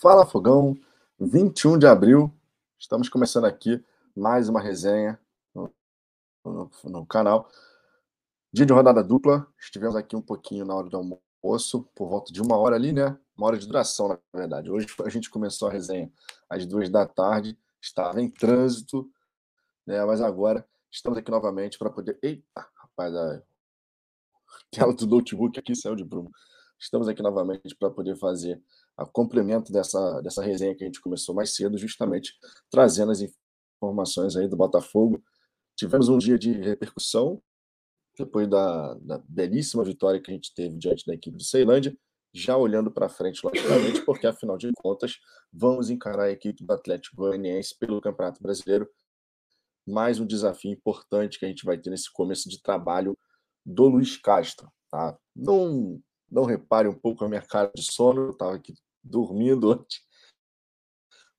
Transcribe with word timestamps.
Fala 0.00 0.24
Fogão, 0.24 0.78
21 1.18 1.76
de 1.76 1.84
abril, 1.84 2.32
estamos 2.78 3.08
começando 3.08 3.46
aqui 3.46 3.84
mais 4.14 4.48
uma 4.48 4.60
resenha 4.60 5.18
no, 5.52 5.74
no, 6.44 6.70
no, 6.84 7.04
canal. 7.04 7.50
Dia 8.52 8.64
de 8.64 8.72
rodada 8.72 9.02
dupla, 9.02 9.44
estivemos 9.58 9.96
aqui 9.96 10.14
um 10.14 10.22
pouquinho 10.22 10.64
na 10.64 10.72
hora 10.72 10.88
do 10.88 10.96
almoço, 10.96 11.82
por 11.96 12.08
volta 12.08 12.32
de 12.32 12.40
uma 12.40 12.56
hora 12.56 12.76
ali, 12.76 12.92
né? 12.92 13.18
Uma 13.36 13.48
hora 13.48 13.58
de 13.58 13.66
duração, 13.66 14.06
na 14.06 14.20
verdade. 14.32 14.70
Hoje 14.70 14.86
a 15.04 15.08
gente 15.08 15.28
começou 15.28 15.66
a 15.66 15.72
resenha 15.72 16.12
às 16.48 16.64
duas 16.64 16.88
da 16.88 17.04
tarde, 17.04 17.58
estava 17.82 18.22
em 18.22 18.30
trânsito, 18.30 19.10
né? 19.84 20.04
Mas 20.04 20.20
agora 20.20 20.64
estamos 20.92 21.18
aqui 21.18 21.32
novamente 21.32 21.76
para 21.76 21.90
poder. 21.90 22.16
Eita, 22.22 22.68
rapaz, 22.76 23.16
a 23.16 23.42
tela 24.70 24.94
do 24.94 25.08
notebook 25.08 25.58
aqui 25.58 25.74
saiu 25.74 25.96
de 25.96 26.04
Bruno. 26.04 26.30
Estamos 26.78 27.08
aqui 27.08 27.20
novamente 27.20 27.74
para 27.74 27.90
poder 27.90 28.14
fazer 28.14 28.62
a 28.98 29.06
complemento 29.06 29.72
dessa, 29.72 30.20
dessa 30.20 30.42
resenha 30.42 30.74
que 30.74 30.82
a 30.82 30.86
gente 30.86 31.00
começou 31.00 31.32
mais 31.32 31.54
cedo, 31.54 31.78
justamente 31.78 32.34
trazendo 32.68 33.12
as 33.12 33.20
informações 33.80 34.36
aí 34.36 34.48
do 34.48 34.56
Botafogo. 34.56 35.22
Tivemos 35.76 36.08
um 36.08 36.18
dia 36.18 36.36
de 36.36 36.50
repercussão, 36.50 37.40
depois 38.18 38.48
da, 38.48 38.94
da 38.94 39.18
belíssima 39.28 39.84
vitória 39.84 40.20
que 40.20 40.32
a 40.32 40.34
gente 40.34 40.52
teve 40.52 40.76
diante 40.76 41.06
da 41.06 41.14
equipe 41.14 41.36
do 41.36 41.44
Ceilândia, 41.44 41.96
já 42.34 42.56
olhando 42.56 42.90
para 42.90 43.08
frente, 43.08 43.40
logicamente, 43.44 44.04
porque 44.04 44.26
afinal 44.26 44.58
de 44.58 44.68
contas, 44.76 45.14
vamos 45.52 45.90
encarar 45.90 46.24
a 46.24 46.32
equipe 46.32 46.64
do 46.64 46.72
Atlético 46.72 47.16
Goianiense 47.16 47.78
pelo 47.78 48.00
Campeonato 48.00 48.42
Brasileiro. 48.42 48.88
Mais 49.86 50.18
um 50.18 50.26
desafio 50.26 50.72
importante 50.72 51.38
que 51.38 51.44
a 51.46 51.48
gente 51.48 51.64
vai 51.64 51.78
ter 51.78 51.90
nesse 51.90 52.12
começo 52.12 52.48
de 52.48 52.60
trabalho 52.60 53.16
do 53.64 53.86
Luiz 53.86 54.16
Castro. 54.16 54.68
Tá? 54.90 55.16
Não 55.36 56.02
não 56.30 56.44
repare 56.44 56.86
um 56.86 56.94
pouco 56.94 57.24
a 57.24 57.28
minha 57.28 57.40
cara 57.40 57.70
de 57.74 57.82
sono, 57.90 58.26
eu 58.26 58.30
estava 58.32 58.54
aqui 58.54 58.74
dormindo 59.08 59.72
ontem, 59.72 59.98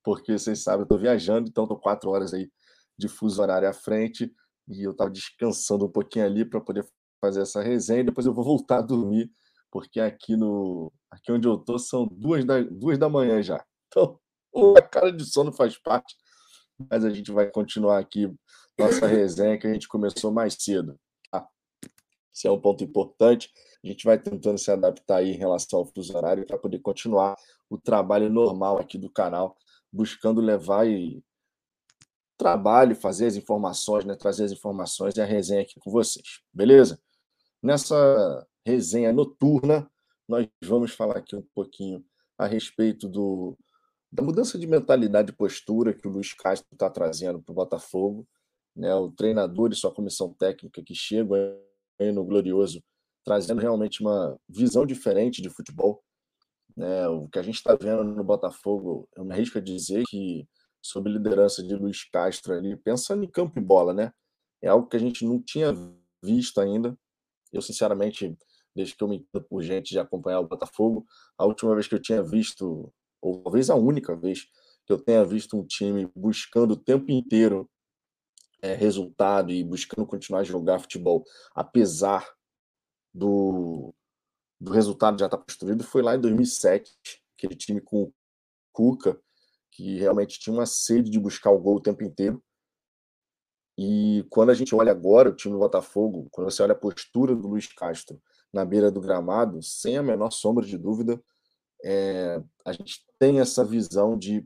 porque 0.04 0.38
vocês 0.38 0.64
sabem, 0.64 0.82
eu 0.82 0.84
estou 0.84 0.98
viajando, 0.98 1.50
então 1.50 1.64
estou 1.64 1.80
quatro 1.80 2.10
horas 2.10 2.34
aí 2.34 2.52
de 2.98 3.08
fuso 3.08 3.42
horário 3.42 3.70
à 3.70 3.74
frente, 3.74 4.34
e 4.68 4.84
eu 4.84 4.92
estava 4.92 5.10
descansando 5.10 5.86
um 5.86 5.92
pouquinho 5.92 6.26
ali 6.26 6.46
para 6.46 6.62
poder 6.62 6.86
fazer 7.22 7.42
essa 7.42 7.62
resenha, 7.62 8.04
depois 8.04 8.26
eu 8.26 8.34
vou 8.34 8.44
voltar 8.44 8.80
a 8.80 8.82
dormir, 8.82 9.32
porque 9.72 10.00
aqui 10.00 10.36
no 10.36 10.92
aqui 11.12 11.32
onde 11.32 11.48
eu 11.48 11.56
estou 11.56 11.80
são 11.80 12.08
duas 12.08 12.46
da, 12.46 12.62
duas 12.62 12.98
da 12.98 13.10
manhã 13.10 13.42
já. 13.42 13.64
Então, 13.88 14.20
a 14.78 14.82
cara 14.82 15.12
de 15.12 15.26
sono 15.26 15.52
faz 15.52 15.78
parte, 15.78 16.16
mas 16.90 17.04
a 17.04 17.10
gente 17.10 17.32
vai 17.32 17.50
continuar 17.50 18.00
aqui 18.00 18.34
nossa 18.80 19.06
resenha 19.06 19.58
que 19.58 19.68
a 19.68 19.74
gente 19.74 19.88
começou 19.88 20.32
mais 20.32 20.56
cedo. 20.58 20.98
Tá? 21.30 21.48
Esse 22.34 22.48
é 22.48 22.52
um 22.52 22.60
ponto 22.60 22.84
importante. 22.84 23.52
A 23.84 23.88
gente 23.88 24.06
vai 24.06 24.18
tentando 24.18 24.58
se 24.58 24.72
adaptar 24.72 25.18
aí 25.18 25.32
em 25.32 25.38
relação 25.38 25.80
ao 25.80 25.86
fuso 25.86 26.16
horário 26.16 26.46
para 26.46 26.58
poder 26.58 26.80
continuar 26.80 27.36
o 27.70 27.78
trabalho 27.78 28.30
normal 28.30 28.80
aqui 28.80 28.98
do 28.98 29.10
canal, 29.10 29.56
buscando 29.92 30.42
levar 30.42 30.88
e 30.88 31.24
trabalho, 32.38 32.96
fazer 32.96 33.28
as 33.28 33.36
informações, 33.36 34.06
né, 34.06 34.16
trazer 34.16 34.46
as 34.46 34.52
informações 34.52 35.16
e 35.16 35.22
a 35.22 35.26
resenha 35.26 35.62
aqui 35.62 35.80
com 35.80 35.92
vocês. 35.92 36.42
Beleza? 36.54 37.00
Nessa 37.62 38.48
resenha 38.66 39.12
noturna, 39.12 39.90
nós 40.28 40.48
vamos 40.64 40.92
falar 40.94 41.18
aqui 41.18 41.36
um 41.36 41.46
pouquinho 41.54 42.04
a 42.38 42.48
respeito 42.48 43.10
do, 43.10 43.58
da 44.12 44.24
mudança 44.24 44.58
de 44.58 44.66
mentalidade 44.66 45.32
e 45.32 45.36
postura 45.36 45.94
que 45.94 46.08
o 46.08 46.12
Luiz 46.12 46.34
Castro 46.34 46.70
está 46.72 46.90
trazendo 46.90 47.42
para 47.42 47.52
o 47.52 47.56
Botafogo. 47.56 48.28
Né, 48.76 48.94
o 48.96 49.12
treinador 49.12 49.72
e 49.72 49.76
sua 49.76 49.94
comissão 49.94 50.34
técnica 50.34 50.82
que 50.82 50.96
chegam 50.96 51.36
no 52.14 52.24
Glorioso 52.24 52.82
trazendo 53.24 53.60
realmente 53.60 54.02
uma 54.02 54.40
visão 54.48 54.86
diferente 54.86 55.42
de 55.42 55.50
futebol. 55.50 56.04
Né? 56.80 57.10
O 57.10 57.28
que 57.28 57.38
a 57.38 57.42
gente 57.42 57.56
está 57.56 57.76
vendo 57.76 58.06
no 58.06 58.24
Botafogo, 58.24 59.06
eu 59.14 59.26
me 59.26 59.34
arrisco 59.34 59.58
a 59.58 59.62
dizer 59.62 60.06
que, 60.08 60.48
sob 60.82 61.10
liderança 61.10 61.62
de 61.62 61.76
Luiz 61.76 62.06
Castro 62.10 62.54
ali, 62.54 62.78
pensando 62.78 63.22
em 63.22 63.30
campo 63.30 63.60
e 63.60 63.62
bola, 63.62 63.94
né? 63.94 64.14
É 64.62 64.70
algo 64.70 64.88
que 64.88 64.96
a 64.96 65.00
gente 65.00 65.26
não 65.26 65.42
tinha 65.42 65.74
visto 66.24 66.62
ainda. 66.62 66.98
Eu, 67.52 67.62
sinceramente, 67.62 68.34
desde 68.74 68.96
que 68.96 69.04
eu 69.04 69.10
me 69.10 69.18
entendo 69.18 69.44
por 69.44 69.62
gente 69.62 69.90
de 69.90 70.00
acompanhar 70.00 70.40
o 70.40 70.48
Botafogo, 70.48 71.06
a 71.38 71.44
última 71.46 71.76
vez 71.76 71.86
que 71.86 71.96
eu 71.96 72.02
tinha 72.02 72.24
visto, 72.24 72.94
ou 73.22 73.44
talvez 73.44 73.70
a 73.70 73.76
única 73.76 74.16
vez 74.16 74.48
que 74.86 74.94
eu 74.94 74.98
tenha 74.98 75.26
visto 75.26 75.58
um 75.58 75.66
time 75.66 76.10
buscando 76.16 76.72
o 76.72 76.78
tempo 76.78 77.12
inteiro 77.12 77.70
é, 78.62 78.74
resultado 78.74 79.52
e 79.52 79.66
buscando 79.66 80.08
continuar 80.08 80.40
a 80.40 80.46
jogar 80.46 80.80
futebol, 80.80 81.26
apesar 81.54 82.26
do, 83.14 83.94
do 84.60 84.72
resultado 84.72 85.20
já 85.20 85.26
está 85.26 85.38
construído 85.38 85.84
foi 85.84 86.02
lá 86.02 86.16
em 86.16 86.20
2007, 86.20 86.92
aquele 87.38 87.56
time 87.56 87.80
com 87.80 88.04
o 88.04 88.14
Cuca, 88.72 89.20
que 89.72 89.98
realmente 89.98 90.40
tinha 90.40 90.54
uma 90.54 90.66
sede 90.66 91.10
de 91.10 91.20
buscar 91.20 91.52
o 91.52 91.60
gol 91.60 91.78
o 91.78 91.82
tempo 91.82 92.04
inteiro. 92.04 92.44
E 93.78 94.26
quando 94.30 94.50
a 94.50 94.54
gente 94.54 94.76
olha 94.76 94.92
agora 94.92 95.30
o 95.30 95.36
time 95.36 95.54
do 95.54 95.60
Botafogo, 95.60 96.28
quando 96.32 96.52
você 96.52 96.62
olha 96.62 96.74
a 96.74 96.80
postura 96.80 97.34
do 97.34 97.48
Luiz 97.48 97.68
Castro 97.68 98.22
na 98.52 98.66
beira 98.66 98.92
do 98.92 99.00
gramado, 99.00 99.64
sem 99.64 99.98
a 99.98 100.04
menor 100.04 100.32
sombra 100.32 100.66
de 100.66 100.78
dúvida, 100.78 101.22
é, 101.84 102.44
a 102.66 102.74
gente 102.74 103.06
tem 103.18 103.40
essa 103.40 103.64
visão 103.64 104.18
de 104.18 104.46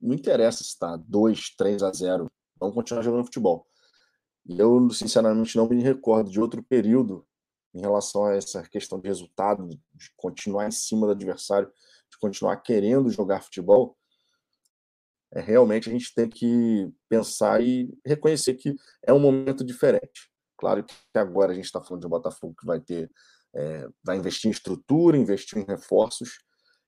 não 0.00 0.14
interessa 0.14 0.62
se 0.62 0.70
está 0.70 0.96
2, 0.96 1.56
3 1.56 1.82
a 1.82 1.92
0, 1.92 2.30
vamos 2.58 2.74
continuar 2.74 3.02
jogando 3.02 3.24
futebol. 3.24 3.66
E 4.44 4.58
eu, 4.58 4.88
sinceramente, 4.90 5.56
não 5.56 5.68
me 5.68 5.82
recordo 5.82 6.30
de 6.30 6.40
outro 6.40 6.62
período 6.62 7.26
em 7.76 7.80
relação 7.80 8.24
a 8.24 8.34
essa 8.34 8.62
questão 8.62 8.98
de 8.98 9.06
resultado, 9.06 9.68
de 9.68 10.10
continuar 10.16 10.66
em 10.66 10.70
cima 10.70 11.06
do 11.06 11.12
adversário, 11.12 11.70
de 12.10 12.18
continuar 12.18 12.56
querendo 12.56 13.10
jogar 13.10 13.42
futebol, 13.42 13.96
é, 15.34 15.40
realmente 15.40 15.90
a 15.90 15.92
gente 15.92 16.14
tem 16.14 16.26
que 16.26 16.90
pensar 17.06 17.62
e 17.62 17.92
reconhecer 18.04 18.54
que 18.54 18.74
é 19.06 19.12
um 19.12 19.18
momento 19.18 19.62
diferente. 19.62 20.30
Claro 20.56 20.82
que 20.82 20.94
agora 21.14 21.52
a 21.52 21.54
gente 21.54 21.66
está 21.66 21.82
falando 21.82 22.00
de 22.00 22.06
um 22.06 22.10
Botafogo 22.10 22.54
que 22.58 22.64
vai 22.66 22.80
ter, 22.80 23.10
é, 23.54 23.86
vai 24.02 24.16
investir 24.16 24.48
em 24.48 24.52
estrutura, 24.52 25.18
investir 25.18 25.58
em 25.58 25.66
reforços, 25.66 26.38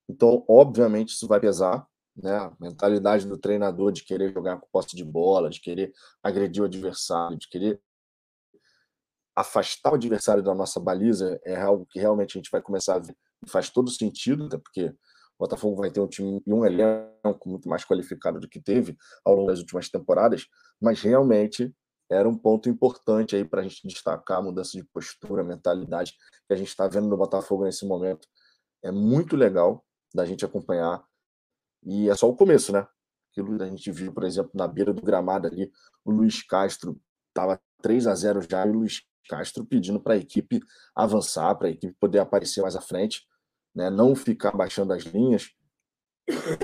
então 0.09 0.43
obviamente 0.49 1.11
isso 1.11 1.29
vai 1.29 1.39
pesar, 1.39 1.87
né? 2.17 2.35
A 2.35 2.57
mentalidade 2.59 3.27
do 3.27 3.37
treinador 3.37 3.93
de 3.93 4.05
querer 4.05 4.33
jogar 4.33 4.59
com 4.59 4.67
posse 4.73 4.97
de 4.97 5.05
bola, 5.05 5.51
de 5.51 5.61
querer 5.61 5.93
agredir 6.23 6.63
o 6.63 6.67
adversário, 6.67 7.37
de 7.37 7.47
querer 7.47 7.79
afastar 9.41 9.93
o 9.93 9.95
adversário 9.95 10.43
da 10.43 10.55
nossa 10.55 10.81
baliza 10.81 11.39
é 11.45 11.61
algo 11.61 11.87
que 11.87 12.01
realmente 12.01 12.37
a 12.37 12.39
gente 12.39 12.51
vai 12.51 12.61
começar 12.61 12.97
a 12.97 12.99
ver 12.99 13.17
faz 13.47 13.71
todo 13.71 13.89
sentido, 13.89 14.47
até 14.47 14.59
porque 14.59 14.87
o 14.87 14.95
Botafogo 15.39 15.77
vai 15.77 15.91
ter 15.91 16.01
um 16.01 16.09
time 16.09 16.43
e 16.45 16.53
um 16.53 16.65
elenco 16.65 17.49
muito 17.49 17.69
mais 17.69 17.85
qualificado 17.85 18.41
do 18.41 18.49
que 18.49 18.61
teve 18.61 18.97
ao 19.25 19.35
longo 19.35 19.49
das 19.49 19.61
últimas 19.61 19.89
temporadas, 19.89 20.47
mas 20.81 21.01
realmente 21.01 21.73
era 22.11 22.29
um 22.29 22.37
ponto 22.37 22.69
importante 22.69 23.37
aí 23.37 23.45
para 23.45 23.61
a 23.61 23.63
gente 23.63 23.87
destacar 23.87 24.39
a 24.39 24.43
mudança 24.43 24.73
de 24.73 24.83
postura, 24.83 25.45
mentalidade 25.45 26.15
que 26.47 26.55
a 26.55 26.57
gente 26.57 26.69
está 26.69 26.89
vendo 26.89 27.07
no 27.07 27.17
Botafogo 27.17 27.65
nesse 27.65 27.87
momento. 27.87 28.27
É 28.83 28.91
muito 28.91 29.37
legal 29.37 29.85
da 30.13 30.25
gente 30.25 30.45
acompanhar 30.45 31.05
e 31.85 32.09
é 32.11 32.15
só 32.17 32.29
o 32.29 32.35
começo, 32.35 32.73
né? 32.73 32.87
Aquilo 33.31 33.57
que 33.57 33.63
a 33.63 33.69
gente 33.69 33.93
viu, 33.93 34.13
por 34.13 34.25
exemplo, 34.25 34.51
na 34.55 34.67
beira 34.67 34.93
do 34.93 35.03
gramado 35.03 35.47
ali, 35.47 35.71
o 36.05 36.11
Luiz 36.11 36.43
Castro 36.43 37.01
estava 37.29 37.61
3 37.83 38.07
a 38.07 38.15
0 38.15 38.41
já 38.51 38.67
e 38.67 38.71
o 38.71 38.73
Luiz 38.73 39.03
Castro 39.29 39.65
pedindo 39.65 40.01
para 40.01 40.15
a 40.15 40.17
equipe 40.17 40.61
avançar, 40.95 41.55
para 41.55 41.69
a 41.69 41.71
equipe 41.71 41.95
poder 42.01 42.19
aparecer 42.19 42.63
mais 42.63 42.75
à 42.75 42.81
frente, 42.81 43.27
né? 43.75 43.91
não 43.91 44.15
ficar 44.17 44.57
baixando 44.57 44.93
as 44.93 45.05
linhas. 45.05 45.51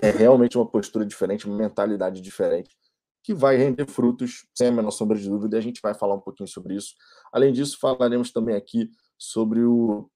É 0.02 0.10
realmente 0.10 0.58
uma 0.58 0.68
postura 0.68 1.06
diferente, 1.06 1.46
uma 1.46 1.56
mentalidade 1.56 2.20
diferente, 2.20 2.76
que 3.22 3.32
vai 3.32 3.56
render 3.56 3.86
frutos, 3.86 4.46
sem 4.54 4.68
a 4.68 4.72
menor 4.72 4.90
sombra 4.90 5.16
de 5.18 5.28
dúvida, 5.28 5.56
e 5.56 5.58
a 5.58 5.62
gente 5.62 5.80
vai 5.80 5.94
falar 5.94 6.14
um 6.14 6.20
pouquinho 6.20 6.48
sobre 6.48 6.74
isso. 6.74 6.94
Além 7.32 7.52
disso, 7.52 7.78
falaremos 7.80 8.30
também 8.30 8.54
aqui 8.54 8.90
sobre 9.16 9.64
o 9.64 10.10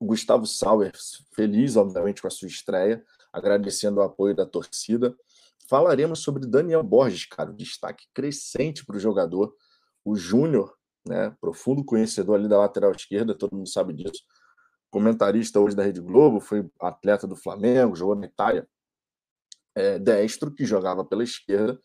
Gustavo 0.00 0.46
Sauer, 0.46 0.92
feliz, 1.34 1.76
obviamente, 1.76 2.22
com 2.22 2.28
a 2.28 2.30
sua 2.30 2.48
estreia, 2.48 3.04
agradecendo 3.32 4.00
o 4.00 4.02
apoio 4.02 4.34
da 4.34 4.46
torcida. 4.46 5.14
Falaremos 5.68 6.20
sobre 6.20 6.46
Daniel 6.46 6.82
Borges, 6.82 7.26
cara, 7.26 7.52
destaque 7.52 8.06
crescente 8.14 8.84
para 8.84 8.96
o 8.96 9.00
jogador. 9.00 9.54
O 10.04 10.16
Júnior 10.16 10.74
né? 11.06 11.34
Profundo 11.40 11.84
conhecedor 11.84 12.36
ali 12.38 12.48
da 12.48 12.58
lateral 12.58 12.92
esquerda, 12.92 13.34
todo 13.34 13.56
mundo 13.56 13.68
sabe 13.68 13.92
disso. 13.92 14.22
Comentarista 14.90 15.60
hoje 15.60 15.76
da 15.76 15.84
Rede 15.84 16.00
Globo, 16.00 16.40
foi 16.40 16.68
atleta 16.80 17.26
do 17.26 17.36
Flamengo, 17.36 17.96
jogou 17.96 18.14
na 18.14 18.26
Itália. 18.26 18.68
É, 19.74 19.98
destro, 19.98 20.52
que 20.52 20.64
jogava 20.64 21.04
pela 21.04 21.22
esquerda, 21.22 21.80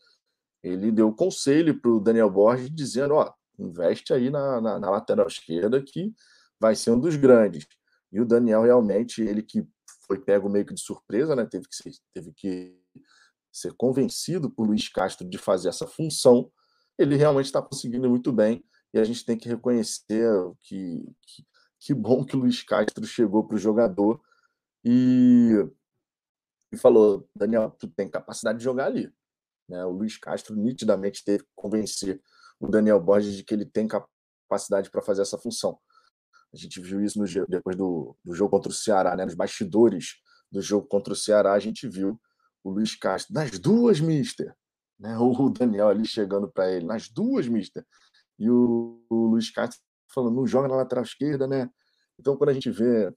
ele 0.62 0.90
deu 0.90 1.12
conselho 1.12 1.80
para 1.80 1.90
o 1.90 2.00
Daniel 2.00 2.28
Borges, 2.28 2.68
dizendo: 2.74 3.14
ó, 3.14 3.32
investe 3.58 4.12
aí 4.12 4.28
na, 4.28 4.60
na, 4.60 4.78
na, 4.78 4.90
lateral 4.90 5.26
esquerda, 5.28 5.80
que 5.80 6.12
vai 6.58 6.74
ser 6.74 6.90
um 6.90 7.00
dos 7.00 7.16
grandes. 7.16 7.66
E 8.12 8.20
o 8.20 8.24
Daniel, 8.26 8.62
realmente, 8.62 9.22
ele 9.22 9.42
que 9.42 9.66
foi 10.06 10.18
pego 10.18 10.48
meio 10.48 10.66
que 10.66 10.74
de 10.74 10.80
surpresa, 10.80 11.34
né? 11.36 11.44
teve, 11.44 11.68
que 11.68 11.76
ser, 11.76 11.92
teve 12.12 12.32
que 12.32 12.76
ser 13.52 13.72
convencido 13.74 14.50
por 14.50 14.66
Luiz 14.66 14.88
Castro 14.88 15.28
de 15.28 15.38
fazer 15.38 15.68
essa 15.68 15.86
função, 15.86 16.50
ele 16.98 17.16
realmente 17.16 17.46
está 17.46 17.60
conseguindo 17.62 18.08
muito 18.08 18.32
bem 18.32 18.64
e 18.96 18.98
a 18.98 19.04
gente 19.04 19.24
tem 19.24 19.36
que 19.36 19.48
reconhecer 19.48 20.26
que, 20.62 21.04
que, 21.22 21.46
que 21.78 21.94
bom 21.94 22.24
que 22.24 22.34
o 22.34 22.40
Luiz 22.40 22.62
Castro 22.62 23.04
chegou 23.04 23.46
para 23.46 23.56
o 23.56 23.58
jogador 23.58 24.20
e 24.82 25.52
e 26.72 26.76
falou: 26.78 27.28
Daniel, 27.34 27.70
tu 27.70 27.88
tem 27.88 28.08
capacidade 28.08 28.58
de 28.58 28.64
jogar 28.64 28.86
ali. 28.86 29.12
Né? 29.68 29.84
O 29.84 29.90
Luiz 29.90 30.16
Castro 30.16 30.56
nitidamente 30.56 31.24
teve 31.24 31.44
que 31.44 31.50
convencer 31.54 32.22
o 32.58 32.68
Daniel 32.68 32.98
Borges 32.98 33.34
de 33.34 33.44
que 33.44 33.52
ele 33.52 33.66
tem 33.66 33.86
capacidade 33.86 34.90
para 34.90 35.02
fazer 35.02 35.22
essa 35.22 35.36
função. 35.36 35.78
A 36.52 36.56
gente 36.56 36.80
viu 36.80 37.02
isso 37.04 37.18
no, 37.18 37.26
depois 37.46 37.76
do, 37.76 38.16
do, 38.24 38.34
jogo 38.34 38.50
contra 38.50 38.70
o 38.70 38.74
Ceará, 38.74 39.14
né? 39.14 39.26
nos 39.26 39.34
bastidores 39.34 40.14
do 40.50 40.62
jogo 40.62 40.86
contra 40.86 41.12
o 41.12 41.16
Ceará, 41.16 41.52
a 41.52 41.58
gente 41.58 41.86
viu 41.86 42.18
o 42.64 42.70
Luiz 42.70 42.94
Castro, 42.94 43.34
nas 43.34 43.58
duas, 43.58 44.00
mister. 44.00 44.56
Né? 44.98 45.16
O 45.20 45.50
Daniel 45.50 45.88
ali 45.88 46.06
chegando 46.06 46.50
para 46.50 46.72
ele, 46.72 46.86
nas 46.86 47.08
duas, 47.08 47.46
mister. 47.46 47.84
E 48.38 48.50
o, 48.50 49.02
o 49.08 49.26
Luiz 49.26 49.50
Castro 49.50 49.80
falando, 50.12 50.36
não 50.36 50.46
joga 50.46 50.68
na 50.68 50.76
lateral 50.76 51.04
esquerda, 51.04 51.46
né? 51.46 51.70
Então, 52.18 52.36
quando 52.36 52.50
a 52.50 52.52
gente 52.52 52.70
vê 52.70 53.12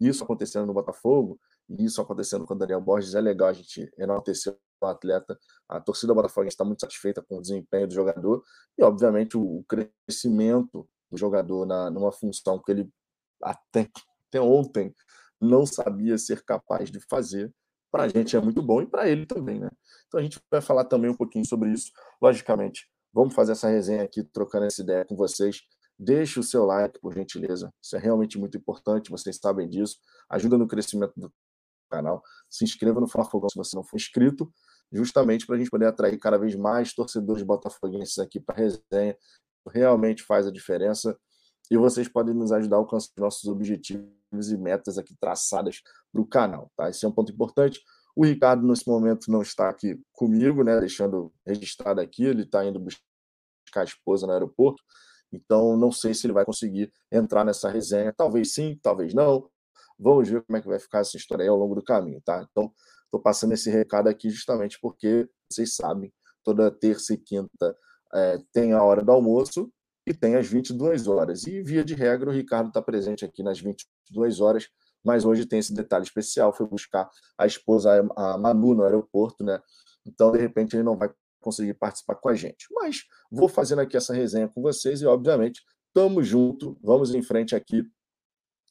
isso 0.00 0.24
acontecendo 0.24 0.66
no 0.66 0.74
Botafogo, 0.74 1.38
e 1.68 1.84
isso 1.84 2.00
acontecendo 2.00 2.46
com 2.46 2.54
o 2.54 2.58
Daniel 2.58 2.80
Borges, 2.80 3.14
é 3.14 3.20
legal 3.20 3.48
a 3.48 3.52
gente 3.52 3.90
enaltecer 3.96 4.56
o 4.80 4.86
atleta. 4.86 5.38
A 5.68 5.80
torcida 5.80 6.14
botafoguense 6.14 6.54
está 6.54 6.64
muito 6.64 6.80
satisfeita 6.80 7.22
com 7.22 7.38
o 7.38 7.40
desempenho 7.40 7.86
do 7.86 7.94
jogador 7.94 8.42
e, 8.76 8.82
obviamente, 8.82 9.36
o 9.36 9.64
crescimento 9.68 10.88
do 11.10 11.16
jogador 11.16 11.66
na, 11.66 11.90
numa 11.90 12.12
função 12.12 12.58
que 12.58 12.72
ele 12.72 12.90
até, 13.42 13.88
até 14.28 14.40
ontem 14.40 14.94
não 15.40 15.66
sabia 15.66 16.18
ser 16.18 16.42
capaz 16.44 16.90
de 16.90 17.00
fazer. 17.08 17.52
Para 17.90 18.04
a 18.04 18.08
gente 18.08 18.34
é 18.34 18.40
muito 18.40 18.62
bom 18.62 18.80
e 18.80 18.86
para 18.86 19.08
ele 19.08 19.26
também, 19.26 19.60
né? 19.60 19.68
Então 20.08 20.18
a 20.18 20.22
gente 20.22 20.40
vai 20.50 20.62
falar 20.62 20.84
também 20.84 21.10
um 21.10 21.16
pouquinho 21.16 21.44
sobre 21.44 21.70
isso. 21.70 21.90
Logicamente, 22.22 22.90
vamos 23.12 23.34
fazer 23.34 23.52
essa 23.52 23.68
resenha 23.68 24.02
aqui, 24.02 24.22
trocando 24.22 24.66
essa 24.66 24.82
ideia 24.82 25.04
com 25.04 25.16
vocês. 25.16 25.60
Deixe 25.98 26.40
o 26.40 26.42
seu 26.42 26.64
like, 26.64 26.98
por 27.00 27.14
gentileza. 27.14 27.72
Isso 27.80 27.96
é 27.96 27.98
realmente 27.98 28.38
muito 28.38 28.56
importante, 28.56 29.10
vocês 29.10 29.38
sabem 29.40 29.68
disso. 29.68 29.98
Ajuda 30.28 30.58
no 30.58 30.66
crescimento 30.66 31.12
do 31.16 31.32
canal. 31.90 32.22
Se 32.48 32.64
inscreva 32.64 33.00
no 33.00 33.06
Fala 33.06 33.24
Fogão 33.24 33.48
se 33.48 33.56
você 33.56 33.76
não 33.76 33.84
for 33.84 33.96
inscrito, 33.96 34.50
justamente 34.90 35.46
para 35.46 35.56
a 35.56 35.58
gente 35.58 35.70
poder 35.70 35.86
atrair 35.86 36.18
cada 36.18 36.38
vez 36.38 36.54
mais 36.54 36.94
torcedores 36.94 37.42
botafoguenses 37.42 38.18
aqui 38.18 38.40
para 38.40 38.56
a 38.56 38.58
resenha. 38.58 39.16
Realmente 39.68 40.22
faz 40.22 40.46
a 40.46 40.50
diferença. 40.50 41.16
E 41.70 41.76
vocês 41.76 42.08
podem 42.08 42.34
nos 42.34 42.52
ajudar 42.52 42.76
a 42.76 42.78
alcançar 42.80 43.12
nossos 43.18 43.44
objetivos 43.48 44.50
e 44.50 44.56
metas 44.56 44.98
aqui 44.98 45.14
traçadas 45.18 45.80
para 46.12 46.20
o 46.20 46.26
canal. 46.26 46.70
Tá? 46.76 46.90
Esse 46.90 47.04
é 47.04 47.08
um 47.08 47.12
ponto 47.12 47.32
importante. 47.32 47.80
O 48.14 48.24
Ricardo, 48.24 48.66
nesse 48.66 48.86
momento, 48.86 49.30
não 49.30 49.42
está 49.42 49.68
aqui 49.68 49.98
comigo, 50.12 50.62
né? 50.62 50.78
deixando 50.78 51.32
registrado 51.46 52.00
aqui. 52.00 52.24
Ele 52.24 52.42
está 52.42 52.64
indo 52.64 52.78
buscar 52.78 53.80
a 53.80 53.84
esposa 53.84 54.26
no 54.26 54.32
aeroporto. 54.32 54.82
Então, 55.32 55.76
não 55.76 55.90
sei 55.90 56.12
se 56.12 56.26
ele 56.26 56.34
vai 56.34 56.44
conseguir 56.44 56.92
entrar 57.10 57.44
nessa 57.44 57.70
resenha. 57.70 58.12
Talvez 58.12 58.52
sim, 58.52 58.78
talvez 58.82 59.14
não. 59.14 59.48
Vamos 59.98 60.28
ver 60.28 60.42
como 60.42 60.58
é 60.58 60.60
que 60.60 60.68
vai 60.68 60.78
ficar 60.78 61.00
essa 61.00 61.16
história 61.16 61.44
aí 61.44 61.48
ao 61.48 61.56
longo 61.56 61.74
do 61.74 61.82
caminho, 61.82 62.20
tá? 62.22 62.46
Então, 62.50 62.72
estou 63.04 63.20
passando 63.20 63.52
esse 63.52 63.70
recado 63.70 64.08
aqui 64.08 64.28
justamente 64.28 64.78
porque 64.80 65.28
vocês 65.48 65.74
sabem, 65.74 66.12
toda 66.42 66.70
terça 66.70 67.14
e 67.14 67.18
quinta 67.18 67.76
é, 68.14 68.38
tem 68.52 68.72
a 68.72 68.82
hora 68.82 69.02
do 69.02 69.12
almoço 69.12 69.72
e 70.06 70.12
tem 70.12 70.36
as 70.36 70.46
22 70.46 71.06
horas. 71.06 71.46
E, 71.46 71.62
via 71.62 71.84
de 71.84 71.94
regra, 71.94 72.30
o 72.30 72.32
Ricardo 72.32 72.68
está 72.68 72.82
presente 72.82 73.24
aqui 73.24 73.42
nas 73.42 73.60
22 73.60 74.40
horas, 74.40 74.68
mas 75.04 75.24
hoje 75.24 75.46
tem 75.46 75.58
esse 75.58 75.74
detalhe 75.74 76.04
especial, 76.04 76.52
foi 76.52 76.66
buscar 76.66 77.08
a 77.36 77.46
esposa, 77.46 78.06
a 78.16 78.38
Manu, 78.38 78.74
no 78.74 78.84
aeroporto, 78.84 79.44
né? 79.44 79.60
Então, 80.06 80.30
de 80.30 80.38
repente, 80.38 80.74
ele 80.76 80.82
não 80.82 80.96
vai 80.96 81.10
conseguir 81.40 81.74
participar 81.74 82.14
com 82.16 82.28
a 82.28 82.34
gente. 82.34 82.66
Mas 82.72 83.04
vou 83.30 83.48
fazendo 83.48 83.80
aqui 83.80 83.96
essa 83.96 84.14
resenha 84.14 84.48
com 84.48 84.62
vocês 84.62 85.02
e, 85.02 85.06
obviamente, 85.06 85.62
tamo 85.92 86.22
junto, 86.22 86.78
vamos 86.82 87.14
em 87.14 87.22
frente 87.22 87.54
aqui 87.54 87.84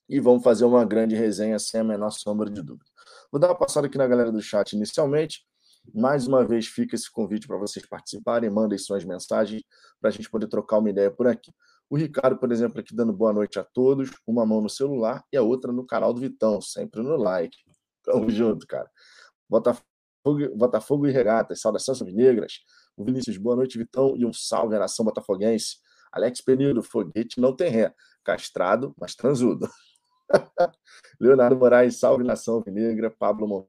e 0.10 0.19
vamos 0.19 0.44
fazer 0.44 0.66
uma 0.66 0.83
grande 0.83 1.16
resenha 1.16 1.57
sem 1.60 1.81
a 1.81 1.83
menor 1.83 2.12
sombra 2.12 2.50
de 2.50 2.62
dúvida. 2.62 2.89
Vou 3.31 3.39
dar 3.39 3.48
uma 3.48 3.57
passada 3.57 3.88
aqui 3.88 3.98
na 3.98 4.07
galera 4.07 4.31
do 4.31 4.42
chat 4.42 4.74
inicialmente. 4.74 5.45
Mais 5.94 6.28
uma 6.28 6.45
vez 6.45 6.68
fica 6.68 6.95
esse 6.95 7.10
convite 7.10 7.48
para 7.48 7.57
vocês 7.57 7.86
participarem, 7.86 8.50
mandem 8.50 8.78
suas 8.78 9.04
mensagens 9.04 9.63
para 10.00 10.10
a 10.10 10.12
gente 10.12 10.30
poder 10.30 10.48
trocar 10.48 10.78
uma 10.78 10.89
ideia 10.89 11.10
por 11.10 11.28
aqui. 11.28 11.51
O 11.92 11.98
Ricardo, 11.98 12.38
por 12.40 12.50
exemplo, 12.54 12.80
aqui 12.80 12.96
dando 12.96 13.12
boa 13.12 13.34
noite 13.34 13.60
a 13.60 13.66
todos, 13.66 14.12
uma 14.26 14.46
mão 14.46 14.62
no 14.62 14.70
celular 14.70 15.26
e 15.30 15.36
a 15.36 15.42
outra 15.42 15.74
no 15.74 15.86
canal 15.86 16.14
do 16.14 16.22
Vitão, 16.22 16.62
sempre 16.62 17.02
no 17.02 17.18
like. 17.18 17.58
Tamo 18.02 18.32
junto, 18.32 18.66
cara. 18.66 18.90
Botafogo, 19.50 19.84
Botafogo 20.56 21.06
e 21.06 21.12
Regatas, 21.12 21.60
saudações 21.60 22.00
negras. 22.14 22.62
O 22.96 23.04
Vinícius, 23.04 23.36
boa 23.36 23.58
noite, 23.58 23.78
Vitão, 23.78 24.16
e 24.16 24.26
um 24.26 24.32
salve 24.32 24.74
à 24.78 24.80
nação 24.80 25.04
botafoguense. 25.04 25.80
Alex 26.14 26.40
Penido, 26.40 26.82
foguete 26.82 27.42
não 27.42 27.54
tem 27.54 27.70
ré, 27.70 27.94
castrado, 28.24 28.96
mas 28.98 29.14
transudo. 29.14 29.68
Leonardo 31.20 31.58
Moraes, 31.58 32.00
salve 32.00 32.24
nação 32.24 32.54
alvinegra. 32.54 33.12
Pablo 33.12 33.68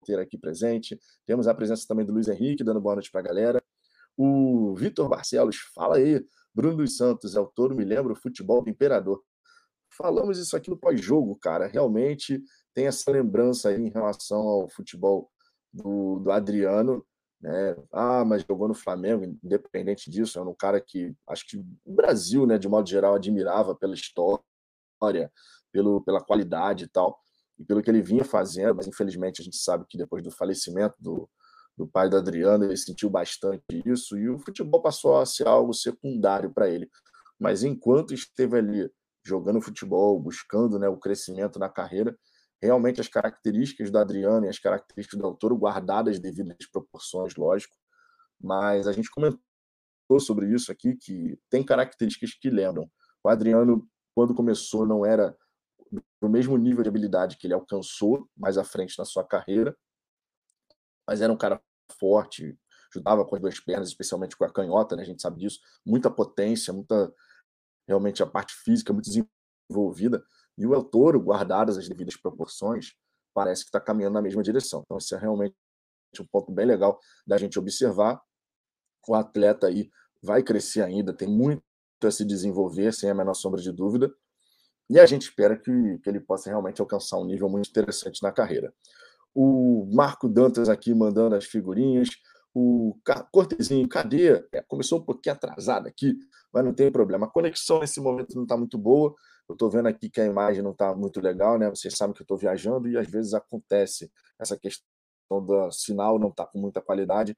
Monteiro 0.00 0.20
aqui 0.20 0.36
presente. 0.36 0.98
Temos 1.24 1.46
a 1.46 1.54
presença 1.54 1.86
também 1.86 2.04
do 2.04 2.12
Luiz 2.12 2.26
Henrique, 2.26 2.64
dando 2.64 2.80
boa 2.80 2.96
noite 2.96 3.08
para 3.12 3.20
a 3.20 3.24
galera. 3.24 3.62
O 4.16 4.74
Vitor 4.74 5.08
Barcelos, 5.08 5.58
fala 5.72 5.98
aí. 5.98 6.26
Bruno 6.54 6.76
dos 6.76 6.96
Santos, 6.96 7.34
é 7.34 7.40
o 7.40 7.46
touro, 7.46 7.74
me 7.74 7.84
lembra 7.84 8.12
o 8.12 8.16
futebol 8.16 8.62
do 8.62 8.70
Imperador. 8.70 9.22
Falamos 9.96 10.38
isso 10.38 10.56
aqui 10.56 10.70
no 10.70 10.76
pós-jogo, 10.76 11.36
cara. 11.36 11.66
Realmente 11.66 12.42
tem 12.74 12.86
essa 12.86 13.10
lembrança 13.10 13.68
aí 13.68 13.80
em 13.80 13.90
relação 13.90 14.40
ao 14.40 14.68
futebol 14.68 15.30
do, 15.72 16.18
do 16.18 16.30
Adriano. 16.30 17.04
Né? 17.40 17.76
Ah, 17.92 18.24
mas 18.24 18.44
jogou 18.48 18.68
no 18.68 18.74
Flamengo, 18.74 19.24
independente 19.42 20.10
disso, 20.10 20.38
é 20.38 20.42
um 20.42 20.54
cara 20.54 20.80
que 20.80 21.12
acho 21.28 21.46
que 21.46 21.58
o 21.58 21.92
Brasil, 21.92 22.46
né, 22.46 22.56
de 22.56 22.68
modo 22.68 22.88
geral, 22.88 23.14
admirava 23.16 23.74
pela 23.74 23.94
história, 23.94 24.40
pelo, 25.72 26.00
pela 26.02 26.22
qualidade 26.22 26.84
e 26.84 26.88
tal, 26.88 27.18
e 27.58 27.64
pelo 27.64 27.82
que 27.82 27.90
ele 27.90 28.00
vinha 28.00 28.24
fazendo, 28.24 28.76
mas 28.76 28.86
infelizmente 28.86 29.40
a 29.40 29.44
gente 29.44 29.56
sabe 29.56 29.84
que 29.88 29.98
depois 29.98 30.22
do 30.22 30.30
falecimento 30.30 30.94
do, 31.00 31.28
do 31.76 31.86
pai 31.86 32.08
do 32.08 32.16
Adriano, 32.16 32.64
ele 32.64 32.76
sentiu 32.76 33.08
bastante 33.08 33.62
isso, 33.86 34.16
e 34.18 34.28
o 34.28 34.38
futebol 34.38 34.82
passou 34.82 35.18
a 35.18 35.26
ser 35.26 35.46
algo 35.46 35.72
secundário 35.72 36.52
para 36.52 36.68
ele. 36.68 36.88
Mas 37.38 37.62
enquanto 37.62 38.14
esteve 38.14 38.58
ali 38.58 38.90
jogando 39.24 39.60
futebol, 39.60 40.20
buscando 40.20 40.78
né, 40.78 40.88
o 40.88 40.96
crescimento 40.96 41.58
na 41.58 41.68
carreira, 41.68 42.16
realmente 42.60 43.00
as 43.00 43.08
características 43.08 43.90
do 43.90 43.98
Adriano 43.98 44.46
e 44.46 44.48
as 44.48 44.58
características 44.58 45.18
do 45.18 45.26
autor 45.26 45.54
guardadas 45.54 46.18
devido 46.18 46.54
às 46.58 46.70
proporções, 46.70 47.34
lógico, 47.36 47.74
mas 48.40 48.86
a 48.86 48.92
gente 48.92 49.10
comentou 49.10 49.40
sobre 50.20 50.52
isso 50.52 50.70
aqui, 50.70 50.96
que 50.96 51.38
tem 51.50 51.64
características 51.64 52.34
que 52.34 52.50
lembram. 52.50 52.88
O 53.24 53.28
Adriano, 53.28 53.88
quando 54.14 54.34
começou, 54.34 54.86
não 54.86 55.06
era 55.06 55.36
no 56.20 56.28
mesmo 56.28 56.56
nível 56.56 56.82
de 56.82 56.88
habilidade 56.88 57.36
que 57.36 57.46
ele 57.46 57.54
alcançou 57.54 58.28
mais 58.36 58.56
à 58.56 58.64
frente 58.64 58.98
na 58.98 59.04
sua 59.04 59.24
carreira, 59.24 59.76
mas 61.06 61.20
era 61.20 61.32
um 61.32 61.36
cara 61.36 61.60
forte, 61.98 62.58
ajudava 62.94 63.24
com 63.24 63.34
as 63.36 63.40
duas 63.40 63.60
pernas, 63.60 63.88
especialmente 63.88 64.36
com 64.36 64.44
a 64.44 64.52
canhota, 64.52 64.96
né? 64.96 65.02
a 65.02 65.06
gente 65.06 65.22
sabe 65.22 65.40
disso, 65.40 65.58
muita 65.84 66.10
potência, 66.10 66.72
muita 66.72 67.12
realmente 67.86 68.22
a 68.22 68.26
parte 68.26 68.54
física 68.54 68.92
muito 68.92 69.10
desenvolvida, 69.10 70.24
e 70.56 70.66
o 70.66 70.74
El 70.74 70.84
Toro, 70.84 71.20
guardadas 71.20 71.78
as 71.78 71.88
devidas 71.88 72.16
proporções, 72.16 72.94
parece 73.34 73.62
que 73.62 73.68
está 73.68 73.80
caminhando 73.80 74.14
na 74.14 74.22
mesma 74.22 74.42
direção. 74.42 74.82
Então, 74.84 74.98
isso 74.98 75.14
é 75.14 75.18
realmente 75.18 75.54
um 76.20 76.26
ponto 76.26 76.52
bem 76.52 76.66
legal 76.66 77.00
da 77.26 77.38
gente 77.38 77.58
observar. 77.58 78.20
O 79.08 79.14
atleta 79.14 79.66
aí 79.66 79.90
vai 80.22 80.42
crescer 80.42 80.82
ainda, 80.82 81.12
tem 81.12 81.28
muito 81.28 81.62
a 82.02 82.10
se 82.10 82.24
desenvolver, 82.24 82.92
sem 82.92 83.10
a 83.10 83.14
menor 83.14 83.34
sombra 83.34 83.60
de 83.60 83.72
dúvida, 83.72 84.12
e 84.90 84.98
a 85.00 85.06
gente 85.06 85.22
espera 85.22 85.56
que, 85.56 85.98
que 85.98 86.10
ele 86.10 86.20
possa 86.20 86.50
realmente 86.50 86.80
alcançar 86.80 87.16
um 87.18 87.24
nível 87.24 87.48
muito 87.48 87.68
interessante 87.68 88.22
na 88.22 88.30
carreira. 88.30 88.74
O 89.34 89.88
Marco 89.92 90.28
Dantas 90.28 90.68
aqui 90.68 90.94
mandando 90.94 91.34
as 91.34 91.44
figurinhas. 91.44 92.08
O 92.54 92.94
Cortezinho, 93.32 93.88
cadê? 93.88 94.44
É, 94.52 94.62
começou 94.62 94.98
um 94.98 95.04
pouquinho 95.04 95.34
atrasado 95.34 95.86
aqui, 95.86 96.14
mas 96.52 96.64
não 96.64 96.74
tem 96.74 96.92
problema. 96.92 97.26
A 97.26 97.30
conexão 97.30 97.80
nesse 97.80 98.00
momento 98.00 98.34
não 98.34 98.42
está 98.42 98.56
muito 98.56 98.76
boa. 98.76 99.14
Eu 99.48 99.54
estou 99.54 99.70
vendo 99.70 99.88
aqui 99.88 100.10
que 100.10 100.20
a 100.20 100.26
imagem 100.26 100.62
não 100.62 100.72
está 100.72 100.94
muito 100.94 101.20
legal, 101.20 101.58
né? 101.58 101.70
Vocês 101.70 101.94
sabem 101.96 102.14
que 102.14 102.20
eu 102.20 102.24
estou 102.24 102.36
viajando 102.36 102.88
e 102.88 102.96
às 102.98 103.08
vezes 103.08 103.32
acontece 103.32 104.10
essa 104.38 104.56
questão 104.56 104.84
do 105.30 105.70
sinal 105.70 106.18
não 106.18 106.28
está 106.28 106.44
com 106.44 106.58
muita 106.58 106.82
qualidade. 106.82 107.36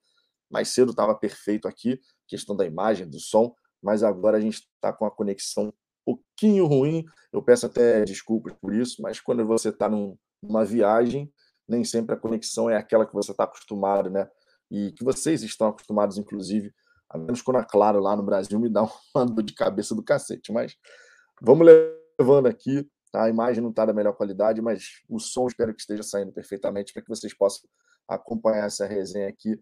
Mais 0.50 0.68
cedo 0.68 0.90
estava 0.90 1.14
perfeito 1.14 1.68
aqui, 1.68 2.00
questão 2.26 2.56
da 2.56 2.66
imagem, 2.66 3.08
do 3.08 3.20
som, 3.20 3.54
mas 3.82 4.02
agora 4.02 4.38
a 4.38 4.40
gente 4.40 4.66
está 4.76 4.92
com 4.92 5.04
a 5.04 5.10
conexão 5.10 5.72
pouquinho 6.04 6.66
ruim. 6.66 7.04
Eu 7.32 7.42
peço 7.42 7.66
até 7.66 8.04
desculpas 8.04 8.52
por 8.60 8.74
isso, 8.74 9.00
mas 9.00 9.20
quando 9.20 9.44
você 9.46 9.70
está 9.70 9.88
num, 9.88 10.16
numa 10.42 10.64
viagem, 10.64 11.32
nem 11.68 11.84
sempre 11.84 12.14
a 12.14 12.18
conexão 12.18 12.68
é 12.68 12.76
aquela 12.76 13.06
que 13.06 13.12
você 13.12 13.32
está 13.32 13.44
acostumado, 13.44 14.10
né? 14.10 14.28
E 14.70 14.92
que 14.92 15.04
vocês 15.04 15.42
estão 15.42 15.68
acostumados, 15.68 16.18
inclusive, 16.18 16.74
a 17.08 17.18
menos 17.18 17.42
quando 17.42 17.58
a 17.58 17.64
Claro 17.64 18.00
lá 18.00 18.16
no 18.16 18.22
Brasil 18.22 18.58
me 18.58 18.68
dá 18.68 18.82
uma 19.14 19.26
dor 19.26 19.42
de 19.42 19.54
cabeça 19.54 19.94
do 19.94 20.02
cacete. 20.02 20.52
Mas 20.52 20.76
vamos 21.40 21.66
levando 21.66 22.46
aqui. 22.46 22.88
Tá? 23.10 23.24
A 23.24 23.28
imagem 23.28 23.62
não 23.62 23.70
está 23.70 23.84
da 23.84 23.92
melhor 23.92 24.14
qualidade, 24.14 24.60
mas 24.60 25.02
o 25.08 25.18
som 25.18 25.46
espero 25.46 25.72
que 25.72 25.80
esteja 25.80 26.02
saindo 26.02 26.32
perfeitamente 26.32 26.92
para 26.92 27.02
que 27.02 27.08
vocês 27.08 27.32
possam 27.32 27.68
acompanhar 28.08 28.66
essa 28.66 28.86
resenha 28.86 29.28
aqui 29.28 29.58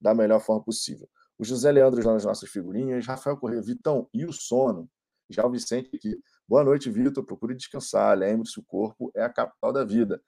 da 0.00 0.14
melhor 0.14 0.40
forma 0.40 0.62
possível. 0.62 1.08
O 1.38 1.44
José 1.44 1.70
Leandro 1.70 2.00
já 2.00 2.12
nas 2.12 2.24
nossas 2.24 2.48
figurinhas, 2.48 3.06
Rafael 3.06 3.36
Correia, 3.36 3.60
Vitão, 3.60 4.08
e 4.14 4.24
o 4.24 4.32
sono? 4.32 4.88
Já 5.28 5.44
o 5.44 5.50
Vicente 5.50 5.90
aqui. 5.94 6.18
Boa 6.48 6.62
noite, 6.62 6.88
Vitor. 6.88 7.24
Procure 7.24 7.54
descansar. 7.54 8.16
Lembre-se, 8.16 8.58
o 8.60 8.62
corpo 8.62 9.10
é 9.14 9.22
a 9.22 9.28
capital 9.28 9.72
da 9.72 9.84
vida. 9.84 10.22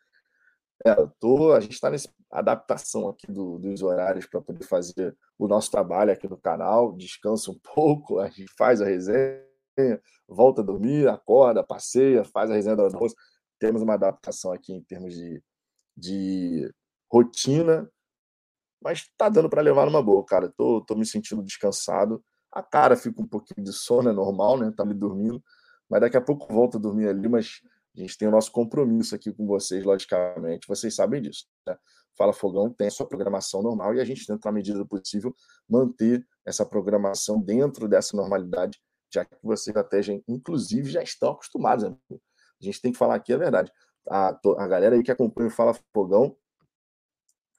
É, 0.86 0.94
tô, 1.18 1.52
a 1.52 1.60
gente 1.60 1.72
está 1.72 1.90
nessa 1.90 2.08
adaptação 2.30 3.08
aqui 3.08 3.30
do, 3.30 3.58
dos 3.58 3.82
horários 3.82 4.26
para 4.26 4.40
poder 4.40 4.64
fazer 4.64 5.16
o 5.36 5.48
nosso 5.48 5.70
trabalho 5.70 6.12
aqui 6.12 6.28
no 6.28 6.36
canal, 6.36 6.92
descansa 6.92 7.50
um 7.50 7.58
pouco, 7.74 8.20
a 8.20 8.28
gente 8.28 8.46
faz 8.56 8.80
a 8.80 8.84
resenha, 8.84 9.42
volta 10.28 10.60
a 10.60 10.64
dormir, 10.64 11.08
acorda, 11.08 11.64
passeia, 11.64 12.24
faz 12.24 12.50
a 12.50 12.54
resenha 12.54 12.76
do 12.76 12.82
almoço. 12.82 13.14
Temos 13.58 13.82
uma 13.82 13.94
adaptação 13.94 14.52
aqui 14.52 14.72
em 14.72 14.82
termos 14.82 15.14
de, 15.14 15.42
de 15.96 16.72
rotina, 17.10 17.90
mas 18.80 19.08
tá 19.16 19.28
dando 19.28 19.50
para 19.50 19.62
levar 19.62 19.86
numa 19.86 20.02
boa, 20.02 20.24
cara. 20.24 20.52
Tô, 20.56 20.80
tô 20.80 20.94
me 20.94 21.04
sentindo 21.04 21.42
descansado. 21.42 22.22
A 22.52 22.62
cara 22.62 22.96
fica 22.96 23.20
um 23.20 23.26
pouquinho 23.26 23.64
de 23.64 23.72
sono, 23.72 24.08
é 24.10 24.12
normal, 24.12 24.58
né? 24.58 24.72
Tá 24.76 24.84
me 24.84 24.94
dormindo, 24.94 25.42
mas 25.88 26.00
daqui 26.00 26.16
a 26.16 26.20
pouco 26.20 26.52
volta 26.52 26.78
a 26.78 26.80
dormir 26.80 27.08
ali, 27.08 27.28
mas 27.28 27.62
a 27.98 28.02
gente 28.02 28.16
tem 28.16 28.28
o 28.28 28.30
nosso 28.30 28.52
compromisso 28.52 29.14
aqui 29.14 29.32
com 29.32 29.46
vocês, 29.46 29.84
logicamente, 29.84 30.66
vocês 30.68 30.94
sabem 30.94 31.20
disso. 31.20 31.46
Né? 31.66 31.76
Fala 32.16 32.32
Fogão 32.32 32.72
tem 32.72 32.88
a 32.88 32.90
sua 32.90 33.06
programação 33.06 33.62
normal 33.62 33.94
e 33.94 34.00
a 34.00 34.04
gente 34.04 34.26
tenta, 34.26 34.48
na 34.48 34.52
medida 34.52 34.78
do 34.78 34.86
possível, 34.86 35.34
manter 35.68 36.26
essa 36.44 36.64
programação 36.64 37.40
dentro 37.40 37.88
dessa 37.88 38.16
normalidade, 38.16 38.80
já 39.12 39.24
que 39.24 39.36
vocês 39.42 39.76
até, 39.76 40.02
já, 40.02 40.12
inclusive, 40.26 40.90
já 40.90 41.02
estão 41.02 41.32
acostumados. 41.32 41.84
Né? 41.84 41.96
A 42.10 42.64
gente 42.64 42.80
tem 42.80 42.92
que 42.92 42.98
falar 42.98 43.14
aqui 43.14 43.32
a 43.32 43.38
verdade. 43.38 43.72
A, 44.08 44.28
a 44.28 44.66
galera 44.66 44.96
aí 44.96 45.02
que 45.02 45.12
acompanha 45.12 45.48
o 45.48 45.52
Fala 45.52 45.74
Fogão, 45.92 46.36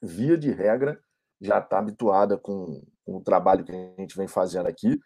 via 0.02 0.36
de 0.36 0.50
regra, 0.50 0.98
já 1.40 1.58
está 1.58 1.78
habituada 1.78 2.36
com, 2.36 2.82
com 3.04 3.16
o 3.16 3.22
trabalho 3.22 3.64
que 3.64 3.72
a 3.72 3.94
gente 4.00 4.16
vem 4.16 4.28
fazendo 4.28 4.66
aqui 4.66 4.98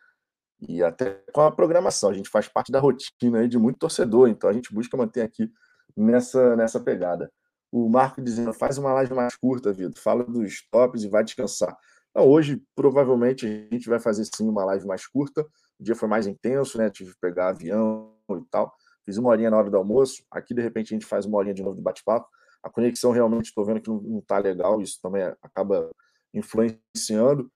e 0.61 0.82
até 0.82 1.23
com 1.32 1.40
a 1.40 1.50
programação. 1.50 2.11
A 2.11 2.14
gente 2.14 2.28
faz 2.28 2.49
parte 2.49 2.73
da 2.73 2.80
rotina 2.80 3.40
aí 3.40 3.49
de 3.49 3.58
muito 3.58 3.78
torcedor, 3.78 4.28
então 4.28 4.49
a 4.49 4.52
gente 4.52 4.73
busca 4.73 4.96
manter 4.96 5.23
aqui 5.23 5.50
nessa, 5.96 6.56
nessa 6.56 6.80
pegada. 6.80 7.30
O 7.70 7.88
Marco 7.88 8.23
dizendo, 8.23 8.52
faz 8.52 8.78
uma 8.78 8.92
live 8.92 9.14
mais 9.14 9.37
curta, 9.37 9.73
Vitor, 9.73 10.00
fala 10.00 10.25
dos 10.25 10.66
tops 10.70 11.02
e 11.02 11.08
vai 11.08 11.25
descansar. 11.25 11.76
Não, 12.14 12.28
hoje, 12.28 12.62
provavelmente, 12.76 13.46
a 13.46 13.75
gente 13.75 13.88
vai 13.88 13.99
fazer 13.99 14.25
sim 14.25 14.49
uma 14.49 14.64
live 14.64 14.87
mais 14.87 15.06
curta. 15.06 15.42
O 15.78 15.82
dia 15.82 15.96
foi 15.96 16.08
mais 16.08 16.26
intenso, 16.26 16.78
né? 16.78 16.88
Tive 16.88 17.11
que 17.12 17.20
pegar 17.20 17.49
avião 17.49 18.14
e 18.30 18.44
tal. 18.49 18.73
Fiz 19.04 19.16
uma 19.16 19.30
horinha 19.30 19.50
na 19.50 19.56
hora 19.56 19.68
do 19.68 19.76
almoço. 19.76 20.25
Aqui, 20.30 20.54
de 20.54 20.62
repente, 20.62 20.94
a 20.94 20.96
gente 20.96 21.04
faz 21.04 21.26
uma 21.26 21.37
horinha 21.37 21.54
de 21.54 21.62
novo 21.62 21.76
de 21.76 21.82
bate-papo. 21.82 22.28
A 22.62 22.70
conexão 22.70 23.11
realmente 23.11 23.46
estou 23.46 23.64
vendo 23.64 23.80
que 23.80 23.88
não, 23.88 24.00
não 24.00 24.20
tá 24.20 24.38
legal, 24.38 24.80
isso 24.80 24.99
também 25.02 25.23
acaba 25.42 25.90
influenciando. 26.32 27.50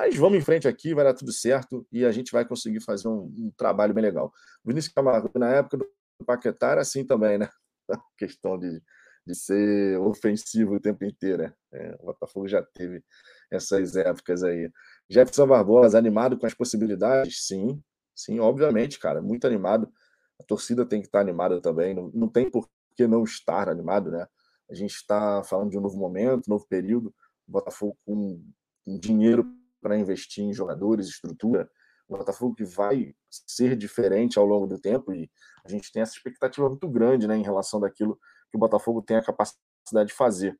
Mas 0.00 0.14
vamos 0.14 0.38
em 0.38 0.40
frente 0.40 0.68
aqui, 0.68 0.94
vai 0.94 1.04
dar 1.04 1.12
tudo 1.12 1.32
certo 1.32 1.84
e 1.90 2.04
a 2.04 2.12
gente 2.12 2.30
vai 2.30 2.44
conseguir 2.44 2.78
fazer 2.78 3.08
um, 3.08 3.34
um 3.36 3.52
trabalho 3.56 3.92
bem 3.92 4.04
legal. 4.04 4.32
Vinícius 4.64 4.94
Camargo, 4.94 5.28
na 5.36 5.50
época 5.50 5.76
do 5.76 5.88
Paquetá, 6.24 6.70
era 6.70 6.82
assim 6.82 7.04
também, 7.04 7.36
né? 7.36 7.48
A 7.90 8.00
questão 8.16 8.56
de, 8.56 8.80
de 9.26 9.34
ser 9.34 9.98
ofensivo 9.98 10.76
o 10.76 10.80
tempo 10.80 11.04
inteiro, 11.04 11.42
né? 11.42 11.52
É, 11.72 11.96
o 11.98 12.06
Botafogo 12.06 12.46
já 12.46 12.62
teve 12.62 13.02
essas 13.50 13.96
épocas 13.96 14.44
aí. 14.44 14.70
Jefferson 15.10 15.48
Barbosa, 15.48 15.98
animado 15.98 16.38
com 16.38 16.46
as 16.46 16.54
possibilidades? 16.54 17.44
Sim, 17.48 17.82
sim, 18.14 18.38
obviamente, 18.38 19.00
cara, 19.00 19.20
muito 19.20 19.48
animado. 19.48 19.92
A 20.40 20.44
torcida 20.44 20.86
tem 20.86 21.00
que 21.00 21.08
estar 21.08 21.18
animada 21.18 21.60
também, 21.60 21.92
não, 21.92 22.08
não 22.14 22.28
tem 22.28 22.48
por 22.48 22.70
que 22.94 23.04
não 23.08 23.24
estar 23.24 23.68
animado, 23.68 24.12
né? 24.12 24.28
A 24.70 24.74
gente 24.74 24.94
está 24.94 25.42
falando 25.42 25.70
de 25.70 25.78
um 25.78 25.80
novo 25.80 25.98
momento, 25.98 26.48
novo 26.48 26.64
período. 26.68 27.12
O 27.48 27.50
Botafogo 27.50 27.98
com, 28.06 28.40
com 28.84 28.96
dinheiro 28.96 29.57
para 29.88 29.98
investir 29.98 30.44
em 30.44 30.52
jogadores, 30.52 31.08
estrutura. 31.08 31.68
O 32.06 32.16
Botafogo 32.16 32.54
que 32.54 32.64
vai 32.64 33.14
ser 33.30 33.74
diferente 33.74 34.38
ao 34.38 34.44
longo 34.44 34.66
do 34.66 34.78
tempo 34.78 35.12
e 35.12 35.30
a 35.64 35.68
gente 35.68 35.90
tem 35.90 36.02
essa 36.02 36.12
expectativa 36.12 36.68
muito 36.68 36.88
grande 36.88 37.26
né, 37.26 37.36
em 37.36 37.42
relação 37.42 37.80
daquilo 37.80 38.18
que 38.50 38.56
o 38.56 38.60
Botafogo 38.60 39.00
tem 39.00 39.16
a 39.16 39.24
capacidade 39.24 40.08
de 40.08 40.12
fazer. 40.12 40.58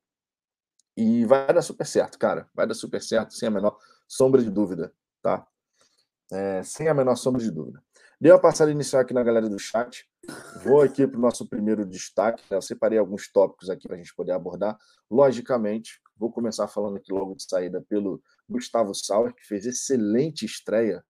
E 0.97 1.25
vai 1.25 1.53
dar 1.53 1.61
super 1.61 1.85
certo, 1.85 2.17
cara. 2.17 2.49
Vai 2.55 2.67
dar 2.67 2.73
super 2.73 3.01
certo, 3.01 3.33
sem 3.35 3.47
a 3.47 3.51
menor 3.51 3.77
sombra 4.07 4.41
de 4.41 4.49
dúvida, 4.49 4.93
tá? 5.21 5.47
É, 6.31 6.63
sem 6.63 6.87
a 6.87 6.93
menor 6.93 7.15
sombra 7.15 7.41
de 7.41 7.51
dúvida. 7.51 7.83
Dei 8.21 8.33
uma 8.33 8.41
passada 8.41 8.69
inicial 8.69 9.01
aqui 9.01 9.13
na 9.13 9.23
galera 9.23 9.47
do 9.47 9.57
chat. 9.57 10.05
Vou 10.61 10.81
aqui 10.81 11.07
para 11.07 11.17
o 11.17 11.21
nosso 11.21 11.47
primeiro 11.47 11.85
destaque. 11.85 12.43
Né? 12.51 12.57
Eu 12.57 12.61
separei 12.61 12.99
alguns 12.99 13.31
tópicos 13.31 13.69
aqui 13.69 13.87
para 13.87 13.95
a 13.95 13.97
gente 13.97 14.13
poder 14.13 14.33
abordar. 14.33 14.77
Logicamente, 15.09 16.01
vou 16.17 16.29
começar 16.29 16.67
falando 16.67 16.97
aqui 16.97 17.13
logo 17.13 17.33
de 17.33 17.43
saída 17.43 17.81
pelo 17.87 18.21
Gustavo 18.49 18.93
Sauer, 18.93 19.33
que 19.33 19.47
fez 19.47 19.65
excelente 19.65 20.45
estreia 20.45 21.01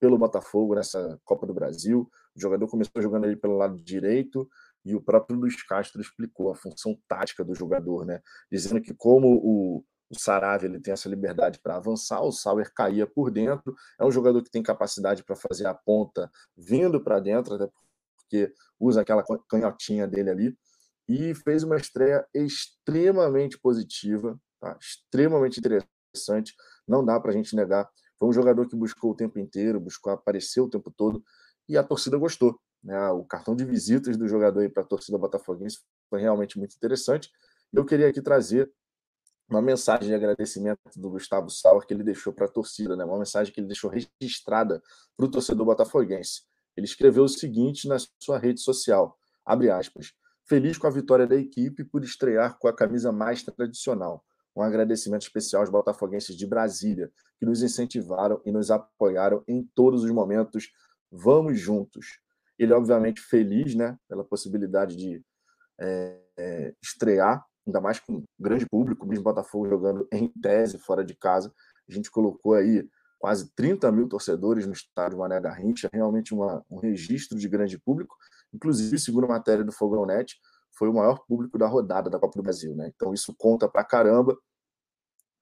pelo 0.00 0.18
Botafogo 0.18 0.74
nessa 0.74 1.20
Copa 1.24 1.46
do 1.46 1.54
Brasil. 1.54 2.10
O 2.34 2.40
jogador 2.40 2.66
começou 2.66 3.00
jogando 3.00 3.26
ali 3.26 3.36
pelo 3.36 3.56
lado 3.56 3.80
direito 3.80 4.48
e 4.84 4.96
o 4.96 5.00
próprio 5.00 5.38
Luiz 5.38 5.62
Castro 5.62 6.00
explicou 6.00 6.50
a 6.50 6.56
função 6.56 6.98
tática 7.06 7.44
do 7.44 7.54
jogador, 7.54 8.04
né? 8.04 8.20
Dizendo 8.50 8.80
que 8.80 8.92
como 8.92 9.36
o, 9.36 9.84
o 10.10 10.18
Saravia 10.18 10.68
ele 10.68 10.80
tem 10.80 10.92
essa 10.92 11.08
liberdade 11.08 11.60
para 11.60 11.76
avançar, 11.76 12.20
o 12.20 12.32
Sauer 12.32 12.72
caía 12.74 13.06
por 13.06 13.30
dentro. 13.30 13.74
É 13.98 14.04
um 14.04 14.10
jogador 14.10 14.42
que 14.42 14.50
tem 14.50 14.62
capacidade 14.62 15.22
para 15.22 15.36
fazer 15.36 15.66
a 15.66 15.74
ponta 15.74 16.30
vindo 16.56 17.02
para 17.02 17.20
dentro, 17.20 17.54
até 17.54 17.68
porque 18.16 18.52
usa 18.78 19.00
aquela 19.00 19.24
canhotinha 19.48 20.08
dele 20.08 20.30
ali. 20.30 20.58
E 21.08 21.34
fez 21.34 21.62
uma 21.62 21.76
estreia 21.76 22.26
extremamente 22.34 23.58
positiva, 23.58 24.38
tá? 24.60 24.76
extremamente 24.80 25.58
interessante 25.58 26.54
não 26.86 27.04
dá 27.04 27.18
para 27.20 27.30
a 27.30 27.34
gente 27.34 27.54
negar. 27.54 27.88
Foi 28.18 28.28
um 28.28 28.32
jogador 28.32 28.68
que 28.68 28.76
buscou 28.76 29.12
o 29.12 29.14
tempo 29.14 29.38
inteiro, 29.38 29.80
buscou 29.80 30.12
aparecer 30.12 30.60
o 30.60 30.68
tempo 30.68 30.90
todo 30.90 31.22
e 31.68 31.76
a 31.78 31.82
torcida 31.82 32.18
gostou. 32.18 32.60
Né? 32.82 33.08
O 33.10 33.24
cartão 33.24 33.54
de 33.54 33.64
visitas 33.64 34.16
do 34.16 34.28
jogador 34.28 34.68
para 34.70 34.82
a 34.82 34.86
torcida 34.86 35.16
botafoguense 35.16 35.78
foi 36.08 36.20
realmente 36.20 36.58
muito 36.58 36.74
interessante. 36.74 37.30
Eu 37.72 37.84
queria 37.84 38.08
aqui 38.08 38.20
trazer 38.20 38.70
uma 39.50 39.60
mensagem 39.60 40.08
de 40.08 40.14
agradecimento 40.14 40.78
do 40.96 41.10
Gustavo 41.10 41.50
Sauer 41.50 41.84
que 41.84 41.92
ele 41.92 42.04
deixou 42.04 42.32
para 42.32 42.46
a 42.46 42.48
torcida, 42.48 42.94
né? 42.94 43.04
uma 43.04 43.18
mensagem 43.18 43.52
que 43.52 43.60
ele 43.60 43.66
deixou 43.66 43.90
registrada 43.90 44.80
para 45.16 45.26
o 45.26 45.30
torcedor 45.30 45.66
botafoguense. 45.66 46.42
Ele 46.76 46.86
escreveu 46.86 47.24
o 47.24 47.28
seguinte 47.28 47.88
na 47.88 47.96
sua 48.20 48.38
rede 48.38 48.60
social, 48.60 49.18
abre 49.44 49.68
aspas, 49.68 50.12
feliz 50.48 50.78
com 50.78 50.86
a 50.86 50.90
vitória 50.90 51.26
da 51.26 51.34
equipe 51.34 51.84
por 51.84 52.04
estrear 52.04 52.58
com 52.58 52.68
a 52.68 52.72
camisa 52.72 53.10
mais 53.10 53.42
tradicional. 53.42 54.24
Um 54.54 54.62
agradecimento 54.62 55.22
especial 55.22 55.62
aos 55.62 55.70
botafoguenses 55.70 56.36
de 56.36 56.46
Brasília, 56.46 57.10
que 57.38 57.46
nos 57.46 57.62
incentivaram 57.62 58.40
e 58.44 58.52
nos 58.52 58.70
apoiaram 58.70 59.42
em 59.48 59.68
todos 59.74 60.04
os 60.04 60.10
momentos. 60.10 60.70
Vamos 61.10 61.58
juntos. 61.58 62.20
Ele, 62.58 62.72
obviamente, 62.72 63.20
feliz 63.20 63.74
né, 63.74 63.96
pela 64.08 64.24
possibilidade 64.24 64.94
de 64.96 65.24
é, 65.80 66.74
estrear, 66.82 67.44
ainda 67.66 67.80
mais 67.80 68.00
com 68.00 68.24
grande 68.38 68.66
público, 68.66 69.06
mesmo 69.06 69.24
Botafogo 69.24 69.68
jogando 69.68 70.06
em 70.12 70.28
tese, 70.28 70.78
fora 70.78 71.04
de 71.04 71.14
casa. 71.14 71.52
A 71.88 71.92
gente 71.92 72.10
colocou 72.10 72.54
aí 72.54 72.88
quase 73.18 73.50
30 73.54 73.92
mil 73.92 74.08
torcedores 74.08 74.66
no 74.66 74.72
estádio 74.72 75.18
Mané 75.18 75.40
Garrincha, 75.40 75.90
realmente 75.92 76.32
uma, 76.32 76.64
um 76.70 76.78
registro 76.78 77.38
de 77.38 77.48
grande 77.48 77.78
público. 77.78 78.16
Inclusive, 78.52 78.98
segundo 78.98 79.24
a 79.24 79.28
matéria 79.28 79.62
do 79.62 79.72
Fogão 79.72 80.06
Net, 80.06 80.36
foi 80.72 80.88
o 80.88 80.94
maior 80.94 81.24
público 81.26 81.58
da 81.58 81.66
rodada 81.66 82.08
da 82.08 82.18
Copa 82.18 82.38
do 82.38 82.42
Brasil, 82.42 82.74
né? 82.74 82.90
Então 82.94 83.12
isso 83.12 83.34
conta 83.36 83.68
pra 83.68 83.84
caramba. 83.84 84.38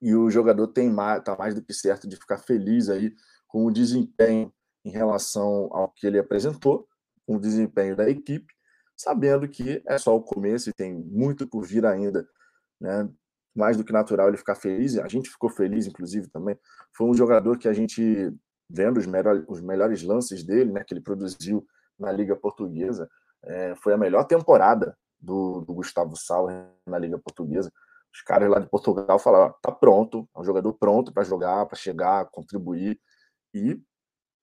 E 0.02 0.14
o 0.14 0.30
jogador 0.30 0.68
tem 0.68 0.90
mais, 0.90 1.22
tá 1.22 1.36
mais 1.36 1.54
do 1.54 1.62
que 1.62 1.72
certo 1.72 2.08
de 2.08 2.16
ficar 2.16 2.38
feliz 2.38 2.88
aí 2.88 3.14
com 3.46 3.64
o 3.64 3.70
desempenho 3.70 4.52
em 4.84 4.90
relação 4.90 5.68
ao 5.72 5.88
que 5.88 6.06
ele 6.06 6.18
apresentou, 6.18 6.88
com 7.26 7.36
o 7.36 7.40
desempenho 7.40 7.94
da 7.94 8.08
equipe, 8.08 8.52
sabendo 8.98 9.48
que 9.48 9.80
é 9.86 9.96
só 9.96 10.14
o 10.16 10.22
começo 10.22 10.68
e 10.68 10.72
tem 10.72 10.92
muito 10.92 11.46
por 11.46 11.64
vir 11.64 11.86
ainda, 11.86 12.28
né? 12.80 13.08
Mais 13.54 13.76
do 13.76 13.84
que 13.84 13.92
natural 13.92 14.28
ele 14.28 14.36
ficar 14.36 14.56
feliz, 14.56 14.98
a 14.98 15.08
gente 15.08 15.30
ficou 15.30 15.48
feliz, 15.48 15.86
inclusive, 15.86 16.28
também. 16.28 16.58
Foi 16.92 17.06
um 17.06 17.14
jogador 17.14 17.56
que 17.56 17.68
a 17.68 17.72
gente, 17.72 18.32
vendo 18.68 18.98
os, 18.98 19.06
melhor, 19.06 19.44
os 19.48 19.60
melhores 19.60 20.02
lances 20.02 20.44
dele, 20.44 20.72
né, 20.72 20.84
que 20.84 20.92
ele 20.92 21.00
produziu 21.00 21.66
na 21.98 22.12
Liga 22.12 22.36
Portuguesa, 22.36 23.08
é, 23.44 23.74
foi 23.76 23.94
a 23.94 23.96
melhor 23.96 24.24
temporada 24.24 24.96
do, 25.18 25.60
do 25.60 25.74
Gustavo 25.74 26.16
Sauer 26.16 26.68
na 26.86 26.98
Liga 26.98 27.18
Portuguesa. 27.18 27.72
Os 28.12 28.22
caras 28.22 28.50
lá 28.50 28.58
de 28.58 28.68
Portugal 28.68 29.18
falaram: 29.18 29.54
tá 29.62 29.72
pronto, 29.72 30.28
é 30.36 30.40
um 30.40 30.44
jogador 30.44 30.72
pronto 30.74 31.12
para 31.12 31.24
jogar, 31.24 31.66
para 31.66 31.76
chegar, 31.76 32.26
contribuir. 32.30 33.00
E 33.54 33.80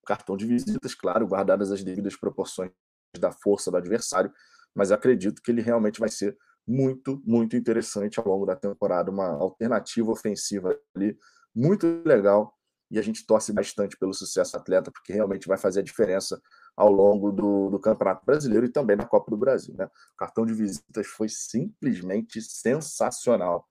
cartão 0.06 0.38
de 0.38 0.46
visitas, 0.46 0.94
claro, 0.94 1.28
guardadas 1.28 1.72
as 1.72 1.84
devidas 1.84 2.16
proporções 2.16 2.72
da 3.20 3.32
força 3.32 3.72
do 3.72 3.78
adversário, 3.78 4.32
mas 4.74 4.92
acredito 4.92 5.42
que 5.42 5.52
ele 5.52 5.62
realmente 5.62 6.00
vai 6.00 6.10
ser 6.10 6.38
muito, 6.68 7.22
muito 7.26 7.56
interessante 7.56 8.20
ao 8.20 8.28
longo 8.28 8.46
da 8.46 8.56
temporada, 8.56 9.12
uma 9.12 9.28
alternativa 9.28 10.12
ofensiva 10.12 10.78
ali, 10.96 11.18
muito 11.54 12.02
legal, 12.06 12.54
e 12.90 13.00
a 13.00 13.02
gente 13.02 13.26
torce 13.26 13.52
bastante 13.52 13.98
pelo 13.98 14.14
sucesso 14.14 14.56
atleta, 14.56 14.92
porque 14.92 15.14
realmente 15.14 15.48
vai 15.48 15.58
fazer 15.58 15.80
a 15.80 15.84
diferença 15.84 16.40
ao 16.76 16.92
longo 16.92 17.32
do, 17.32 17.70
do 17.70 17.80
Campeonato 17.80 18.26
Brasileiro 18.26 18.66
e 18.66 18.72
também 18.72 18.96
na 18.96 19.06
Copa 19.06 19.32
do 19.32 19.38
Brasil. 19.38 19.76
Né? 19.76 19.86
O 19.86 20.18
cartão 20.18 20.46
de 20.46 20.54
visitas 20.54 21.08
foi 21.08 21.28
simplesmente 21.30 22.42
sensacional. 22.42 23.68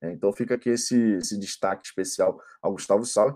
Né? 0.00 0.12
Então 0.12 0.32
fica 0.32 0.54
aqui 0.54 0.70
esse, 0.70 0.96
esse 1.16 1.38
destaque 1.38 1.86
especial 1.86 2.40
ao 2.62 2.72
Gustavo 2.72 3.04
Sala, 3.04 3.34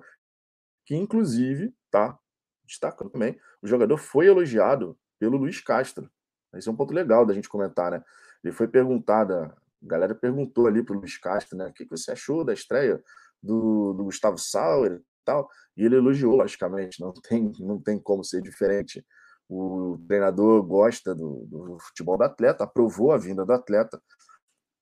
que 0.86 0.94
inclusive, 0.96 1.74
tá 1.90 2.18
destacando 2.64 3.10
também, 3.10 3.38
o 3.62 3.66
jogador 3.66 3.98
foi 3.98 4.26
elogiado 4.26 4.98
pelo 5.18 5.36
Luiz 5.36 5.60
Castro. 5.60 6.10
Esse 6.54 6.68
é 6.68 6.72
um 6.72 6.76
ponto 6.76 6.94
legal 6.94 7.26
da 7.26 7.34
gente 7.34 7.48
comentar, 7.48 7.90
né? 7.90 8.02
Ele 8.42 8.52
foi 8.52 8.68
perguntada 8.68 9.54
A 9.82 9.86
galera 9.86 10.14
perguntou 10.14 10.66
ali 10.66 10.82
para 10.82 10.96
o 10.96 10.98
Luiz 10.98 11.18
Castro, 11.18 11.56
né? 11.56 11.66
O 11.66 11.72
que, 11.72 11.84
que 11.84 11.90
você 11.90 12.12
achou 12.12 12.44
da 12.44 12.52
estreia 12.52 13.02
do, 13.42 13.92
do 13.92 14.04
Gustavo 14.04 14.38
Sauer 14.38 15.00
e 15.00 15.02
tal? 15.24 15.48
E 15.76 15.84
ele 15.84 15.96
elogiou, 15.96 16.36
logicamente, 16.36 17.00
não 17.00 17.12
tem, 17.12 17.52
não 17.60 17.80
tem 17.80 17.98
como 17.98 18.24
ser 18.24 18.40
diferente. 18.42 19.04
O 19.48 19.98
treinador 20.06 20.62
gosta 20.62 21.14
do, 21.14 21.46
do 21.46 21.78
futebol 21.80 22.18
do 22.18 22.24
atleta, 22.24 22.64
aprovou 22.64 23.12
a 23.12 23.18
vinda 23.18 23.44
do 23.44 23.52
atleta. 23.52 24.00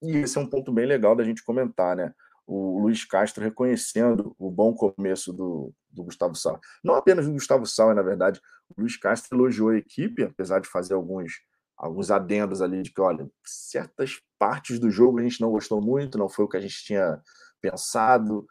E 0.01 0.17
esse 0.17 0.37
é 0.37 0.41
um 0.41 0.49
ponto 0.49 0.71
bem 0.71 0.85
legal 0.85 1.15
da 1.15 1.23
gente 1.23 1.43
comentar, 1.43 1.95
né? 1.95 2.13
O 2.47 2.79
Luiz 2.79 3.03
Castro 3.03 3.43
reconhecendo 3.43 4.33
o 4.39 4.49
bom 4.49 4.73
começo 4.73 5.33
do, 5.33 5.73
do 5.91 6.05
Gustavo 6.05 6.33
Sauer. 6.33 6.59
Não 6.81 6.95
apenas 6.95 7.25
do 7.27 7.33
Gustavo 7.33 7.65
Sauer, 7.65 7.93
na 7.93 8.01
verdade, 8.01 8.41
o 8.69 8.81
Luiz 8.81 8.97
Castro 8.97 9.37
elogiou 9.37 9.69
a 9.69 9.77
equipe, 9.77 10.23
apesar 10.23 10.59
de 10.59 10.69
fazer 10.69 10.93
alguns, 10.93 11.33
alguns 11.75 12.09
adendos 12.09 12.61
ali 12.61 12.81
de 12.81 12.91
que, 12.91 13.01
olha, 13.01 13.29
certas 13.45 14.21
partes 14.39 14.79
do 14.79 14.89
jogo 14.89 15.19
a 15.19 15.23
gente 15.23 15.41
não 15.41 15.51
gostou 15.51 15.81
muito, 15.81 16.17
não 16.17 16.29
foi 16.29 16.45
o 16.45 16.47
que 16.47 16.55
a 16.55 16.61
gente 16.61 16.83
tinha 16.85 17.21
pensado. 17.61 18.47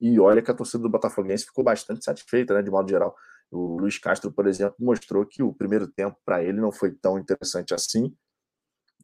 E 0.00 0.20
olha 0.20 0.42
que 0.42 0.50
a 0.50 0.54
torcida 0.54 0.82
do 0.82 0.90
Botafoguense 0.90 1.46
ficou 1.46 1.64
bastante 1.64 2.04
satisfeita, 2.04 2.54
né, 2.54 2.62
de 2.62 2.70
modo 2.70 2.88
geral. 2.88 3.16
O 3.50 3.78
Luiz 3.78 3.98
Castro, 3.98 4.30
por 4.30 4.46
exemplo, 4.46 4.76
mostrou 4.78 5.24
que 5.24 5.42
o 5.42 5.54
primeiro 5.54 5.88
tempo 5.88 6.16
para 6.24 6.42
ele 6.44 6.60
não 6.60 6.70
foi 6.70 6.92
tão 6.92 7.18
interessante 7.18 7.74
assim. 7.74 8.14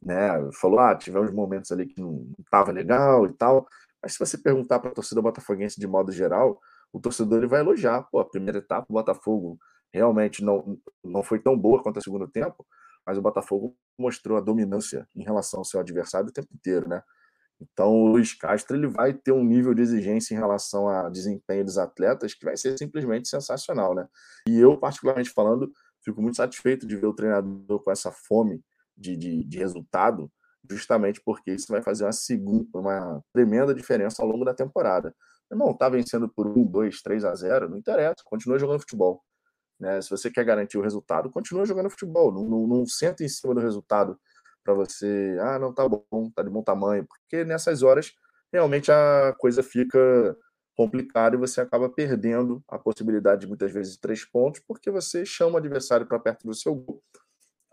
Né? 0.03 0.29
Falou: 0.53 0.79
ah, 0.79 0.95
tivemos 0.95 1.31
momentos 1.31 1.71
ali 1.71 1.87
que 1.87 1.99
não 1.99 2.31
estava 2.39 2.71
legal 2.71 3.25
e 3.25 3.33
tal. 3.33 3.67
Mas 4.05 4.13
se 4.13 4.19
você 4.19 4.37
perguntar 4.37 4.77
para 4.77 4.91
a 4.91 4.93
torcida 4.93 5.19
botafoguense 5.19 5.79
de 5.79 5.87
modo 5.87 6.11
geral, 6.11 6.61
o 6.93 6.99
torcedor 6.99 7.39
ele 7.39 7.47
vai 7.47 7.61
elogiar. 7.61 8.03
Pô, 8.03 8.19
a 8.19 8.29
primeira 8.29 8.59
etapa, 8.59 8.85
o 8.87 8.93
Botafogo 8.93 9.57
realmente 9.91 10.43
não, 10.43 10.77
não 11.03 11.23
foi 11.23 11.39
tão 11.39 11.57
boa 11.57 11.81
quanto 11.81 11.97
o 11.97 12.03
segundo 12.03 12.27
tempo, 12.27 12.63
mas 13.03 13.17
o 13.17 13.21
Botafogo 13.23 13.75
mostrou 13.97 14.37
a 14.37 14.41
dominância 14.41 15.09
em 15.15 15.23
relação 15.23 15.59
ao 15.61 15.65
seu 15.65 15.79
adversário 15.79 16.29
o 16.29 16.31
tempo 16.31 16.49
inteiro, 16.53 16.87
né? 16.87 17.01
Então, 17.59 17.89
o 17.93 18.07
Luiz 18.09 18.35
Castro 18.35 18.77
ele 18.77 18.85
vai 18.85 19.11
ter 19.11 19.31
um 19.31 19.43
nível 19.43 19.73
de 19.73 19.81
exigência 19.81 20.35
em 20.35 20.37
relação 20.37 20.87
ao 20.87 21.09
desempenho 21.09 21.65
dos 21.65 21.79
atletas 21.79 22.35
que 22.35 22.45
vai 22.45 22.55
ser 22.55 22.77
simplesmente 22.77 23.27
sensacional, 23.27 23.95
né? 23.95 24.07
E 24.47 24.59
eu, 24.59 24.77
particularmente 24.77 25.31
falando, 25.31 25.71
fico 26.03 26.21
muito 26.21 26.37
satisfeito 26.37 26.85
de 26.85 26.95
ver 26.95 27.07
o 27.07 27.13
treinador 27.13 27.81
com 27.81 27.89
essa 27.89 28.11
fome 28.11 28.63
de, 28.95 29.17
de, 29.17 29.43
de 29.45 29.57
resultado, 29.57 30.31
justamente 30.71 31.21
porque 31.23 31.51
isso 31.51 31.67
vai 31.69 31.81
fazer 31.81 32.05
uma 32.05 32.11
segunda, 32.11 32.67
uma 32.73 33.21
tremenda 33.33 33.73
diferença 33.73 34.21
ao 34.21 34.27
longo 34.27 34.45
da 34.45 34.53
temporada. 34.53 35.13
Irmão, 35.51 35.75
tá 35.75 35.89
vencendo 35.89 36.27
por 36.27 36.47
1, 36.47 36.65
2, 36.65 37.01
3 37.01 37.25
a 37.25 37.35
0, 37.35 37.69
não 37.69 37.77
interessa, 37.77 38.15
continua 38.25 38.57
jogando 38.57 38.79
futebol. 38.79 39.21
Né? 39.79 40.01
Se 40.01 40.09
você 40.09 40.31
quer 40.31 40.43
garantir 40.43 40.77
o 40.77 40.81
resultado, 40.81 41.29
continua 41.29 41.65
jogando 41.65 41.89
futebol. 41.89 42.31
Não, 42.31 42.43
não, 42.45 42.67
não 42.67 42.85
senta 42.85 43.23
em 43.23 43.29
cima 43.29 43.53
do 43.53 43.59
resultado 43.59 44.19
para 44.63 44.73
você, 44.73 45.37
ah, 45.41 45.59
não, 45.59 45.71
tá 45.71 45.87
bom, 45.87 46.31
tá 46.35 46.41
de 46.41 46.49
bom 46.49 46.63
tamanho, 46.63 47.05
porque 47.05 47.43
nessas 47.43 47.83
horas 47.83 48.11
realmente 48.51 48.91
a 48.91 49.35
coisa 49.37 49.61
fica 49.61 50.35
complicada 50.75 51.35
e 51.35 51.39
você 51.39 51.61
acaba 51.61 51.87
perdendo 51.87 52.63
a 52.67 52.77
possibilidade 52.79 53.41
de 53.41 53.47
muitas 53.47 53.71
vezes 53.71 53.93
de 53.93 53.99
três 53.99 54.25
pontos, 54.25 54.61
porque 54.67 54.89
você 54.89 55.25
chama 55.25 55.53
o 55.53 55.57
adversário 55.57 56.05
para 56.07 56.19
perto 56.19 56.47
do 56.47 56.53
seu 56.53 56.73
gol. 56.73 57.01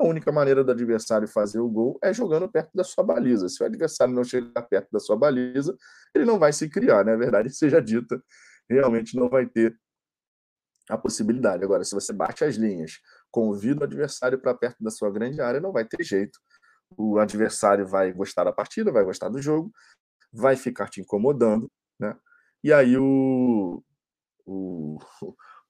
A 0.03 0.09
única 0.09 0.33
maneira 0.33 0.65
do 0.65 0.73
adversário 0.73 1.29
fazer 1.29 1.61
o 1.61 1.69
gol 1.69 1.99
é 2.03 2.13
jogando 2.13 2.51
perto 2.51 2.71
da 2.75 2.83
sua 2.83 3.05
baliza. 3.05 3.49
Se 3.49 3.63
o 3.63 3.67
adversário 3.67 4.15
não 4.15 4.25
chegar 4.25 4.63
perto 4.63 4.89
da 4.91 4.99
sua 4.99 5.17
baliza, 5.17 5.77
ele 6.15 6.25
não 6.25 6.39
vai 6.39 6.53
se 6.53 6.69
criar, 6.69 7.05
né? 7.05 7.13
A 7.13 7.17
verdade 7.17 7.51
seja 7.51 7.81
dita, 7.81 8.23
realmente 8.69 9.17
não 9.17 9.29
vai 9.29 9.47
ter 9.47 9.79
a 10.89 10.99
possibilidade. 10.99 11.63
Agora, 11.65 11.85
se 11.85 11.95
você 11.95 12.13
bate 12.13 12.45
as 12.45 12.57
linhas, 12.57 12.99
convida 13.31 13.83
o 13.83 13.85
adversário 13.85 14.39
para 14.41 14.55
perto 14.55 14.83
da 14.83 14.91
sua 14.91 15.11
grande 15.11 15.41
área, 15.41 15.61
não 15.61 15.73
vai 15.73 15.85
ter 15.85 16.03
jeito 16.03 16.39
o 16.97 17.19
adversário 17.19 17.87
vai 17.87 18.13
gostar 18.13 18.45
da 18.45 18.53
partida, 18.53 18.93
vai 18.93 19.05
gostar 19.05 19.29
do 19.29 19.41
jogo, 19.41 19.73
vai 20.33 20.57
ficar 20.57 20.89
te 20.89 21.01
incomodando, 21.01 21.71
né? 21.99 22.17
E 22.63 22.73
aí 22.73 22.97
o, 22.97 23.83
o, 24.47 24.99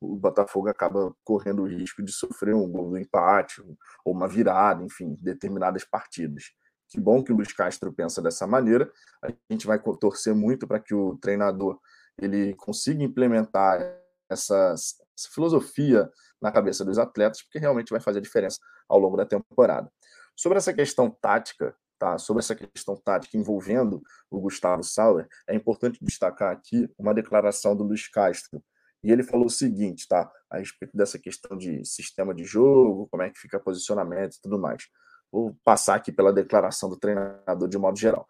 o 0.03 0.17
Botafogo 0.17 0.69
acaba 0.69 1.15
correndo 1.25 1.63
o 1.63 1.67
risco 1.67 2.03
de 2.03 2.13
sofrer 2.13 2.55
um 2.55 2.71
gol 2.71 2.91
do 2.91 2.99
empate 2.99 3.63
ou 4.05 4.13
uma 4.13 4.27
virada, 4.27 4.83
enfim, 4.85 5.17
determinadas 5.21 5.85
partidas. 5.85 6.45
Que 6.89 7.01
bom 7.01 7.23
que 7.23 7.33
o 7.33 7.37
Luiz 7.37 7.53
Castro 7.53 7.93
pensa 7.93 8.21
dessa 8.21 8.47
maneira. 8.47 8.91
A 9.23 9.29
gente 9.51 9.67
vai 9.67 9.79
torcer 9.79 10.35
muito 10.35 10.67
para 10.67 10.81
que 10.81 10.95
o 10.95 11.17
treinador 11.19 11.79
ele 12.19 12.55
consiga 12.55 13.03
implementar 13.03 13.81
essa, 14.29 14.75
essa 14.75 15.31
filosofia 15.33 16.11
na 16.41 16.51
cabeça 16.51 16.85
dos 16.85 16.99
atletas, 16.99 17.43
porque 17.43 17.59
realmente 17.59 17.91
vai 17.91 18.01
fazer 18.01 18.21
diferença 18.21 18.59
ao 18.89 18.99
longo 18.99 19.17
da 19.17 19.25
temporada. 19.25 19.91
Sobre 20.37 20.59
essa 20.59 20.73
questão 20.73 21.11
tática, 21.11 21.75
tá? 21.99 22.19
Sobre 22.19 22.41
essa 22.41 22.55
questão 22.55 22.97
tática 22.97 23.37
envolvendo 23.37 24.03
o 24.31 24.41
Gustavo 24.41 24.83
Sauer, 24.83 25.29
é 25.49 25.55
importante 25.55 25.99
destacar 26.03 26.53
aqui 26.53 26.91
uma 26.99 27.15
declaração 27.15 27.77
do 27.77 27.85
Luiz 27.85 28.09
Castro. 28.09 28.63
E 29.03 29.11
ele 29.11 29.23
falou 29.23 29.47
o 29.47 29.51
seguinte, 29.51 30.07
tá? 30.07 30.31
A 30.51 30.59
respeito 30.59 30.97
dessa 30.97 31.19
questão 31.19 31.57
de 31.57 31.85
sistema 31.85 32.35
de 32.35 32.45
jogo, 32.45 33.09
como 33.11 33.23
é 33.23 33.31
que 33.31 33.39
fica 33.39 33.59
posicionamento 33.59 34.37
e 34.37 34.41
tudo 34.41 34.59
mais. 34.59 34.85
Vou 35.31 35.57
passar 35.65 35.97
aqui 35.97 36.13
pela 36.13 36.33
declaração 36.33 36.89
do 36.89 36.97
treinador 36.97 37.69
de 37.69 37.79
modo 37.79 37.99
geral. 37.99 38.29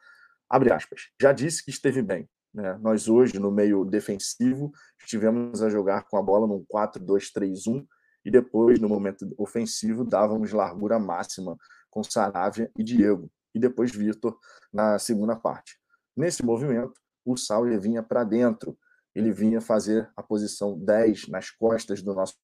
Abre 0.48 0.72
aspas. 0.72 1.11
Já 1.20 1.32
disse 1.32 1.64
que 1.64 1.70
esteve 1.70 2.00
bem. 2.00 2.28
Né? 2.54 2.78
Nós 2.80 3.08
hoje, 3.08 3.38
no 3.38 3.50
meio 3.50 3.85
defensivo, 3.85 4.72
estivemos 5.00 5.62
a 5.62 5.68
jogar 5.68 6.04
com 6.04 6.16
a 6.16 6.22
bola 6.22 6.46
num 6.46 6.64
4-2-3-1 6.64 7.87
e 8.24 8.30
depois, 8.30 8.78
no 8.78 8.88
momento 8.88 9.26
ofensivo, 9.37 10.04
dávamos 10.04 10.52
largura 10.52 10.98
máxima 10.98 11.56
com 11.90 12.04
Saravia 12.04 12.70
e 12.78 12.85
Diego, 12.85 13.30
e 13.54 13.58
depois 13.58 13.90
Vitor 13.90 14.38
na 14.72 14.98
segunda 14.98 15.35
parte. 15.35 15.76
Nesse 16.16 16.44
movimento, 16.44 16.94
o 17.24 17.37
Sauer 17.37 17.80
vinha 17.80 18.02
para 18.02 18.24
dentro, 18.24 18.78
ele 19.14 19.33
vinha 19.33 19.61
fazer 19.61 20.11
a 20.16 20.22
posição 20.22 20.79
10 20.79 21.29
nas 21.29 21.51
costas 21.51 22.03
do 22.03 22.14
nosso 22.14 22.35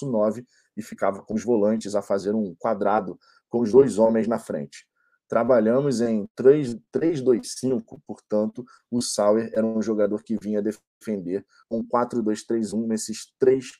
9 0.00 0.46
e 0.76 0.82
ficava 0.82 1.22
com 1.22 1.34
os 1.34 1.44
volantes 1.44 1.94
a 1.94 2.02
fazer 2.02 2.34
um 2.34 2.54
quadrado 2.54 3.18
com 3.48 3.60
os 3.60 3.70
dois 3.70 3.98
homens 3.98 4.26
na 4.26 4.38
frente. 4.38 4.86
Trabalhamos 5.28 6.00
em 6.00 6.28
3-2-5, 6.36 8.00
portanto, 8.06 8.64
o 8.90 9.00
Sauer 9.00 9.50
era 9.54 9.66
um 9.66 9.80
jogador 9.80 10.22
que 10.22 10.36
vinha 10.36 10.62
defender 10.62 11.46
um 11.70 11.82
4-2-3-1 11.82 12.86
nesses 12.86 13.32
três 13.38 13.72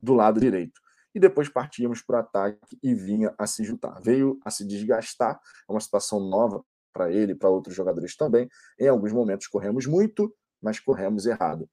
do 0.00 0.14
lado 0.14 0.40
direito 0.40 0.80
e 1.16 1.18
depois 1.18 1.48
partíamos 1.48 2.02
para 2.02 2.16
o 2.16 2.20
ataque 2.20 2.78
e 2.82 2.94
vinha 2.94 3.34
a 3.38 3.46
se 3.46 3.64
juntar. 3.64 3.98
Veio 4.02 4.38
a 4.44 4.50
se 4.50 4.66
desgastar, 4.66 5.40
é 5.66 5.72
uma 5.72 5.80
situação 5.80 6.20
nova 6.20 6.62
para 6.92 7.10
ele 7.10 7.32
e 7.32 7.34
para 7.34 7.48
outros 7.48 7.74
jogadores 7.74 8.14
também. 8.14 8.46
Em 8.78 8.86
alguns 8.86 9.12
momentos 9.12 9.46
corremos 9.46 9.86
muito, 9.86 10.30
mas 10.60 10.78
corremos 10.78 11.24
errado. 11.24 11.66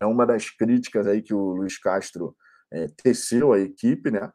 É 0.00 0.06
uma 0.06 0.26
das 0.26 0.50
críticas 0.50 1.06
aí 1.06 1.22
que 1.22 1.34
o 1.34 1.52
Luiz 1.52 1.78
Castro 1.78 2.36
é, 2.72 2.86
teceu 2.88 3.52
à 3.52 3.60
equipe, 3.60 4.10
né? 4.10 4.32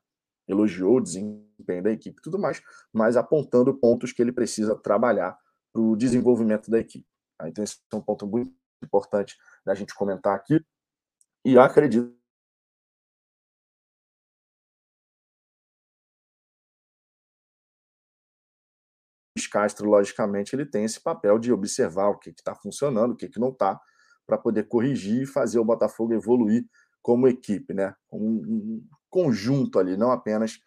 elogiou 0.47 0.97
o 0.97 1.01
desempenho 1.01 1.83
da 1.83 1.91
equipe 1.91 2.19
e 2.19 2.21
tudo 2.21 2.37
mais, 2.37 2.61
mas 2.93 3.17
apontando 3.17 3.73
pontos 3.73 4.13
que 4.13 4.21
ele 4.21 4.31
precisa 4.31 4.75
trabalhar 4.75 5.35
para 5.73 5.81
o 5.81 5.95
desenvolvimento 5.95 6.69
da 6.69 6.79
equipe. 6.79 7.07
Tá? 7.37 7.49
Então, 7.49 7.63
esse 7.63 7.79
é 7.91 7.95
um 7.95 8.01
ponto 8.01 8.27
muito 8.27 8.53
importante 8.83 9.35
da 9.65 9.73
gente 9.73 9.95
comentar 9.95 10.35
aqui. 10.35 10.63
E 11.43 11.57
acredito 11.57 12.15
Castro, 19.55 19.89
logicamente, 19.89 20.53
ele 20.53 20.65
tem 20.65 20.83
esse 20.83 20.99
papel 21.01 21.39
de 21.39 21.53
observar 21.53 22.09
o 22.09 22.17
que 22.17 22.29
está 22.29 22.53
funcionando, 22.53 23.13
o 23.13 23.15
que, 23.15 23.29
que 23.29 23.39
não 23.39 23.49
está, 23.49 23.79
para 24.25 24.37
poder 24.37 24.63
corrigir 24.67 25.23
e 25.23 25.25
fazer 25.25 25.59
o 25.59 25.65
Botafogo 25.65 26.13
evoluir 26.13 26.65
como 27.01 27.27
equipe, 27.27 27.73
né? 27.73 27.93
Um, 28.11 28.83
conjunto 29.09 29.79
ali, 29.79 29.95
não 29.95 30.11
apenas 30.11 30.59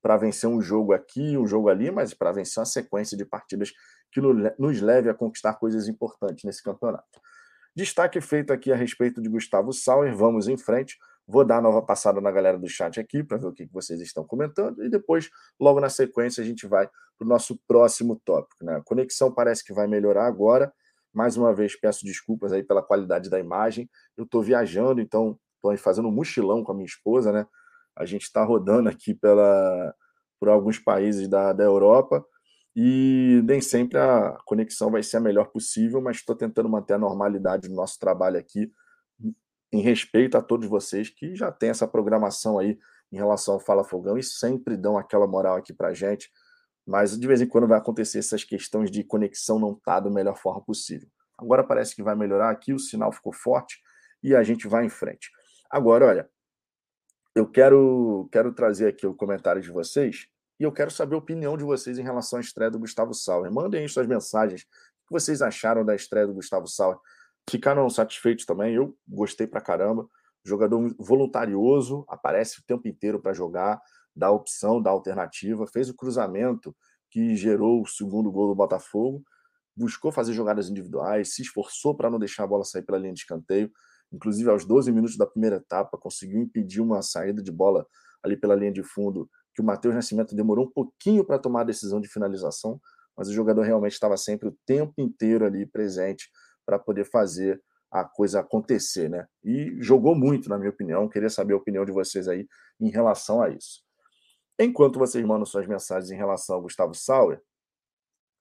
para 0.00 0.16
vencer 0.16 0.48
um 0.48 0.60
jogo 0.60 0.92
aqui, 0.92 1.36
um 1.36 1.46
jogo 1.46 1.68
ali, 1.68 1.90
mas 1.90 2.14
para 2.14 2.30
vencer 2.30 2.60
uma 2.60 2.66
sequência 2.66 3.16
de 3.16 3.24
partidas 3.24 3.72
que 4.12 4.20
nos 4.20 4.80
leve 4.80 5.10
a 5.10 5.14
conquistar 5.14 5.54
coisas 5.54 5.88
importantes 5.88 6.44
nesse 6.44 6.62
campeonato. 6.62 7.20
Destaque 7.74 8.20
feito 8.20 8.52
aqui 8.52 8.72
a 8.72 8.76
respeito 8.76 9.20
de 9.20 9.28
Gustavo 9.28 9.72
Sauer, 9.72 10.14
vamos 10.14 10.48
em 10.48 10.56
frente. 10.56 10.96
Vou 11.26 11.44
dar 11.44 11.60
nova 11.60 11.82
passada 11.82 12.20
na 12.20 12.30
galera 12.30 12.56
do 12.56 12.68
chat 12.68 13.00
aqui 13.00 13.24
para 13.24 13.36
ver 13.36 13.46
o 13.48 13.52
que 13.52 13.66
vocês 13.72 14.00
estão 14.00 14.24
comentando 14.24 14.84
e 14.84 14.88
depois, 14.88 15.28
logo 15.58 15.80
na 15.80 15.90
sequência, 15.90 16.40
a 16.40 16.46
gente 16.46 16.66
vai 16.66 16.88
para 17.18 17.24
o 17.24 17.28
nosso 17.28 17.58
próximo 17.66 18.20
tópico. 18.24 18.64
Né? 18.64 18.76
A 18.76 18.82
conexão 18.82 19.32
parece 19.32 19.64
que 19.64 19.72
vai 19.72 19.86
melhorar 19.88 20.26
agora. 20.26 20.72
Mais 21.16 21.34
uma 21.34 21.54
vez, 21.54 21.74
peço 21.74 22.04
desculpas 22.04 22.52
aí 22.52 22.62
pela 22.62 22.82
qualidade 22.82 23.30
da 23.30 23.40
imagem. 23.40 23.88
Eu 24.18 24.24
estou 24.24 24.42
viajando, 24.42 25.00
então 25.00 25.40
estou 25.54 25.74
fazendo 25.78 26.08
um 26.08 26.12
mochilão 26.12 26.62
com 26.62 26.72
a 26.72 26.74
minha 26.74 26.84
esposa, 26.84 27.32
né? 27.32 27.46
A 27.96 28.04
gente 28.04 28.24
está 28.24 28.44
rodando 28.44 28.90
aqui 28.90 29.14
pela, 29.14 29.94
por 30.38 30.50
alguns 30.50 30.78
países 30.78 31.26
da, 31.26 31.54
da 31.54 31.64
Europa 31.64 32.22
e 32.76 33.40
nem 33.46 33.62
sempre 33.62 33.96
a 33.96 34.36
conexão 34.44 34.90
vai 34.90 35.02
ser 35.02 35.16
a 35.16 35.20
melhor 35.20 35.46
possível, 35.46 36.02
mas 36.02 36.18
estou 36.18 36.36
tentando 36.36 36.68
manter 36.68 36.92
a 36.92 36.98
normalidade 36.98 37.66
do 37.66 37.74
nosso 37.74 37.98
trabalho 37.98 38.38
aqui 38.38 38.70
em 39.72 39.80
respeito 39.80 40.36
a 40.36 40.42
todos 40.42 40.68
vocês 40.68 41.08
que 41.08 41.34
já 41.34 41.50
têm 41.50 41.70
essa 41.70 41.88
programação 41.88 42.58
aí 42.58 42.78
em 43.10 43.16
relação 43.16 43.54
ao 43.54 43.60
Fala 43.60 43.82
Fogão 43.82 44.18
e 44.18 44.22
sempre 44.22 44.76
dão 44.76 44.98
aquela 44.98 45.26
moral 45.26 45.56
aqui 45.56 45.72
para 45.72 45.94
gente. 45.94 46.30
Mas 46.86 47.18
de 47.18 47.26
vez 47.26 47.40
em 47.40 47.46
quando 47.46 47.66
vai 47.66 47.78
acontecer 47.78 48.18
essas 48.18 48.44
questões 48.44 48.90
de 48.90 49.02
conexão 49.02 49.58
não 49.58 49.74
tá 49.74 49.98
da 49.98 50.08
melhor 50.08 50.36
forma 50.36 50.60
possível. 50.60 51.08
Agora 51.36 51.64
parece 51.64 51.94
que 51.94 52.02
vai 52.02 52.14
melhorar 52.14 52.50
aqui, 52.50 52.72
o 52.72 52.78
sinal 52.78 53.10
ficou 53.10 53.32
forte 53.32 53.82
e 54.22 54.34
a 54.34 54.42
gente 54.42 54.68
vai 54.68 54.86
em 54.86 54.88
frente. 54.88 55.30
Agora, 55.68 56.06
olha, 56.06 56.30
eu 57.34 57.46
quero, 57.46 58.28
quero 58.32 58.52
trazer 58.52 58.88
aqui 58.88 59.06
o 59.06 59.14
comentário 59.14 59.60
de 59.60 59.70
vocês 59.70 60.28
e 60.58 60.64
eu 60.64 60.72
quero 60.72 60.90
saber 60.90 61.16
a 61.16 61.18
opinião 61.18 61.56
de 61.56 61.64
vocês 61.64 61.98
em 61.98 62.02
relação 62.02 62.38
à 62.38 62.40
estreia 62.40 62.70
do 62.70 62.78
Gustavo 62.78 63.12
Sauer. 63.12 63.52
Mandem 63.52 63.82
aí 63.82 63.88
suas 63.88 64.06
mensagens. 64.06 64.62
O 64.62 65.08
que 65.08 65.12
vocês 65.12 65.42
acharam 65.42 65.84
da 65.84 65.94
estreia 65.94 66.26
do 66.26 66.32
Gustavo 66.32 66.66
Sauer? 66.66 66.98
Ficaram 67.48 67.88
satisfeitos 67.90 68.46
também? 68.46 68.74
Eu 68.74 68.96
gostei 69.06 69.46
pra 69.46 69.60
caramba. 69.60 70.08
Jogador 70.42 70.94
voluntarioso, 70.98 72.04
aparece 72.08 72.60
o 72.60 72.62
tempo 72.64 72.88
inteiro 72.88 73.20
para 73.20 73.32
jogar, 73.32 73.82
dá 74.16 74.30
opção, 74.30 74.80
dá 74.80 74.90
alternativa. 74.90 75.66
Fez 75.66 75.90
o 75.90 75.94
cruzamento 75.94 76.74
que 77.10 77.36
gerou 77.36 77.82
o 77.82 77.86
segundo 77.86 78.30
gol 78.32 78.48
do 78.48 78.54
Botafogo. 78.54 79.22
Buscou 79.76 80.10
fazer 80.10 80.32
jogadas 80.32 80.70
individuais, 80.70 81.34
se 81.34 81.42
esforçou 81.42 81.94
para 81.94 82.08
não 82.08 82.18
deixar 82.18 82.44
a 82.44 82.46
bola 82.46 82.64
sair 82.64 82.82
pela 82.82 82.98
linha 82.98 83.12
de 83.12 83.20
escanteio. 83.20 83.70
Inclusive, 84.10 84.48
aos 84.48 84.64
12 84.64 84.90
minutos 84.90 85.16
da 85.16 85.26
primeira 85.26 85.56
etapa, 85.56 85.98
conseguiu 85.98 86.40
impedir 86.40 86.80
uma 86.80 87.02
saída 87.02 87.42
de 87.42 87.52
bola 87.52 87.86
ali 88.22 88.36
pela 88.36 88.54
linha 88.54 88.72
de 88.72 88.82
fundo 88.82 89.28
que 89.54 89.62
o 89.62 89.64
Matheus 89.64 89.94
Nascimento 89.94 90.34
demorou 90.34 90.66
um 90.66 90.70
pouquinho 90.70 91.24
para 91.24 91.38
tomar 91.38 91.62
a 91.62 91.64
decisão 91.64 92.00
de 92.00 92.08
finalização, 92.08 92.78
mas 93.16 93.28
o 93.28 93.32
jogador 93.32 93.62
realmente 93.62 93.92
estava 93.92 94.16
sempre 94.16 94.48
o 94.48 94.56
tempo 94.66 94.92
inteiro 94.98 95.46
ali 95.46 95.64
presente 95.64 96.28
para 96.64 96.78
poder 96.78 97.04
fazer 97.04 97.60
a 97.90 98.04
coisa 98.04 98.40
acontecer, 98.40 99.08
né? 99.08 99.26
E 99.42 99.74
jogou 99.80 100.14
muito, 100.14 100.50
na 100.50 100.58
minha 100.58 100.70
opinião. 100.70 101.08
Queria 101.08 101.30
saber 101.30 101.54
a 101.54 101.56
opinião 101.56 101.84
de 101.84 101.92
vocês 101.92 102.28
aí 102.28 102.46
em 102.78 102.90
relação 102.90 103.40
a 103.40 103.48
isso. 103.48 103.85
Enquanto 104.58 104.98
vocês 104.98 105.24
mandam 105.24 105.44
suas 105.44 105.66
mensagens 105.66 106.10
em 106.10 106.16
relação 106.16 106.56
ao 106.56 106.62
Gustavo 106.62 106.94
Sauer, 106.94 107.42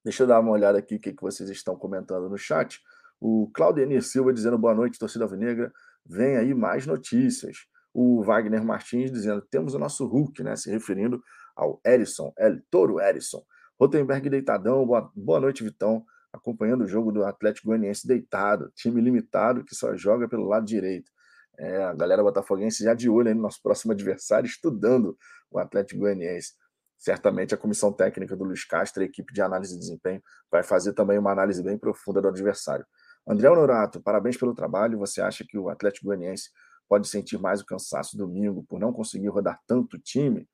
deixa 0.03 0.23
eu 0.23 0.27
dar 0.27 0.39
uma 0.39 0.51
olhada 0.51 0.77
aqui 0.77 0.95
o 0.95 0.99
que, 0.99 1.15
vocês 1.19 1.49
estão 1.49 1.75
comentando 1.75 2.29
no 2.29 2.37
chat. 2.37 2.81
O 3.19 3.49
Claudenir 3.53 4.03
Silva 4.03 4.33
dizendo 4.33 4.57
boa 4.57 4.73
noite, 4.73 4.99
torcida 4.99 5.25
alvinegra. 5.25 5.71
Vem 6.05 6.37
aí 6.37 6.53
mais 6.53 6.85
notícias 6.85 7.67
o 7.95 8.21
Wagner 8.21 8.61
Martins 8.61 9.09
dizendo 9.09 9.41
temos 9.41 9.73
o 9.73 9.79
nosso 9.79 10.05
Hulk, 10.05 10.43
né? 10.43 10.57
Se 10.57 10.69
referindo 10.69 11.23
ao 11.55 11.79
Erisson, 11.85 12.33
El 12.37 12.61
Toro 12.69 12.99
Erisson. 12.99 13.41
Rotenberg 13.79 14.29
deitadão, 14.29 14.85
boa, 14.85 15.09
boa 15.15 15.39
noite, 15.39 15.63
Vitão. 15.63 16.05
Acompanhando 16.33 16.83
o 16.83 16.87
jogo 16.87 17.13
do 17.13 17.23
Atlético 17.23 17.67
Goianiense 17.67 18.05
deitado, 18.05 18.69
time 18.75 18.99
limitado 18.99 19.63
que 19.63 19.73
só 19.73 19.95
joga 19.95 20.27
pelo 20.27 20.45
lado 20.45 20.65
direito. 20.65 21.09
É, 21.57 21.83
a 21.83 21.93
galera 21.93 22.23
botafoguense 22.23 22.83
já 22.83 22.93
de 22.93 23.09
olho 23.09 23.33
no 23.33 23.41
nosso 23.41 23.61
próximo 23.61 23.91
adversário, 23.91 24.47
estudando 24.47 25.17
o 25.49 25.59
Atlético 25.59 26.01
Goianiense. 26.01 26.53
Certamente 26.97 27.53
a 27.53 27.57
comissão 27.57 27.91
técnica 27.91 28.35
do 28.35 28.43
Luiz 28.43 28.65
Castro, 28.65 29.03
a 29.03 29.05
equipe 29.05 29.33
de 29.33 29.41
análise 29.41 29.73
de 29.73 29.79
desempenho, 29.79 30.21
vai 30.51 30.63
fazer 30.63 30.93
também 30.93 31.17
uma 31.17 31.31
análise 31.31 31.61
bem 31.61 31.77
profunda 31.77 32.21
do 32.21 32.27
adversário. 32.27 32.85
André 33.27 33.49
Honorato, 33.49 34.01
parabéns 34.01 34.37
pelo 34.37 34.53
trabalho. 34.53 34.99
Você 34.99 35.21
acha 35.21 35.43
que 35.47 35.57
o 35.57 35.69
Atlético 35.69 36.07
Goianiense 36.07 36.49
pode 36.87 37.07
sentir 37.07 37.39
mais 37.39 37.61
o 37.61 37.65
cansaço 37.65 38.17
domingo 38.17 38.63
por 38.63 38.79
não 38.79 38.93
conseguir 38.93 39.27
rodar 39.27 39.59
tanto 39.67 39.97
time, 39.99 40.47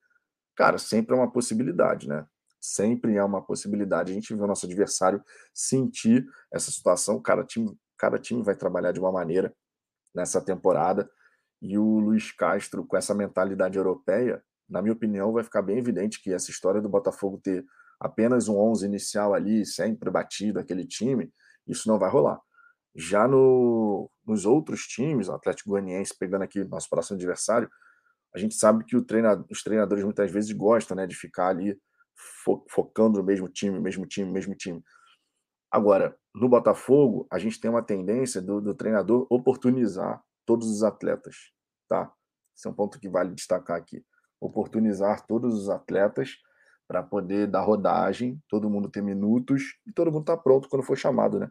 cara, 0.56 0.78
sempre 0.78 1.16
é 1.16 1.18
uma 1.18 1.32
possibilidade, 1.32 2.08
né? 2.08 2.26
Sempre 2.60 3.16
é 3.16 3.24
uma 3.24 3.42
possibilidade. 3.42 4.12
A 4.12 4.16
gente 4.16 4.34
vê 4.34 4.42
o 4.42 4.48
nosso 4.48 4.66
adversário 4.66 5.24
sentir 5.54 6.26
essa 6.54 6.72
situação. 6.72 7.22
Cada 7.22 7.44
time, 7.44 7.76
cada 7.98 8.20
time 8.20 8.44
vai 8.44 8.56
trabalhar 8.56 8.92
de 8.92 9.00
uma 9.00 9.12
maneira 9.12 9.54
nessa 10.13 10.41
temporada. 10.41 11.10
E 11.62 11.78
o 11.78 12.00
Luiz 12.00 12.32
Castro, 12.32 12.86
com 12.86 12.97
essa 12.97 13.13
mentalidade 13.13 13.78
europeia, 13.78 14.43
na 14.69 14.82
minha 14.82 14.93
opinião, 14.93 15.32
vai 15.32 15.43
ficar 15.43 15.62
bem 15.62 15.78
evidente 15.78 16.21
que 16.21 16.34
essa 16.34 16.50
história 16.50 16.82
do 16.82 16.89
Botafogo 16.89 17.39
ter 17.43 17.65
apenas 18.00 18.47
um 18.47 18.58
11 18.58 18.86
inicial 18.86 19.34
ali, 19.34 19.65
sempre 19.65 20.10
batido 20.10 20.60
aquele 20.60 20.86
time, 20.86 21.32
isso 21.67 21.88
não 21.88 22.00
vai 22.00 22.10
rolar. 22.10 22.39
Já 22.95 23.28
no, 23.28 24.10
nos 24.26 24.45
outros 24.45 24.82
times, 24.82 25.30
o 25.30 25.34
Atlético 25.34 25.69
Goianiense, 25.69 26.17
pegando 26.17 26.43
aqui 26.43 26.63
nosso 26.63 26.89
próximo 26.89 27.15
adversário, 27.15 27.69
a 28.34 28.39
gente 28.39 28.56
sabe 28.56 28.84
que 28.86 29.00
treinador, 29.02 29.45
os 29.50 29.62
treinadores 29.62 30.04
muitas 30.04 30.32
vezes 30.32 30.52
gostam 30.52 30.95
né, 30.95 31.06
de 31.06 31.15
ficar 31.15 31.50
ali 31.50 31.78
fo, 32.43 32.65
focando 32.69 33.19
no 33.19 33.26
mesmo 33.26 33.47
time, 33.47 33.80
mesmo 33.80 34.06
time, 34.06 34.32
mesmo 34.32 34.56
time. 34.56 34.82
Agora, 35.69 36.17
no 36.34 36.48
Botafogo, 36.48 37.28
a 37.32 37.38
gente 37.38 37.60
tem 37.60 37.70
uma 37.70 37.84
tendência 37.84 38.41
do, 38.41 38.62
do 38.62 38.74
treinador 38.74 39.28
oportunizar 39.30 40.24
todos 40.46 40.70
os 40.70 40.84
atletas, 40.84 41.52
tá? 41.89 42.12
Esse 42.56 42.67
é 42.67 42.72
um 42.72 42.74
ponto 42.74 43.00
que 43.00 43.10
vale 43.10 43.34
destacar 43.34 43.78
aqui. 43.78 44.04
Oportunizar 44.39 45.26
todos 45.26 45.54
os 45.54 45.70
atletas 45.70 46.38
para 46.88 47.04
poder 47.04 47.48
dar 47.48 47.62
rodagem, 47.62 48.41
todo 48.50 48.70
mundo 48.70 48.89
ter 48.89 49.02
minutos 49.02 49.78
e 49.86 49.91
todo 49.94 50.12
mundo 50.12 50.26
tá 50.26 50.36
pronto 50.38 50.67
quando 50.70 50.84
for 50.84 50.98
chamado, 50.98 51.39
né? 51.39 51.50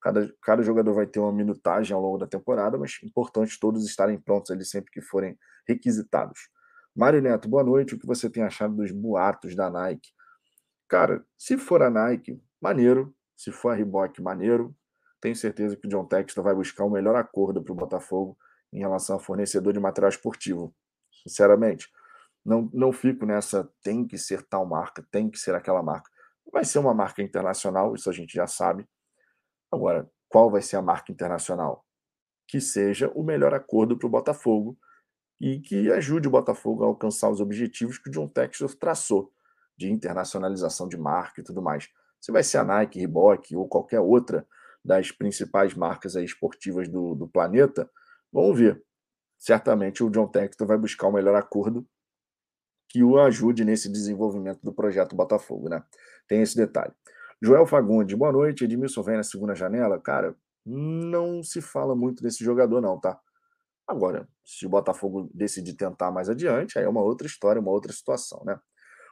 Cada, 0.00 0.32
cada 0.42 0.62
jogador 0.62 0.94
vai 0.94 1.06
ter 1.06 1.18
uma 1.18 1.32
minutagem 1.32 1.94
ao 1.94 2.00
longo 2.00 2.18
da 2.18 2.26
temporada, 2.26 2.78
mas 2.78 2.98
importante 3.02 3.58
todos 3.58 3.84
estarem 3.84 4.18
prontos 4.18 4.50
ali 4.50 4.64
sempre 4.64 4.90
que 4.92 5.00
forem 5.00 5.36
requisitados. 5.66 6.38
Mário 6.94 7.20
Neto, 7.20 7.48
boa 7.48 7.64
noite. 7.64 7.94
O 7.94 7.98
que 7.98 8.06
você 8.06 8.30
tem 8.30 8.42
achado 8.42 8.76
dos 8.76 8.90
boatos 8.90 9.54
da 9.54 9.68
Nike? 9.70 10.10
Cara, 10.88 11.24
se 11.36 11.58
for 11.58 11.82
a 11.82 11.90
Nike, 11.90 12.40
maneiro. 12.60 13.14
Se 13.38 13.52
for 13.52 13.70
a 13.70 13.74
Reebok, 13.76 14.20
maneiro. 14.20 14.74
Tenho 15.20 15.36
certeza 15.36 15.76
que 15.76 15.86
o 15.86 15.90
John 15.90 16.04
Textor 16.04 16.42
vai 16.42 16.54
buscar 16.54 16.84
o 16.84 16.90
melhor 16.90 17.14
acordo 17.14 17.62
para 17.62 17.72
o 17.72 17.76
Botafogo 17.76 18.36
em 18.72 18.80
relação 18.80 19.16
a 19.16 19.20
fornecedor 19.20 19.72
de 19.72 19.78
material 19.78 20.08
esportivo. 20.08 20.74
Sinceramente, 21.22 21.88
não, 22.44 22.68
não 22.74 22.92
fico 22.92 23.24
nessa 23.24 23.70
tem 23.80 24.06
que 24.06 24.18
ser 24.18 24.42
tal 24.42 24.66
marca, 24.66 25.06
tem 25.12 25.30
que 25.30 25.38
ser 25.38 25.54
aquela 25.54 25.82
marca. 25.82 26.10
Vai 26.52 26.64
ser 26.64 26.80
uma 26.80 26.92
marca 26.92 27.22
internacional, 27.22 27.94
isso 27.94 28.10
a 28.10 28.12
gente 28.12 28.34
já 28.34 28.46
sabe. 28.46 28.84
Agora, 29.70 30.10
qual 30.28 30.50
vai 30.50 30.60
ser 30.60 30.76
a 30.76 30.82
marca 30.82 31.12
internacional? 31.12 31.86
Que 32.46 32.60
seja 32.60 33.08
o 33.14 33.22
melhor 33.22 33.54
acordo 33.54 33.96
para 33.96 34.06
o 34.06 34.10
Botafogo 34.10 34.76
e 35.40 35.60
que 35.60 35.92
ajude 35.92 36.26
o 36.26 36.30
Botafogo 36.30 36.82
a 36.82 36.86
alcançar 36.86 37.30
os 37.30 37.40
objetivos 37.40 37.98
que 37.98 38.08
o 38.08 38.12
John 38.12 38.26
Texas 38.26 38.74
traçou 38.74 39.32
de 39.76 39.90
internacionalização 39.92 40.88
de 40.88 40.96
marca 40.96 41.40
e 41.40 41.44
tudo 41.44 41.62
mais. 41.62 41.88
Se 42.20 42.32
vai 42.32 42.42
ser 42.42 42.58
a 42.58 42.64
Nike, 42.64 42.98
Reebok 42.98 43.56
ou 43.56 43.68
qualquer 43.68 44.00
outra 44.00 44.46
das 44.84 45.10
principais 45.10 45.74
marcas 45.74 46.14
esportivas 46.14 46.88
do, 46.88 47.14
do 47.14 47.28
planeta, 47.28 47.88
vamos 48.32 48.58
ver. 48.58 48.82
Certamente 49.38 50.02
o 50.02 50.10
John 50.10 50.26
Textor 50.26 50.66
vai 50.66 50.76
buscar 50.78 51.06
o 51.08 51.12
melhor 51.12 51.34
acordo 51.34 51.86
que 52.88 53.04
o 53.04 53.18
ajude 53.18 53.64
nesse 53.64 53.90
desenvolvimento 53.90 54.60
do 54.62 54.72
projeto 54.72 55.14
Botafogo, 55.14 55.68
né? 55.68 55.82
Tem 56.26 56.40
esse 56.40 56.56
detalhe. 56.56 56.92
Joel 57.40 57.66
Fagundes, 57.66 58.16
boa 58.16 58.32
noite. 58.32 58.64
Edmilson 58.64 59.02
vem 59.02 59.16
na 59.16 59.22
segunda 59.22 59.54
janela. 59.54 60.00
Cara, 60.00 60.34
não 60.64 61.42
se 61.42 61.60
fala 61.60 61.94
muito 61.94 62.22
desse 62.22 62.42
jogador, 62.42 62.80
não, 62.80 62.98
tá? 62.98 63.20
Agora, 63.86 64.28
se 64.44 64.66
o 64.66 64.68
Botafogo 64.68 65.30
decidir 65.32 65.74
tentar 65.74 66.10
mais 66.10 66.28
adiante, 66.28 66.78
aí 66.78 66.84
é 66.84 66.88
uma 66.88 67.02
outra 67.02 67.26
história, 67.26 67.60
uma 67.60 67.70
outra 67.70 67.92
situação, 67.92 68.42
né? 68.44 68.58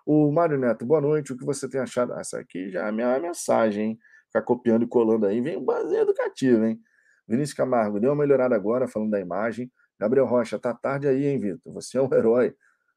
O 0.09 0.31
Mário 0.31 0.57
Neto, 0.57 0.87
boa 0.87 1.01
noite. 1.01 1.33
O 1.33 1.37
que 1.37 1.45
você 1.45 1.69
tem 1.69 1.81
achado? 1.81 2.13
Essa 2.13 2.39
aqui 2.39 2.71
já 2.71 2.85
é 2.85 2.89
a 2.91 2.93
minha 2.93 3.19
mensagem, 3.19 3.85
hein? 3.85 3.99
Ficar 4.27 4.43
copiando 4.43 4.85
e 4.85 4.87
colando 4.87 5.27
aí, 5.27 5.41
vem 5.41 5.57
um 5.57 5.65
base 5.65 5.97
educativo, 5.97 6.65
hein? 6.65 6.81
Vinícius 7.27 7.57
Camargo, 7.57 7.99
deu 7.99 8.11
uma 8.11 8.23
melhorada 8.23 8.55
agora, 8.55 8.87
falando 8.87 9.11
da 9.11 9.19
imagem. 9.19 9.69
Gabriel 9.99 10.25
Rocha, 10.25 10.61
tá 10.61 10.73
tarde 10.73 11.09
aí, 11.09 11.27
hein, 11.27 11.41
Vitor? 11.41 11.73
Você 11.73 11.99
é 11.99 12.01
um 12.01 12.07
herói. 12.15 12.55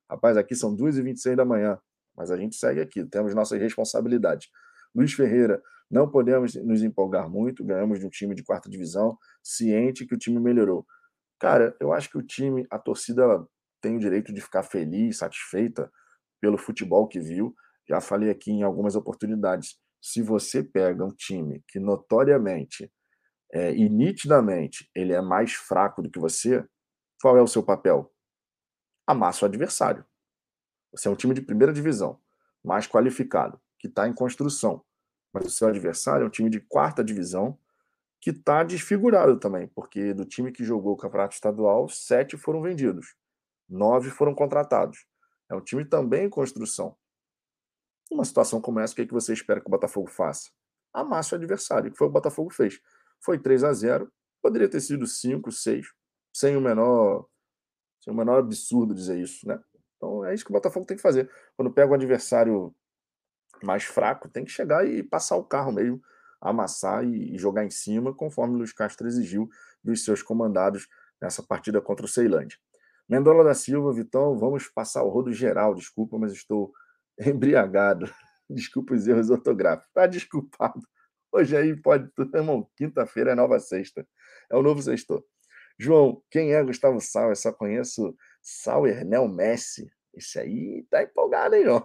Rapaz, 0.07 0.37
aqui 0.37 0.53
são 0.53 0.75
2h26 0.75 1.35
da 1.35 1.43
manhã, 1.43 1.79
mas 2.15 2.29
a 2.29 2.37
gente 2.37 2.55
segue 2.55 2.79
aqui, 2.79 3.03
temos 3.03 3.33
nossas 3.33 3.59
responsabilidades. 3.59 4.47
Luiz 4.93 5.11
Ferreira, 5.11 5.63
não 5.89 6.07
podemos 6.07 6.53
nos 6.63 6.83
empolgar 6.83 7.27
muito, 7.27 7.65
ganhamos 7.65 7.99
de 7.99 8.05
um 8.05 8.09
time 8.09 8.35
de 8.35 8.43
quarta 8.43 8.69
divisão, 8.69 9.17
ciente 9.41 10.05
que 10.05 10.13
o 10.13 10.17
time 10.17 10.39
melhorou. 10.39 10.85
Cara, 11.39 11.75
eu 11.79 11.91
acho 11.91 12.07
que 12.07 12.19
o 12.19 12.21
time, 12.21 12.67
a 12.69 12.77
torcida 12.77 13.23
tem 13.81 13.95
o 13.95 13.99
direito 13.99 14.31
de 14.31 14.41
ficar 14.41 14.61
feliz, 14.61 15.17
satisfeita 15.17 15.91
pelo 16.39 16.57
futebol 16.57 17.07
que 17.07 17.19
viu. 17.19 17.53
Já 17.87 17.99
falei 18.01 18.29
aqui 18.29 18.51
em 18.51 18.63
algumas 18.63 18.95
oportunidades. 18.95 19.77
Se 20.01 20.21
você 20.21 20.63
pega 20.63 21.03
um 21.03 21.11
time 21.11 21.63
que 21.67 21.79
notoriamente 21.79 22.91
é, 23.51 23.73
e 23.73 23.89
nitidamente 23.89 24.89
ele 24.95 25.13
é 25.13 25.21
mais 25.21 25.53
fraco 25.53 26.01
do 26.01 26.09
que 26.09 26.19
você, 26.19 26.63
qual 27.21 27.37
é 27.37 27.41
o 27.41 27.47
seu 27.47 27.63
papel? 27.63 28.13
Amassa 29.07 29.45
o 29.45 29.47
adversário. 29.47 30.05
Você 30.91 31.07
é 31.07 31.11
um 31.11 31.15
time 31.15 31.33
de 31.33 31.41
primeira 31.41 31.73
divisão, 31.73 32.19
mais 32.63 32.87
qualificado 32.87 33.59
que 33.79 33.87
está 33.87 34.07
em 34.07 34.13
construção. 34.13 34.83
Mas 35.33 35.45
o 35.45 35.49
seu 35.49 35.67
adversário 35.67 36.23
é 36.23 36.27
um 36.27 36.31
time 36.31 36.49
de 36.49 36.59
quarta 36.59 37.03
divisão 37.03 37.57
que 38.21 38.31
está 38.31 38.63
desfigurado 38.63 39.39
também, 39.39 39.67
porque 39.67 40.13
do 40.13 40.25
time 40.25 40.51
que 40.51 40.63
jogou 40.63 40.93
o 40.93 40.97
campeonato 40.97 41.33
estadual, 41.33 41.87
sete 41.87 42.37
foram 42.37 42.61
vendidos, 42.61 43.15
nove 43.67 44.09
foram 44.09 44.35
contratados. 44.35 45.05
É 45.49 45.55
um 45.55 45.61
time 45.61 45.83
também 45.83 46.25
em 46.25 46.29
construção. 46.29 46.95
Uma 48.11 48.25
situação 48.25 48.61
como 48.61 48.79
essa, 48.79 48.93
o 48.93 48.95
que, 48.95 49.03
é 49.03 49.05
que 49.05 49.13
você 49.13 49.33
espera 49.33 49.59
que 49.59 49.67
o 49.67 49.71
Botafogo 49.71 50.07
faça? 50.07 50.49
Amasse 50.93 51.33
o 51.33 51.37
adversário, 51.37 51.91
que 51.91 51.97
foi 51.97 52.07
o 52.07 52.11
Botafogo 52.11 52.51
fez. 52.51 52.79
Foi 53.21 53.37
3 53.37 53.63
a 53.63 53.73
0 53.73 54.11
poderia 54.41 54.69
ter 54.69 54.79
sido 54.79 55.05
5, 55.05 55.51
6, 55.51 55.85
sem 56.33 56.55
o 56.55 56.61
menor, 56.61 57.27
sem 58.01 58.13
o 58.13 58.15
menor 58.15 58.39
absurdo 58.39 58.93
dizer 58.93 59.19
isso, 59.19 59.45
né? 59.47 59.61
Então 59.97 60.23
é 60.23 60.33
isso 60.33 60.45
que 60.45 60.51
o 60.51 60.53
Botafogo 60.53 60.85
tem 60.85 60.95
que 60.95 61.03
fazer. 61.03 61.29
Quando 61.57 61.73
pega 61.73 61.91
o 61.91 61.95
adversário 61.95 62.73
mais 63.63 63.83
fraco 63.83 64.29
tem 64.29 64.45
que 64.45 64.51
chegar 64.51 64.87
e 64.87 65.03
passar 65.03 65.35
o 65.35 65.43
carro 65.43 65.71
mesmo, 65.71 66.01
amassar 66.41 67.03
e, 67.03 67.37
jogar 67.37 67.65
em 67.65 67.69
cima, 67.69 68.13
conforme 68.13 68.55
o 68.55 68.57
Luiz 68.59 68.71
Castro 68.71 69.07
exigiu 69.07 69.49
dos 69.83 70.03
seus 70.03 70.23
comandados 70.23 70.87
nessa 71.21 71.43
partida 71.43 71.81
contra 71.81 72.05
o 72.05 72.09
Ceilândia. 72.09 72.57
Mendola 73.09 73.43
da 73.43 73.55
Silva, 73.55 73.91
Vitão, 73.91 74.37
vamos 74.37 74.67
passar 74.67 75.03
o 75.03 75.09
rodo 75.09 75.33
geral, 75.33 75.73
desculpa, 75.73 76.19
mas 76.19 76.31
estou 76.31 76.71
embriagado. 77.19 78.07
Desculpa 78.47 78.93
os 78.93 79.07
erros 79.07 79.31
ortográficos. 79.31 79.91
Tá 79.91 80.05
desculpado. 80.05 80.81
Hoje 81.31 81.57
aí 81.57 81.75
pode 81.75 82.07
tudo, 82.13 82.37
irmão. 82.37 82.69
Quinta-feira 82.75 83.31
é 83.31 83.35
nova 83.35 83.59
sexta. 83.59 84.07
É 84.51 84.55
o 84.55 84.61
novo 84.61 84.79
sexto. 84.81 85.25
João, 85.77 86.21
quem 86.29 86.53
é 86.53 86.63
Gustavo 86.63 87.01
Sauer? 87.01 87.35
Só 87.35 87.51
conheço 87.51 88.15
Sauer 88.41 89.03
Nel 89.03 89.27
Messi. 89.27 89.91
Esse 90.13 90.39
aí 90.39 90.85
tá 90.89 91.01
empolgado, 91.01 91.55
hein, 91.55 91.67
ó. 91.67 91.83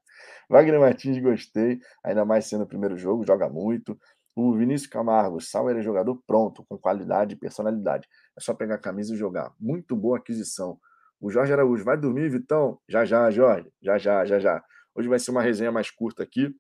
Wagner 0.49 0.81
Martins, 0.81 1.19
gostei. 1.19 1.79
Ainda 2.03 2.25
mais 2.25 2.47
sendo 2.47 2.65
o 2.65 2.67
primeiro 2.67 2.97
jogo, 2.97 3.27
joga 3.27 3.51
muito. 3.51 3.99
O 4.37 4.53
Vinícius 4.53 4.91
Camargo, 4.91 5.41
Sauer 5.41 5.77
é 5.77 5.83
jogador 5.83 6.21
pronto, 6.27 6.65
com 6.65 6.77
qualidade 6.77 7.35
e 7.35 7.39
personalidade. 7.39 8.09
É 8.37 8.41
só 8.41 8.53
pegar 8.53 8.75
a 8.75 8.79
camisa 8.79 9.15
e 9.15 9.17
jogar. 9.17 9.55
Muito 9.61 9.95
boa 9.95 10.19
aquisição. 10.19 10.79
O 11.21 11.31
Jorge 11.31 11.53
Araújo, 11.53 11.85
vai 11.85 11.97
dormir, 11.97 12.29
Vitão? 12.29 12.81
Já, 12.89 13.05
já, 13.05 13.31
Jorge. 13.31 13.73
Já, 13.81 13.97
já, 13.97 14.25
já, 14.25 14.39
já. 14.41 14.65
Hoje 14.95 15.09
vai 15.09 15.19
ser 15.19 15.31
uma 15.31 15.41
resenha 15.41 15.71
mais 15.71 15.91
curta 15.91 16.23
aqui. 16.23 16.53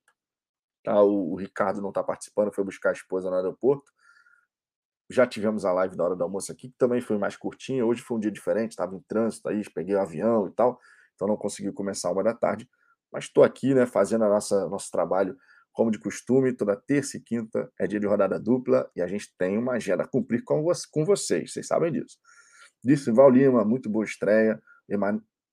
Tá? 0.85 1.03
O, 1.03 1.33
o 1.33 1.37
Ricardo 1.37 1.83
não 1.83 1.89
está 1.89 2.03
participando, 2.03 2.55
foi 2.55 2.63
buscar 2.63 2.91
a 2.91 2.93
esposa 2.93 3.29
no 3.29 3.37
aeroporto. 3.37 3.91
Já 5.11 5.27
tivemos 5.27 5.65
a 5.65 5.73
live 5.73 5.97
da 5.97 6.05
hora 6.05 6.17
do 6.17 6.23
almoço 6.23 6.53
aqui, 6.53 6.69
que 6.69 6.77
também 6.79 7.01
foi 7.01 7.19
mais 7.19 7.37
curtinha. 7.37 7.85
Hoje 7.85 8.03
foi 8.03 8.17
um 8.17 8.21
dia 8.21 8.31
diferente, 8.31 8.71
estava 8.71 8.95
em 8.95 9.01
trânsito 9.01 9.49
aí, 9.49 9.63
peguei 9.75 9.95
o 9.97 10.01
avião 10.01 10.47
e 10.47 10.53
tal, 10.53 10.79
então 11.15 11.29
não 11.29 11.37
consegui 11.37 11.73
começar 11.73 12.11
uma 12.11 12.23
da 12.23 12.33
tarde. 12.35 12.69
Mas 13.13 13.25
estou 13.25 13.45
aqui, 13.45 13.75
né, 13.75 13.85
fazendo 13.85 14.25
a 14.25 14.29
nossa 14.29 14.69
nosso 14.69 14.91
trabalho 14.91 15.37
como 15.75 15.91
de 15.91 15.99
costume, 15.99 16.53
toda 16.53 16.77
terça 16.77 17.17
e 17.17 17.21
quinta 17.21 17.71
é 17.79 17.87
dia 17.87 17.99
de 17.99 18.07
rodada 18.07 18.39
dupla 18.39 18.89
e 18.95 19.03
a 19.03 19.07
gente 19.07 19.35
tem 19.37 19.59
uma 19.59 19.73
agenda 19.73 20.05
a 20.05 20.09
cumprir 20.09 20.43
com, 20.45 20.63
vo 20.63 20.73
com 20.91 21.05
vocês, 21.05 21.53
vocês 21.53 21.67
sabem 21.67 21.93
disso. 21.93 22.17
Disse 22.83 23.11
Val 23.11 23.29
Lima, 23.29 23.65
muito 23.65 23.91
boa 23.91 24.05
estreia. 24.05 24.63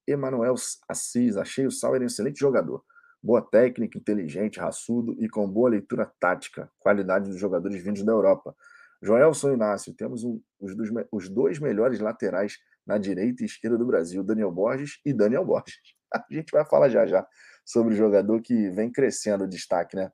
Emanuel 0.06 0.54
Assis, 0.88 1.36
achei 1.36 1.66
o 1.66 1.70
Sauer 1.70 2.00
um 2.00 2.06
excelente 2.06 2.38
jogador. 2.38 2.84
Boa 3.22 3.42
técnica, 3.42 3.98
inteligente, 3.98 4.60
raçudo 4.60 5.16
e 5.18 5.28
com 5.28 5.48
boa 5.48 5.70
leitura 5.70 6.10
tática. 6.20 6.70
Qualidade 6.78 7.28
dos 7.28 7.38
jogadores 7.38 7.82
vindos 7.82 8.04
da 8.04 8.12
Europa. 8.12 8.54
Joelson 9.02 9.54
Inácio, 9.54 9.92
temos 9.94 10.22
um, 10.22 10.40
os, 10.60 10.76
dos, 10.76 10.88
os, 11.10 11.28
dois 11.28 11.58
melhores 11.58 11.98
laterais 11.98 12.58
na 12.86 12.98
direita 12.98 13.42
e 13.42 13.46
esquerda 13.46 13.76
do 13.76 13.86
Brasil, 13.86 14.22
Daniel 14.22 14.52
Borges 14.52 15.00
e 15.04 15.12
Daniel 15.12 15.44
Borges. 15.44 15.80
A 16.14 16.24
gente 16.30 16.52
vai 16.52 16.64
falar 16.64 16.88
já 16.88 17.06
já 17.06 17.26
sobre 17.64 17.94
o 17.94 17.96
jogador 17.96 18.40
que 18.40 18.70
vem 18.70 18.90
crescendo 18.90 19.44
o 19.44 19.48
destaque, 19.48 19.96
né? 19.96 20.10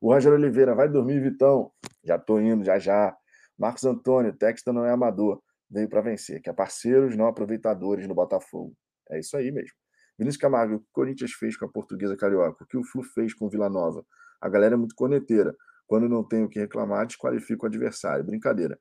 O 0.00 0.12
Roger 0.12 0.32
Oliveira, 0.32 0.74
vai 0.74 0.88
dormir, 0.88 1.20
Vitão. 1.20 1.70
Já 2.02 2.18
tô 2.18 2.40
indo, 2.40 2.64
já 2.64 2.78
já. 2.78 3.16
Marcos 3.58 3.84
Antônio, 3.84 4.32
Texta 4.32 4.72
não 4.72 4.84
é 4.84 4.90
amador, 4.90 5.40
veio 5.70 5.88
para 5.88 6.00
vencer, 6.00 6.40
que 6.42 6.50
é 6.50 6.52
parceiros, 6.52 7.16
não 7.16 7.26
aproveitadores 7.26 8.08
no 8.08 8.14
Botafogo. 8.14 8.74
É 9.10 9.20
isso 9.20 9.36
aí 9.36 9.52
mesmo. 9.52 9.76
Vinícius 10.18 10.40
Camargo, 10.40 10.74
o 10.74 10.78
que 10.78 10.86
o 10.86 10.92
Corinthians 10.92 11.32
fez 11.32 11.56
com 11.56 11.64
a 11.64 11.68
portuguesa 11.68 12.16
carioca? 12.16 12.64
O 12.64 12.66
que 12.66 12.76
o 12.76 12.84
Flu 12.84 13.02
fez 13.02 13.34
com 13.34 13.46
o 13.46 13.50
Vila 13.50 13.68
Nova? 13.68 14.04
A 14.40 14.48
galera 14.48 14.74
é 14.74 14.76
muito 14.76 14.94
corneteira. 14.94 15.54
Quando 15.86 16.08
não 16.08 16.26
tem 16.26 16.44
o 16.44 16.48
que 16.48 16.58
reclamar, 16.58 17.06
desqualifica 17.06 17.64
o 17.64 17.66
adversário. 17.66 18.24
Brincadeira. 18.24 18.78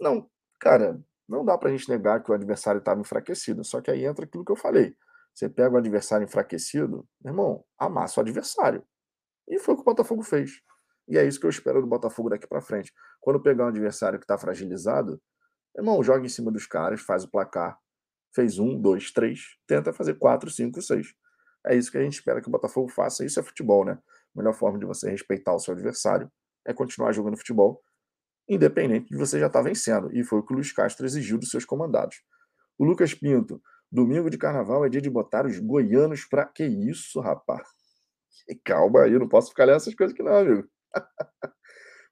Não, 0.00 0.28
cara, 0.60 1.00
não 1.28 1.44
dá 1.44 1.56
pra 1.56 1.70
gente 1.70 1.88
negar 1.88 2.22
que 2.22 2.30
o 2.30 2.34
adversário 2.34 2.78
estava 2.78 3.00
enfraquecido. 3.00 3.64
Só 3.64 3.80
que 3.80 3.90
aí 3.90 4.04
entra 4.04 4.24
aquilo 4.24 4.44
que 4.44 4.52
eu 4.52 4.56
falei. 4.56 4.94
Você 5.34 5.48
pega 5.48 5.74
o 5.74 5.78
adversário 5.78 6.24
enfraquecido, 6.24 7.08
meu 7.22 7.32
irmão, 7.32 7.64
amassa 7.78 8.20
o 8.20 8.22
adversário. 8.22 8.84
E 9.48 9.58
foi 9.58 9.74
o 9.74 9.76
que 9.76 9.82
o 9.82 9.84
Botafogo 9.84 10.22
fez. 10.22 10.60
E 11.08 11.18
é 11.18 11.24
isso 11.24 11.40
que 11.40 11.46
eu 11.46 11.50
espero 11.50 11.80
do 11.80 11.86
Botafogo 11.86 12.28
daqui 12.28 12.46
para 12.46 12.60
frente. 12.60 12.92
Quando 13.20 13.42
pegar 13.42 13.64
um 13.64 13.68
adversário 13.68 14.18
que 14.18 14.24
está 14.24 14.38
fragilizado, 14.38 15.20
irmão, 15.76 16.02
joga 16.02 16.24
em 16.24 16.28
cima 16.28 16.50
dos 16.50 16.66
caras, 16.66 17.00
faz 17.00 17.24
o 17.24 17.30
placar, 17.30 17.78
fez 18.34 18.58
um, 18.58 18.80
dois, 18.80 19.10
três, 19.10 19.56
tenta 19.66 19.92
fazer 19.92 20.14
quatro, 20.14 20.50
cinco, 20.50 20.80
seis. 20.80 21.14
É 21.66 21.76
isso 21.76 21.90
que 21.90 21.98
a 21.98 22.02
gente 22.02 22.14
espera 22.14 22.40
que 22.40 22.48
o 22.48 22.50
Botafogo 22.50 22.88
faça. 22.88 23.24
Isso 23.24 23.38
é 23.38 23.42
futebol, 23.42 23.84
né? 23.84 23.98
A 24.34 24.38
melhor 24.38 24.54
forma 24.54 24.78
de 24.78 24.86
você 24.86 25.10
respeitar 25.10 25.54
o 25.54 25.58
seu 25.58 25.74
adversário 25.74 26.30
é 26.66 26.72
continuar 26.72 27.12
jogando 27.12 27.36
futebol, 27.36 27.82
independente 28.48 29.08
de 29.08 29.16
você 29.16 29.38
já 29.38 29.46
estar 29.46 29.60
tá 29.60 29.68
vencendo. 29.68 30.10
E 30.12 30.24
foi 30.24 30.40
o 30.40 30.42
que 30.42 30.52
o 30.52 30.56
Luiz 30.56 30.72
Castro 30.72 31.04
exigiu 31.06 31.38
dos 31.38 31.50
seus 31.50 31.64
comandados. 31.64 32.22
O 32.78 32.84
Lucas 32.84 33.14
Pinto, 33.14 33.60
domingo 33.92 34.30
de 34.30 34.38
carnaval 34.38 34.84
é 34.86 34.88
dia 34.88 35.02
de 35.02 35.10
botar 35.10 35.44
os 35.44 35.58
goianos 35.58 36.24
pra. 36.24 36.46
Que 36.46 36.64
isso, 36.64 37.20
rapaz? 37.20 37.62
Calma 38.64 39.02
aí, 39.02 39.18
não 39.18 39.28
posso 39.28 39.50
ficar 39.50 39.66
lendo 39.66 39.76
essas 39.76 39.94
coisas 39.94 40.14
aqui, 40.14 40.22
não, 40.22 40.34
amigo. 40.34 40.66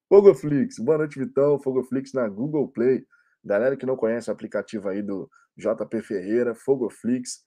Fogoflix, 0.08 0.78
boa 0.78 0.98
noite, 0.98 1.18
Vitão. 1.18 1.58
Fogoflix 1.58 2.12
na 2.12 2.28
Google 2.28 2.68
Play. 2.68 3.06
Galera 3.42 3.76
que 3.76 3.86
não 3.86 3.96
conhece 3.96 4.28
o 4.28 4.32
aplicativo 4.32 4.88
aí 4.88 5.00
do 5.00 5.30
JP 5.56 6.02
Ferreira, 6.02 6.54
Fogoflix, 6.54 7.44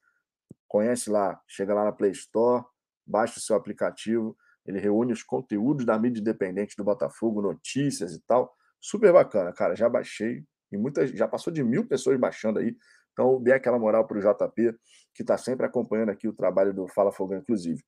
conhece 0.67 1.09
lá, 1.09 1.39
chega 1.47 1.73
lá 1.73 1.83
na 1.83 1.91
Play 1.91 2.11
Store, 2.11 2.65
baixa 3.05 3.37
o 3.37 3.41
seu 3.41 3.55
aplicativo, 3.55 4.35
ele 4.65 4.79
reúne 4.79 5.13
os 5.13 5.21
conteúdos 5.21 5.85
da 5.85 5.99
mídia 5.99 6.19
independente 6.19 6.75
do 6.75 6.83
Botafogo, 6.83 7.41
notícias 7.41 8.13
e 8.13 8.21
tal. 8.25 8.55
Super 8.81 9.13
bacana, 9.13 9.53
cara. 9.53 9.75
Já 9.75 9.87
baixei 9.87 10.43
e 10.71 10.77
muitas, 10.77 11.11
já 11.11 11.27
passou 11.27 11.53
de 11.53 11.63
mil 11.63 11.87
pessoas 11.87 12.19
baixando 12.19 12.59
aí. 12.59 12.75
Então, 13.13 13.41
dê 13.41 13.53
aquela 13.53 13.79
moral 13.79 14.05
para 14.05 14.17
o 14.17 14.21
JP, 14.21 14.75
que 15.13 15.23
está 15.23 15.37
sempre 15.37 15.65
acompanhando 15.65 16.09
aqui 16.09 16.27
o 16.27 16.33
trabalho 16.33 16.73
do 16.73 16.87
Fala 16.87 17.11
Fogão, 17.11 17.37
inclusive. 17.37 17.83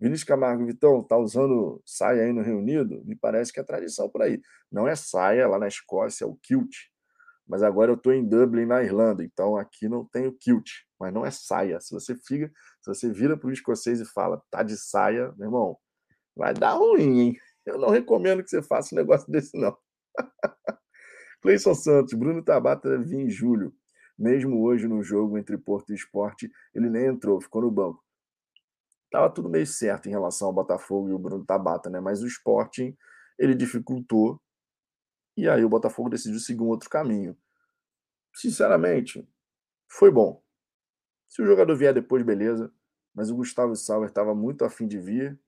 Vinícius 0.00 0.24
Camargo, 0.24 0.66
Vitão, 0.66 1.02
tá 1.02 1.16
usando 1.16 1.80
saia 1.86 2.24
aí 2.24 2.32
no 2.32 2.42
Reino 2.42 2.58
Unido? 2.58 3.02
Me 3.04 3.14
parece 3.14 3.52
que 3.52 3.60
é 3.60 3.62
tradição 3.62 4.08
por 4.08 4.22
aí. 4.22 4.40
Não 4.70 4.88
é 4.88 4.96
saia, 4.96 5.46
lá 5.46 5.58
na 5.58 5.68
Escócia 5.68 6.24
é 6.24 6.26
o 6.26 6.34
kilt 6.34 6.74
mas 7.46 7.62
agora 7.62 7.90
eu 7.90 7.96
estou 7.96 8.12
em 8.12 8.26
Dublin, 8.26 8.66
na 8.66 8.82
Irlanda, 8.82 9.24
então 9.24 9.56
aqui 9.56 9.88
não 9.88 10.04
tem 10.04 10.26
o 10.26 10.32
kilt, 10.32 10.70
mas 10.98 11.12
não 11.12 11.26
é 11.26 11.30
saia. 11.30 11.80
Se 11.80 11.92
você 11.92 12.14
fica, 12.14 12.50
se 12.80 12.86
você 12.86 13.12
vira 13.12 13.36
para 13.36 13.48
o 13.48 13.52
escocês 13.52 14.00
e 14.00 14.04
fala, 14.06 14.42
tá 14.50 14.62
de 14.62 14.76
saia, 14.76 15.32
meu 15.36 15.48
irmão, 15.48 15.76
vai 16.36 16.54
dar 16.54 16.72
ruim, 16.72 17.20
hein? 17.20 17.36
Eu 17.66 17.78
não 17.78 17.90
recomendo 17.90 18.42
que 18.42 18.50
você 18.50 18.62
faça 18.62 18.94
um 18.94 18.98
negócio 18.98 19.28
desse, 19.30 19.56
não. 19.56 19.76
Cleison 21.42 21.74
Santos, 21.74 22.14
Bruno 22.14 22.42
Tabata 22.42 22.96
vir 22.98 23.20
em 23.20 23.30
julho. 23.30 23.74
Mesmo 24.18 24.62
hoje 24.62 24.86
no 24.86 25.02
jogo 25.02 25.38
entre 25.38 25.56
Porto 25.58 25.92
e 25.92 25.94
Esporte, 25.94 26.50
ele 26.74 26.88
nem 26.88 27.06
entrou, 27.06 27.40
ficou 27.40 27.62
no 27.62 27.70
banco. 27.70 28.02
Tava 29.10 29.30
tudo 29.30 29.48
meio 29.48 29.66
certo 29.66 30.08
em 30.08 30.10
relação 30.10 30.48
ao 30.48 30.54
Botafogo 30.54 31.08
e 31.08 31.12
o 31.12 31.18
Bruno 31.18 31.44
Tabata, 31.44 31.90
né? 31.90 32.00
Mas 32.00 32.22
o 32.22 32.26
Sporting 32.26 32.96
ele 33.38 33.54
dificultou 33.54 34.40
e 35.36 35.48
aí 35.48 35.64
o 35.64 35.68
Botafogo 35.68 36.08
decidiu 36.08 36.38
seguir 36.38 36.62
um 36.62 36.68
outro 36.68 36.88
caminho. 36.88 37.36
Sinceramente, 38.34 39.28
foi 39.88 40.10
bom. 40.10 40.42
Se 41.28 41.42
o 41.42 41.46
jogador 41.46 41.76
vier 41.76 41.94
depois, 41.94 42.22
beleza. 42.22 42.72
Mas 43.14 43.30
o 43.30 43.36
Gustavo 43.36 43.76
Sauer 43.76 44.08
estava 44.08 44.34
muito 44.34 44.64
afim 44.64 44.86
de 44.86 44.98
vir. 44.98 45.38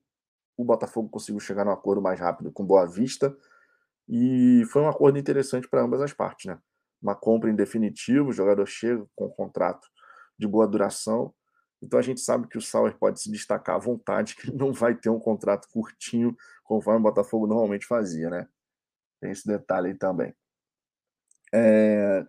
O 0.57 0.63
Botafogo 0.63 1.09
conseguiu 1.09 1.39
chegar 1.39 1.65
num 1.65 1.71
acordo 1.71 2.01
mais 2.01 2.19
rápido 2.19 2.51
com 2.51 2.65
Boa 2.65 2.85
Vista. 2.85 3.35
E 4.07 4.63
foi 4.71 4.81
um 4.81 4.89
acordo 4.89 5.17
interessante 5.17 5.67
para 5.67 5.81
ambas 5.81 6.01
as 6.01 6.13
partes, 6.13 6.45
né? 6.45 6.59
Uma 7.05 7.13
compra 7.13 7.51
em 7.51 7.55
definitivo, 7.55 8.29
o 8.29 8.33
jogador 8.33 8.65
chega 8.65 9.05
com 9.15 9.27
um 9.27 9.29
contrato 9.29 9.87
de 10.39 10.47
boa 10.47 10.67
duração. 10.67 11.31
Então 11.79 11.99
a 11.99 12.01
gente 12.01 12.19
sabe 12.19 12.47
que 12.47 12.57
o 12.57 12.61
Sauer 12.61 12.97
pode 12.97 13.21
se 13.21 13.31
destacar 13.31 13.75
à 13.75 13.77
vontade, 13.77 14.35
que 14.35 14.49
ele 14.49 14.57
não 14.57 14.73
vai 14.73 14.95
ter 14.95 15.11
um 15.11 15.19
contrato 15.19 15.67
curtinho, 15.69 16.35
conforme 16.63 17.01
o 17.01 17.03
Botafogo 17.03 17.45
normalmente 17.45 17.85
fazia, 17.85 18.27
né? 18.31 18.47
Tem 19.21 19.29
esse 19.29 19.47
detalhe 19.47 19.89
aí 19.89 19.93
também. 19.93 20.33
É, 21.53 22.25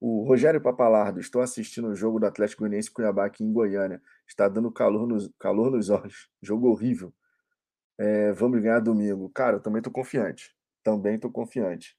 o 0.00 0.26
Rogério 0.26 0.60
Papalardo, 0.60 1.20
estou 1.20 1.40
assistindo 1.40 1.86
o 1.86 1.94
jogo 1.94 2.18
do 2.18 2.26
Atlético 2.26 2.62
Goianiense 2.62 2.90
Cuiabá 2.90 3.26
aqui 3.26 3.44
em 3.44 3.52
Goiânia. 3.52 4.02
Está 4.26 4.48
dando 4.48 4.72
calor 4.72 5.06
nos, 5.06 5.30
calor 5.38 5.70
nos 5.70 5.88
olhos. 5.88 6.28
Jogo 6.42 6.68
horrível. 6.68 7.14
É, 7.96 8.32
vamos 8.32 8.60
ganhar 8.60 8.80
domingo. 8.80 9.30
Cara, 9.30 9.58
eu 9.58 9.60
também 9.60 9.78
estou 9.78 9.92
confiante. 9.92 10.52
Também 10.82 11.14
estou 11.14 11.30
confiante. 11.30 11.96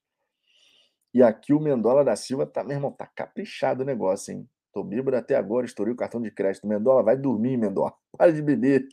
E 1.17 1.23
aqui 1.23 1.51
o 1.51 1.59
Mendola 1.59 2.05
da 2.05 2.15
Silva 2.15 2.45
tá, 2.45 2.63
meu 2.63 2.77
irmão, 2.77 2.91
tá 2.91 3.07
caprichado 3.07 3.81
o 3.81 3.85
negócio, 3.85 4.31
hein? 4.31 4.47
Tô 4.71 4.83
bêbado 4.83 5.17
até 5.17 5.35
agora, 5.35 5.65
estourei 5.65 5.91
o 5.91 5.97
cartão 5.97 6.21
de 6.21 6.29
crédito. 6.29 6.67
Mendola, 6.67 7.01
vai 7.01 7.17
dormir, 7.17 7.57
Mendola. 7.57 7.91
Para 8.15 8.31
de 8.31 8.39
beber. 8.39 8.87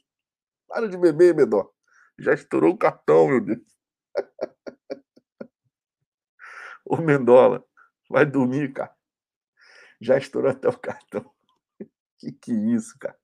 Para 0.66 0.88
de 0.88 0.96
beber, 0.96 1.34
Mendola. 1.34 1.68
Já 2.18 2.32
estourou 2.32 2.72
o 2.72 2.78
cartão, 2.78 3.28
meu 3.28 3.42
Deus. 3.42 3.60
Ô 6.86 6.96
Mendola, 6.96 7.62
vai 8.08 8.24
dormir, 8.24 8.72
cara. 8.72 8.96
Já 10.00 10.16
estourou 10.16 10.50
até 10.50 10.66
o 10.66 10.78
cartão. 10.78 11.30
Que 12.18 12.32
que 12.32 12.52
é 12.52 12.74
isso, 12.74 12.96
cara? 12.98 13.18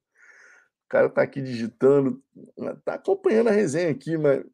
O 0.84 0.88
cara 0.90 1.08
tá 1.08 1.22
aqui 1.22 1.40
digitando, 1.40 2.22
tá 2.84 2.96
acompanhando 2.96 3.48
a 3.48 3.52
resenha 3.52 3.90
aqui, 3.90 4.18
mas 4.18 4.44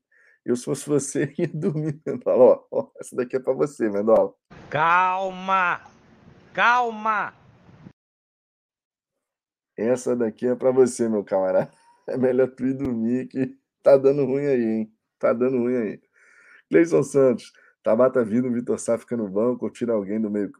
eu, 0.46 0.54
se 0.54 0.64
fosse 0.64 0.86
você, 0.86 1.34
ia 1.36 1.48
dormir, 1.48 2.00
Mendola. 2.06 2.64
Ó, 2.70 2.80
ó, 2.80 2.90
essa 3.00 3.16
daqui 3.16 3.34
é 3.34 3.40
pra 3.40 3.52
você, 3.52 3.90
Mendola. 3.90 4.32
Calma! 4.70 5.80
Calma! 6.54 7.34
Essa 9.76 10.14
daqui 10.14 10.46
é 10.46 10.54
pra 10.54 10.70
você, 10.70 11.08
meu 11.08 11.24
camarada. 11.24 11.70
É 12.08 12.16
melhor 12.16 12.46
tu 12.54 12.64
ir 12.64 12.74
dormir 12.74 13.26
que 13.26 13.58
tá 13.82 13.96
dando 13.96 14.24
ruim 14.24 14.46
aí, 14.46 14.62
hein? 14.62 14.92
Tá 15.18 15.32
dando 15.32 15.58
ruim 15.58 15.74
aí. 15.76 16.00
Cleison 16.70 17.02
Santos, 17.02 17.52
Tabata 17.82 18.24
vindo, 18.24 18.52
Vitor 18.52 18.78
Sá 18.78 18.96
fica 18.96 19.16
no 19.16 19.28
banco 19.28 19.64
ou 19.64 19.72
tira 19.72 19.92
alguém 19.92 20.20
do 20.20 20.30
meio. 20.30 20.52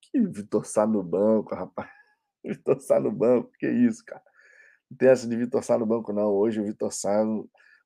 Que 0.00 0.18
Vitor 0.20 0.64
Sá 0.64 0.86
no 0.86 1.02
banco, 1.02 1.54
rapaz? 1.54 1.90
Vitor 2.42 2.80
Sá 2.80 2.98
no 2.98 3.12
banco, 3.12 3.50
que 3.58 3.68
isso, 3.68 4.02
cara? 4.06 4.22
Não 4.90 4.96
tem 4.96 5.10
essa 5.10 5.28
de 5.28 5.36
Vitor 5.36 5.62
Sá 5.62 5.76
no 5.76 5.84
banco, 5.84 6.10
não. 6.10 6.30
Hoje 6.30 6.58
o 6.58 6.64
Vitor 6.64 6.90
Sá, 6.90 7.22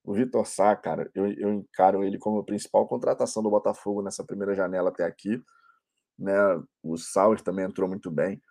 o 0.04 0.14
Vitor 0.14 0.46
Sá, 0.46 0.74
cara, 0.74 1.10
eu, 1.14 1.30
eu 1.32 1.52
encaro 1.52 2.02
ele 2.02 2.18
como 2.18 2.38
a 2.38 2.44
principal 2.44 2.86
contratação 2.86 3.42
do 3.42 3.50
Botafogo 3.50 4.02
nessa 4.02 4.24
primeira 4.24 4.54
janela 4.54 4.88
até 4.90 5.04
aqui. 5.04 5.42
Né? 6.18 6.32
O 6.82 6.96
Sauer 6.96 7.40
também 7.40 7.64
entrou 7.64 7.88
muito 7.88 8.10
bem, 8.10 8.42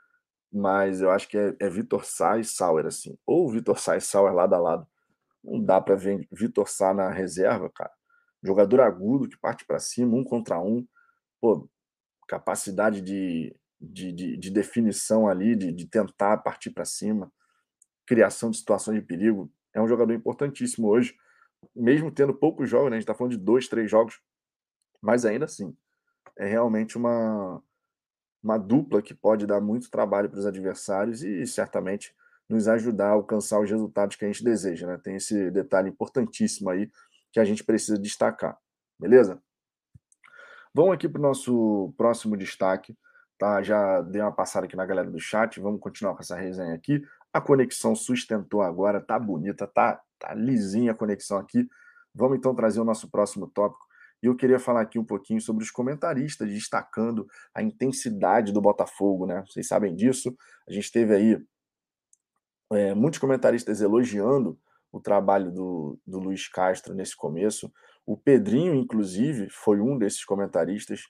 mas 0.52 1.02
eu 1.02 1.12
acho 1.12 1.28
que 1.28 1.38
é, 1.38 1.56
é 1.60 1.70
Vitor 1.70 2.06
Sá 2.06 2.38
e 2.38 2.44
Sauer, 2.44 2.86
assim. 2.86 3.18
Ou 3.26 3.50
Vitor 3.50 3.80
Sá 3.80 3.98
e 3.98 4.02
Sauer 4.02 4.34
lado 4.34 4.54
a 4.54 4.60
lado. 4.60 4.88
Não 5.44 5.64
dá 5.64 5.82
para 5.82 5.96
ver 5.96 6.28
Vitor 6.32 6.68
Sá 6.68 6.94
na 6.94 7.10
reserva, 7.10 7.70
cara. 7.70 7.92
Jogador 8.44 8.82
agudo 8.82 9.28
que 9.28 9.38
parte 9.38 9.66
para 9.66 9.80
cima, 9.80 10.16
um 10.16 10.24
contra 10.24 10.60
um. 10.60 10.88
Pô, 11.42 11.70
capacidade 12.28 13.02
de, 13.02 13.56
de, 13.80 14.12
de, 14.12 14.38
de 14.38 14.52
definição 14.52 15.28
ali, 15.28 15.56
de, 15.56 15.72
de 15.72 15.88
tentar 15.88 16.38
partir 16.38 16.70
para 16.72 16.86
cima, 16.86 17.32
criação 18.06 18.52
de 18.52 18.58
situações 18.58 19.00
de 19.00 19.06
perigo. 19.06 19.52
É 19.74 19.82
um 19.82 19.88
jogador 19.88 20.14
importantíssimo 20.14 20.88
hoje, 20.88 21.16
mesmo 21.76 22.12
tendo 22.12 22.34
poucos 22.34 22.70
jogos, 22.70 22.90
né? 22.90 22.98
a 22.98 23.00
gente 23.00 23.04
está 23.04 23.14
falando 23.14 23.32
de 23.32 23.44
dois, 23.44 23.68
três 23.68 23.90
jogos, 23.90 24.20
mas 25.02 25.26
ainda 25.26 25.46
assim, 25.46 25.76
é 26.38 26.46
realmente 26.46 26.98
uma, 26.98 27.62
uma 28.44 28.58
dupla 28.58 29.02
que 29.02 29.14
pode 29.14 29.46
dar 29.46 29.62
muito 29.62 29.90
trabalho 29.90 30.30
para 30.30 30.40
os 30.40 30.46
adversários 30.46 31.24
e 31.24 31.46
certamente 31.46 32.16
nos 32.50 32.68
ajudar 32.68 33.10
a 33.10 33.14
alcançar 33.14 33.60
os 33.60 33.70
resultados 33.70 34.16
que 34.16 34.26
a 34.26 34.28
gente 34.28 34.44
deseja. 34.44 34.88
Né? 34.88 34.98
Tem 34.98 35.16
esse 35.16 35.52
detalhe 35.52 35.90
importantíssimo 35.90 36.70
aí 36.70 36.90
que 37.32 37.40
a 37.40 37.46
gente 37.46 37.64
precisa 37.64 38.00
destacar, 38.00 38.58
beleza? 38.98 39.42
Vamos 40.74 40.94
aqui 40.94 41.10
para 41.10 41.20
o 41.20 41.22
nosso 41.24 41.94
próximo 41.98 42.38
destaque. 42.38 42.96
Tá? 43.38 43.62
Já 43.62 44.02
dei 44.02 44.22
uma 44.22 44.32
passada 44.32 44.66
aqui 44.66 44.76
na 44.76 44.86
galera 44.86 45.10
do 45.10 45.20
chat. 45.20 45.60
Vamos 45.60 45.80
continuar 45.80 46.14
com 46.14 46.22
essa 46.22 46.36
resenha 46.36 46.74
aqui. 46.74 47.04
A 47.38 47.42
conexão 47.42 47.96
sustentou 47.96 48.64
agora, 48.64 49.00
tá 49.00 49.20
bonita, 49.20 49.68
tá, 49.68 50.02
tá 50.18 50.34
lisinha 50.34 50.92
a 50.92 50.96
conexão 50.96 51.38
aqui. 51.38 51.70
Vamos 52.12 52.40
então 52.40 52.56
trazer 52.56 52.82
o 52.82 52.84
nosso 52.84 53.12
próximo 53.12 53.46
tópico. 53.46 53.86
E 54.24 54.26
eu 54.26 54.36
queria 54.36 54.58
falar 54.58 54.82
aqui 54.82 54.98
um 54.98 55.06
pouquinho 55.06 55.40
sobre 55.40 55.64
os 55.64 55.70
comentaristas, 55.70 56.50
destacando 56.50 57.28
a 57.54 57.62
intensidade 57.62 58.52
do 58.52 58.60
Botafogo, 58.60 59.28
né? 59.28 59.44
Vocês 59.48 59.68
sabem 59.68 59.94
disso. 59.94 60.36
A 60.68 60.74
gente 60.74 60.92
teve 60.92 61.14
aí 61.14 61.46
é, 62.72 62.96
muitos 62.96 63.20
comentaristas 63.20 63.82
elogiando 63.82 64.60
o 64.92 65.00
trabalho 65.00 65.52
do, 65.52 66.00
do 66.08 66.18
Luiz 66.18 66.48
Castro 66.48 66.96
nesse 66.96 67.16
começo. 67.16 67.72
O 68.04 68.18
Pedrinho, 68.18 68.74
inclusive, 68.74 69.48
foi 69.52 69.80
um 69.80 69.96
desses 69.96 70.26
comentaristas, 70.26 71.02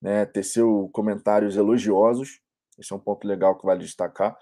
né, 0.00 0.24
teceu 0.24 0.88
comentários 0.92 1.56
elogiosos. 1.56 2.38
Esse 2.78 2.92
é 2.92 2.96
um 2.96 3.00
ponto 3.00 3.26
legal 3.26 3.58
que 3.58 3.66
vale 3.66 3.80
destacar. 3.80 4.38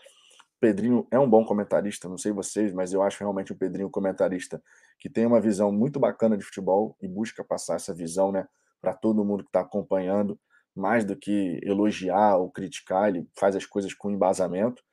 Pedrinho 0.63 1.09
é 1.11 1.19
um 1.19 1.29
bom 1.29 1.45
comentarista, 1.45 2.09
não 2.09 2.17
sei 2.17 2.31
vocês, 2.31 2.73
mas 2.73 2.93
eu 2.93 3.03
acho 3.03 3.19
realmente 3.19 3.51
o 3.51 3.57
Pedrinho 3.57 3.89
um 3.89 3.91
comentarista 3.91 4.63
que 4.97 5.11
tem 5.11 5.27
uma 5.27 5.41
visão 5.41 5.73
muito 5.73 5.99
bacana 5.99 6.39
de 6.39 6.45
futebol 6.45 6.97
e 7.03 7.09
busca 7.09 7.43
passar 7.43 7.75
essa 7.75 7.93
visão 7.93 8.31
né, 8.31 8.47
para 8.81 8.95
todo 8.95 9.25
mundo 9.25 9.43
que 9.43 9.49
está 9.49 9.63
acompanhando, 9.63 10.39
mais 10.73 11.05
do 11.05 11.17
que 11.17 11.59
elogiar 11.65 12.37
ou 12.37 12.49
criticar, 12.49 13.09
ele 13.09 13.29
faz 13.37 13.57
as 13.57 13.67
coisas 13.67 13.93
com 13.93 14.13
embasamento. 14.13 14.85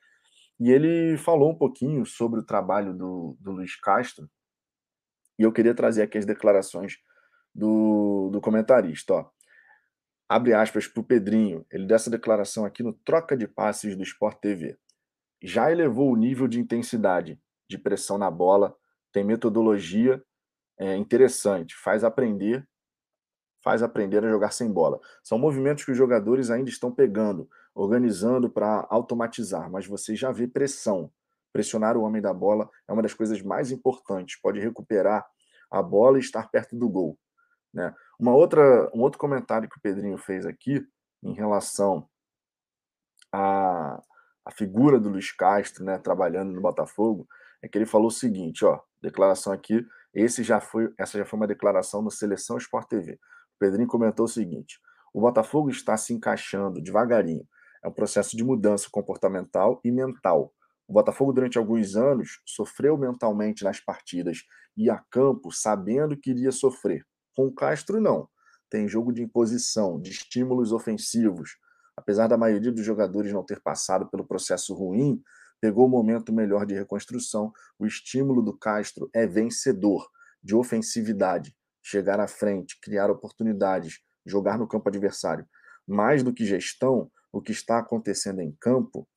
E 0.58 0.72
ele 0.72 1.16
falou 1.16 1.52
um 1.52 1.56
pouquinho 1.56 2.04
sobre 2.04 2.40
o 2.40 2.44
trabalho 2.44 2.92
do, 2.92 3.36
do 3.38 3.52
Luiz 3.52 3.76
Castro, 3.76 4.28
e 5.38 5.44
eu 5.44 5.52
queria 5.52 5.74
trazer 5.74 6.02
aqui 6.02 6.18
as 6.18 6.26
declarações 6.26 6.96
do, 7.54 8.28
do 8.32 8.40
comentarista. 8.40 9.14
Ó. 9.14 9.30
Abre 10.28 10.52
aspas 10.52 10.88
para 10.88 11.00
o 11.00 11.04
Pedrinho, 11.04 11.64
ele 11.70 11.86
dessa 11.86 12.10
declaração 12.10 12.64
aqui 12.64 12.82
no 12.82 12.92
Troca 12.92 13.36
de 13.36 13.46
Passes 13.46 13.96
do 13.96 14.02
Sport 14.02 14.40
TV. 14.40 14.76
Já 15.42 15.70
elevou 15.70 16.12
o 16.12 16.16
nível 16.16 16.46
de 16.46 16.60
intensidade, 16.60 17.40
de 17.68 17.78
pressão 17.78 18.18
na 18.18 18.30
bola, 18.30 18.76
tem 19.12 19.24
metodologia 19.24 20.22
é, 20.78 20.96
interessante, 20.96 21.74
faz 21.76 22.04
aprender 22.04 22.66
faz 23.62 23.82
aprender 23.82 24.24
a 24.24 24.28
jogar 24.28 24.52
sem 24.52 24.72
bola. 24.72 24.98
São 25.22 25.38
movimentos 25.38 25.84
que 25.84 25.90
os 25.90 25.96
jogadores 25.96 26.50
ainda 26.50 26.70
estão 26.70 26.90
pegando, 26.90 27.48
organizando 27.74 28.50
para 28.50 28.86
automatizar, 28.90 29.70
mas 29.70 29.86
você 29.86 30.16
já 30.16 30.32
vê 30.32 30.46
pressão. 30.46 31.12
Pressionar 31.52 31.96
o 31.96 32.02
homem 32.02 32.22
da 32.22 32.32
bola 32.32 32.70
é 32.88 32.92
uma 32.92 33.02
das 33.02 33.12
coisas 33.12 33.42
mais 33.42 33.70
importantes. 33.70 34.40
Pode 34.40 34.60
recuperar 34.60 35.26
a 35.70 35.82
bola 35.82 36.16
e 36.16 36.20
estar 36.20 36.48
perto 36.48 36.76
do 36.76 36.88
gol. 36.88 37.18
Né? 37.72 37.94
Uma 38.18 38.34
outra, 38.34 38.90
um 38.94 39.00
outro 39.00 39.18
comentário 39.18 39.68
que 39.68 39.76
o 39.76 39.80
Pedrinho 39.80 40.16
fez 40.16 40.46
aqui 40.46 40.84
em 41.22 41.34
relação 41.34 42.08
à, 43.32 44.02
à 44.44 44.50
figura 44.50 44.98
do 44.98 45.08
Luiz 45.08 45.32
Castro, 45.32 45.84
né, 45.84 45.98
trabalhando 45.98 46.52
no 46.52 46.60
Botafogo, 46.60 47.26
é 47.62 47.68
que 47.68 47.76
ele 47.76 47.86
falou 47.86 48.08
o 48.08 48.12
seguinte, 48.12 48.64
ó, 48.64 48.80
declaração 49.02 49.52
aqui, 49.52 49.86
esse 50.14 50.42
já 50.42 50.60
foi, 50.60 50.92
essa 50.98 51.18
já 51.18 51.24
foi 51.24 51.38
uma 51.38 51.46
declaração 51.46 52.02
no 52.02 52.10
Seleção 52.10 52.56
Sport 52.58 52.88
TV. 52.88 53.18
Pedrinho 53.58 53.86
comentou 53.86 54.24
o 54.24 54.28
seguinte: 54.28 54.80
o 55.12 55.20
Botafogo 55.20 55.70
está 55.70 55.96
se 55.96 56.12
encaixando 56.12 56.80
devagarinho. 56.80 57.46
É 57.82 57.88
um 57.88 57.92
processo 57.92 58.36
de 58.36 58.44
mudança 58.44 58.88
comportamental 58.90 59.80
e 59.84 59.90
mental. 59.90 60.52
O 60.86 60.92
Botafogo, 60.92 61.32
durante 61.32 61.56
alguns 61.56 61.94
anos, 61.94 62.40
sofreu 62.44 62.96
mentalmente 62.96 63.62
nas 63.62 63.78
partidas 63.78 64.38
e 64.76 64.90
a 64.90 64.98
campo 65.10 65.52
sabendo 65.52 66.16
que 66.16 66.30
iria 66.30 66.50
sofrer. 66.50 67.06
Com 67.34 67.46
o 67.46 67.54
Castro, 67.54 68.00
não. 68.00 68.28
Tem 68.68 68.88
jogo 68.88 69.12
de 69.12 69.22
imposição, 69.22 70.00
de 70.00 70.10
estímulos 70.10 70.72
ofensivos. 70.72 71.56
Apesar 72.00 72.26
da 72.26 72.36
maioria 72.38 72.72
dos 72.72 72.84
jogadores 72.84 73.32
não 73.32 73.44
ter 73.44 73.60
passado 73.60 74.08
pelo 74.08 74.26
processo 74.26 74.74
ruim, 74.74 75.22
pegou 75.60 75.86
o 75.86 75.88
momento 75.88 76.32
melhor 76.32 76.64
de 76.64 76.74
reconstrução. 76.74 77.52
O 77.78 77.86
estímulo 77.86 78.42
do 78.42 78.56
Castro 78.56 79.10
é 79.12 79.26
vencedor, 79.26 80.08
de 80.42 80.54
ofensividade 80.54 81.54
chegar 81.82 82.20
à 82.20 82.26
frente, 82.26 82.78
criar 82.80 83.10
oportunidades, 83.10 84.00
jogar 84.24 84.58
no 84.58 84.66
campo 84.66 84.88
adversário. 84.88 85.46
Mais 85.86 86.22
do 86.22 86.32
que 86.32 86.46
gestão, 86.46 87.10
o 87.32 87.40
que 87.40 87.52
está 87.52 87.78
acontecendo 87.78 88.40
em 88.40 88.52
campo 88.60 89.08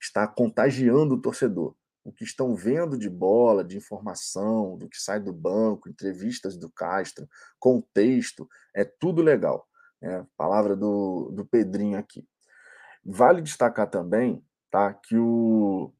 está 0.00 0.26
contagiando 0.26 1.14
o 1.14 1.20
torcedor. 1.20 1.74
O 2.02 2.12
que 2.12 2.24
estão 2.24 2.54
vendo 2.54 2.98
de 2.98 3.10
bola, 3.10 3.62
de 3.62 3.76
informação, 3.76 4.76
do 4.78 4.88
que 4.88 4.96
sai 4.96 5.20
do 5.20 5.32
banco, 5.32 5.88
entrevistas 5.88 6.56
do 6.56 6.70
Castro, 6.70 7.28
contexto, 7.58 8.48
é 8.74 8.84
tudo 8.84 9.20
legal. 9.20 9.66
É, 10.02 10.24
palavra 10.36 10.74
do, 10.74 11.30
do 11.32 11.44
Pedrinho 11.44 11.98
aqui. 11.98 12.26
Vale 13.04 13.42
destacar 13.42 13.88
também 13.88 14.42
tá, 14.70 14.94
que 14.94 15.16
o, 15.16 15.92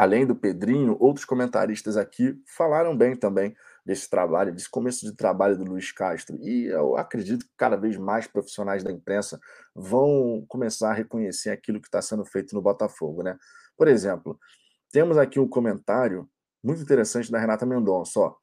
além 0.00 0.26
do 0.26 0.34
Pedrinho, 0.34 0.96
outros 0.98 1.26
comentaristas 1.26 1.96
aqui 1.96 2.34
falaram 2.46 2.96
bem 2.96 3.14
também 3.14 3.54
desse 3.84 4.08
trabalho, 4.08 4.50
desse 4.50 4.70
começo 4.70 5.04
de 5.04 5.14
trabalho 5.14 5.58
do 5.58 5.64
Luiz 5.64 5.92
Castro. 5.92 6.38
E 6.40 6.66
eu 6.66 6.96
acredito 6.96 7.44
que 7.44 7.52
cada 7.54 7.76
vez 7.76 7.98
mais 7.98 8.26
profissionais 8.26 8.82
da 8.82 8.90
imprensa 8.90 9.38
vão 9.74 10.42
começar 10.48 10.90
a 10.90 10.94
reconhecer 10.94 11.50
aquilo 11.50 11.80
que 11.80 11.88
está 11.88 12.00
sendo 12.00 12.24
feito 12.24 12.54
no 12.54 12.62
Botafogo. 12.62 13.22
Né? 13.22 13.36
Por 13.76 13.88
exemplo, 13.88 14.38
temos 14.90 15.18
aqui 15.18 15.38
um 15.38 15.46
comentário 15.46 16.26
muito 16.64 16.80
interessante 16.80 17.30
da 17.30 17.38
Renata 17.38 17.66
Mendonça. 17.66 18.20
Ó, 18.20 18.36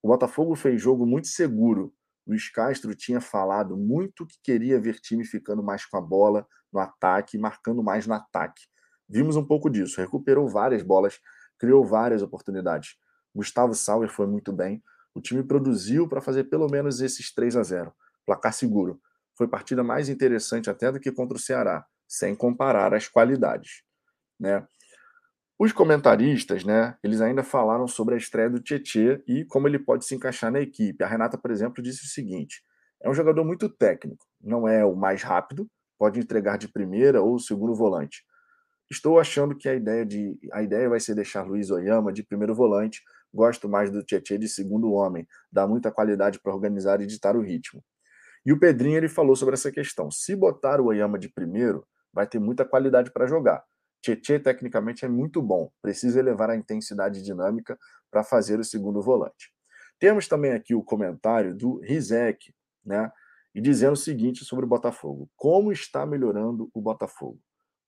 o 0.00 0.08
Botafogo 0.08 0.54
fez 0.54 0.80
jogo 0.80 1.04
muito 1.04 1.26
seguro. 1.26 1.92
Luiz 2.26 2.50
Castro 2.50 2.94
tinha 2.94 3.20
falado 3.20 3.76
muito 3.76 4.26
que 4.26 4.36
queria 4.42 4.80
ver 4.80 5.00
time 5.00 5.24
ficando 5.24 5.62
mais 5.62 5.84
com 5.84 5.96
a 5.96 6.00
bola 6.00 6.46
no 6.72 6.78
ataque, 6.78 7.38
marcando 7.38 7.82
mais 7.82 8.06
no 8.06 8.14
ataque. 8.14 8.62
Vimos 9.08 9.36
um 9.36 9.44
pouco 9.44 9.68
disso, 9.68 10.00
recuperou 10.00 10.48
várias 10.48 10.82
bolas, 10.82 11.18
criou 11.58 11.84
várias 11.84 12.22
oportunidades. 12.22 12.96
Gustavo 13.34 13.74
Sauer 13.74 14.08
foi 14.08 14.26
muito 14.26 14.52
bem. 14.52 14.82
O 15.14 15.20
time 15.20 15.42
produziu 15.42 16.08
para 16.08 16.20
fazer 16.20 16.44
pelo 16.44 16.68
menos 16.68 17.00
esses 17.00 17.34
3 17.34 17.56
a 17.56 17.62
0. 17.62 17.92
Placar 18.24 18.52
seguro. 18.52 19.00
Foi 19.36 19.48
partida 19.48 19.82
mais 19.82 20.08
interessante 20.08 20.70
até 20.70 20.92
do 20.92 21.00
que 21.00 21.10
contra 21.10 21.36
o 21.36 21.40
Ceará, 21.40 21.84
sem 22.06 22.34
comparar 22.34 22.94
as 22.94 23.08
qualidades, 23.08 23.82
né? 24.38 24.66
Os 25.62 25.72
comentaristas, 25.72 26.64
né, 26.64 26.96
eles 27.04 27.20
ainda 27.20 27.42
falaram 27.42 27.86
sobre 27.86 28.14
a 28.14 28.16
estreia 28.16 28.48
do 28.48 28.62
Tietê 28.62 29.22
e 29.28 29.44
como 29.44 29.68
ele 29.68 29.78
pode 29.78 30.06
se 30.06 30.14
encaixar 30.14 30.50
na 30.50 30.58
equipe. 30.58 31.04
A 31.04 31.06
Renata, 31.06 31.36
por 31.36 31.50
exemplo, 31.50 31.82
disse 31.82 32.02
o 32.02 32.08
seguinte: 32.08 32.62
é 32.98 33.10
um 33.10 33.12
jogador 33.12 33.44
muito 33.44 33.68
técnico, 33.68 34.24
não 34.40 34.66
é 34.66 34.82
o 34.86 34.96
mais 34.96 35.22
rápido, 35.22 35.68
pode 35.98 36.18
entregar 36.18 36.56
de 36.56 36.66
primeira 36.66 37.20
ou 37.20 37.38
segundo 37.38 37.74
volante. 37.74 38.24
Estou 38.90 39.20
achando 39.20 39.54
que 39.54 39.68
a 39.68 39.74
ideia, 39.74 40.06
de, 40.06 40.34
a 40.50 40.62
ideia 40.62 40.88
vai 40.88 40.98
ser 40.98 41.14
deixar 41.14 41.42
Luiz 41.42 41.70
Oyama 41.70 42.10
de 42.10 42.22
primeiro 42.22 42.54
volante. 42.54 43.02
Gosto 43.30 43.68
mais 43.68 43.90
do 43.90 44.02
Tietchan 44.02 44.38
de 44.38 44.48
segundo 44.48 44.90
homem. 44.92 45.28
Dá 45.52 45.66
muita 45.66 45.92
qualidade 45.92 46.40
para 46.40 46.54
organizar 46.54 47.02
e 47.02 47.06
ditar 47.06 47.36
o 47.36 47.42
ritmo. 47.42 47.84
E 48.46 48.50
o 48.50 48.58
Pedrinho 48.58 48.96
ele 48.96 49.10
falou 49.10 49.36
sobre 49.36 49.52
essa 49.52 49.70
questão. 49.70 50.10
Se 50.10 50.34
botar 50.34 50.80
o 50.80 50.86
Oyama 50.86 51.18
de 51.18 51.28
primeiro, 51.28 51.86
vai 52.10 52.26
ter 52.26 52.38
muita 52.38 52.64
qualidade 52.64 53.12
para 53.12 53.26
jogar. 53.26 53.62
Tietê, 54.02 54.38
tecnicamente, 54.38 55.04
é 55.04 55.08
muito 55.08 55.42
bom, 55.42 55.70
precisa 55.82 56.18
elevar 56.18 56.50
a 56.50 56.56
intensidade 56.56 57.22
dinâmica 57.22 57.78
para 58.10 58.24
fazer 58.24 58.58
o 58.58 58.64
segundo 58.64 59.02
volante. 59.02 59.52
Temos 59.98 60.26
também 60.26 60.52
aqui 60.52 60.74
o 60.74 60.82
comentário 60.82 61.54
do 61.54 61.78
Rizek, 61.80 62.54
né? 62.84 63.12
E 63.54 63.60
dizendo 63.60 63.92
o 63.92 63.96
seguinte 63.96 64.44
sobre 64.44 64.64
o 64.64 64.68
Botafogo: 64.68 65.28
como 65.36 65.72
está 65.72 66.06
melhorando 66.06 66.70
o 66.72 66.80
Botafogo? 66.80 67.40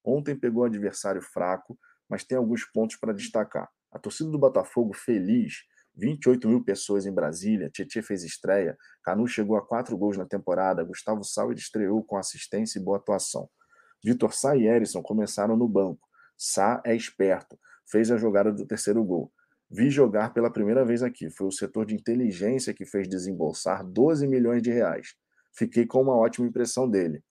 Ontem 0.04 0.38
pegou 0.38 0.62
um 0.62 0.66
adversário 0.66 1.22
fraco, 1.22 1.78
mas 2.08 2.24
tem 2.24 2.36
alguns 2.36 2.64
pontos 2.64 2.96
para 2.96 3.14
destacar. 3.14 3.70
A 3.90 3.98
torcida 3.98 4.30
do 4.30 4.38
Botafogo 4.38 4.92
feliz 4.92 5.64
28 5.94 6.48
mil 6.48 6.64
pessoas 6.64 7.06
em 7.06 7.12
Brasília, 7.12 7.70
Tietchan 7.70 8.02
fez 8.02 8.24
estreia, 8.24 8.76
Canu 9.02 9.26
chegou 9.26 9.56
a 9.56 9.66
quatro 9.66 9.96
gols 9.96 10.16
na 10.16 10.24
temporada, 10.24 10.84
Gustavo 10.84 11.22
Sauer 11.22 11.56
estreou 11.56 12.02
com 12.02 12.16
assistência 12.16 12.78
e 12.78 12.82
boa 12.82 12.96
atuação. 12.96 13.48
Vitor 14.02 14.34
Sá 14.34 14.56
e 14.56 14.66
Erisson 14.66 15.02
começaram 15.02 15.56
no 15.56 15.68
banco. 15.68 16.08
Sá 16.36 16.82
é 16.84 16.94
esperto, 16.94 17.58
fez 17.86 18.10
a 18.10 18.16
jogada 18.16 18.52
do 18.52 18.66
terceiro 18.66 19.04
gol. 19.04 19.32
Vi 19.70 19.90
jogar 19.90 20.34
pela 20.34 20.50
primeira 20.50 20.84
vez 20.84 21.02
aqui, 21.02 21.30
foi 21.30 21.46
o 21.46 21.52
setor 21.52 21.86
de 21.86 21.94
inteligência 21.94 22.74
que 22.74 22.84
fez 22.84 23.08
desembolsar 23.08 23.84
12 23.84 24.26
milhões 24.26 24.60
de 24.60 24.70
reais. 24.70 25.14
Fiquei 25.54 25.86
com 25.86 26.02
uma 26.02 26.16
ótima 26.16 26.46
impressão 26.46 26.88
dele. 26.88 27.22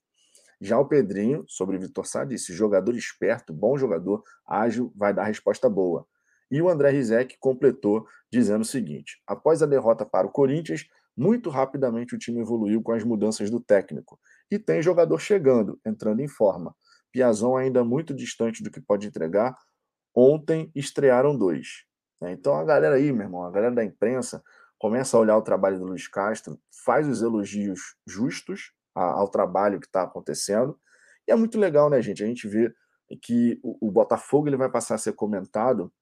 Já 0.59 0.79
o 0.79 0.87
Pedrinho, 0.87 1.43
sobre 1.47 1.77
Vitor 1.77 2.05
Sá, 2.05 2.23
disse: 2.23 2.53
jogador 2.53 2.95
esperto, 2.95 3.51
bom 3.51 3.77
jogador, 3.77 4.23
ágil, 4.47 4.93
vai 4.95 5.13
dar 5.13 5.25
resposta 5.25 5.69
boa. 5.69 6.07
E 6.49 6.61
o 6.61 6.69
André 6.69 6.91
Rizek 6.91 7.37
completou 7.39 8.05
dizendo 8.31 8.61
o 8.61 8.65
seguinte: 8.65 9.21
após 9.27 9.61
a 9.61 9.65
derrota 9.65 10.05
para 10.05 10.27
o 10.27 10.31
Corinthians, 10.31 10.85
muito 11.17 11.49
rapidamente 11.49 12.15
o 12.15 12.17
time 12.17 12.39
evoluiu 12.41 12.81
com 12.81 12.91
as 12.91 13.03
mudanças 13.03 13.49
do 13.49 13.59
técnico 13.59 14.19
e 14.51 14.59
tem 14.59 14.81
jogador 14.81 15.17
chegando, 15.17 15.79
entrando 15.85 16.19
em 16.19 16.27
forma. 16.27 16.75
Piazon 17.11 17.55
ainda 17.55 17.83
muito 17.83 18.13
distante 18.13 18.61
do 18.61 18.69
que 18.69 18.81
pode 18.81 19.07
entregar. 19.07 19.57
Ontem 20.13 20.69
estrearam 20.75 21.37
dois. 21.37 21.85
Né? 22.19 22.33
Então 22.33 22.55
a 22.55 22.63
galera 22.65 22.95
aí, 22.95 23.13
meu 23.13 23.23
irmão, 23.23 23.45
a 23.45 23.51
galera 23.51 23.73
da 23.73 23.83
imprensa 23.83 24.43
começa 24.77 25.15
a 25.15 25.19
olhar 25.19 25.37
o 25.37 25.41
trabalho 25.41 25.79
do 25.79 25.85
Luiz 25.85 26.07
Castro, 26.07 26.59
faz 26.83 27.07
os 27.07 27.21
elogios 27.21 27.95
justos 28.05 28.73
ao 28.93 29.29
trabalho 29.29 29.79
que 29.79 29.85
está 29.85 30.03
acontecendo. 30.03 30.77
E 31.27 31.31
é 31.31 31.35
muito 31.35 31.57
legal, 31.57 31.89
né, 31.89 32.01
gente? 32.01 32.23
A 32.23 32.27
gente 32.27 32.47
vê 32.47 32.73
que 33.21 33.59
o, 33.63 33.87
o 33.87 33.91
Botafogo 33.91 34.49
ele 34.49 34.57
vai 34.57 34.69
passar 34.69 34.95
a 34.95 34.97
ser 34.97 35.13
comentado 35.13 35.93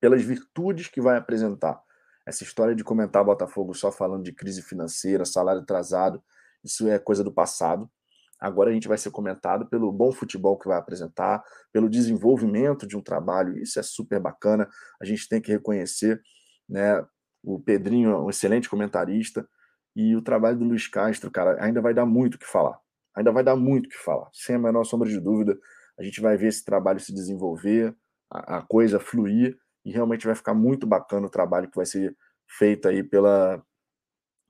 pelas 0.00 0.22
virtudes 0.22 0.88
que 0.88 1.00
vai 1.00 1.18
apresentar. 1.18 1.82
Essa 2.24 2.44
história 2.44 2.74
de 2.74 2.84
comentar 2.84 3.24
Botafogo 3.24 3.74
só 3.74 3.92
falando 3.92 4.24
de 4.24 4.32
crise 4.32 4.62
financeira, 4.62 5.24
salário 5.24 5.62
atrasado, 5.62 6.22
isso 6.64 6.88
é 6.88 6.98
coisa 6.98 7.22
do 7.22 7.32
passado. 7.32 7.90
Agora 8.38 8.70
a 8.70 8.72
gente 8.72 8.88
vai 8.88 8.98
ser 8.98 9.10
comentado 9.10 9.66
pelo 9.66 9.90
bom 9.90 10.12
futebol 10.12 10.58
que 10.58 10.68
vai 10.68 10.76
apresentar, 10.76 11.42
pelo 11.72 11.88
desenvolvimento 11.88 12.86
de 12.86 12.96
um 12.96 13.00
trabalho, 13.00 13.58
isso 13.58 13.78
é 13.78 13.82
super 13.82 14.20
bacana. 14.20 14.68
A 15.00 15.04
gente 15.04 15.28
tem 15.28 15.40
que 15.40 15.50
reconhecer, 15.50 16.20
né? 16.68 17.02
O 17.42 17.58
Pedrinho 17.58 18.10
é 18.10 18.18
um 18.18 18.28
excelente 18.28 18.68
comentarista 18.68 19.48
e 19.94 20.14
o 20.14 20.20
trabalho 20.20 20.58
do 20.58 20.64
Luiz 20.64 20.86
Castro, 20.86 21.30
cara, 21.30 21.56
ainda 21.62 21.80
vai 21.80 21.94
dar 21.94 22.04
muito 22.04 22.34
o 22.34 22.38
que 22.38 22.46
falar. 22.46 22.78
Ainda 23.16 23.32
vai 23.32 23.42
dar 23.42 23.56
muito 23.56 23.86
o 23.86 23.88
que 23.88 23.96
falar, 23.96 24.28
sem 24.32 24.56
a 24.56 24.58
menor 24.58 24.84
sombra 24.84 25.08
de 25.08 25.18
dúvida. 25.18 25.58
A 25.98 26.02
gente 26.02 26.20
vai 26.20 26.36
ver 26.36 26.48
esse 26.48 26.62
trabalho 26.62 27.00
se 27.00 27.14
desenvolver, 27.14 27.96
a, 28.30 28.58
a 28.58 28.62
coisa 28.62 29.00
fluir 29.00 29.56
e 29.84 29.90
realmente 29.90 30.26
vai 30.26 30.34
ficar 30.34 30.52
muito 30.52 30.86
bacana 30.86 31.26
o 31.26 31.30
trabalho 31.30 31.70
que 31.70 31.76
vai 31.76 31.86
ser 31.86 32.14
feito 32.46 32.88
aí 32.88 33.02
pela, 33.02 33.64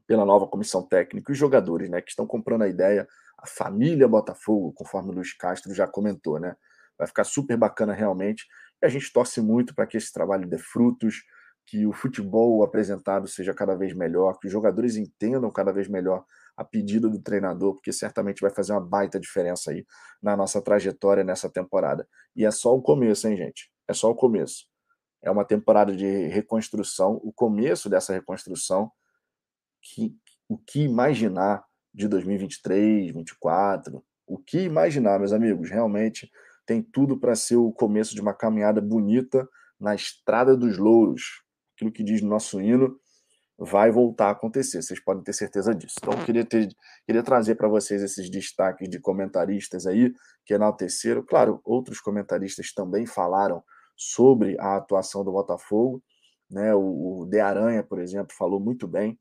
pela 0.07 0.25
nova 0.25 0.47
comissão 0.47 0.83
técnica 0.83 1.33
os 1.33 1.39
jogadores, 1.39 1.91
né, 1.91 2.01
que 2.01 2.11
estão 2.11 2.27
comprando 2.27 2.63
a 2.63 2.69
ideia, 2.69 3.07
a 3.39 3.47
família 3.47 4.09
Botafogo, 4.09 4.73
conforme 4.73 5.11
o 5.11 5.15
Luiz 5.15 5.33
Castro 5.33 5.75
já 5.75 5.87
comentou, 5.87 6.39
né? 6.41 6.57
Vai 6.99 7.07
ficar 7.07 7.25
super 7.25 7.57
bacana 7.57 7.93
realmente. 7.93 8.47
E 8.83 8.87
a 8.87 8.89
gente 8.89 9.13
torce 9.13 9.41
muito 9.41 9.75
para 9.75 9.87
que 9.87 9.97
esse 9.97 10.11
trabalho 10.13 10.49
dê 10.49 10.57
frutos, 10.57 11.23
que 11.67 11.87
o 11.87 11.93
futebol 11.93 12.63
apresentado 12.63 13.29
seja 13.29 13.53
cada 13.53 13.75
vez 13.75 13.93
melhor, 13.93 14.39
que 14.39 14.47
os 14.47 14.53
jogadores 14.53 14.97
entendam 14.97 15.51
cada 15.51 15.73
vez 15.73 15.89
melhor 15.89 16.25
a 16.57 16.65
pedida 16.65 17.09
do 17.09 17.21
treinador, 17.21 17.75
porque 17.75 17.93
certamente 17.93 18.41
vai 18.41 18.51
fazer 18.51 18.73
uma 18.73 18.81
baita 18.81 19.21
diferença 19.21 19.71
aí 19.71 19.85
na 20.23 20.35
nossa 20.35 20.63
trajetória 20.63 21.23
nessa 21.23 21.51
temporada. 21.51 22.09
E 22.35 22.47
é 22.47 22.51
só 22.51 22.75
o 22.75 22.81
começo, 22.81 23.29
hein, 23.29 23.37
gente? 23.37 23.71
É 23.87 23.93
só 23.93 24.11
o 24.11 24.15
começo 24.15 24.67
é 25.27 25.31
uma 25.31 25.45
temporada 25.45 25.95
de 25.95 26.29
reconstrução, 26.29 27.21
o 27.23 27.33
começo 27.33 27.91
dessa 27.91 28.13
reconstrução, 28.13 28.91
que 29.95 30.17
o 30.49 30.57
que 30.57 30.81
imaginar 30.81 31.65
de 31.93 32.09
2023, 32.09 33.13
2024, 33.13 34.05
o 34.27 34.39
que 34.39 34.61
imaginar, 34.61 35.19
meus 35.19 35.33
amigos, 35.33 35.71
realmente 35.71 36.31
tem 36.67 36.83
tudo 36.83 37.19
para 37.19 37.35
ser 37.35 37.57
o 37.57 37.73
começo 37.73 38.15
de 38.15 38.21
uma 38.21 38.35
caminhada 38.35 38.81
bonita 38.81 39.49
na 39.79 39.95
estrada 39.95 40.57
dos 40.57 40.79
louros. 40.79 41.43
Aquilo 41.75 41.93
que 41.93 42.03
diz 42.03 42.23
nosso 42.23 42.61
hino 42.61 42.99
vai 43.59 43.91
voltar 43.91 44.29
a 44.29 44.31
acontecer, 44.33 44.83
vocês 44.83 45.03
podem 45.03 45.23
ter 45.23 45.33
certeza 45.33 45.75
disso. 45.75 45.95
Então, 46.03 46.25
queria, 46.25 46.45
ter, 46.45 46.69
queria 47.07 47.23
trazer 47.23 47.55
para 47.55 47.69
vocês 47.69 48.03
esses 48.03 48.29
destaques 48.29 48.89
de 48.89 49.01
comentaristas 49.01 49.87
aí 49.87 50.13
que 50.45 50.53
enalteceram. 50.55 51.25
Claro, 51.25 51.61
outros 51.65 52.01
comentaristas 52.01 52.73
também 52.75 53.07
falaram 53.07 53.63
sobre 53.97 54.61
a 54.61 54.77
atuação 54.77 55.25
do 55.25 55.33
Botafogo. 55.33 56.03
Né? 56.51 56.75
O, 56.75 57.21
o 57.21 57.27
De 57.27 57.41
Aranha, 57.41 57.83
por 57.83 57.99
exemplo, 57.99 58.35
falou 58.37 58.61
muito 58.61 58.87
bem, 58.87 59.19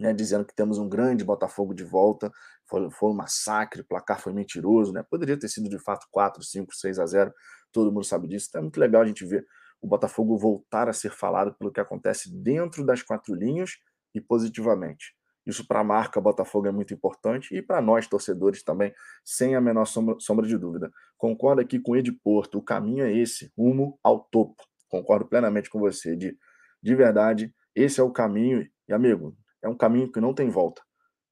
né? 0.00 0.14
dizendo 0.14 0.44
que 0.46 0.54
temos 0.54 0.78
um 0.78 0.88
grande 0.88 1.22
Botafogo 1.22 1.74
de 1.74 1.84
volta. 1.84 2.32
Foi, 2.66 2.90
foi 2.90 3.10
um 3.10 3.14
massacre, 3.14 3.82
o 3.82 3.84
placar 3.84 4.18
foi 4.18 4.32
mentiroso. 4.32 4.92
Né? 4.92 5.04
Poderia 5.08 5.38
ter 5.38 5.48
sido 5.48 5.68
de 5.68 5.78
fato 5.78 6.06
4, 6.10 6.42
5, 6.42 6.74
6 6.74 6.98
a 6.98 7.06
0. 7.06 7.32
Todo 7.70 7.92
mundo 7.92 8.04
sabe 8.04 8.26
disso. 8.26 8.46
Então 8.48 8.60
é 8.60 8.62
muito 8.62 8.80
legal 8.80 9.02
a 9.02 9.06
gente 9.06 9.24
ver 9.24 9.46
o 9.80 9.86
Botafogo 9.86 10.36
voltar 10.38 10.88
a 10.88 10.92
ser 10.92 11.10
falado 11.10 11.54
pelo 11.54 11.70
que 11.70 11.80
acontece 11.80 12.34
dentro 12.34 12.84
das 12.84 13.02
quatro 13.02 13.34
linhas 13.34 13.72
e 14.14 14.20
positivamente. 14.20 15.14
Isso 15.46 15.66
para 15.66 15.80
a 15.80 15.84
marca 15.84 16.20
Botafogo 16.20 16.66
é 16.66 16.72
muito 16.72 16.92
importante 16.92 17.54
e 17.54 17.62
para 17.62 17.80
nós, 17.80 18.06
torcedores, 18.06 18.62
também, 18.62 18.92
sem 19.24 19.54
a 19.54 19.60
menor 19.60 19.86
sombra, 19.86 20.46
de 20.46 20.56
dúvida. 20.56 20.90
Concordo 21.16 21.62
aqui 21.62 21.78
com 21.80 21.92
o 21.92 21.96
Ed 21.96 22.12
Porto, 22.12 22.58
o 22.58 22.62
caminho 22.62 23.04
é 23.04 23.12
esse, 23.12 23.50
rumo 23.56 23.98
ao 24.02 24.20
topo. 24.20 24.62
Concordo 24.88 25.26
plenamente 25.26 25.70
com 25.70 25.78
você, 25.78 26.14
de, 26.14 26.36
de 26.82 26.94
verdade, 26.94 27.54
esse 27.74 28.00
é 28.00 28.02
o 28.02 28.10
caminho, 28.10 28.68
e 28.86 28.92
amigo, 28.92 29.34
é 29.62 29.68
um 29.68 29.76
caminho 29.76 30.10
que 30.10 30.20
não 30.20 30.34
tem 30.34 30.48
volta. 30.48 30.82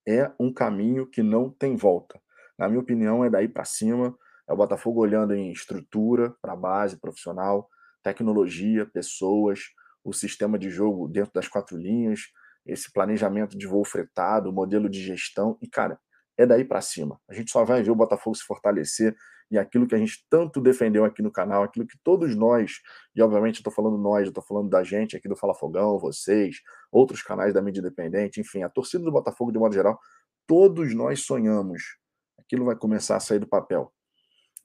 É 0.06 0.30
um 0.38 0.52
caminho 0.52 1.06
que 1.06 1.22
não 1.22 1.50
tem 1.50 1.76
volta. 1.76 2.20
Na 2.58 2.68
minha 2.68 2.80
opinião, 2.80 3.24
é 3.24 3.30
daí 3.30 3.48
para 3.48 3.64
cima. 3.64 4.16
É 4.48 4.52
o 4.52 4.56
Botafogo 4.56 5.00
olhando 5.00 5.34
em 5.34 5.52
estrutura, 5.52 6.34
para 6.40 6.56
base 6.56 6.98
profissional, 6.98 7.68
tecnologia, 8.02 8.86
pessoas, 8.86 9.60
o 10.02 10.12
sistema 10.12 10.58
de 10.58 10.70
jogo 10.70 11.06
dentro 11.06 11.32
das 11.34 11.46
quatro 11.46 11.76
linhas, 11.76 12.20
esse 12.64 12.90
planejamento 12.92 13.56
de 13.56 13.66
voo 13.66 13.84
fretado, 13.84 14.52
modelo 14.52 14.88
de 14.88 15.02
gestão, 15.02 15.58
e, 15.60 15.68
cara, 15.68 15.98
é 16.36 16.46
daí 16.46 16.64
para 16.64 16.80
cima. 16.80 17.20
A 17.28 17.34
gente 17.34 17.50
só 17.50 17.64
vai 17.64 17.82
ver 17.82 17.90
o 17.90 17.96
Botafogo 17.96 18.36
se 18.36 18.44
fortalecer 18.44 19.14
e 19.50 19.58
aquilo 19.58 19.86
que 19.86 19.94
a 19.94 19.98
gente 19.98 20.26
tanto 20.28 20.60
defendeu 20.60 21.04
aqui 21.04 21.22
no 21.22 21.30
canal, 21.30 21.62
aquilo 21.62 21.86
que 21.86 21.98
todos 22.02 22.34
nós, 22.36 22.80
e 23.14 23.22
obviamente 23.22 23.56
eu 23.56 23.60
estou 23.60 23.72
falando 23.72 23.96
nós, 23.96 24.24
eu 24.24 24.28
estou 24.28 24.44
falando 24.44 24.68
da 24.68 24.84
gente 24.84 25.16
aqui 25.16 25.28
do 25.28 25.36
Fala 25.36 25.54
Fogão, 25.54 25.98
vocês, 25.98 26.56
outros 26.92 27.22
canais 27.22 27.54
da 27.54 27.62
mídia 27.62 27.80
independente, 27.80 28.40
enfim, 28.40 28.62
a 28.62 28.68
torcida 28.68 29.02
do 29.02 29.12
Botafogo 29.12 29.50
de 29.50 29.58
modo 29.58 29.74
geral, 29.74 29.98
todos 30.46 30.94
nós 30.94 31.20
sonhamos. 31.20 31.96
Aquilo 32.38 32.64
vai 32.64 32.76
começar 32.76 33.16
a 33.16 33.20
sair 33.20 33.38
do 33.38 33.46
papel. 33.46 33.92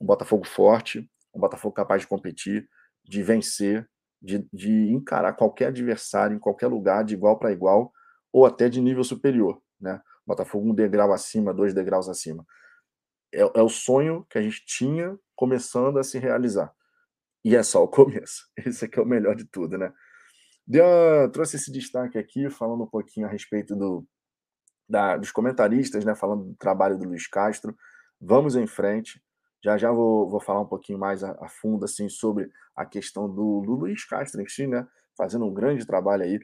Um 0.00 0.06
Botafogo 0.06 0.46
forte, 0.46 1.08
um 1.34 1.40
Botafogo 1.40 1.74
capaz 1.74 2.02
de 2.02 2.08
competir, 2.08 2.68
de 3.04 3.22
vencer, 3.22 3.88
de, 4.20 4.46
de 4.52 4.92
encarar 4.92 5.34
qualquer 5.34 5.66
adversário 5.66 6.36
em 6.36 6.38
qualquer 6.38 6.66
lugar, 6.66 7.04
de 7.04 7.14
igual 7.14 7.38
para 7.38 7.52
igual, 7.52 7.92
ou 8.32 8.46
até 8.46 8.68
de 8.68 8.80
nível 8.80 9.04
superior. 9.04 9.60
Né? 9.80 10.00
Botafogo 10.26 10.70
um 10.70 10.74
degrau 10.74 11.12
acima, 11.12 11.52
dois 11.52 11.74
degraus 11.74 12.08
acima. 12.08 12.44
É, 13.34 13.40
é, 13.40 13.62
o 13.62 13.68
sonho 13.68 14.24
que 14.30 14.38
a 14.38 14.42
gente 14.42 14.64
tinha 14.64 15.18
começando 15.34 15.98
a 15.98 16.04
se 16.04 16.18
realizar. 16.18 16.72
E 17.44 17.56
é 17.56 17.62
só 17.62 17.82
o 17.82 17.88
começo. 17.88 18.48
Esse 18.56 18.84
aqui 18.84 18.98
é 18.98 19.02
o 19.02 19.06
melhor 19.06 19.34
de 19.34 19.44
tudo, 19.44 19.76
né? 19.76 19.92
Deu, 20.66 20.84
trouxe 21.32 21.56
esse 21.56 21.70
destaque 21.70 22.16
aqui, 22.16 22.48
falando 22.48 22.84
um 22.84 22.86
pouquinho 22.86 23.26
a 23.26 23.30
respeito 23.30 23.76
do, 23.76 24.06
da, 24.88 25.16
dos 25.16 25.30
comentaristas, 25.30 26.04
né? 26.04 26.14
Falando 26.14 26.44
do 26.44 26.54
trabalho 26.54 26.96
do 26.96 27.04
Luiz 27.04 27.26
Castro. 27.26 27.76
Vamos 28.20 28.56
em 28.56 28.66
frente. 28.66 29.22
Já 29.62 29.76
já 29.76 29.90
vou, 29.90 30.28
vou 30.28 30.40
falar 30.40 30.60
um 30.60 30.66
pouquinho 30.66 30.98
mais 30.98 31.24
a, 31.24 31.32
a, 31.40 31.48
fundo 31.48 31.84
assim 31.84 32.08
sobre 32.08 32.50
a 32.76 32.86
questão 32.86 33.28
do, 33.28 33.62
do 33.62 33.74
Luiz 33.74 34.04
Castro 34.04 34.40
em 34.40 34.48
si, 34.48 34.66
né? 34.66 34.86
Fazendo 35.16 35.44
um 35.44 35.52
grande 35.52 35.86
trabalho 35.86 36.22
aí 36.22 36.38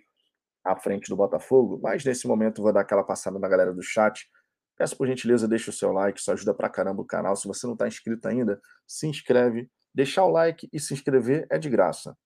à 0.64 0.76
frente 0.76 1.08
do 1.08 1.16
Botafogo. 1.16 1.78
Mas 1.82 2.04
nesse 2.04 2.26
momento 2.26 2.62
vou 2.62 2.72
dar 2.72 2.80
aquela 2.80 3.04
passada 3.04 3.38
na 3.38 3.48
galera 3.48 3.72
do 3.72 3.82
chat. 3.82 4.28
Peço 4.80 4.96
por 4.96 5.06
gentileza, 5.06 5.46
deixa 5.46 5.68
o 5.68 5.74
seu 5.74 5.92
like, 5.92 6.18
isso 6.18 6.32
ajuda 6.32 6.54
pra 6.54 6.66
caramba 6.66 7.02
o 7.02 7.04
canal. 7.04 7.36
Se 7.36 7.46
você 7.46 7.66
não 7.66 7.74
está 7.74 7.86
inscrito 7.86 8.26
ainda, 8.26 8.58
se 8.86 9.06
inscreve. 9.06 9.70
Deixar 9.94 10.24
o 10.24 10.30
like 10.30 10.70
e 10.72 10.80
se 10.80 10.94
inscrever 10.94 11.46
é 11.50 11.58
de 11.58 11.68
graça. 11.68 12.16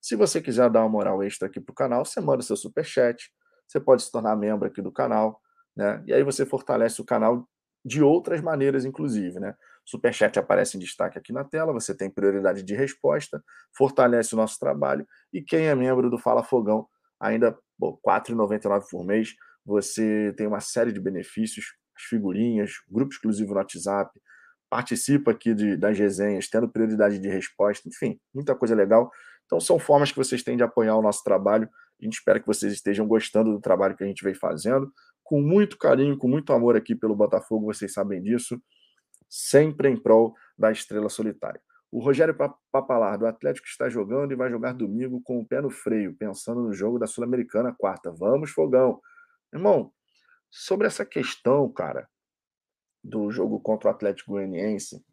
Se 0.00 0.14
você 0.14 0.40
quiser 0.40 0.70
dar 0.70 0.82
uma 0.82 0.88
moral 0.88 1.24
extra 1.24 1.48
aqui 1.48 1.60
pro 1.60 1.74
canal, 1.74 2.04
você 2.04 2.20
manda 2.20 2.40
seu 2.44 2.56
super 2.56 2.84
chat. 2.84 3.32
Você 3.66 3.80
pode 3.80 4.04
se 4.04 4.12
tornar 4.12 4.36
membro 4.36 4.68
aqui 4.68 4.80
do 4.80 4.92
canal, 4.92 5.40
né? 5.76 6.04
E 6.06 6.14
aí 6.14 6.22
você 6.22 6.46
fortalece 6.46 7.00
o 7.00 7.04
canal 7.04 7.48
de 7.84 8.00
outras 8.00 8.40
maneiras, 8.40 8.84
inclusive, 8.84 9.40
né? 9.40 9.56
Superchat 9.84 10.38
aparece 10.38 10.76
em 10.76 10.80
destaque 10.80 11.18
aqui 11.18 11.32
na 11.32 11.42
tela, 11.42 11.72
você 11.72 11.96
tem 11.96 12.08
prioridade 12.08 12.62
de 12.62 12.76
resposta, 12.76 13.42
fortalece 13.76 14.34
o 14.34 14.36
nosso 14.36 14.56
trabalho 14.60 15.04
e 15.32 15.42
quem 15.42 15.66
é 15.66 15.74
membro 15.74 16.08
do 16.08 16.16
Fala 16.16 16.44
Fogão, 16.44 16.86
ainda 17.18 17.50
R$ 17.50 17.98
4,99 18.06 18.84
por 18.88 19.04
mês, 19.04 19.34
você 19.66 20.32
tem 20.36 20.46
uma 20.46 20.60
série 20.60 20.92
de 20.92 21.00
benefícios, 21.00 21.74
as 21.96 22.02
figurinhas, 22.02 22.72
grupo 22.90 23.12
exclusivo 23.12 23.52
no 23.52 23.60
WhatsApp, 23.60 24.10
participa 24.68 25.30
aqui 25.30 25.54
de, 25.54 25.76
das 25.76 25.98
resenhas, 25.98 26.48
tendo 26.48 26.68
prioridade 26.68 27.18
de 27.18 27.28
resposta, 27.28 27.88
enfim, 27.88 28.18
muita 28.34 28.54
coisa 28.54 28.74
legal. 28.74 29.10
Então 29.46 29.60
são 29.60 29.78
formas 29.78 30.10
que 30.10 30.16
vocês 30.16 30.42
têm 30.42 30.56
de 30.56 30.62
apoiar 30.62 30.96
o 30.96 31.02
nosso 31.02 31.22
trabalho. 31.22 31.68
A 32.00 32.04
gente 32.04 32.14
espera 32.14 32.40
que 32.40 32.46
vocês 32.46 32.72
estejam 32.72 33.06
gostando 33.06 33.52
do 33.52 33.60
trabalho 33.60 33.96
que 33.96 34.02
a 34.02 34.06
gente 34.06 34.24
vem 34.24 34.34
fazendo, 34.34 34.92
com 35.22 35.40
muito 35.40 35.78
carinho, 35.78 36.18
com 36.18 36.28
muito 36.28 36.52
amor 36.52 36.76
aqui 36.76 36.94
pelo 36.94 37.14
Botafogo, 37.14 37.66
vocês 37.66 37.92
sabem 37.92 38.20
disso 38.22 38.60
sempre 39.34 39.88
em 39.88 39.96
prol 39.96 40.34
da 40.56 40.70
estrela 40.70 41.08
solitária. 41.08 41.60
O 41.90 42.00
Rogério 42.00 42.36
Papalar, 42.72 43.18
do 43.18 43.26
Atlético, 43.26 43.66
está 43.66 43.88
jogando 43.88 44.32
e 44.32 44.36
vai 44.36 44.50
jogar 44.50 44.72
domingo 44.72 45.20
com 45.22 45.40
o 45.40 45.46
pé 45.46 45.60
no 45.60 45.70
freio, 45.70 46.14
pensando 46.16 46.62
no 46.62 46.72
jogo 46.72 46.98
da 46.98 47.06
Sul-Americana 47.06 47.74
quarta. 47.76 48.12
Vamos, 48.12 48.50
fogão. 48.50 49.00
Irmão, 49.52 49.92
sobre 50.56 50.86
essa 50.86 51.04
questão, 51.04 51.68
cara, 51.68 52.08
do 53.02 53.28
jogo 53.28 53.58
contra 53.58 53.88
o 53.88 53.90
Atlético 53.90 54.30
Goianiense, 54.30 55.04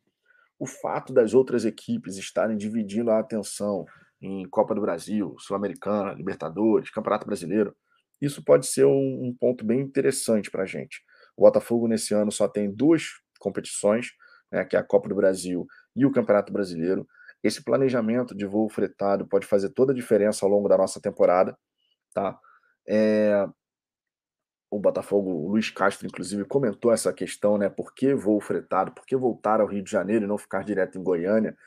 o 0.59 0.67
fato 0.67 1.11
das 1.11 1.33
outras 1.33 1.65
equipes 1.65 2.15
estarem 2.15 2.55
dividindo 2.55 3.09
a 3.09 3.17
atenção 3.17 3.83
em 4.21 4.47
Copa 4.47 4.75
do 4.75 4.81
Brasil, 4.81 5.35
Sul-Americana, 5.39 6.13
Libertadores, 6.13 6.91
Campeonato 6.91 7.25
Brasileiro, 7.25 7.75
isso 8.21 8.43
pode 8.43 8.67
ser 8.67 8.85
um, 8.85 9.25
um 9.25 9.35
ponto 9.37 9.65
bem 9.65 9.79
interessante 9.81 10.51
para 10.51 10.61
a 10.61 10.67
gente. 10.67 11.01
O 11.35 11.41
Botafogo, 11.41 11.87
nesse 11.87 12.13
ano, 12.13 12.31
só 12.31 12.47
tem 12.47 12.71
duas 12.71 13.05
competições, 13.39 14.09
né, 14.51 14.63
que 14.63 14.75
é 14.75 14.79
a 14.79 14.83
Copa 14.83 15.09
do 15.09 15.15
Brasil 15.15 15.65
e 15.95 16.05
o 16.05 16.11
Campeonato 16.11 16.53
Brasileiro. 16.53 17.07
Esse 17.43 17.63
planejamento 17.63 18.35
de 18.35 18.45
voo 18.45 18.69
fretado 18.69 19.27
pode 19.27 19.47
fazer 19.47 19.69
toda 19.69 19.91
a 19.91 19.95
diferença 19.95 20.45
ao 20.45 20.51
longo 20.51 20.69
da 20.69 20.77
nossa 20.77 21.01
temporada, 21.01 21.57
tá? 22.13 22.39
É... 22.87 23.49
O 24.71 24.79
Botafogo, 24.79 25.29
o 25.31 25.49
Luiz 25.49 25.69
Castro, 25.69 26.07
inclusive, 26.07 26.45
comentou 26.45 26.93
essa 26.93 27.11
questão, 27.11 27.57
né? 27.57 27.69
Por 27.69 27.93
que 27.93 28.15
voo 28.15 28.39
fretado? 28.39 28.93
Por 28.93 29.05
que 29.05 29.17
voltar 29.17 29.59
ao 29.59 29.67
Rio 29.67 29.83
de 29.83 29.91
Janeiro 29.91 30.23
e 30.23 30.27
não 30.27 30.37
ficar 30.37 30.63
direto 30.63 30.97
em 30.97 31.03
Goiânia? 31.03 31.57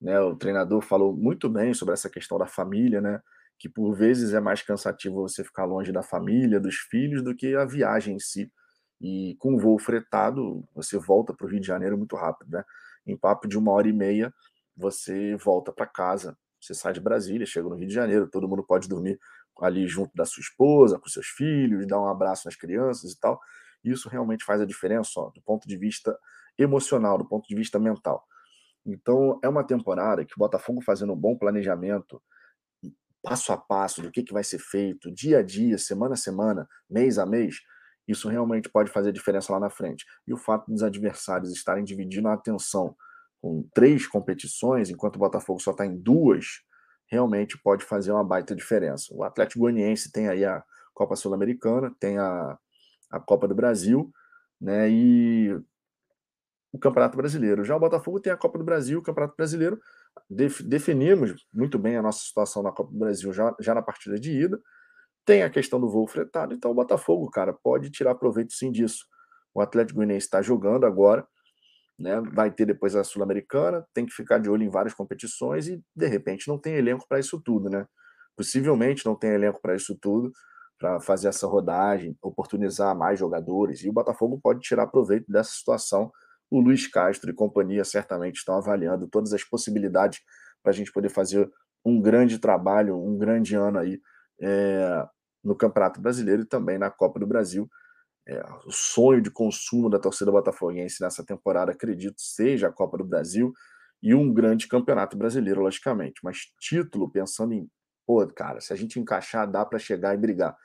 Né? 0.00 0.18
O 0.18 0.34
treinador 0.34 0.80
falou 0.80 1.14
muito 1.14 1.46
bem 1.48 1.74
sobre 1.74 1.92
essa 1.92 2.08
questão 2.08 2.38
da 2.38 2.46
família, 2.46 3.02
né? 3.02 3.20
Que 3.58 3.68
por 3.68 3.94
vezes 3.94 4.32
é 4.32 4.40
mais 4.40 4.62
cansativo 4.62 5.16
você 5.16 5.44
ficar 5.44 5.66
longe 5.66 5.92
da 5.92 6.02
família, 6.02 6.58
dos 6.58 6.76
filhos, 6.76 7.22
do 7.22 7.34
que 7.36 7.54
a 7.54 7.66
viagem 7.66 8.16
em 8.16 8.18
si. 8.18 8.50
E 8.98 9.36
com 9.38 9.54
o 9.54 9.58
voo 9.58 9.78
fretado, 9.78 10.66
você 10.74 10.96
volta 10.96 11.34
para 11.34 11.46
o 11.46 11.50
Rio 11.50 11.60
de 11.60 11.66
Janeiro 11.66 11.98
muito 11.98 12.16
rápido, 12.16 12.50
né? 12.50 12.64
Em 13.06 13.14
papo 13.14 13.46
de 13.46 13.58
uma 13.58 13.72
hora 13.72 13.86
e 13.86 13.92
meia, 13.92 14.32
você 14.74 15.36
volta 15.36 15.70
para 15.70 15.86
casa. 15.86 16.34
Você 16.58 16.72
sai 16.72 16.94
de 16.94 17.00
Brasília, 17.00 17.44
chega 17.44 17.68
no 17.68 17.74
Rio 17.74 17.88
de 17.88 17.94
Janeiro, 17.94 18.26
todo 18.26 18.48
mundo 18.48 18.64
pode 18.64 18.88
dormir 18.88 19.18
ali 19.60 19.86
junto 19.86 20.14
da 20.14 20.24
sua 20.24 20.40
esposa, 20.40 20.98
com 20.98 21.08
seus 21.08 21.26
filhos, 21.26 21.86
dar 21.86 22.00
um 22.00 22.08
abraço 22.08 22.46
nas 22.46 22.56
crianças 22.56 23.12
e 23.12 23.20
tal. 23.20 23.40
Isso 23.82 24.08
realmente 24.08 24.44
faz 24.44 24.60
a 24.60 24.66
diferença, 24.66 25.10
ó, 25.16 25.30
do 25.30 25.42
ponto 25.42 25.68
de 25.68 25.76
vista 25.76 26.18
emocional, 26.58 27.18
do 27.18 27.24
ponto 27.24 27.46
de 27.46 27.54
vista 27.54 27.78
mental. 27.78 28.24
Então, 28.86 29.38
é 29.42 29.48
uma 29.48 29.64
temporada 29.64 30.24
que 30.24 30.34
o 30.34 30.38
Botafogo 30.38 30.82
fazendo 30.82 31.12
um 31.12 31.16
bom 31.16 31.36
planejamento, 31.36 32.22
passo 33.22 33.52
a 33.52 33.56
passo, 33.56 34.02
do 34.02 34.10
que, 34.10 34.22
que 34.22 34.32
vai 34.32 34.44
ser 34.44 34.58
feito, 34.58 35.10
dia 35.10 35.38
a 35.38 35.42
dia, 35.42 35.78
semana 35.78 36.14
a 36.14 36.16
semana, 36.16 36.68
mês 36.88 37.18
a 37.18 37.24
mês, 37.24 37.60
isso 38.06 38.28
realmente 38.28 38.68
pode 38.68 38.90
fazer 38.90 39.12
diferença 39.12 39.52
lá 39.52 39.58
na 39.58 39.70
frente. 39.70 40.04
E 40.26 40.34
o 40.34 40.36
fato 40.36 40.70
dos 40.70 40.82
adversários 40.82 41.50
estarem 41.50 41.82
dividindo 41.82 42.28
a 42.28 42.34
atenção 42.34 42.94
com 43.40 43.66
três 43.74 44.06
competições, 44.06 44.90
enquanto 44.90 45.16
o 45.16 45.18
Botafogo 45.18 45.60
só 45.60 45.70
está 45.70 45.86
em 45.86 45.96
duas, 45.96 46.62
realmente 47.14 47.56
pode 47.58 47.84
fazer 47.84 48.12
uma 48.12 48.24
baita 48.24 48.54
diferença. 48.54 49.06
O 49.12 49.22
Atlético 49.22 49.60
Goianiense 49.60 50.12
tem 50.12 50.28
aí 50.28 50.44
a 50.44 50.62
Copa 50.92 51.16
Sul-Americana, 51.16 51.94
tem 51.98 52.18
a, 52.18 52.58
a 53.10 53.20
Copa 53.20 53.48
do 53.48 53.54
Brasil, 53.54 54.12
né? 54.60 54.90
E 54.90 55.56
o 56.72 56.78
Campeonato 56.78 57.16
Brasileiro. 57.16 57.64
Já 57.64 57.76
o 57.76 57.80
Botafogo 57.80 58.18
tem 58.18 58.32
a 58.32 58.36
Copa 58.36 58.58
do 58.58 58.64
Brasil, 58.64 58.98
o 58.98 59.02
Campeonato 59.02 59.36
Brasileiro. 59.36 59.80
Def, 60.28 60.60
definimos 60.60 61.46
muito 61.52 61.78
bem 61.78 61.96
a 61.96 62.02
nossa 62.02 62.24
situação 62.24 62.62
na 62.62 62.72
Copa 62.72 62.90
do 62.90 62.98
Brasil 62.98 63.32
já, 63.32 63.54
já 63.60 63.74
na 63.74 63.82
partida 63.82 64.18
de 64.18 64.32
ida. 64.32 64.60
Tem 65.24 65.42
a 65.42 65.50
questão 65.50 65.80
do 65.80 65.88
voo 65.88 66.06
fretado, 66.06 66.52
então 66.52 66.70
o 66.70 66.74
Botafogo, 66.74 67.30
cara, 67.30 67.52
pode 67.52 67.90
tirar 67.90 68.14
proveito 68.16 68.52
sim 68.52 68.70
disso. 68.70 69.06
O 69.54 69.60
Atlético 69.60 69.98
Goianiense 69.98 70.26
está 70.26 70.42
jogando 70.42 70.84
agora, 70.84 71.26
né? 71.98 72.20
Vai 72.32 72.50
ter 72.50 72.66
depois 72.66 72.96
a 72.96 73.04
Sul-Americana, 73.04 73.86
tem 73.94 74.04
que 74.06 74.12
ficar 74.12 74.38
de 74.38 74.50
olho 74.50 74.62
em 74.62 74.68
várias 74.68 74.94
competições 74.94 75.68
e 75.68 75.82
de 75.94 76.06
repente 76.06 76.48
não 76.48 76.58
tem 76.58 76.74
elenco 76.74 77.06
para 77.08 77.18
isso 77.18 77.40
tudo, 77.40 77.70
né? 77.70 77.86
Possivelmente 78.36 79.06
não 79.06 79.14
tem 79.14 79.30
elenco 79.30 79.60
para 79.62 79.76
isso 79.76 79.96
tudo, 80.00 80.32
para 80.78 81.00
fazer 81.00 81.28
essa 81.28 81.46
rodagem, 81.46 82.16
oportunizar 82.20 82.96
mais 82.96 83.18
jogadores 83.18 83.82
e 83.82 83.88
o 83.88 83.92
Botafogo 83.92 84.40
pode 84.42 84.60
tirar 84.60 84.86
proveito 84.88 85.30
dessa 85.30 85.52
situação. 85.52 86.10
O 86.50 86.60
Luiz 86.60 86.86
Castro 86.86 87.30
e 87.30 87.34
companhia 87.34 87.84
certamente 87.84 88.36
estão 88.36 88.56
avaliando 88.56 89.08
todas 89.08 89.32
as 89.32 89.44
possibilidades 89.44 90.20
para 90.62 90.72
a 90.72 90.74
gente 90.74 90.92
poder 90.92 91.10
fazer 91.10 91.48
um 91.84 92.00
grande 92.00 92.38
trabalho, 92.38 92.96
um 92.96 93.16
grande 93.16 93.54
ano 93.54 93.78
aí 93.78 94.00
é, 94.40 95.06
no 95.42 95.54
Campeonato 95.54 96.00
Brasileiro 96.00 96.42
e 96.42 96.46
também 96.46 96.78
na 96.78 96.90
Copa 96.90 97.20
do 97.20 97.26
Brasil. 97.26 97.68
É, 98.26 98.42
o 98.64 98.70
sonho 98.70 99.20
de 99.20 99.30
consumo 99.30 99.90
da 99.90 99.98
torcida 99.98 100.30
botafoguense 100.30 101.02
nessa 101.02 101.24
temporada, 101.24 101.72
acredito, 101.72 102.20
seja 102.20 102.68
a 102.68 102.72
Copa 102.72 102.96
do 102.96 103.04
Brasil 103.04 103.52
e 104.02 104.14
um 104.14 104.32
grande 104.32 104.66
campeonato 104.66 105.16
brasileiro, 105.16 105.60
logicamente. 105.60 106.20
Mas 106.22 106.46
título, 106.58 107.10
pensando 107.10 107.52
em, 107.52 107.68
pô, 108.06 108.26
cara, 108.28 108.60
se 108.60 108.72
a 108.72 108.76
gente 108.76 108.98
encaixar, 108.98 109.50
dá 109.50 109.64
para 109.64 109.78
chegar 109.78 110.14
e 110.14 110.18
brigar. 110.18 110.56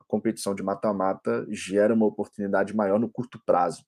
A 0.00 0.04
competição 0.06 0.54
de 0.54 0.62
mata-mata 0.62 1.46
gera 1.50 1.94
uma 1.94 2.06
oportunidade 2.06 2.74
maior 2.74 2.98
no 2.98 3.10
curto 3.10 3.40
prazo. 3.44 3.84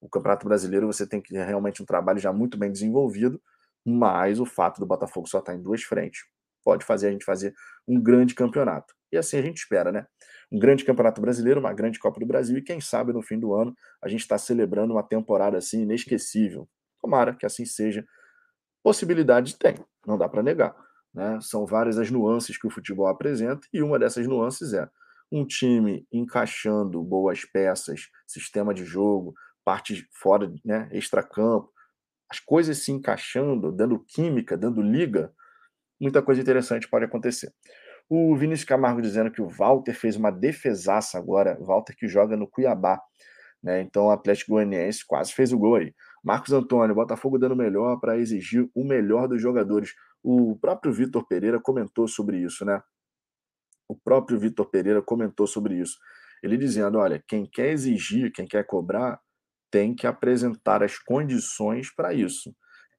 O 0.00 0.08
Campeonato 0.08 0.46
Brasileiro 0.46 0.86
você 0.86 1.06
tem 1.06 1.20
que 1.20 1.34
realmente 1.34 1.82
um 1.82 1.86
trabalho 1.86 2.18
já 2.18 2.32
muito 2.32 2.56
bem 2.56 2.70
desenvolvido, 2.70 3.40
mas 3.84 4.38
o 4.38 4.46
fato 4.46 4.78
do 4.78 4.86
Botafogo 4.86 5.28
só 5.28 5.38
estar 5.38 5.52
tá 5.52 5.58
em 5.58 5.62
duas 5.62 5.82
frentes 5.82 6.22
pode 6.68 6.84
fazer 6.84 7.08
a 7.08 7.10
gente 7.10 7.24
fazer 7.24 7.54
um 7.86 7.98
grande 7.98 8.34
campeonato. 8.34 8.94
E 9.10 9.16
assim 9.16 9.38
a 9.38 9.42
gente 9.42 9.58
espera, 9.58 9.90
né? 9.90 10.06
Um 10.50 10.58
grande 10.58 10.84
campeonato 10.84 11.20
brasileiro, 11.20 11.60
uma 11.60 11.72
grande 11.72 11.98
Copa 11.98 12.20
do 12.20 12.26
Brasil 12.26 12.58
e 12.58 12.62
quem 12.62 12.80
sabe 12.80 13.12
no 13.12 13.22
fim 13.22 13.38
do 13.38 13.54
ano 13.54 13.74
a 14.02 14.08
gente 14.08 14.20
está 14.20 14.38
celebrando 14.38 14.94
uma 14.94 15.02
temporada 15.02 15.58
assim 15.58 15.82
inesquecível. 15.82 16.68
Tomara 17.00 17.34
que 17.34 17.46
assim 17.46 17.64
seja. 17.64 18.04
Possibilidade 18.82 19.56
tem, 19.56 19.74
não 20.06 20.16
dá 20.16 20.28
para 20.28 20.42
negar. 20.42 20.74
Né? 21.12 21.38
São 21.40 21.66
várias 21.66 21.98
as 21.98 22.10
nuances 22.10 22.58
que 22.58 22.66
o 22.66 22.70
futebol 22.70 23.06
apresenta 23.06 23.66
e 23.72 23.82
uma 23.82 23.98
dessas 23.98 24.26
nuances 24.26 24.72
é 24.72 24.88
um 25.30 25.46
time 25.46 26.06
encaixando 26.12 27.02
boas 27.02 27.44
peças, 27.44 28.08
sistema 28.26 28.72
de 28.72 28.84
jogo, 28.84 29.34
parte 29.64 30.08
fora, 30.14 30.50
né, 30.64 30.88
extracampo, 30.92 31.70
as 32.30 32.40
coisas 32.40 32.78
se 32.78 32.92
encaixando, 32.92 33.72
dando 33.72 34.02
química, 34.06 34.56
dando 34.56 34.80
liga, 34.80 35.32
muita 36.00 36.22
coisa 36.22 36.40
interessante 36.40 36.88
pode 36.88 37.04
acontecer. 37.04 37.52
O 38.08 38.34
Vinícius 38.36 38.68
Camargo 38.68 39.02
dizendo 39.02 39.30
que 39.30 39.42
o 39.42 39.48
Walter 39.48 39.92
fez 39.92 40.16
uma 40.16 40.30
defesaça 40.30 41.18
agora, 41.18 41.58
Walter 41.60 41.94
que 41.96 42.08
joga 42.08 42.36
no 42.36 42.48
Cuiabá, 42.48 43.00
né? 43.62 43.82
Então 43.82 44.06
o 44.06 44.10
Atlético 44.10 44.52
Goianiense 44.52 45.04
quase 45.06 45.32
fez 45.32 45.52
o 45.52 45.58
gol 45.58 45.76
aí. 45.76 45.94
Marcos 46.24 46.52
Antônio, 46.52 46.94
Botafogo 46.94 47.38
dando 47.38 47.54
melhor 47.54 47.98
para 48.00 48.18
exigir 48.18 48.68
o 48.74 48.84
melhor 48.84 49.28
dos 49.28 49.42
jogadores. 49.42 49.92
O 50.22 50.56
próprio 50.58 50.92
Vitor 50.92 51.26
Pereira 51.26 51.60
comentou 51.60 52.08
sobre 52.08 52.38
isso, 52.38 52.64
né? 52.64 52.80
O 53.88 53.96
próprio 53.96 54.38
Vitor 54.38 54.66
Pereira 54.70 55.02
comentou 55.02 55.46
sobre 55.46 55.74
isso. 55.78 55.98
Ele 56.42 56.56
dizendo: 56.56 56.98
olha, 56.98 57.22
quem 57.26 57.46
quer 57.46 57.70
exigir, 57.72 58.32
quem 58.32 58.46
quer 58.46 58.64
cobrar, 58.64 59.20
tem 59.70 59.94
que 59.94 60.06
apresentar 60.06 60.82
as 60.82 60.98
condições 60.98 61.94
para 61.94 62.14
isso 62.14 62.54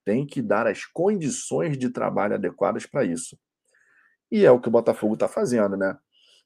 tem 0.09 0.25
que 0.25 0.41
dar 0.41 0.65
as 0.65 0.85
condições 0.85 1.77
de 1.77 1.87
trabalho 1.91 2.33
adequadas 2.33 2.83
para 2.83 3.05
isso. 3.05 3.37
E 4.31 4.45
é 4.45 4.51
o 4.51 4.59
que 4.59 4.67
o 4.67 4.71
Botafogo 4.71 5.15
está 5.15 5.27
fazendo, 5.27 5.75
né? 5.75 5.97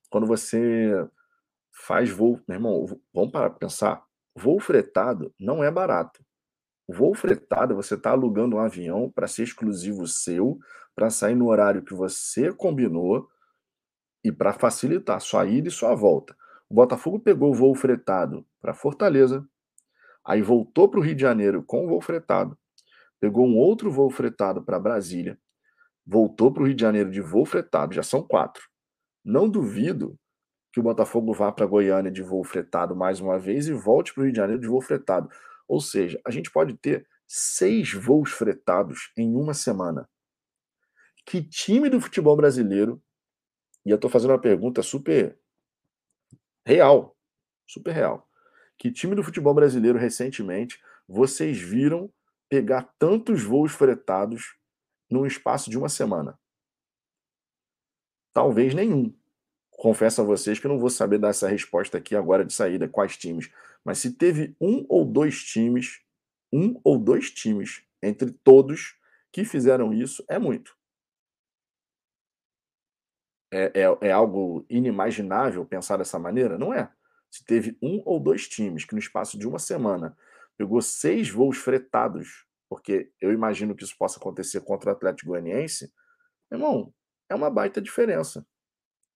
Quando 0.09 0.27
você 0.27 1.07
faz 1.71 2.09
voo, 2.09 2.39
meu 2.47 2.55
irmão, 2.55 2.85
vamos 3.13 3.31
parar 3.31 3.49
para 3.49 3.59
pensar. 3.59 4.03
Voo 4.35 4.59
fretado 4.59 5.33
não 5.39 5.63
é 5.63 5.69
barato. 5.69 6.23
Voo 6.87 7.13
fretado, 7.13 7.75
você 7.75 7.95
está 7.95 8.11
alugando 8.11 8.55
um 8.55 8.59
avião 8.59 9.09
para 9.09 9.27
ser 9.27 9.43
exclusivo 9.43 10.07
seu, 10.07 10.59
para 10.95 11.09
sair 11.09 11.35
no 11.35 11.47
horário 11.49 11.83
que 11.83 11.93
você 11.93 12.53
combinou 12.53 13.27
e 14.23 14.31
para 14.31 14.53
facilitar 14.53 15.19
sua 15.19 15.45
ida 15.45 15.67
e 15.67 15.71
sua 15.71 15.95
volta. 15.95 16.35
O 16.69 16.73
Botafogo 16.73 17.19
pegou 17.19 17.51
o 17.51 17.53
voo 17.53 17.75
fretado 17.75 18.45
para 18.61 18.73
Fortaleza, 18.73 19.47
aí 20.25 20.41
voltou 20.41 20.89
para 20.89 20.99
o 20.99 21.03
Rio 21.03 21.15
de 21.15 21.21
Janeiro 21.21 21.63
com 21.63 21.85
o 21.85 21.89
voo 21.89 22.01
fretado, 22.01 22.57
pegou 23.19 23.45
um 23.45 23.57
outro 23.57 23.91
voo 23.91 24.09
fretado 24.09 24.63
para 24.63 24.79
Brasília, 24.79 25.37
voltou 26.05 26.51
para 26.51 26.63
o 26.63 26.65
Rio 26.65 26.75
de 26.75 26.81
Janeiro 26.81 27.09
de 27.09 27.21
voo 27.21 27.45
fretado, 27.45 27.93
já 27.93 28.03
são 28.03 28.21
quatro. 28.21 28.63
Não 29.23 29.49
duvido 29.49 30.17
que 30.71 30.79
o 30.79 30.83
Botafogo 30.83 31.33
vá 31.33 31.51
para 31.51 31.65
Goiânia 31.65 32.11
de 32.11 32.21
voo 32.21 32.43
fretado 32.43 32.95
mais 32.95 33.19
uma 33.19 33.37
vez 33.37 33.67
e 33.67 33.73
volte 33.73 34.13
para 34.13 34.21
o 34.21 34.23
Rio 34.23 34.33
de 34.33 34.37
Janeiro 34.37 34.61
de 34.61 34.67
voo 34.67 34.81
fretado. 34.81 35.29
Ou 35.67 35.79
seja, 35.79 36.19
a 36.25 36.31
gente 36.31 36.51
pode 36.51 36.75
ter 36.75 37.07
seis 37.27 37.93
voos 37.93 38.31
fretados 38.31 39.11
em 39.17 39.35
uma 39.35 39.53
semana. 39.53 40.09
Que 41.25 41.41
time 41.41 41.89
do 41.89 42.01
futebol 42.01 42.35
brasileiro, 42.35 43.01
e 43.85 43.89
eu 43.91 43.95
estou 43.95 44.09
fazendo 44.09 44.31
uma 44.31 44.41
pergunta 44.41 44.81
super 44.81 45.37
real, 46.65 47.15
super 47.65 47.91
real. 47.91 48.27
Que 48.77 48.91
time 48.91 49.15
do 49.15 49.23
futebol 49.23 49.53
brasileiro 49.53 49.97
recentemente 49.97 50.79
vocês 51.07 51.57
viram 51.59 52.11
pegar 52.49 52.93
tantos 52.99 53.43
voos 53.43 53.71
fretados 53.71 54.55
num 55.13 55.25
espaço 55.25 55.69
de 55.69 55.77
uma 55.77 55.87
semana? 55.87 56.37
Talvez 58.33 58.73
nenhum. 58.73 59.15
Confesso 59.69 60.21
a 60.21 60.23
vocês 60.23 60.59
que 60.59 60.67
não 60.67 60.79
vou 60.79 60.89
saber 60.89 61.19
dar 61.19 61.29
essa 61.29 61.47
resposta 61.47 61.97
aqui 61.97 62.15
agora 62.15 62.43
de 62.43 62.53
saída, 62.53 62.87
quais 62.87 63.15
times. 63.15 63.51
Mas 63.85 63.99
se 63.99 64.13
teve 64.13 64.55
um 64.59 64.85
ou 64.89 65.05
dois 65.05 65.43
times, 65.43 66.01
um 66.51 66.79
ou 66.83 66.97
dois 66.97 67.31
times 67.31 67.83
entre 68.01 68.31
todos 68.31 68.97
que 69.31 69.45
fizeram 69.45 69.93
isso, 69.93 70.23
é 70.27 70.37
muito. 70.37 70.75
É, 73.51 73.81
é, 73.81 74.07
é 74.07 74.11
algo 74.11 74.65
inimaginável 74.69 75.65
pensar 75.65 75.97
dessa 75.97 76.17
maneira? 76.17 76.57
Não 76.57 76.73
é. 76.73 76.91
Se 77.29 77.45
teve 77.45 77.77
um 77.81 78.01
ou 78.05 78.19
dois 78.19 78.47
times 78.47 78.85
que 78.85 78.93
no 78.93 78.99
espaço 78.99 79.37
de 79.37 79.47
uma 79.47 79.59
semana 79.59 80.17
pegou 80.57 80.81
seis 80.81 81.29
voos 81.29 81.57
fretados, 81.57 82.45
porque 82.73 83.11
eu 83.21 83.31
imagino 83.31 83.75
que 83.75 83.83
isso 83.83 83.95
possa 83.95 84.17
acontecer 84.17 84.61
contra 84.61 84.89
o 84.89 84.93
Atlético 84.93 85.29
Goianiense, 85.29 85.93
irmão, 86.51 86.91
é 87.29 87.35
uma 87.35 87.47
baita 87.47 87.79
diferença. 87.79 88.43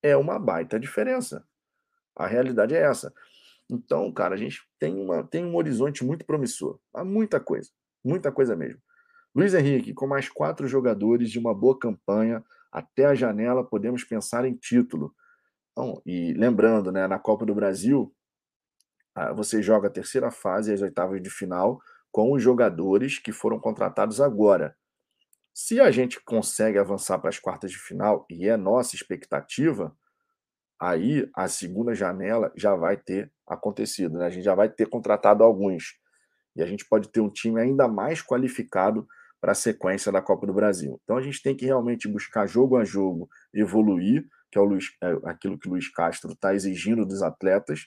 É 0.00 0.16
uma 0.16 0.38
baita 0.38 0.78
diferença. 0.78 1.44
A 2.14 2.24
realidade 2.24 2.72
é 2.72 2.80
essa. 2.80 3.12
Então, 3.68 4.12
cara, 4.12 4.36
a 4.36 4.38
gente 4.38 4.62
tem, 4.78 4.94
uma, 4.94 5.24
tem 5.24 5.44
um 5.44 5.56
horizonte 5.56 6.04
muito 6.04 6.24
promissor. 6.24 6.78
Há 6.94 7.04
muita 7.04 7.40
coisa. 7.40 7.68
Muita 8.04 8.30
coisa 8.30 8.54
mesmo. 8.54 8.80
Luiz 9.34 9.54
Henrique, 9.54 9.92
com 9.92 10.06
mais 10.06 10.28
quatro 10.28 10.68
jogadores 10.68 11.28
de 11.28 11.40
uma 11.40 11.52
boa 11.52 11.76
campanha, 11.76 12.44
até 12.70 13.06
a 13.06 13.14
janela 13.16 13.64
podemos 13.64 14.04
pensar 14.04 14.44
em 14.44 14.54
título. 14.54 15.12
Então, 15.72 16.00
e 16.06 16.32
lembrando, 16.32 16.92
né, 16.92 17.08
na 17.08 17.18
Copa 17.18 17.44
do 17.44 17.56
Brasil, 17.56 18.14
ah, 19.16 19.32
você 19.32 19.60
joga 19.60 19.88
a 19.88 19.92
terceira 19.92 20.30
fase, 20.30 20.72
as 20.72 20.80
oitavas 20.80 21.20
de 21.20 21.28
final, 21.28 21.80
com 22.10 22.32
os 22.32 22.42
jogadores 22.42 23.18
que 23.18 23.32
foram 23.32 23.58
contratados 23.58 24.20
agora. 24.20 24.76
Se 25.54 25.80
a 25.80 25.90
gente 25.90 26.20
consegue 26.24 26.78
avançar 26.78 27.18
para 27.18 27.30
as 27.30 27.38
quartas 27.38 27.70
de 27.70 27.78
final, 27.78 28.26
e 28.30 28.48
é 28.48 28.56
nossa 28.56 28.94
expectativa, 28.94 29.96
aí 30.80 31.28
a 31.34 31.48
segunda 31.48 31.94
janela 31.94 32.52
já 32.56 32.74
vai 32.76 32.96
ter 32.96 33.32
acontecido, 33.46 34.18
né? 34.18 34.26
A 34.26 34.30
gente 34.30 34.44
já 34.44 34.54
vai 34.54 34.68
ter 34.68 34.88
contratado 34.88 35.42
alguns. 35.42 35.98
E 36.54 36.62
a 36.62 36.66
gente 36.66 36.84
pode 36.88 37.08
ter 37.10 37.20
um 37.20 37.30
time 37.30 37.60
ainda 37.60 37.88
mais 37.88 38.22
qualificado 38.22 39.06
para 39.40 39.52
a 39.52 39.54
sequência 39.54 40.10
da 40.10 40.20
Copa 40.20 40.46
do 40.46 40.52
Brasil. 40.52 41.00
Então 41.02 41.16
a 41.16 41.22
gente 41.22 41.42
tem 41.42 41.56
que 41.56 41.64
realmente 41.64 42.08
buscar 42.08 42.46
jogo 42.46 42.76
a 42.76 42.84
jogo 42.84 43.28
evoluir, 43.52 44.26
que 44.50 44.58
é, 44.58 44.62
Luiz, 44.62 44.86
é 45.02 45.16
aquilo 45.24 45.58
que 45.58 45.68
o 45.68 45.72
Luiz 45.72 45.90
Castro 45.90 46.32
está 46.32 46.54
exigindo 46.54 47.06
dos 47.06 47.22
atletas, 47.22 47.86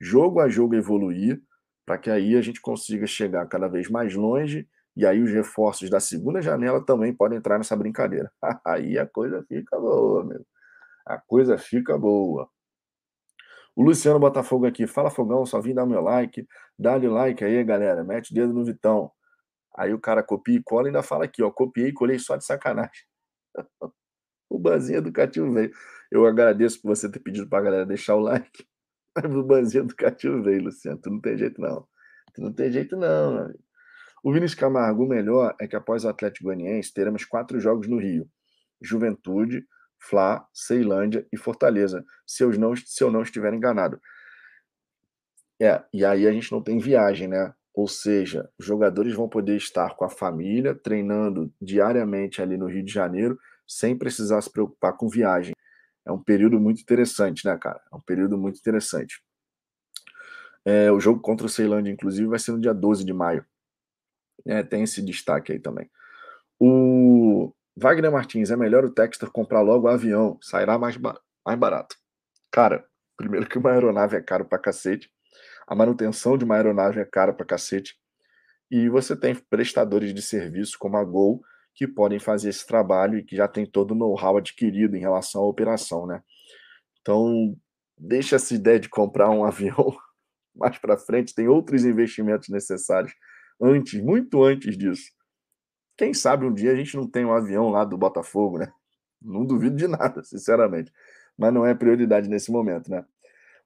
jogo 0.00 0.40
a 0.40 0.48
jogo 0.48 0.74
evoluir, 0.74 1.40
para 1.88 1.96
que 1.96 2.10
aí 2.10 2.36
a 2.36 2.42
gente 2.42 2.60
consiga 2.60 3.06
chegar 3.06 3.48
cada 3.48 3.66
vez 3.66 3.88
mais 3.88 4.14
longe 4.14 4.68
e 4.94 5.06
aí 5.06 5.22
os 5.22 5.30
reforços 5.30 5.88
da 5.88 5.98
segunda 5.98 6.42
janela 6.42 6.84
também 6.84 7.14
podem 7.14 7.38
entrar 7.38 7.56
nessa 7.56 7.74
brincadeira. 7.74 8.30
aí 8.62 8.98
a 8.98 9.06
coisa 9.06 9.42
fica 9.48 9.80
boa, 9.80 10.22
meu. 10.22 10.44
A 11.06 11.16
coisa 11.16 11.56
fica 11.56 11.96
boa. 11.96 12.46
O 13.74 13.82
Luciano 13.82 14.18
Botafogo 14.20 14.66
aqui, 14.66 14.86
fala 14.86 15.08
Fogão, 15.08 15.46
só 15.46 15.62
vim 15.62 15.72
dar 15.72 15.86
meu 15.86 16.02
like. 16.02 16.46
Dá-lhe 16.78 17.08
like 17.08 17.42
aí, 17.42 17.64
galera. 17.64 18.04
Mete 18.04 18.32
o 18.32 18.34
dedo 18.34 18.52
no 18.52 18.66
Vitão. 18.66 19.10
Aí 19.74 19.94
o 19.94 19.98
cara 19.98 20.22
copia 20.22 20.58
e 20.58 20.62
cola 20.62 20.88
e 20.88 20.90
ainda 20.90 21.02
fala 21.02 21.24
aqui, 21.24 21.42
ó. 21.42 21.50
Copiei 21.50 21.88
e 21.88 21.92
colei 21.92 22.18
só 22.18 22.36
de 22.36 22.44
sacanagem. 22.44 23.06
o 24.50 24.58
Banzinho 24.58 24.98
Educativo 24.98 25.50
veio. 25.54 25.72
Eu 26.10 26.26
agradeço 26.26 26.82
por 26.82 26.94
você 26.94 27.10
ter 27.10 27.20
pedido 27.20 27.48
pra 27.48 27.62
galera 27.62 27.86
deixar 27.86 28.14
o 28.14 28.20
like. 28.20 28.68
Banzinho 29.44 29.84
Educativo 29.84 30.42
veio, 30.42 30.64
Luciano. 30.64 30.98
Tu 30.98 31.10
não 31.10 31.20
tem 31.20 31.36
jeito, 31.36 31.60
não. 31.60 31.86
Tu 32.34 32.40
não 32.40 32.52
tem 32.52 32.70
jeito, 32.70 32.96
não, 32.96 33.34
meu 33.34 33.44
amigo. 33.44 33.64
O 34.22 34.32
Vinícius 34.32 34.58
Camargo, 34.58 35.04
o 35.04 35.08
melhor 35.08 35.54
é 35.60 35.66
que 35.66 35.76
após 35.76 36.04
o 36.04 36.08
Atlético 36.08 36.44
Goianiense 36.44 36.92
teremos 36.92 37.24
quatro 37.24 37.60
jogos 37.60 37.88
no 37.88 37.98
Rio: 37.98 38.28
Juventude, 38.80 39.64
Fla, 39.98 40.46
Ceilândia 40.52 41.26
e 41.32 41.36
Fortaleza, 41.36 42.04
se 42.26 42.42
eu 42.42 42.50
não, 42.58 42.74
se 42.76 43.02
eu 43.02 43.10
não 43.10 43.22
estiver 43.22 43.52
enganado. 43.52 44.00
É, 45.60 45.82
e 45.92 46.04
aí 46.04 46.26
a 46.26 46.32
gente 46.32 46.52
não 46.52 46.62
tem 46.62 46.78
viagem, 46.78 47.28
né? 47.28 47.52
Ou 47.74 47.86
seja, 47.86 48.48
os 48.58 48.66
jogadores 48.66 49.14
vão 49.14 49.28
poder 49.28 49.56
estar 49.56 49.94
com 49.96 50.04
a 50.04 50.10
família, 50.10 50.74
treinando 50.74 51.52
diariamente 51.60 52.42
ali 52.42 52.56
no 52.56 52.66
Rio 52.66 52.84
de 52.84 52.92
Janeiro, 52.92 53.38
sem 53.66 53.96
precisar 53.96 54.40
se 54.40 54.50
preocupar 54.50 54.96
com 54.96 55.08
viagem. 55.08 55.54
É 56.08 56.12
um 56.12 56.18
período 56.18 56.58
muito 56.58 56.80
interessante, 56.80 57.44
né, 57.44 57.54
cara? 57.58 57.82
É 57.92 57.94
um 57.94 58.00
período 58.00 58.38
muito 58.38 58.58
interessante. 58.58 59.22
É, 60.64 60.90
o 60.90 60.98
jogo 60.98 61.20
contra 61.20 61.46
o 61.46 61.50
Ceilândia, 61.50 61.92
inclusive, 61.92 62.26
vai 62.26 62.38
ser 62.38 62.52
no 62.52 62.60
dia 62.60 62.72
12 62.72 63.04
de 63.04 63.12
maio. 63.12 63.44
É, 64.46 64.62
tem 64.62 64.82
esse 64.84 65.02
destaque 65.02 65.52
aí 65.52 65.58
também. 65.58 65.90
O 66.58 67.52
Wagner 67.76 68.10
Martins, 68.10 68.50
é 68.50 68.56
melhor 68.56 68.86
o 68.86 68.90
Textor 68.90 69.30
comprar 69.30 69.60
logo 69.60 69.86
o 69.86 69.90
avião, 69.90 70.38
sairá 70.40 70.78
mais, 70.78 70.96
ba 70.96 71.20
mais 71.44 71.58
barato. 71.58 71.94
Cara, 72.50 72.86
primeiro 73.14 73.46
que 73.46 73.58
uma 73.58 73.70
aeronave 73.70 74.16
é 74.16 74.20
caro 74.22 74.46
pra 74.46 74.58
cacete, 74.58 75.10
a 75.66 75.74
manutenção 75.74 76.38
de 76.38 76.44
uma 76.44 76.56
aeronave 76.56 77.00
é 77.00 77.04
cara 77.04 77.34
pra 77.34 77.44
cacete, 77.44 77.98
e 78.70 78.88
você 78.88 79.14
tem 79.14 79.34
prestadores 79.34 80.14
de 80.14 80.22
serviço 80.22 80.78
como 80.78 80.96
a 80.96 81.04
Gol 81.04 81.42
que 81.78 81.86
podem 81.86 82.18
fazer 82.18 82.48
esse 82.48 82.66
trabalho 82.66 83.16
e 83.16 83.22
que 83.22 83.36
já 83.36 83.46
tem 83.46 83.64
todo 83.64 83.92
o 83.92 83.94
know-how 83.94 84.36
adquirido 84.36 84.96
em 84.96 85.00
relação 85.00 85.42
à 85.42 85.46
operação, 85.46 86.08
né? 86.08 86.20
Então, 87.00 87.56
deixa 87.96 88.34
essa 88.34 88.52
ideia 88.52 88.80
de 88.80 88.88
comprar 88.88 89.30
um 89.30 89.44
avião 89.46 89.96
mais 90.56 90.76
para 90.76 90.98
frente, 90.98 91.32
tem 91.32 91.46
outros 91.46 91.84
investimentos 91.84 92.48
necessários 92.48 93.14
antes, 93.62 94.02
muito 94.02 94.42
antes 94.42 94.76
disso. 94.76 95.04
Quem 95.96 96.12
sabe 96.12 96.44
um 96.44 96.52
dia 96.52 96.72
a 96.72 96.74
gente 96.74 96.96
não 96.96 97.08
tem 97.08 97.24
um 97.24 97.32
avião 97.32 97.70
lá 97.70 97.84
do 97.84 97.96
Botafogo, 97.96 98.58
né? 98.58 98.72
Não 99.22 99.46
duvido 99.46 99.76
de 99.76 99.86
nada, 99.86 100.24
sinceramente. 100.24 100.92
Mas 101.38 101.54
não 101.54 101.64
é 101.64 101.76
prioridade 101.76 102.28
nesse 102.28 102.50
momento, 102.50 102.90
né? 102.90 103.04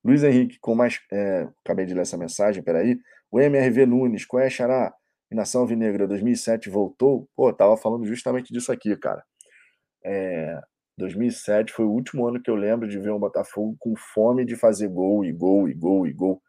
Luiz 0.05 0.23
Henrique, 0.23 0.59
com 0.61 0.75
mais. 0.75 1.01
É, 1.11 1.49
acabei 1.65 1.87
de 1.87 1.95
ler 1.95 2.03
essa 2.03 2.19
mensagem, 2.19 2.63
peraí. 2.63 2.99
O 3.31 3.41
MRV 3.41 3.87
Nunes, 3.87 4.27
qual 4.27 4.43
é, 4.43 4.51
Xará? 4.51 4.93
Nação 5.35 5.67
Vinegra 5.67 6.07
2007 6.07 6.69
voltou? 6.71 7.29
Pô, 7.35 7.53
tava 7.53 7.77
falando 7.77 8.07
justamente 8.07 8.53
disso 8.53 8.73
aqui, 8.73 8.97
cara. 8.97 9.25
É, 10.05 10.61
2007 10.99 11.73
foi 11.73 11.85
o 11.85 11.91
último 11.91 12.27
ano 12.27 12.43
que 12.43 12.51
eu 12.51 12.55
lembro 12.55 12.89
de 12.89 12.99
ver 12.99 13.13
um 13.13 13.19
Botafogo 13.19 13.77
com 13.79 13.95
fome 13.97 14.45
de 14.45 14.57
fazer 14.57 14.89
gol 14.89 15.25
e 15.25 15.33
gol 15.33 15.69
e 15.69 15.75
gol 15.75 16.07
e 16.07 16.13
gol. 16.13 16.43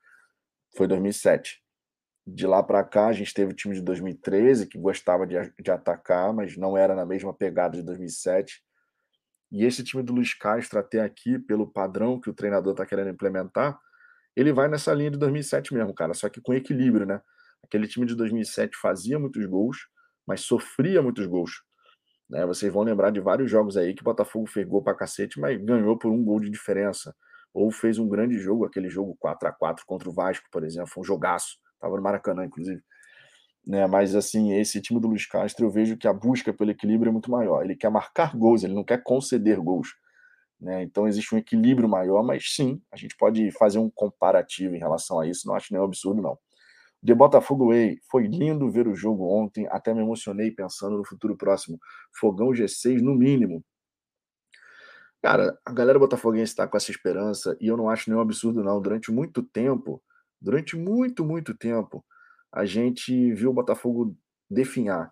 Foi 0.75 0.87
2007 0.87 1.63
de 2.25 2.47
lá 2.47 2.63
para 2.63 2.83
cá, 2.83 3.07
a 3.07 3.13
gente 3.13 3.33
teve 3.33 3.51
o 3.51 3.55
time 3.55 3.75
de 3.75 3.81
2013, 3.81 4.67
que 4.67 4.77
gostava 4.77 5.27
de, 5.27 5.35
de 5.59 5.71
atacar, 5.71 6.33
mas 6.33 6.55
não 6.55 6.77
era 6.77 6.95
na 6.95 7.05
mesma 7.05 7.33
pegada 7.33 7.77
de 7.77 7.83
2007. 7.83 8.63
E 9.51 9.65
esse 9.65 9.83
time 9.83 10.01
do 10.01 10.13
Luiz 10.13 10.33
Castro, 10.33 10.79
até 10.79 11.01
aqui, 11.01 11.37
pelo 11.37 11.67
padrão 11.67 12.19
que 12.19 12.29
o 12.29 12.33
treinador 12.33 12.71
está 12.71 12.85
querendo 12.85 13.09
implementar, 13.09 13.77
ele 14.35 14.53
vai 14.53 14.67
nessa 14.67 14.93
linha 14.93 15.11
de 15.11 15.17
2007 15.17 15.73
mesmo, 15.73 15.93
cara, 15.93 16.13
só 16.13 16.29
que 16.29 16.41
com 16.41 16.53
equilíbrio, 16.53 17.05
né? 17.05 17.21
Aquele 17.63 17.87
time 17.87 18.05
de 18.05 18.15
2007 18.15 18.77
fazia 18.77 19.17
muitos 19.17 19.45
gols, 19.45 19.77
mas 20.27 20.41
sofria 20.41 21.01
muitos 21.01 21.25
gols. 21.25 21.63
Né? 22.29 22.45
Vocês 22.45 22.71
vão 22.71 22.83
lembrar 22.83 23.11
de 23.11 23.19
vários 23.19 23.49
jogos 23.49 23.77
aí 23.77 23.93
que 23.93 24.01
o 24.01 24.05
Botafogo 24.05 24.47
fez 24.47 24.67
gol 24.67 24.83
pra 24.83 24.95
cacete, 24.95 25.39
mas 25.39 25.59
ganhou 25.63 25.97
por 25.97 26.11
um 26.11 26.23
gol 26.23 26.39
de 26.39 26.49
diferença. 26.49 27.15
Ou 27.53 27.71
fez 27.71 27.99
um 27.99 28.07
grande 28.07 28.39
jogo, 28.39 28.65
aquele 28.65 28.89
jogo 28.89 29.15
4 29.19 29.47
a 29.47 29.51
4 29.51 29.85
contra 29.85 30.09
o 30.09 30.13
Vasco, 30.13 30.47
por 30.51 30.63
exemplo, 30.63 30.91
um 30.97 31.03
jogaço 31.03 31.57
Estava 31.83 31.97
no 31.97 32.01
Maracanã, 32.01 32.45
inclusive. 32.45 32.81
Né, 33.65 33.85
mas 33.87 34.15
assim, 34.15 34.53
esse 34.53 34.81
time 34.81 34.99
do 34.99 35.07
Luiz 35.07 35.25
Castro, 35.25 35.65
eu 35.65 35.69
vejo 35.69 35.97
que 35.97 36.07
a 36.07 36.13
busca 36.13 36.53
pelo 36.53 36.71
equilíbrio 36.71 37.09
é 37.09 37.11
muito 37.11 37.29
maior. 37.29 37.63
Ele 37.63 37.75
quer 37.75 37.89
marcar 37.89 38.35
gols, 38.35 38.63
ele 38.63 38.73
não 38.73 38.83
quer 38.83 39.03
conceder 39.03 39.59
gols. 39.59 39.89
Né? 40.59 40.83
Então 40.83 41.07
existe 41.07 41.35
um 41.35 41.37
equilíbrio 41.37 41.89
maior, 41.89 42.23
mas 42.23 42.55
sim, 42.55 42.81
a 42.91 42.95
gente 42.95 43.17
pode 43.17 43.51
fazer 43.51 43.79
um 43.79 43.89
comparativo 43.89 44.75
em 44.75 44.79
relação 44.79 45.19
a 45.19 45.27
isso, 45.27 45.45
não 45.45 45.55
acho 45.55 45.73
nenhum 45.73 45.83
absurdo, 45.83 46.21
não. 46.21 46.37
De 47.03 47.13
Botafogo 47.13 47.67
Way, 47.67 47.99
foi 48.09 48.27
lindo 48.27 48.71
ver 48.71 48.87
o 48.87 48.95
jogo 48.95 49.25
ontem, 49.27 49.67
até 49.69 49.93
me 49.93 50.01
emocionei 50.01 50.49
pensando 50.51 50.97
no 50.97 51.05
futuro 51.05 51.35
próximo. 51.35 51.77
Fogão 52.17 52.49
G6 52.53 53.01
no 53.01 53.13
mínimo. 53.13 53.63
Cara, 55.21 55.57
a 55.65 55.71
galera 55.71 55.99
botafoguense 55.99 56.51
está 56.51 56.67
com 56.67 56.77
essa 56.77 56.91
esperança 56.91 57.57
e 57.59 57.67
eu 57.67 57.77
não 57.77 57.89
acho 57.89 58.09
nenhum 58.09 58.21
absurdo, 58.21 58.63
não. 58.63 58.81
Durante 58.81 59.11
muito 59.11 59.43
tempo, 59.43 60.01
Durante 60.43 60.75
muito, 60.75 61.23
muito 61.23 61.55
tempo, 61.55 62.03
a 62.51 62.65
gente 62.65 63.33
viu 63.33 63.51
o 63.51 63.53
Botafogo 63.53 64.13
definhar, 64.49 65.07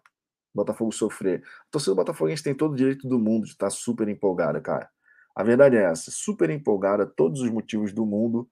o 0.53 0.57
Botafogo 0.57 0.91
sofrer. 0.91 1.41
A 1.41 1.71
torcida 1.71 1.95
botafoguense 1.95 2.43
tem 2.43 2.53
todo 2.53 2.73
o 2.73 2.75
direito 2.75 3.07
do 3.07 3.17
mundo 3.17 3.45
de 3.45 3.51
estar 3.51 3.69
super 3.69 4.09
empolgada, 4.09 4.59
cara. 4.59 4.89
A 5.33 5.41
verdade 5.41 5.77
é 5.77 5.83
essa, 5.83 6.11
super 6.11 6.49
empolgada, 6.49 7.07
todos 7.07 7.39
os 7.39 7.49
motivos 7.49 7.93
do 7.93 8.05
mundo, 8.05 8.45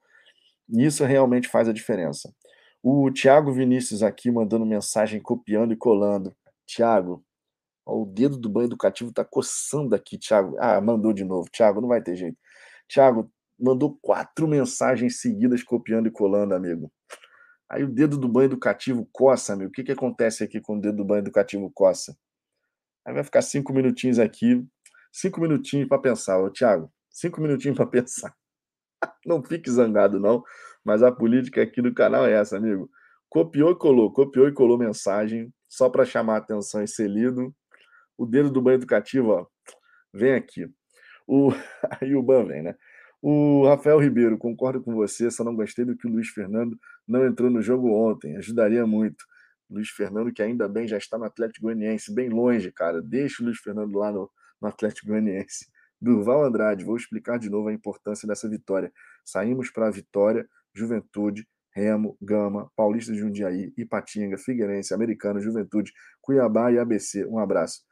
e 0.70 0.86
isso 0.86 1.04
realmente 1.04 1.48
faz 1.48 1.68
a 1.68 1.72
diferença. 1.74 2.34
O 2.82 3.10
Thiago 3.10 3.52
Vinícius 3.52 4.02
aqui 4.02 4.30
mandando 4.30 4.64
mensagem, 4.64 5.20
copiando 5.20 5.72
e 5.72 5.76
colando. 5.76 6.34
Thiago, 6.66 7.24
o 7.84 8.06
dedo 8.06 8.38
do 8.38 8.48
banho 8.48 8.66
educativo 8.66 9.12
tá 9.12 9.24
coçando 9.24 9.94
aqui, 9.94 10.16
Thiago. 10.16 10.56
Ah, 10.58 10.80
mandou 10.80 11.12
de 11.12 11.24
novo. 11.24 11.50
Thiago, 11.50 11.80
não 11.80 11.88
vai 11.88 12.02
ter 12.02 12.16
jeito. 12.16 12.38
Thiago, 12.88 13.30
mandou 13.58 13.98
quatro 14.00 14.48
mensagens 14.48 15.20
seguidas 15.20 15.62
copiando 15.62 16.06
e 16.08 16.10
colando, 16.10 16.54
amigo. 16.54 16.90
Aí 17.68 17.84
o 17.84 17.88
dedo 17.88 18.18
do 18.18 18.28
banho 18.28 18.46
educativo 18.46 19.08
coça, 19.12 19.52
amigo. 19.52 19.70
O 19.70 19.72
que, 19.72 19.84
que 19.84 19.92
acontece 19.92 20.42
aqui 20.42 20.60
com 20.60 20.76
o 20.76 20.80
dedo 20.80 20.96
do 20.96 21.04
banho 21.04 21.20
educativo 21.20 21.70
coça? 21.72 22.16
Aí 23.04 23.14
vai 23.14 23.22
ficar 23.22 23.42
cinco 23.42 23.72
minutinhos 23.72 24.18
aqui, 24.18 24.66
cinco 25.12 25.40
minutinhos 25.40 25.88
para 25.88 26.00
pensar, 26.00 26.38
ô 26.38 26.50
Thiago, 26.50 26.92
cinco 27.10 27.40
minutinhos 27.40 27.76
para 27.76 27.86
pensar. 27.90 28.34
Não 29.24 29.42
fique 29.42 29.70
zangado, 29.70 30.18
não, 30.18 30.42
mas 30.84 31.02
a 31.02 31.12
política 31.12 31.62
aqui 31.62 31.82
do 31.82 31.92
canal 31.92 32.26
é 32.26 32.32
essa, 32.32 32.56
amigo. 32.56 32.90
Copiou 33.28 33.72
e 33.72 33.76
colou, 33.76 34.12
copiou 34.12 34.48
e 34.48 34.52
colou 34.52 34.78
mensagem, 34.78 35.52
só 35.68 35.88
para 35.88 36.04
chamar 36.04 36.34
a 36.34 36.38
atenção 36.38 36.82
e 36.82 36.88
ser 36.88 37.08
lido. 37.08 37.54
O 38.18 38.26
dedo 38.26 38.50
do 38.50 38.60
banho 38.60 38.76
educativo, 38.76 39.28
ó, 39.30 39.46
vem 40.12 40.34
aqui. 40.34 40.68
O... 41.26 41.50
Aí 42.00 42.14
o 42.14 42.22
ban 42.22 42.44
vem, 42.44 42.62
né? 42.62 42.74
O 43.22 43.66
Rafael 43.66 43.98
Ribeiro, 43.98 44.38
concordo 44.38 44.82
com 44.82 44.94
você, 44.94 45.30
só 45.30 45.44
não 45.44 45.54
gostei 45.54 45.84
do 45.84 45.96
que 45.96 46.06
o 46.06 46.10
Luiz 46.10 46.28
Fernando 46.28 46.78
não 47.06 47.26
entrou 47.26 47.50
no 47.50 47.60
jogo 47.60 47.92
ontem. 47.92 48.36
Ajudaria 48.36 48.86
muito. 48.86 49.24
Luiz 49.68 49.90
Fernando, 49.90 50.32
que 50.32 50.42
ainda 50.42 50.66
bem 50.68 50.88
já 50.88 50.96
está 50.96 51.18
no 51.18 51.24
Atlético 51.24 51.66
Goianiense, 51.66 52.14
bem 52.14 52.28
longe, 52.28 52.72
cara. 52.72 53.02
Deixa 53.02 53.42
o 53.42 53.46
Luiz 53.46 53.58
Fernando 53.58 53.96
lá 53.96 54.10
no, 54.10 54.30
no 54.60 54.68
Atlético 54.68 55.08
Goianiense. 55.08 55.66
Durval 56.00 56.44
Andrade, 56.44 56.84
vou 56.84 56.96
explicar 56.96 57.38
de 57.38 57.50
novo 57.50 57.68
a 57.68 57.72
importância 57.72 58.26
dessa 58.26 58.48
vitória. 58.48 58.90
Saímos 59.24 59.70
para 59.70 59.88
a 59.88 59.90
vitória, 59.90 60.48
Juventude, 60.74 61.46
Remo, 61.72 62.16
Gama, 62.20 62.70
Paulista 62.74 63.12
de 63.12 63.18
Jundiaí, 63.18 63.72
Ipatinga, 63.76 64.36
Figueirense, 64.36 64.92
Americano, 64.92 65.40
Juventude, 65.40 65.92
Cuiabá 66.20 66.72
e 66.72 66.78
ABC. 66.78 67.24
Um 67.26 67.38
abraço. 67.38 67.82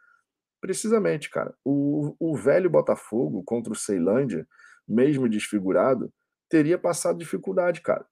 Precisamente, 0.60 1.30
cara. 1.30 1.54
O, 1.64 2.14
o 2.18 2.36
velho 2.36 2.68
Botafogo 2.68 3.42
contra 3.44 3.72
o 3.72 3.76
Ceilândia 3.76 4.46
mesmo 4.88 5.28
desfigurado, 5.28 6.12
teria 6.48 6.78
passado 6.78 7.18
dificuldade, 7.18 7.82
cara. 7.82 8.06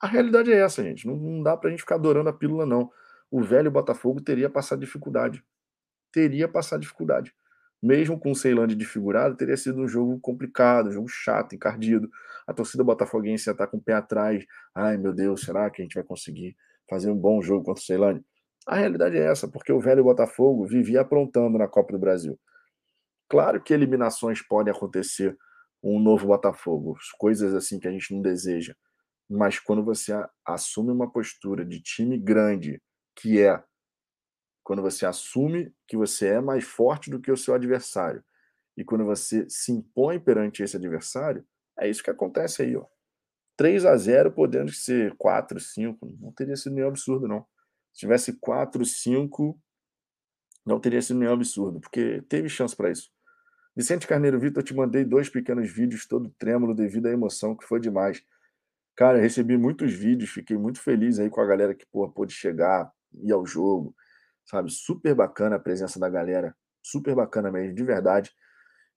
A 0.00 0.06
realidade 0.06 0.52
é 0.52 0.60
essa, 0.60 0.82
gente. 0.82 1.06
Não, 1.06 1.16
não 1.16 1.42
dá 1.42 1.56
pra 1.56 1.70
gente 1.70 1.80
ficar 1.80 1.94
adorando 1.94 2.28
a 2.28 2.32
pílula, 2.32 2.66
não. 2.66 2.90
O 3.30 3.42
velho 3.42 3.70
Botafogo 3.70 4.20
teria 4.20 4.50
passado 4.50 4.80
dificuldade. 4.80 5.44
Teria 6.12 6.48
passado 6.48 6.80
dificuldade. 6.80 7.32
Mesmo 7.82 8.18
com 8.18 8.32
o 8.32 8.34
Ceilândia 8.34 8.76
desfigurado, 8.76 9.36
teria 9.36 9.56
sido 9.56 9.80
um 9.80 9.86
jogo 9.86 10.18
complicado, 10.20 10.88
um 10.88 10.92
jogo 10.92 11.08
chato, 11.08 11.54
encardido. 11.54 12.10
A 12.46 12.52
torcida 12.52 12.82
botafoguense 12.82 13.48
ia 13.48 13.52
estar 13.52 13.66
com 13.68 13.76
o 13.76 13.82
pé 13.82 13.92
atrás. 13.94 14.44
Ai, 14.74 14.96
meu 14.96 15.12
Deus, 15.12 15.42
será 15.42 15.70
que 15.70 15.80
a 15.80 15.84
gente 15.84 15.94
vai 15.94 16.02
conseguir 16.02 16.56
fazer 16.90 17.10
um 17.10 17.16
bom 17.16 17.40
jogo 17.40 17.64
contra 17.64 17.80
o 17.80 17.84
Ceilândia? 17.84 18.24
A 18.66 18.76
realidade 18.76 19.16
é 19.16 19.24
essa, 19.24 19.48
porque 19.48 19.72
o 19.72 19.80
velho 19.80 20.04
Botafogo 20.04 20.66
vivia 20.66 21.00
aprontando 21.00 21.56
na 21.56 21.68
Copa 21.68 21.92
do 21.92 21.98
Brasil. 21.98 22.38
Claro 23.28 23.62
que 23.62 23.72
eliminações 23.72 24.42
podem 24.42 24.72
acontecer, 24.72 25.36
um 25.82 26.00
novo 26.00 26.26
Botafogo, 26.26 26.96
coisas 27.18 27.54
assim 27.54 27.78
que 27.78 27.86
a 27.86 27.90
gente 27.92 28.12
não 28.12 28.20
deseja. 28.20 28.74
Mas 29.30 29.60
quando 29.60 29.84
você 29.84 30.12
assume 30.44 30.90
uma 30.90 31.10
postura 31.10 31.64
de 31.64 31.80
time 31.80 32.18
grande, 32.18 32.80
que 33.14 33.40
é 33.40 33.62
quando 34.68 34.82
você 34.82 35.06
assume 35.06 35.74
que 35.86 35.96
você 35.96 36.26
é 36.26 36.40
mais 36.42 36.62
forte 36.62 37.08
do 37.08 37.18
que 37.18 37.32
o 37.32 37.36
seu 37.38 37.54
adversário, 37.54 38.22
e 38.76 38.84
quando 38.84 39.02
você 39.02 39.48
se 39.48 39.72
impõe 39.72 40.20
perante 40.20 40.62
esse 40.62 40.76
adversário, 40.76 41.42
é 41.78 41.88
isso 41.88 42.02
que 42.02 42.10
acontece 42.10 42.60
aí, 42.60 42.76
ó. 42.76 42.84
3 43.56 43.86
a 43.86 43.96
0 43.96 44.30
podendo 44.30 44.70
ser 44.70 45.16
4, 45.16 45.58
5, 45.58 46.06
não 46.20 46.32
teria 46.32 46.54
sido 46.54 46.74
nenhum 46.74 46.88
absurdo, 46.88 47.26
não. 47.26 47.46
Se 47.94 48.00
tivesse 48.00 48.34
4, 48.34 48.84
5, 48.84 49.58
não 50.66 50.78
teria 50.78 51.00
sido 51.00 51.18
nenhum 51.18 51.32
absurdo, 51.32 51.80
porque 51.80 52.20
teve 52.28 52.50
chance 52.50 52.76
para 52.76 52.90
isso. 52.90 53.10
Vicente 53.74 54.06
Carneiro 54.06 54.38
Vitor, 54.38 54.62
te 54.62 54.74
mandei 54.74 55.02
dois 55.02 55.30
pequenos 55.30 55.72
vídeos, 55.72 56.06
todo 56.06 56.28
trêmulo 56.38 56.74
devido 56.74 57.06
à 57.06 57.10
emoção, 57.10 57.56
que 57.56 57.64
foi 57.64 57.80
demais. 57.80 58.22
Cara, 58.94 59.18
recebi 59.18 59.56
muitos 59.56 59.94
vídeos, 59.94 60.28
fiquei 60.28 60.58
muito 60.58 60.78
feliz 60.78 61.18
aí 61.18 61.30
com 61.30 61.40
a 61.40 61.46
galera 61.46 61.74
que 61.74 61.86
pô, 61.86 62.06
pôde 62.10 62.34
chegar, 62.34 62.92
ir 63.14 63.32
ao 63.32 63.46
jogo, 63.46 63.96
sabe? 64.48 64.70
Super 64.70 65.14
bacana 65.14 65.56
a 65.56 65.58
presença 65.58 65.98
da 66.00 66.08
galera, 66.08 66.54
super 66.82 67.14
bacana 67.14 67.50
mesmo, 67.50 67.74
de 67.74 67.84
verdade. 67.84 68.32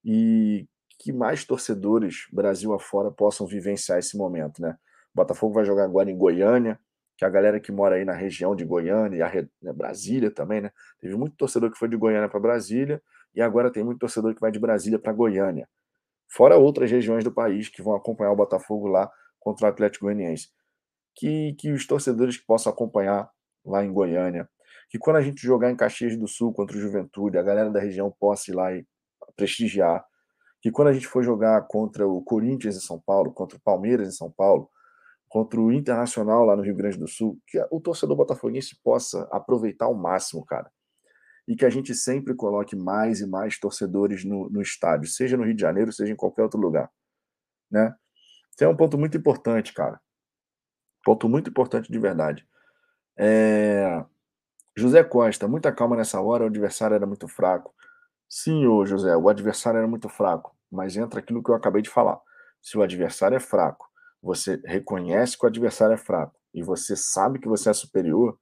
E 0.04 0.66
que 0.98 1.12
mais 1.12 1.44
torcedores, 1.44 2.26
Brasil 2.32 2.72
afora, 2.72 3.10
possam 3.10 3.46
vivenciar 3.46 3.98
esse 3.98 4.16
momento, 4.16 4.62
né? 4.62 4.76
O 5.12 5.16
Botafogo 5.16 5.54
vai 5.54 5.64
jogar 5.64 5.84
agora 5.84 6.10
em 6.10 6.16
Goiânia, 6.16 6.78
que 7.16 7.24
a 7.24 7.28
galera 7.28 7.60
que 7.60 7.70
mora 7.70 7.96
aí 7.96 8.04
na 8.04 8.14
região 8.14 8.54
de 8.56 8.64
Goiânia, 8.64 9.18
e 9.18 9.22
a 9.22 9.30
né, 9.60 9.72
Brasília 9.72 10.30
também, 10.30 10.60
né? 10.60 10.70
Teve 11.00 11.14
muito 11.16 11.36
torcedor 11.36 11.70
que 11.70 11.78
foi 11.78 11.88
de 11.88 11.96
Goiânia 11.96 12.28
para 12.28 12.40
Brasília, 12.40 13.02
e 13.34 13.40
agora 13.40 13.70
tem 13.70 13.84
muito 13.84 13.98
torcedor 13.98 14.34
que 14.34 14.40
vai 14.40 14.50
de 14.50 14.58
Brasília 14.58 14.98
para 14.98 15.12
Goiânia. 15.12 15.68
Fora 16.28 16.56
outras 16.56 16.90
regiões 16.90 17.24
do 17.24 17.32
país 17.32 17.68
que 17.68 17.82
vão 17.82 17.94
acompanhar 17.94 18.32
o 18.32 18.36
Botafogo 18.36 18.86
lá 18.86 19.10
contra 19.38 19.66
o 19.66 19.68
Atlético 19.68 20.06
Goianiense. 20.06 20.48
Que, 21.14 21.54
que 21.54 21.70
os 21.70 21.86
torcedores 21.86 22.38
possam 22.38 22.72
acompanhar 22.72 23.30
lá 23.64 23.84
em 23.84 23.92
Goiânia. 23.92 24.48
Que 24.92 24.98
quando 24.98 25.16
a 25.16 25.22
gente 25.22 25.40
jogar 25.40 25.70
em 25.70 25.76
Caxias 25.76 26.16
do 26.16 26.28
Sul 26.28 26.52
contra 26.52 26.76
o 26.76 26.80
Juventude, 26.80 27.38
a 27.38 27.42
galera 27.42 27.70
da 27.70 27.80
região 27.80 28.14
possa 28.20 28.50
ir 28.50 28.54
lá 28.54 28.72
e 28.74 28.86
prestigiar. 29.34 30.04
Que 30.60 30.70
quando 30.70 30.88
a 30.88 30.92
gente 30.92 31.06
for 31.06 31.24
jogar 31.24 31.62
contra 31.62 32.06
o 32.06 32.22
Corinthians 32.22 32.76
em 32.76 32.80
São 32.80 33.00
Paulo, 33.00 33.32
contra 33.32 33.56
o 33.56 33.60
Palmeiras 33.62 34.06
em 34.06 34.12
São 34.12 34.30
Paulo, 34.30 34.70
contra 35.28 35.58
o 35.58 35.72
Internacional 35.72 36.44
lá 36.44 36.54
no 36.54 36.62
Rio 36.62 36.76
Grande 36.76 36.98
do 36.98 37.08
Sul, 37.08 37.38
que 37.46 37.58
o 37.70 37.80
torcedor 37.80 38.14
botafoguense 38.14 38.78
possa 38.84 39.26
aproveitar 39.32 39.86
ao 39.86 39.94
máximo, 39.94 40.44
cara 40.44 40.70
e 41.46 41.56
que 41.56 41.64
a 41.64 41.70
gente 41.70 41.94
sempre 41.94 42.34
coloque 42.34 42.76
mais 42.76 43.20
e 43.20 43.26
mais 43.26 43.58
torcedores 43.58 44.24
no, 44.24 44.48
no 44.48 44.62
estádio, 44.62 45.08
seja 45.08 45.36
no 45.36 45.44
Rio 45.44 45.54
de 45.54 45.60
Janeiro, 45.60 45.92
seja 45.92 46.12
em 46.12 46.16
qualquer 46.16 46.42
outro 46.42 46.60
lugar. 46.60 46.90
Né? 47.70 47.94
Isso 48.50 48.64
é 48.64 48.68
um 48.68 48.76
ponto 48.76 48.98
muito 48.98 49.16
importante, 49.16 49.72
cara. 49.72 50.00
Ponto 51.04 51.28
muito 51.28 51.50
importante 51.50 51.90
de 51.90 51.98
verdade. 51.98 52.46
É... 53.16 54.04
José 54.76 55.04
Costa, 55.04 55.46
muita 55.46 55.70
calma 55.70 55.96
nessa 55.96 56.20
hora, 56.20 56.44
o 56.44 56.46
adversário 56.46 56.94
era 56.94 57.06
muito 57.06 57.28
fraco. 57.28 57.74
Sim, 58.28 58.66
ô 58.66 58.86
José, 58.86 59.14
o 59.16 59.28
adversário 59.28 59.78
era 59.78 59.86
muito 59.86 60.08
fraco, 60.08 60.56
mas 60.70 60.96
entra 60.96 61.20
aquilo 61.20 61.42
que 61.42 61.50
eu 61.50 61.54
acabei 61.54 61.82
de 61.82 61.90
falar. 61.90 62.18
Se 62.60 62.78
o 62.78 62.82
adversário 62.82 63.36
é 63.36 63.40
fraco, 63.40 63.86
você 64.22 64.60
reconhece 64.64 65.36
que 65.36 65.44
o 65.44 65.48
adversário 65.48 65.94
é 65.94 65.98
fraco 65.98 66.34
e 66.54 66.62
você 66.62 66.96
sabe 66.96 67.38
que 67.38 67.48
você 67.48 67.68
é 67.68 67.72
superior, 67.72 68.38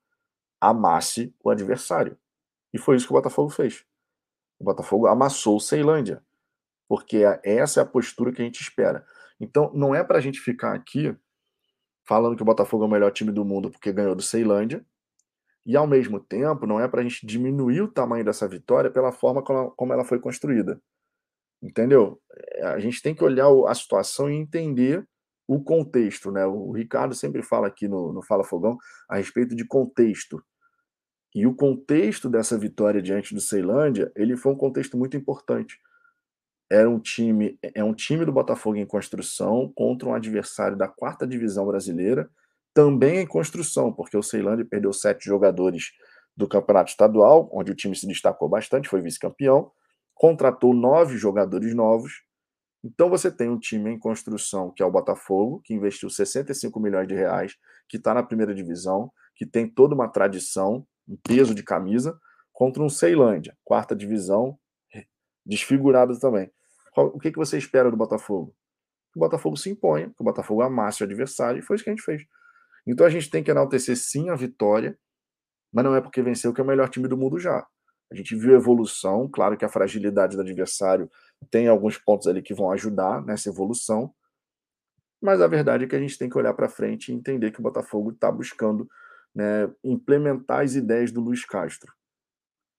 amasse 0.60 1.34
o 1.42 1.50
adversário. 1.50 2.16
E 2.72 2.78
foi 2.78 2.96
isso 2.96 3.06
que 3.06 3.12
o 3.12 3.16
Botafogo 3.16 3.50
fez. 3.50 3.84
O 4.58 4.64
Botafogo 4.64 5.06
amassou 5.06 5.56
o 5.56 5.60
Ceilândia, 5.60 6.22
porque 6.86 7.22
essa 7.42 7.80
é 7.80 7.82
a 7.82 7.86
postura 7.86 8.32
que 8.32 8.42
a 8.42 8.44
gente 8.44 8.60
espera. 8.60 9.04
Então, 9.40 9.72
não 9.74 9.94
é 9.94 10.04
para 10.04 10.18
a 10.18 10.20
gente 10.20 10.38
ficar 10.38 10.74
aqui 10.74 11.16
falando 12.04 12.36
que 12.36 12.42
o 12.42 12.46
Botafogo 12.46 12.84
é 12.84 12.86
o 12.86 12.90
melhor 12.90 13.10
time 13.10 13.32
do 13.32 13.44
mundo 13.44 13.70
porque 13.70 13.92
ganhou 13.92 14.14
do 14.14 14.22
Ceilândia, 14.22 14.84
e 15.64 15.76
ao 15.76 15.86
mesmo 15.86 16.18
tempo, 16.18 16.66
não 16.66 16.80
é 16.80 16.88
para 16.88 17.00
a 17.00 17.02
gente 17.02 17.26
diminuir 17.26 17.82
o 17.82 17.92
tamanho 17.92 18.24
dessa 18.24 18.48
vitória 18.48 18.90
pela 18.90 19.12
forma 19.12 19.42
como 19.42 19.92
ela 19.92 20.04
foi 20.04 20.18
construída. 20.18 20.80
Entendeu? 21.62 22.20
É, 22.54 22.66
a 22.68 22.78
gente 22.78 23.02
tem 23.02 23.14
que 23.14 23.22
olhar 23.22 23.48
a 23.66 23.74
situação 23.74 24.30
e 24.30 24.34
entender 24.34 25.06
o 25.46 25.62
contexto, 25.62 26.30
né? 26.30 26.46
O 26.46 26.72
Ricardo 26.72 27.14
sempre 27.14 27.42
fala 27.42 27.66
aqui 27.66 27.88
no, 27.88 28.12
no 28.12 28.22
Fala 28.22 28.44
Fogão 28.44 28.78
a 29.08 29.16
respeito 29.16 29.54
de 29.54 29.64
contexto. 29.64 30.42
E 31.34 31.46
o 31.46 31.54
contexto 31.54 32.28
dessa 32.28 32.58
vitória 32.58 33.02
diante 33.02 33.34
do 33.34 33.40
Ceilândia, 33.40 34.10
ele 34.16 34.36
foi 34.36 34.52
um 34.52 34.56
contexto 34.56 34.96
muito 34.96 35.16
importante. 35.16 35.78
Era 36.70 36.88
um 36.88 37.00
time, 37.00 37.58
é 37.62 37.82
um 37.82 37.92
time 37.92 38.24
do 38.24 38.32
Botafogo 38.32 38.76
em 38.76 38.86
construção 38.86 39.72
contra 39.74 40.08
um 40.08 40.14
adversário 40.14 40.76
da 40.76 40.88
quarta 40.88 41.26
divisão 41.26 41.66
brasileira, 41.66 42.30
também 42.74 43.18
em 43.18 43.26
construção, 43.26 43.92
porque 43.92 44.16
o 44.16 44.22
Ceilândia 44.22 44.64
perdeu 44.64 44.92
sete 44.92 45.24
jogadores 45.24 45.90
do 46.36 46.48
campeonato 46.48 46.90
estadual, 46.90 47.50
onde 47.52 47.72
o 47.72 47.74
time 47.74 47.94
se 47.94 48.06
destacou 48.06 48.48
bastante, 48.48 48.88
foi 48.88 49.00
vice-campeão, 49.00 49.70
contratou 50.14 50.72
nove 50.74 51.16
jogadores 51.16 51.74
novos. 51.74 52.22
Então 52.82 53.10
você 53.10 53.30
tem 53.30 53.48
um 53.50 53.58
time 53.58 53.90
em 53.90 53.98
construção, 53.98 54.70
que 54.70 54.82
é 54.82 54.86
o 54.86 54.90
Botafogo, 54.90 55.60
que 55.64 55.74
investiu 55.74 56.08
65 56.08 56.80
milhões 56.80 57.06
de 57.06 57.14
reais, 57.14 57.56
que 57.88 57.96
está 57.96 58.14
na 58.14 58.22
primeira 58.22 58.54
divisão, 58.54 59.12
que 59.34 59.44
tem 59.44 59.68
toda 59.68 59.94
uma 59.94 60.08
tradição, 60.08 60.86
um 61.08 61.16
peso 61.16 61.54
de 61.54 61.62
camisa, 61.62 62.18
contra 62.52 62.82
um 62.82 62.88
Ceilândia, 62.88 63.56
quarta 63.64 63.96
divisão, 63.96 64.58
desfigurado 65.44 66.18
também. 66.18 66.50
O 66.96 67.18
que, 67.18 67.30
que 67.30 67.38
você 67.38 67.56
espera 67.56 67.90
do 67.90 67.96
Botafogo? 67.96 68.54
Que 69.12 69.18
o 69.18 69.20
Botafogo 69.20 69.56
se 69.56 69.70
imponha, 69.70 70.08
que 70.08 70.20
o 70.20 70.24
Botafogo 70.24 70.62
amasse 70.62 71.02
o 71.02 71.06
adversário, 71.06 71.58
e 71.58 71.62
foi 71.62 71.76
isso 71.76 71.84
que 71.84 71.90
a 71.90 71.94
gente 71.94 72.04
fez. 72.04 72.22
Então 72.90 73.06
a 73.06 73.10
gente 73.10 73.30
tem 73.30 73.40
que 73.40 73.50
enaltecer 73.52 73.96
sim 73.96 74.30
a 74.30 74.34
vitória, 74.34 74.98
mas 75.72 75.84
não 75.84 75.94
é 75.94 76.00
porque 76.00 76.20
venceu 76.20 76.52
que 76.52 76.60
é 76.60 76.64
o 76.64 76.66
melhor 76.66 76.88
time 76.88 77.06
do 77.06 77.16
mundo 77.16 77.38
já. 77.38 77.64
A 78.10 78.14
gente 78.16 78.34
viu 78.34 78.56
evolução, 78.56 79.28
claro 79.32 79.56
que 79.56 79.64
a 79.64 79.68
fragilidade 79.68 80.34
do 80.34 80.42
adversário 80.42 81.08
tem 81.52 81.68
alguns 81.68 81.96
pontos 81.96 82.26
ali 82.26 82.42
que 82.42 82.52
vão 82.52 82.68
ajudar 82.72 83.24
nessa 83.24 83.48
evolução, 83.48 84.12
mas 85.22 85.40
a 85.40 85.46
verdade 85.46 85.84
é 85.84 85.86
que 85.86 85.94
a 85.94 86.00
gente 86.00 86.18
tem 86.18 86.28
que 86.28 86.36
olhar 86.36 86.52
para 86.52 86.68
frente 86.68 87.12
e 87.12 87.14
entender 87.14 87.52
que 87.52 87.60
o 87.60 87.62
Botafogo 87.62 88.10
está 88.10 88.32
buscando 88.32 88.90
né, 89.32 89.70
implementar 89.84 90.64
as 90.64 90.74
ideias 90.74 91.12
do 91.12 91.20
Luiz 91.20 91.44
Castro. 91.44 91.92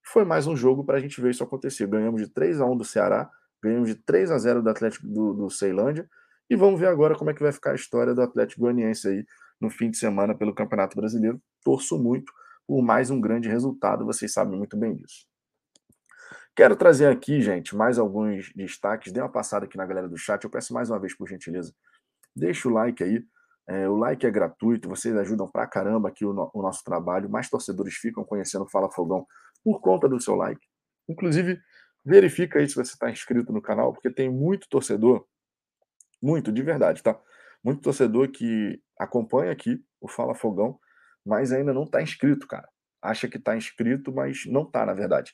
Foi 0.04 0.26
mais 0.26 0.46
um 0.46 0.58
jogo 0.58 0.84
para 0.84 0.98
a 0.98 1.00
gente 1.00 1.22
ver 1.22 1.32
isso 1.32 1.44
acontecer. 1.44 1.88
Ganhamos 1.88 2.22
de 2.22 2.28
3 2.28 2.60
a 2.60 2.66
1 2.66 2.76
do 2.76 2.84
Ceará, 2.84 3.30
ganhamos 3.64 3.88
de 3.88 3.96
3 3.96 4.30
a 4.30 4.38
0 4.38 4.62
do 4.62 4.70
Atlético 4.70 5.08
do, 5.08 5.34
do 5.34 5.50
Ceilândia, 5.50 6.10
e 6.50 6.56
vamos 6.58 6.78
ver 6.78 6.88
agora 6.88 7.16
como 7.16 7.30
é 7.30 7.34
que 7.34 7.42
vai 7.42 7.54
ficar 7.54 7.72
a 7.72 7.76
história 7.76 8.14
do 8.14 8.22
Atlético 8.22 8.60
Goianiense 8.60 9.08
aí 9.08 9.26
no 9.62 9.70
fim 9.70 9.90
de 9.90 9.98
semana 9.98 10.36
pelo 10.36 10.54
Campeonato 10.54 10.98
Brasileiro. 10.98 11.42
Torço 11.64 11.98
muito 11.98 12.34
por 12.68 12.82
mais 12.82 13.10
um 13.10 13.20
grande 13.20 13.50
resultado, 13.50 14.06
vocês 14.06 14.32
sabem 14.32 14.58
muito 14.58 14.78
bem 14.78 14.96
disso. 14.96 15.26
Quero 16.56 16.76
trazer 16.76 17.08
aqui, 17.08 17.42
gente, 17.42 17.76
mais 17.76 17.98
alguns 17.98 18.52
destaques. 18.54 19.12
Dê 19.12 19.20
uma 19.20 19.32
passada 19.32 19.66
aqui 19.66 19.78
na 19.78 19.86
galera 19.86 20.08
do 20.08 20.18
chat. 20.18 20.44
Eu 20.44 20.50
peço 20.50 20.74
mais 20.74 20.90
uma 20.90 21.00
vez, 21.00 21.16
por 21.16 21.28
gentileza, 21.28 21.74
deixa 22.36 22.68
o 22.68 22.72
like 22.72 23.04
aí. 23.04 23.26
É, 23.68 23.88
o 23.88 23.96
like 23.96 24.26
é 24.26 24.32
gratuito, 24.32 24.90
vocês 24.90 25.16
ajudam 25.16 25.48
pra 25.50 25.68
caramba 25.68 26.10
aqui 26.10 26.26
o, 26.26 26.34
no, 26.34 26.50
o 26.54 26.62
nosso 26.62 26.84
trabalho. 26.84 27.30
Mais 27.30 27.50
torcedores 27.50 27.96
ficam 27.96 28.24
conhecendo 28.24 28.68
Fala 28.68 28.92
Fogão 28.92 29.26
por 29.64 29.80
conta 29.80 30.10
do 30.10 30.20
seu 30.20 30.36
like. 30.36 30.66
Inclusive, 31.08 31.60
verifica 32.06 32.60
aí 32.60 32.68
se 32.68 32.76
você 32.76 32.94
está 32.94 33.10
inscrito 33.10 33.54
no 33.54 33.62
canal, 33.62 33.94
porque 33.94 34.10
tem 34.10 34.30
muito 34.30 34.68
torcedor, 34.70 35.26
muito, 36.22 36.52
de 36.52 36.62
verdade, 36.62 37.02
tá? 37.04 37.20
Muito 37.64 37.82
torcedor 37.82 38.30
que 38.30 38.82
acompanha 39.02 39.52
aqui 39.52 39.84
o 40.00 40.08
Fala 40.08 40.36
Fogão, 40.36 40.80
mas 41.26 41.52
ainda 41.52 41.74
não 41.74 41.84
está 41.84 42.02
inscrito, 42.02 42.48
cara. 42.48 42.68
Acha 43.02 43.28
que 43.28 43.38
está 43.38 43.58
inscrito, 43.58 44.14
mas 44.14 44.46
não 44.46 44.64
está, 44.64 44.86
na 44.86 44.94
verdade. 44.94 45.34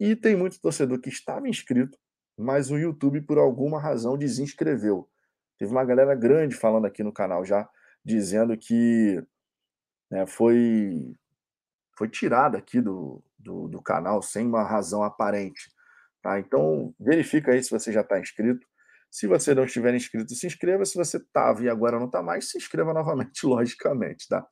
E 0.00 0.16
tem 0.16 0.34
muito 0.34 0.60
torcedor 0.60 0.98
que 1.00 1.10
estava 1.10 1.48
inscrito, 1.48 1.98
mas 2.36 2.70
o 2.70 2.78
YouTube, 2.78 3.20
por 3.20 3.38
alguma 3.38 3.80
razão, 3.80 4.16
desinscreveu. 4.16 5.08
Teve 5.58 5.70
uma 5.70 5.84
galera 5.84 6.14
grande 6.14 6.56
falando 6.56 6.86
aqui 6.86 7.02
no 7.02 7.12
canal 7.12 7.44
já, 7.44 7.68
dizendo 8.04 8.56
que 8.56 9.22
né, 10.10 10.26
foi, 10.26 11.14
foi 11.96 12.08
tirado 12.08 12.56
aqui 12.56 12.80
do, 12.80 13.22
do, 13.38 13.68
do, 13.68 13.82
canal 13.82 14.22
sem 14.22 14.46
uma 14.46 14.64
razão 14.64 15.02
aparente. 15.02 15.70
Tá? 16.22 16.40
Então, 16.40 16.94
verifica 16.98 17.52
aí 17.52 17.62
se 17.62 17.70
você 17.70 17.92
já 17.92 18.00
está 18.00 18.18
inscrito. 18.18 18.66
Se 19.14 19.28
você 19.28 19.54
não 19.54 19.62
estiver 19.62 19.94
inscrito, 19.94 20.34
se 20.34 20.44
inscreva. 20.44 20.84
Se 20.84 20.96
você 20.96 21.18
estava 21.18 21.62
e 21.62 21.68
agora 21.68 22.00
não 22.00 22.06
está 22.06 22.20
mais, 22.20 22.50
se 22.50 22.58
inscreva 22.58 22.92
novamente, 22.92 23.46
logicamente. 23.46 24.26
Tá? 24.28 24.44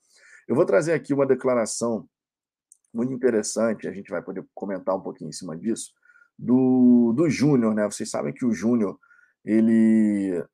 Eu 0.46 0.54
vou 0.54 0.64
trazer 0.64 0.92
aqui 0.92 1.12
uma 1.12 1.26
declaração 1.26 2.08
muito 2.94 3.12
interessante, 3.12 3.88
a 3.88 3.92
gente 3.92 4.08
vai 4.08 4.22
poder 4.22 4.46
comentar 4.54 4.94
um 4.94 5.00
pouquinho 5.00 5.30
em 5.30 5.32
cima 5.32 5.58
disso, 5.58 5.90
do, 6.38 7.12
do 7.16 7.28
Júnior, 7.28 7.74
né? 7.74 7.86
Vocês 7.86 8.08
sabem 8.08 8.32
que 8.32 8.44
o 8.44 8.52
Júnior, 8.52 8.96
ele 9.44 10.44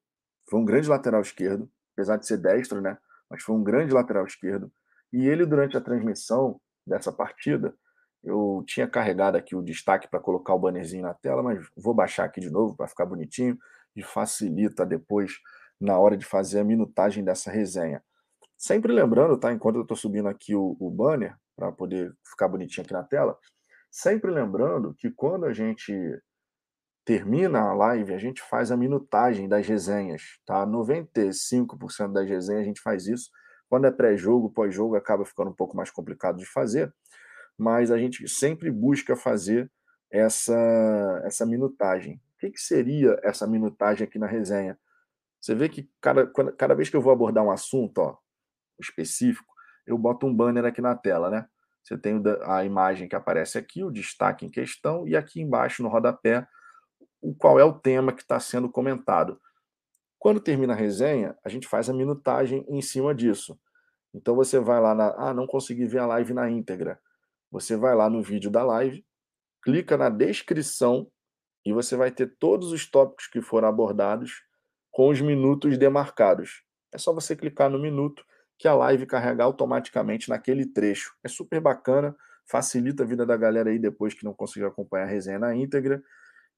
foi 0.48 0.58
um 0.58 0.64
grande 0.64 0.88
lateral 0.88 1.20
esquerdo, 1.20 1.70
apesar 1.92 2.16
de 2.16 2.26
ser 2.26 2.38
destro, 2.38 2.80
né? 2.80 2.96
Mas 3.28 3.42
foi 3.42 3.54
um 3.56 3.62
grande 3.62 3.92
lateral 3.92 4.24
esquerdo. 4.24 4.72
E 5.12 5.26
ele, 5.26 5.44
durante 5.44 5.76
a 5.76 5.82
transmissão 5.82 6.58
dessa 6.86 7.12
partida, 7.12 7.74
eu 8.24 8.64
tinha 8.66 8.88
carregado 8.88 9.36
aqui 9.36 9.54
o 9.54 9.62
destaque 9.62 10.08
para 10.08 10.20
colocar 10.20 10.54
o 10.54 10.58
bannerzinho 10.58 11.02
na 11.02 11.12
tela, 11.12 11.42
mas 11.42 11.68
vou 11.76 11.92
baixar 11.92 12.24
aqui 12.24 12.40
de 12.40 12.48
novo 12.48 12.74
para 12.74 12.88
ficar 12.88 13.04
bonitinho 13.04 13.58
e 13.98 14.02
facilita 14.02 14.86
depois 14.86 15.32
na 15.80 15.98
hora 15.98 16.16
de 16.16 16.24
fazer 16.24 16.60
a 16.60 16.64
minutagem 16.64 17.24
dessa 17.24 17.50
resenha. 17.50 18.02
Sempre 18.56 18.92
lembrando, 18.92 19.36
tá? 19.36 19.52
Enquanto 19.52 19.76
eu 19.76 19.82
estou 19.82 19.96
subindo 19.96 20.28
aqui 20.28 20.54
o, 20.54 20.76
o 20.78 20.90
banner, 20.90 21.36
para 21.56 21.72
poder 21.72 22.14
ficar 22.24 22.46
bonitinho 22.46 22.84
aqui 22.84 22.92
na 22.92 23.02
tela, 23.02 23.36
sempre 23.90 24.30
lembrando 24.30 24.94
que 24.94 25.10
quando 25.10 25.44
a 25.46 25.52
gente 25.52 25.92
termina 27.04 27.60
a 27.60 27.74
live, 27.74 28.14
a 28.14 28.18
gente 28.18 28.40
faz 28.42 28.70
a 28.70 28.76
minutagem 28.76 29.48
das 29.48 29.66
resenhas, 29.66 30.22
tá? 30.46 30.64
95% 30.64 32.12
das 32.12 32.28
resenhas 32.28 32.62
a 32.62 32.64
gente 32.64 32.80
faz 32.80 33.06
isso. 33.08 33.30
Quando 33.68 33.86
é 33.86 33.90
pré-jogo, 33.90 34.50
pós-jogo, 34.50 34.94
acaba 34.94 35.24
ficando 35.24 35.50
um 35.50 35.54
pouco 35.54 35.76
mais 35.76 35.90
complicado 35.90 36.38
de 36.38 36.46
fazer, 36.46 36.92
mas 37.56 37.90
a 37.90 37.98
gente 37.98 38.28
sempre 38.28 38.70
busca 38.70 39.16
fazer 39.16 39.70
essa, 40.10 41.20
essa 41.24 41.44
minutagem. 41.44 42.20
O 42.38 42.40
que, 42.40 42.52
que 42.52 42.60
seria 42.60 43.18
essa 43.24 43.48
minutagem 43.48 44.06
aqui 44.06 44.16
na 44.16 44.28
resenha? 44.28 44.78
Você 45.40 45.56
vê 45.56 45.68
que 45.68 45.90
cada, 46.00 46.24
cada 46.56 46.72
vez 46.72 46.88
que 46.88 46.96
eu 46.96 47.00
vou 47.00 47.12
abordar 47.12 47.44
um 47.44 47.50
assunto, 47.50 47.98
ó, 47.98 48.16
específico, 48.78 49.52
eu 49.84 49.98
boto 49.98 50.24
um 50.24 50.32
banner 50.32 50.64
aqui 50.64 50.80
na 50.80 50.94
tela, 50.94 51.30
né? 51.30 51.48
Você 51.82 51.98
tem 51.98 52.22
a 52.44 52.64
imagem 52.64 53.08
que 53.08 53.16
aparece 53.16 53.58
aqui, 53.58 53.82
o 53.82 53.90
destaque 53.90 54.46
em 54.46 54.50
questão, 54.50 55.08
e 55.08 55.16
aqui 55.16 55.40
embaixo 55.40 55.82
no 55.82 55.88
rodapé, 55.88 56.46
o 57.20 57.34
qual 57.34 57.58
é 57.58 57.64
o 57.64 57.76
tema 57.76 58.12
que 58.12 58.22
está 58.22 58.38
sendo 58.38 58.70
comentado. 58.70 59.40
Quando 60.16 60.38
termina 60.38 60.74
a 60.74 60.76
resenha, 60.76 61.36
a 61.44 61.48
gente 61.48 61.66
faz 61.66 61.90
a 61.90 61.92
minutagem 61.92 62.64
em 62.68 62.80
cima 62.80 63.12
disso. 63.12 63.58
Então 64.14 64.36
você 64.36 64.60
vai 64.60 64.80
lá 64.80 64.94
na. 64.94 65.08
Ah, 65.16 65.34
não 65.34 65.46
consegui 65.46 65.86
ver 65.86 65.98
a 65.98 66.06
live 66.06 66.32
na 66.32 66.48
íntegra. 66.48 67.00
Você 67.50 67.76
vai 67.76 67.96
lá 67.96 68.08
no 68.08 68.22
vídeo 68.22 68.48
da 68.48 68.62
live, 68.62 69.04
clica 69.60 69.96
na 69.96 70.08
descrição 70.08 71.10
e 71.68 71.72
você 71.72 71.96
vai 71.96 72.10
ter 72.10 72.34
todos 72.38 72.72
os 72.72 72.90
tópicos 72.90 73.26
que 73.26 73.42
foram 73.42 73.68
abordados 73.68 74.42
com 74.90 75.10
os 75.10 75.20
minutos 75.20 75.76
demarcados. 75.76 76.62
É 76.90 76.96
só 76.96 77.12
você 77.12 77.36
clicar 77.36 77.68
no 77.68 77.78
minuto 77.78 78.24
que 78.58 78.66
a 78.66 78.74
live 78.74 79.04
carregar 79.04 79.44
automaticamente 79.44 80.30
naquele 80.30 80.64
trecho. 80.64 81.14
É 81.22 81.28
super 81.28 81.60
bacana, 81.60 82.16
facilita 82.50 83.02
a 83.02 83.06
vida 83.06 83.26
da 83.26 83.36
galera 83.36 83.68
aí 83.68 83.78
depois 83.78 84.14
que 84.14 84.24
não 84.24 84.32
conseguiu 84.32 84.66
acompanhar 84.66 85.04
a 85.04 85.08
resenha 85.08 85.38
na 85.38 85.54
íntegra. 85.54 86.02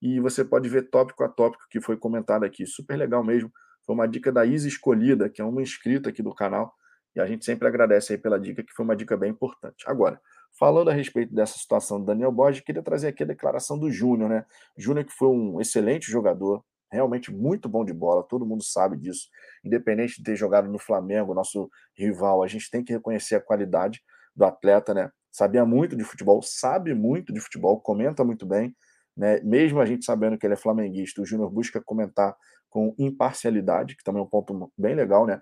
E 0.01 0.21
você 0.21 0.45
pode 0.45 0.69
ver 0.69 0.89
tópico 0.91 1.25
a 1.25 1.29
tópico 1.29 1.65
que 1.69 1.81
foi 1.81 1.97
comentado 1.97 2.45
aqui. 2.45 2.65
Super 2.65 2.97
legal 2.97 3.25
mesmo. 3.25 3.53
Foi 3.85 3.93
uma 3.97 4.07
dica 4.07 4.31
da 4.31 4.47
Isa 4.47 4.69
Escolhida, 4.69 5.29
que 5.29 5.43
é 5.43 5.45
uma 5.45 5.61
inscrita 5.61 6.11
aqui 6.11 6.23
do 6.23 6.33
canal. 6.33 6.73
E 7.17 7.21
a 7.21 7.27
gente 7.27 7.45
sempre 7.45 7.67
agradece 7.67 8.13
aí 8.13 8.19
pela 8.19 8.39
dica, 8.39 8.63
que 8.63 8.73
foi 8.73 8.85
uma 8.85 8.95
dica 8.95 9.17
bem 9.17 9.33
importante. 9.33 9.83
Agora, 9.89 10.21
falando 10.59 10.91
a 10.91 10.93
respeito 10.93 11.35
dessa 11.35 11.59
situação 11.59 12.01
do 12.01 12.07
Daniel 12.07 12.33
Borges, 12.33 12.63
queria 12.63 12.83
trazer 12.83 13.09
aqui 13.09 13.23
a 13.23 13.27
declaração 13.27 13.79
do 13.79 13.91
Júnior, 13.91 14.29
né? 14.29 14.45
Júnior 14.77 15.05
que 15.05 15.13
foi 15.13 15.29
um 15.29 15.61
excelente 15.61 16.11
jogador, 16.11 16.65
realmente 16.91 17.33
muito 17.33 17.69
bom 17.69 17.85
de 17.85 17.93
bola, 17.93 18.23
todo 18.23 18.45
mundo 18.45 18.63
sabe 18.63 18.97
disso. 18.97 19.29
Independente 19.65 20.17
de 20.17 20.25
ter 20.25 20.37
jogado 20.37 20.69
no 20.69 20.79
Flamengo, 20.79 21.35
nosso 21.35 21.71
rival, 21.97 22.43
a 22.43 22.47
gente 22.47 22.71
tem 22.71 22.83
que 22.83 22.93
reconhecer 22.93 23.37
a 23.37 23.41
qualidade 23.41 24.03
do 24.35 24.45
atleta, 24.45 24.93
né? 24.93 25.11
Sabia 25.31 25.65
muito 25.65 25.97
de 25.97 26.03
futebol, 26.03 26.43
sabe 26.43 26.95
muito 26.95 27.33
de 27.33 27.41
futebol, 27.41 27.81
comenta 27.81 28.25
muito 28.25 28.45
bem, 28.45 28.75
né? 29.17 29.41
Mesmo 29.41 29.81
a 29.81 29.87
gente 29.87 30.05
sabendo 30.05 30.37
que 30.37 30.47
ele 30.47 30.55
é 30.55 30.57
flamenguista, 30.57 31.23
o 31.23 31.27
Júnior 31.27 31.51
busca 31.51 31.81
comentar 31.81 32.37
com 32.69 32.95
imparcialidade, 32.99 33.97
que 33.97 34.05
também 34.05 34.21
é 34.21 34.25
um 34.25 34.29
ponto 34.29 34.73
bem 34.77 34.95
legal, 34.95 35.27
né? 35.27 35.41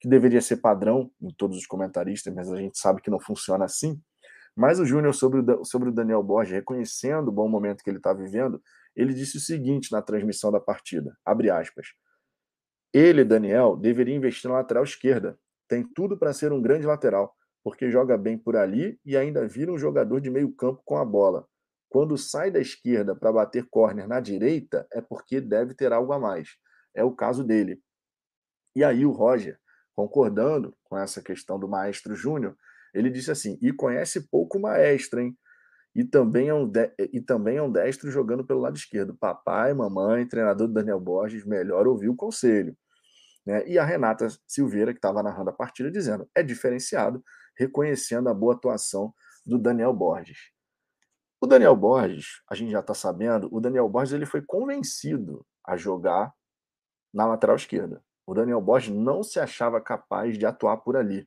Que 0.00 0.08
deveria 0.08 0.40
ser 0.40 0.58
padrão 0.58 1.10
em 1.20 1.30
todos 1.30 1.58
os 1.58 1.66
comentaristas, 1.66 2.32
mas 2.34 2.50
a 2.50 2.56
gente 2.56 2.78
sabe 2.78 3.00
que 3.00 3.10
não 3.10 3.20
funciona 3.20 3.64
assim. 3.64 4.00
Mas 4.58 4.80
o 4.80 4.84
Júnior, 4.84 5.14
sobre, 5.14 5.38
o, 5.38 5.64
sobre 5.64 5.88
o 5.88 5.92
Daniel 5.92 6.20
Borges, 6.20 6.52
reconhecendo 6.52 7.28
o 7.28 7.32
bom 7.32 7.48
momento 7.48 7.84
que 7.84 7.88
ele 7.88 7.98
está 7.98 8.12
vivendo, 8.12 8.60
ele 8.96 9.14
disse 9.14 9.36
o 9.36 9.40
seguinte 9.40 9.92
na 9.92 10.02
transmissão 10.02 10.50
da 10.50 10.58
partida, 10.58 11.16
abre 11.24 11.48
aspas, 11.48 11.86
ele, 12.92 13.22
Daniel, 13.22 13.76
deveria 13.76 14.16
investir 14.16 14.50
na 14.50 14.56
lateral 14.56 14.82
esquerda. 14.82 15.38
Tem 15.68 15.84
tudo 15.84 16.18
para 16.18 16.32
ser 16.32 16.52
um 16.52 16.60
grande 16.60 16.88
lateral, 16.88 17.36
porque 17.62 17.88
joga 17.88 18.18
bem 18.18 18.36
por 18.36 18.56
ali 18.56 18.98
e 19.04 19.16
ainda 19.16 19.46
vira 19.46 19.70
um 19.70 19.78
jogador 19.78 20.20
de 20.20 20.28
meio 20.28 20.52
campo 20.52 20.82
com 20.84 20.96
a 20.96 21.04
bola. 21.04 21.46
Quando 21.88 22.18
sai 22.18 22.50
da 22.50 22.58
esquerda 22.58 23.14
para 23.14 23.32
bater 23.32 23.64
córner 23.70 24.08
na 24.08 24.18
direita, 24.18 24.88
é 24.92 25.00
porque 25.00 25.40
deve 25.40 25.72
ter 25.72 25.92
algo 25.92 26.12
a 26.12 26.18
mais. 26.18 26.56
É 26.92 27.04
o 27.04 27.14
caso 27.14 27.44
dele. 27.44 27.80
E 28.74 28.82
aí 28.82 29.06
o 29.06 29.12
Roger, 29.12 29.56
concordando 29.94 30.76
com 30.82 30.98
essa 30.98 31.22
questão 31.22 31.60
do 31.60 31.68
Maestro 31.68 32.16
Júnior, 32.16 32.56
ele 32.94 33.10
disse 33.10 33.30
assim: 33.30 33.58
e 33.60 33.72
conhece 33.72 34.28
pouco 34.28 34.58
o 34.58 34.62
Maestro, 34.62 35.20
hein? 35.20 35.36
e 35.98 36.04
também 36.04 36.48
é 36.48 36.54
um, 36.54 36.64
de... 36.64 36.92
e 37.12 37.20
também 37.20 37.56
é 37.56 37.62
um 37.62 37.72
destro 37.72 38.08
jogando 38.08 38.44
pelo 38.44 38.60
lado 38.60 38.76
esquerdo. 38.76 39.16
Papai, 39.16 39.74
mamãe, 39.74 40.26
treinador 40.28 40.68
do 40.68 40.74
Daniel 40.74 41.00
Borges, 41.00 41.44
melhor 41.44 41.88
ouvir 41.88 42.08
o 42.08 42.14
conselho. 42.14 42.76
Né? 43.44 43.66
E 43.66 43.78
a 43.78 43.84
Renata 43.84 44.28
Silveira, 44.46 44.92
que 44.92 44.98
estava 44.98 45.24
narrando 45.24 45.50
a 45.50 45.52
partida, 45.52 45.90
dizendo: 45.90 46.28
é 46.36 46.42
diferenciado, 46.42 47.20
reconhecendo 47.56 48.28
a 48.28 48.34
boa 48.34 48.54
atuação 48.54 49.12
do 49.44 49.58
Daniel 49.58 49.92
Borges. 49.92 50.38
O 51.40 51.46
Daniel 51.46 51.74
Borges, 51.74 52.42
a 52.48 52.54
gente 52.54 52.70
já 52.70 52.80
está 52.80 52.94
sabendo, 52.94 53.48
o 53.52 53.60
Daniel 53.60 53.88
Borges 53.88 54.12
ele 54.12 54.26
foi 54.26 54.42
convencido 54.42 55.44
a 55.66 55.76
jogar 55.76 56.32
na 57.12 57.26
lateral 57.26 57.56
esquerda. 57.56 58.02
O 58.24 58.34
Daniel 58.34 58.60
Borges 58.60 58.94
não 58.94 59.22
se 59.22 59.40
achava 59.40 59.80
capaz 59.80 60.38
de 60.38 60.46
atuar 60.46 60.76
por 60.78 60.96
ali, 60.96 61.26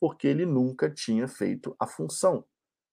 porque 0.00 0.26
ele 0.26 0.46
nunca 0.46 0.90
tinha 0.90 1.26
feito 1.26 1.74
a 1.78 1.86
função 1.86 2.44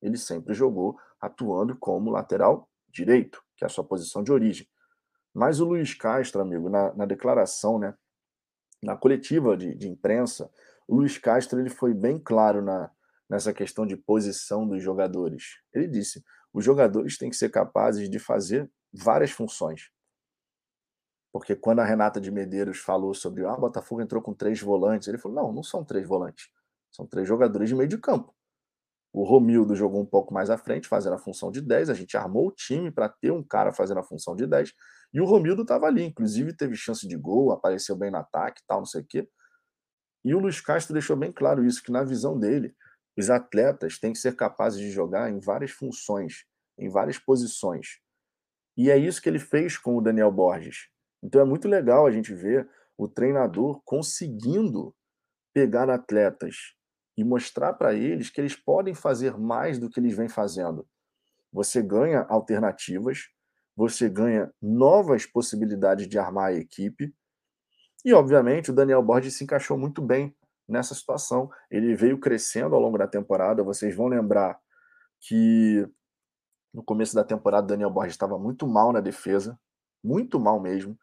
ele 0.06 0.18
sempre 0.18 0.54
jogou 0.54 1.00
atuando 1.20 1.76
como 1.78 2.12
lateral 2.12 2.70
direito, 2.90 3.42
que 3.58 3.64
é 3.64 3.68
a 3.68 3.70
sua 3.70 3.84
posição 3.84 4.24
de 4.24 4.32
origem. 4.32 4.68
Mas 5.34 5.60
o 5.60 5.66
Luiz 5.66 5.94
Castro, 5.94 6.42
amigo, 6.42 6.70
na, 6.70 6.94
na 6.94 7.06
declaração, 7.06 7.80
né, 7.80 7.94
na 8.82 8.96
coletiva 8.96 9.58
de, 9.58 9.76
de, 9.76 9.90
imprensa, 9.90 10.50
o 10.88 10.96
Luiz 10.96 11.18
Castro 11.18 11.60
ele 11.60 11.70
foi 11.70 11.94
bem 11.94 12.20
claro 12.20 12.62
na, 12.62 12.92
nessa 13.30 13.54
questão 13.54 13.86
de 13.86 13.98
posição 13.98 14.68
dos 14.68 14.82
jogadores. 14.82 15.60
Ele 15.74 15.88
disse: 15.88 16.24
os 16.54 16.64
jogadores 16.64 17.18
têm 17.18 17.30
que 17.30 17.36
ser 17.36 17.50
capazes 17.50 18.10
de 18.10 18.20
fazer 18.20 18.70
várias 18.94 19.32
funções. 19.32 19.90
Porque 21.34 21.54
quando 21.54 21.80
a 21.80 21.86
Renata 21.86 22.22
de 22.22 22.32
Medeiros 22.32 22.78
falou 22.78 23.14
sobre 23.14 23.44
ah, 23.44 23.56
o 23.56 23.60
Botafogo 23.60 24.02
entrou 24.02 24.22
com 24.22 24.34
três 24.34 24.62
volantes, 24.62 25.08
ele 25.08 25.18
falou: 25.18 25.36
não, 25.36 25.52
não 25.52 25.64
são 25.64 25.84
três 25.84 26.08
volantes, 26.08 26.50
são 26.96 27.06
três 27.06 27.28
jogadores 27.28 27.70
de 27.70 27.76
meio 27.76 27.88
de 27.90 27.98
campo. 27.98 28.34
O 29.14 29.24
Romildo 29.24 29.76
jogou 29.76 30.02
um 30.02 30.06
pouco 30.06 30.34
mais 30.34 30.50
à 30.50 30.58
frente, 30.58 30.88
fazendo 30.88 31.14
a 31.14 31.18
função 31.18 31.50
de 31.50 31.62
10. 31.62 31.90
A 31.90 31.94
gente 31.94 32.18
armou 32.18 32.48
o 32.48 32.52
time 32.52 32.92
para 32.92 33.08
ter 33.08 33.32
um 33.32 33.42
cara 33.42 33.72
fazendo 33.72 34.00
a 34.00 34.04
função 34.04 34.36
de 34.36 34.46
10. 34.46 34.74
E 35.14 35.22
o 35.22 35.26
Romildo 35.26 35.62
estava 35.62 35.86
ali, 35.86 36.04
inclusive 36.04 36.52
teve 36.54 36.76
chance 36.76 37.08
de 37.08 37.16
gol, 37.16 37.54
apareceu 37.54 37.96
bem 37.96 38.12
no 38.12 38.18
ataque 38.18 38.62
tal, 38.68 38.80
não 38.80 38.86
sei 38.86 39.02
o 39.02 39.06
quê. 39.08 39.30
E 40.26 40.36
o 40.36 40.40
Luiz 40.40 40.60
Castro 40.60 40.92
deixou 40.92 41.16
bem 41.16 41.32
claro 41.32 41.66
isso, 41.66 41.82
que 41.82 41.92
na 41.92 42.04
visão 42.04 42.38
dele, 42.38 42.76
os 43.18 43.30
atletas 43.30 43.98
têm 43.98 44.12
que 44.12 44.20
ser 44.20 44.36
capazes 44.36 44.80
de 44.80 44.92
jogar 44.92 45.32
em 45.32 45.40
várias 45.40 45.72
funções, 45.72 46.46
em 46.78 46.90
várias 46.90 47.18
posições. 47.18 48.00
E 48.76 48.92
é 48.92 48.98
isso 48.98 49.22
que 49.22 49.30
ele 49.30 49.40
fez 49.40 49.78
com 49.78 49.96
o 49.96 50.02
Daniel 50.02 50.32
Borges. 50.32 50.90
Então 51.24 51.40
é 51.40 51.46
muito 51.46 51.68
legal 51.70 52.06
a 52.06 52.12
gente 52.12 52.34
ver 52.34 52.70
o 52.98 53.08
treinador 53.08 53.82
conseguindo 53.86 54.94
pegar 55.54 55.90
atletas 55.90 56.76
e 57.18 57.24
mostrar 57.24 57.74
para 57.74 57.94
eles 57.94 58.30
que 58.30 58.42
eles 58.42 58.56
podem 58.56 58.94
fazer 58.94 59.38
mais 59.38 59.80
do 59.80 59.90
que 59.90 60.00
eles 60.00 60.16
vêm 60.16 60.28
fazendo. 60.28 60.88
Você 61.52 61.82
ganha 61.82 62.26
alternativas, 62.30 63.30
você 63.76 64.10
ganha 64.10 64.52
novas 64.62 65.26
possibilidades 65.26 66.08
de 66.08 66.20
armar 66.20 66.48
a 66.48 66.54
equipe. 66.54 67.14
E, 68.04 68.14
obviamente, 68.14 68.72
o 68.72 68.74
Daniel 68.74 69.02
Borges 69.02 69.38
se 69.38 69.44
encaixou 69.44 69.78
muito 69.78 70.02
bem 70.02 70.36
nessa 70.68 70.94
situação. 70.94 71.50
Ele 71.70 71.96
veio 71.96 72.20
crescendo 72.20 72.76
ao 72.76 72.82
longo 72.82 72.98
da 72.98 73.08
temporada. 73.08 73.64
Vocês 73.64 73.96
vão 73.96 74.08
lembrar 74.08 74.60
que 75.22 75.88
no 76.74 76.84
começo 76.84 77.16
da 77.16 77.24
temporada 77.24 77.66
o 77.66 77.70
Daniel 77.70 77.90
Borges 77.90 78.14
estava 78.14 78.38
muito 78.38 78.68
mal 78.68 78.92
na 78.92 79.00
defesa, 79.00 79.58
muito 80.04 80.40
mal 80.40 80.60
mesmo. 80.60 80.98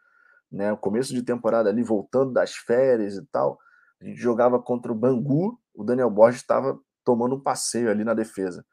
Né? 0.50 0.70
O 0.70 0.76
começo 0.76 1.14
de 1.14 1.22
temporada 1.22 1.70
ali, 1.70 1.82
voltando 1.82 2.32
das 2.32 2.54
férias 2.54 3.16
e 3.16 3.24
tal, 3.26 3.58
a 4.00 4.04
gente 4.04 4.20
jogava 4.20 4.60
contra 4.60 4.92
o 4.92 4.94
Bangu, 4.94 5.58
o 5.74 5.84
Daniel 5.84 6.10
Borges 6.10 6.40
estava 6.40 6.78
tomando 7.04 7.36
um 7.36 7.40
passeio 7.40 7.90
ali 7.90 8.04
na 8.04 8.14
defesa. 8.14 8.64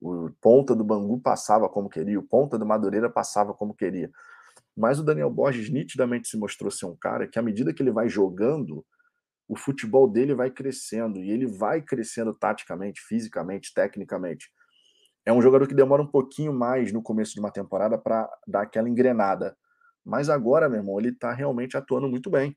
O 0.00 0.30
ponta 0.40 0.74
do 0.74 0.84
Bangu 0.84 1.20
passava 1.20 1.68
como 1.68 1.88
queria, 1.88 2.18
o 2.18 2.22
ponta 2.22 2.58
do 2.58 2.66
Madureira 2.66 3.08
passava 3.08 3.54
como 3.54 3.74
queria. 3.74 4.10
Mas 4.76 4.98
o 4.98 5.04
Daniel 5.04 5.30
Borges 5.30 5.70
nitidamente 5.70 6.28
se 6.28 6.36
mostrou 6.36 6.70
ser 6.70 6.86
um 6.86 6.96
cara 6.96 7.26
que, 7.26 7.38
à 7.38 7.42
medida 7.42 7.72
que 7.72 7.82
ele 7.82 7.90
vai 7.90 8.08
jogando, 8.08 8.84
o 9.48 9.56
futebol 9.56 10.08
dele 10.08 10.34
vai 10.34 10.50
crescendo 10.50 11.22
e 11.22 11.30
ele 11.30 11.46
vai 11.46 11.80
crescendo 11.80 12.34
taticamente, 12.34 13.00
fisicamente, 13.00 13.72
tecnicamente. 13.72 14.50
É 15.24 15.32
um 15.32 15.40
jogador 15.40 15.66
que 15.66 15.74
demora 15.74 16.02
um 16.02 16.06
pouquinho 16.06 16.52
mais 16.52 16.92
no 16.92 17.02
começo 17.02 17.32
de 17.32 17.40
uma 17.40 17.50
temporada 17.50 17.96
para 17.96 18.28
dar 18.46 18.62
aquela 18.62 18.88
engrenada. 18.88 19.56
Mas 20.04 20.28
agora, 20.28 20.68
meu 20.68 20.78
irmão, 20.78 20.98
ele 21.00 21.08
está 21.08 21.32
realmente 21.32 21.76
atuando 21.76 22.08
muito 22.08 22.30
bem. 22.30 22.56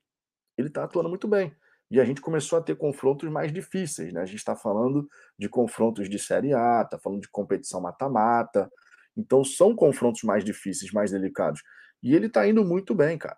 Ele 0.58 0.68
está 0.68 0.84
atuando 0.84 1.10
muito 1.10 1.28
bem. 1.28 1.56
E 1.92 2.00
a 2.00 2.06
gente 2.06 2.22
começou 2.22 2.60
a 2.60 2.62
ter 2.62 2.76
confrontos 2.76 3.30
mais 3.30 3.52
difíceis, 3.52 4.14
né? 4.14 4.22
A 4.22 4.26
gente 4.26 4.38
está 4.38 4.56
falando 4.56 5.10
de 5.38 5.50
confrontos 5.50 6.08
de 6.08 6.20
Série 6.20 6.54
A, 6.54 6.84
está 6.84 7.00
falando 7.00 7.22
de 7.22 7.30
competição 7.30 7.82
mata-mata. 7.82 8.72
Então 9.18 9.44
são 9.44 9.76
confrontos 9.76 10.24
mais 10.24 10.46
difíceis, 10.46 10.92
mais 10.92 11.12
delicados. 11.12 11.62
E 12.02 12.16
ele 12.16 12.28
está 12.28 12.48
indo 12.48 12.64
muito 12.64 12.94
bem, 12.94 13.18
cara. 13.18 13.38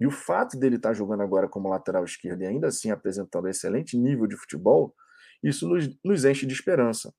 E 0.00 0.06
o 0.06 0.10
fato 0.10 0.58
dele 0.58 0.76
estar 0.76 0.90
tá 0.90 0.94
jogando 0.94 1.22
agora 1.22 1.48
como 1.48 1.68
lateral 1.68 2.04
esquerdo 2.04 2.42
e 2.42 2.46
ainda 2.46 2.68
assim 2.68 2.90
apresentando 2.90 3.48
excelente 3.48 3.96
nível 3.96 4.26
de 4.26 4.36
futebol, 4.36 4.94
isso 5.42 5.68
nos, 5.68 5.88
nos 6.04 6.24
enche 6.24 6.44
de 6.44 6.52
esperança. 6.52 7.14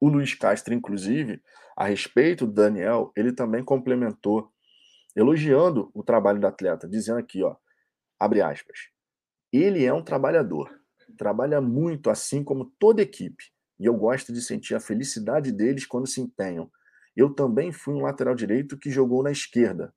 O 0.00 0.08
Luiz 0.08 0.34
Castro, 0.34 0.72
inclusive, 0.72 1.42
a 1.76 1.86
respeito 1.86 2.46
do 2.46 2.52
Daniel, 2.52 3.12
ele 3.16 3.32
também 3.32 3.64
complementou, 3.64 4.52
elogiando 5.16 5.90
o 5.92 6.02
trabalho 6.04 6.40
do 6.40 6.46
atleta, 6.46 6.88
dizendo 6.88 7.18
aqui, 7.18 7.42
ó, 7.42 7.56
abre 8.18 8.40
aspas, 8.40 8.78
ele 9.58 9.84
é 9.84 9.92
um 9.92 10.02
trabalhador, 10.02 10.70
trabalha 11.16 11.60
muito, 11.60 12.10
assim 12.10 12.44
como 12.44 12.72
toda 12.78 13.02
equipe, 13.02 13.44
e 13.78 13.86
eu 13.86 13.94
gosto 13.94 14.32
de 14.32 14.40
sentir 14.42 14.74
a 14.74 14.80
felicidade 14.80 15.50
deles 15.52 15.86
quando 15.86 16.06
se 16.06 16.20
empenham. 16.20 16.70
Eu 17.16 17.34
também 17.34 17.72
fui 17.72 17.94
um 17.94 18.02
lateral 18.02 18.34
direito 18.34 18.78
que 18.78 18.90
jogou 18.90 19.22
na 19.22 19.30
esquerda, 19.30 19.92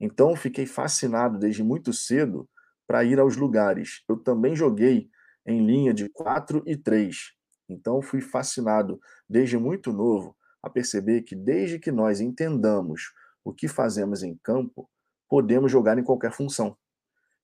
então 0.00 0.36
fiquei 0.36 0.66
fascinado 0.66 1.38
desde 1.38 1.62
muito 1.62 1.92
cedo 1.92 2.48
para 2.86 3.04
ir 3.04 3.18
aos 3.18 3.36
lugares. 3.36 4.02
Eu 4.08 4.16
também 4.16 4.54
joguei 4.54 5.10
em 5.44 5.64
linha 5.64 5.92
de 5.92 6.08
4 6.08 6.62
e 6.66 6.76
3. 6.76 7.32
Então 7.68 8.02
fui 8.02 8.20
fascinado 8.20 9.00
desde 9.28 9.58
muito 9.58 9.92
novo 9.92 10.36
a 10.62 10.70
perceber 10.70 11.22
que 11.22 11.34
desde 11.34 11.78
que 11.78 11.90
nós 11.90 12.20
entendamos 12.20 13.12
o 13.44 13.52
que 13.52 13.68
fazemos 13.68 14.22
em 14.22 14.36
campo, 14.42 14.90
podemos 15.28 15.70
jogar 15.70 15.98
em 15.98 16.04
qualquer 16.04 16.32
função. 16.32 16.76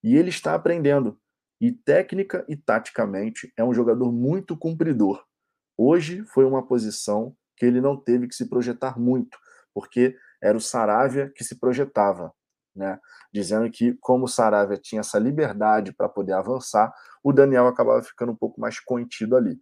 E 0.02 0.16
ele 0.16 0.30
está 0.30 0.54
aprendendo. 0.54 1.18
E 1.62 1.70
técnica 1.70 2.44
e 2.48 2.56
taticamente 2.56 3.52
é 3.56 3.62
um 3.62 3.72
jogador 3.72 4.10
muito 4.10 4.56
cumpridor. 4.56 5.24
Hoje 5.78 6.24
foi 6.26 6.44
uma 6.44 6.66
posição 6.66 7.36
que 7.56 7.64
ele 7.64 7.80
não 7.80 7.96
teve 7.96 8.26
que 8.26 8.34
se 8.34 8.48
projetar 8.48 8.98
muito, 8.98 9.38
porque 9.72 10.16
era 10.42 10.58
o 10.58 10.60
Saravia 10.60 11.30
que 11.32 11.44
se 11.44 11.60
projetava, 11.60 12.34
né? 12.74 12.98
Dizendo 13.32 13.70
que 13.70 13.96
como 14.00 14.24
o 14.24 14.28
Saravia 14.28 14.76
tinha 14.76 15.02
essa 15.02 15.20
liberdade 15.20 15.92
para 15.92 16.08
poder 16.08 16.32
avançar, 16.32 16.92
o 17.22 17.32
Daniel 17.32 17.68
acabava 17.68 18.02
ficando 18.02 18.32
um 18.32 18.36
pouco 18.36 18.60
mais 18.60 18.80
contido 18.80 19.36
ali. 19.36 19.56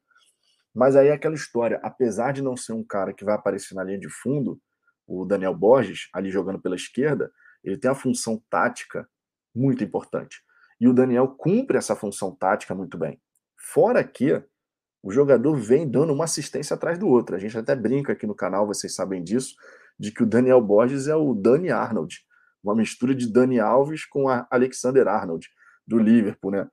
Mas 0.74 0.96
aí 0.96 1.08
é 1.08 1.12
aquela 1.12 1.34
história, 1.34 1.78
apesar 1.82 2.32
de 2.32 2.40
não 2.40 2.56
ser 2.56 2.72
um 2.72 2.82
cara 2.82 3.12
que 3.12 3.26
vai 3.26 3.34
aparecer 3.34 3.74
na 3.74 3.84
linha 3.84 3.98
de 3.98 4.08
fundo, 4.08 4.58
o 5.06 5.26
Daniel 5.26 5.54
Borges, 5.54 6.08
ali 6.14 6.30
jogando 6.30 6.62
pela 6.62 6.76
esquerda, 6.76 7.30
ele 7.62 7.76
tem 7.76 7.90
a 7.90 7.94
função 7.94 8.42
tática 8.48 9.06
muito 9.54 9.84
importante. 9.84 10.42
E 10.80 10.88
o 10.88 10.94
Daniel 10.94 11.28
cumpre 11.28 11.76
essa 11.76 11.94
função 11.94 12.34
tática 12.34 12.74
muito 12.74 12.96
bem. 12.96 13.20
Fora 13.56 14.02
que 14.02 14.42
o 15.02 15.10
jogador 15.10 15.56
vem 15.56 15.88
dando 15.88 16.12
uma 16.12 16.24
assistência 16.24 16.74
atrás 16.74 16.98
do 16.98 17.08
outro. 17.08 17.36
A 17.36 17.38
gente 17.38 17.56
até 17.56 17.74
brinca 17.74 18.12
aqui 18.12 18.26
no 18.26 18.34
canal, 18.34 18.66
vocês 18.66 18.94
sabem 18.94 19.22
disso, 19.22 19.54
de 19.98 20.12
que 20.12 20.22
o 20.22 20.26
Daniel 20.26 20.60
Borges 20.60 21.08
é 21.08 21.14
o 21.14 21.34
Dani 21.34 21.70
Arnold, 21.70 22.18
uma 22.62 22.74
mistura 22.74 23.14
de 23.14 23.30
Dani 23.30 23.58
Alves 23.58 24.04
com 24.04 24.28
a 24.28 24.46
Alexander 24.50 25.06
Arnold 25.08 25.48
do 25.86 25.98
Liverpool, 25.98 26.50
né? 26.50 26.68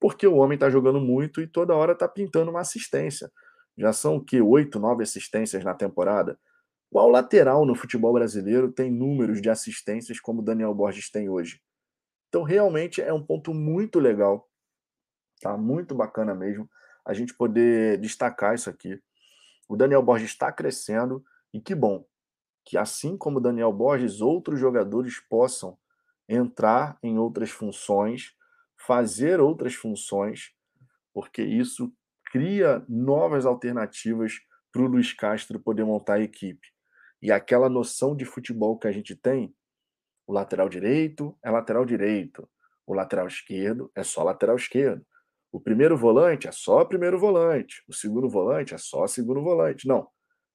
Porque 0.00 0.26
o 0.26 0.36
homem 0.36 0.56
está 0.56 0.68
jogando 0.68 1.00
muito 1.00 1.40
e 1.40 1.46
toda 1.46 1.74
hora 1.74 1.92
está 1.92 2.08
pintando 2.08 2.50
uma 2.50 2.60
assistência. 2.60 3.30
Já 3.76 3.92
são 3.92 4.16
o 4.16 4.24
que 4.24 4.40
oito, 4.40 4.78
nove 4.78 5.02
assistências 5.02 5.64
na 5.64 5.74
temporada. 5.74 6.38
Qual 6.90 7.08
lateral 7.08 7.64
no 7.64 7.74
futebol 7.74 8.12
brasileiro 8.12 8.70
tem 8.70 8.90
números 8.90 9.40
de 9.40 9.48
assistências 9.48 10.20
como 10.20 10.40
o 10.40 10.44
Daniel 10.44 10.74
Borges 10.74 11.10
tem 11.10 11.28
hoje? 11.28 11.60
Então, 12.32 12.44
realmente 12.44 13.02
é 13.02 13.12
um 13.12 13.22
ponto 13.22 13.52
muito 13.52 14.00
legal, 14.00 14.48
tá? 15.42 15.54
Muito 15.54 15.94
bacana 15.94 16.34
mesmo 16.34 16.66
a 17.04 17.12
gente 17.12 17.34
poder 17.34 17.98
destacar 17.98 18.54
isso 18.54 18.70
aqui. 18.70 18.98
O 19.68 19.76
Daniel 19.76 20.02
Borges 20.02 20.30
está 20.30 20.50
crescendo 20.50 21.22
e 21.52 21.60
que 21.60 21.74
bom 21.74 22.06
que, 22.64 22.78
assim 22.78 23.18
como 23.18 23.36
o 23.36 23.40
Daniel 23.40 23.70
Borges, 23.70 24.22
outros 24.22 24.58
jogadores 24.58 25.20
possam 25.20 25.76
entrar 26.26 26.96
em 27.02 27.18
outras 27.18 27.50
funções, 27.50 28.34
fazer 28.78 29.38
outras 29.38 29.74
funções, 29.74 30.54
porque 31.12 31.42
isso 31.42 31.92
cria 32.30 32.82
novas 32.88 33.44
alternativas 33.44 34.40
para 34.72 34.80
o 34.80 34.86
Luiz 34.86 35.12
Castro 35.12 35.60
poder 35.60 35.84
montar 35.84 36.14
a 36.14 36.22
equipe. 36.22 36.66
E 37.20 37.30
aquela 37.30 37.68
noção 37.68 38.16
de 38.16 38.24
futebol 38.24 38.78
que 38.78 38.88
a 38.88 38.92
gente 38.92 39.14
tem 39.14 39.54
o 40.26 40.32
lateral 40.32 40.68
direito 40.68 41.36
é 41.44 41.50
lateral 41.50 41.84
direito. 41.84 42.48
O 42.86 42.94
lateral 42.94 43.26
esquerdo 43.26 43.90
é 43.94 44.02
só 44.02 44.22
lateral 44.22 44.56
esquerdo. 44.56 45.04
O 45.50 45.60
primeiro 45.60 45.96
volante 45.96 46.48
é 46.48 46.52
só 46.52 46.84
primeiro 46.84 47.18
volante. 47.18 47.82
O 47.86 47.92
segundo 47.92 48.28
volante 48.28 48.74
é 48.74 48.78
só 48.78 49.06
segundo 49.06 49.42
volante. 49.42 49.86
Não. 49.86 50.08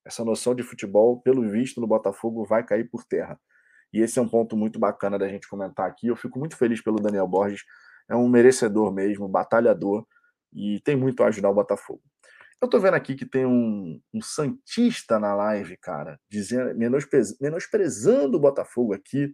Essa 0.04 0.24
noção 0.24 0.54
de 0.54 0.62
futebol, 0.62 1.20
pelo 1.20 1.48
visto, 1.48 1.80
no 1.80 1.86
Botafogo 1.86 2.44
vai 2.44 2.64
cair 2.64 2.88
por 2.90 3.04
terra. 3.04 3.38
E 3.92 4.00
esse 4.00 4.18
é 4.18 4.22
um 4.22 4.28
ponto 4.28 4.56
muito 4.56 4.78
bacana 4.78 5.18
da 5.18 5.28
gente 5.28 5.48
comentar 5.48 5.88
aqui. 5.88 6.08
Eu 6.08 6.16
fico 6.16 6.38
muito 6.38 6.56
feliz 6.56 6.82
pelo 6.82 7.00
Daniel 7.00 7.28
Borges. 7.28 7.62
É 8.08 8.16
um 8.16 8.28
merecedor 8.28 8.92
mesmo, 8.92 9.28
batalhador 9.28 10.06
e 10.52 10.80
tem 10.80 10.96
muito 10.96 11.22
a 11.22 11.26
ajudar 11.28 11.50
o 11.50 11.54
Botafogo. 11.54 12.02
Eu 12.60 12.68
tô 12.68 12.80
vendo 12.80 12.94
aqui 12.94 13.14
que 13.14 13.24
tem 13.24 13.46
um, 13.46 14.00
um 14.12 14.20
Santista 14.20 15.18
na 15.18 15.34
live, 15.34 15.76
cara, 15.76 16.18
dizendo, 16.28 16.74
menosprezando 17.40 18.36
o 18.36 18.40
Botafogo 18.40 18.92
aqui. 18.92 19.32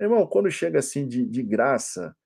Irmão, 0.00 0.26
quando 0.26 0.50
chega 0.50 0.80
assim 0.80 1.06
de, 1.06 1.24
de 1.24 1.42
graça, 1.42 2.16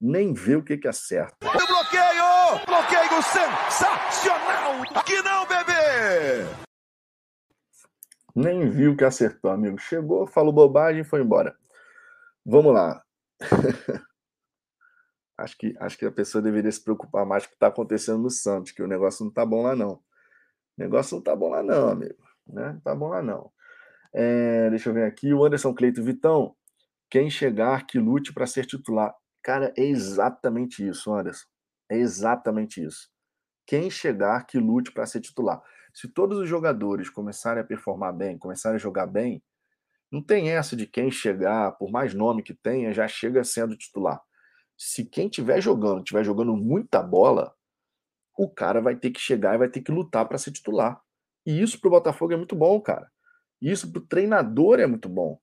nem 0.00 0.32
vê 0.32 0.54
o 0.54 0.62
que 0.62 0.78
que 0.78 0.86
acerta. 0.86 1.36
O 1.44 1.50
bloqueio! 1.50 2.66
Bloqueio 2.66 3.22
sensacional! 3.22 4.82
Aqui 4.94 5.20
não, 5.22 5.46
bebê! 5.46 6.46
Nem 8.34 8.70
viu 8.70 8.92
o 8.92 8.96
que 8.96 9.04
acertou, 9.04 9.50
amigo. 9.50 9.76
Chegou, 9.78 10.26
falou 10.26 10.52
bobagem 10.52 11.00
e 11.00 11.04
foi 11.04 11.20
embora. 11.20 11.56
Vamos 12.46 12.72
lá. 12.72 13.02
acho, 15.36 15.58
que, 15.58 15.74
acho 15.80 15.98
que 15.98 16.06
a 16.06 16.12
pessoa 16.12 16.40
deveria 16.40 16.70
se 16.70 16.82
preocupar 16.82 17.26
mais 17.26 17.44
com 17.44 17.48
o 17.48 17.50
que 17.50 17.56
está 17.56 17.66
acontecendo 17.66 18.22
no 18.22 18.30
Santos, 18.30 18.70
que 18.70 18.82
o 18.82 18.86
negócio 18.86 19.24
não 19.24 19.32
tá 19.32 19.44
bom 19.44 19.62
lá, 19.62 19.74
não. 19.74 19.94
O 19.94 20.02
negócio 20.78 21.16
não 21.16 21.22
tá 21.22 21.34
bom 21.34 21.48
lá, 21.48 21.62
não, 21.62 21.88
amigo. 21.88 22.22
Né? 22.46 22.72
Não 22.72 22.80
tá 22.80 22.94
bom 22.94 23.08
lá, 23.08 23.20
não. 23.20 23.50
É, 24.12 24.70
deixa 24.70 24.90
eu 24.90 24.94
ver 24.94 25.04
aqui. 25.04 25.34
O 25.34 25.44
Anderson 25.44 25.74
Cleito 25.74 26.02
Vitão 26.02 26.54
Quem 27.10 27.28
chegar 27.28 27.86
que 27.86 27.98
lute 27.98 28.32
para 28.32 28.46
ser 28.46 28.64
titular. 28.66 29.12
Cara, 29.42 29.72
é 29.76 29.82
exatamente 29.82 30.86
isso, 30.86 31.12
Anderson. 31.12 31.46
É 31.90 31.96
exatamente 31.96 32.82
isso. 32.84 33.10
Quem 33.66 33.90
chegar 33.90 34.46
que 34.46 34.58
lute 34.58 34.92
para 34.92 35.06
ser 35.06 35.20
titular. 35.20 35.60
Se 35.92 36.06
todos 36.06 36.38
os 36.38 36.48
jogadores 36.48 37.10
começarem 37.10 37.62
a 37.62 37.66
performar 37.66 38.14
bem, 38.14 38.38
começarem 38.38 38.76
a 38.76 38.78
jogar 38.78 39.06
bem, 39.06 39.42
não 40.10 40.22
tem 40.22 40.50
essa 40.50 40.76
de 40.76 40.86
quem 40.86 41.10
chegar, 41.10 41.72
por 41.72 41.90
mais 41.90 42.14
nome 42.14 42.42
que 42.42 42.54
tenha, 42.54 42.92
já 42.92 43.08
chega 43.08 43.42
sendo 43.42 43.76
titular. 43.76 44.20
Se 44.76 45.04
quem 45.04 45.26
estiver 45.26 45.60
jogando, 45.60 45.98
estiver 45.98 46.24
jogando 46.24 46.56
muita 46.56 47.02
bola, 47.02 47.54
o 48.38 48.48
cara 48.48 48.80
vai 48.80 48.96
ter 48.96 49.10
que 49.10 49.20
chegar 49.20 49.54
e 49.54 49.58
vai 49.58 49.68
ter 49.68 49.82
que 49.82 49.92
lutar 49.92 50.26
para 50.26 50.38
ser 50.38 50.52
titular. 50.52 51.00
E 51.44 51.60
isso 51.60 51.80
para 51.80 51.88
o 51.88 51.90
Botafogo 51.90 52.32
é 52.32 52.36
muito 52.36 52.56
bom, 52.56 52.80
cara. 52.80 53.10
Isso 53.60 53.90
para 53.92 54.00
o 54.00 54.06
treinador 54.06 54.80
é 54.80 54.86
muito 54.86 55.08
bom. 55.08 55.40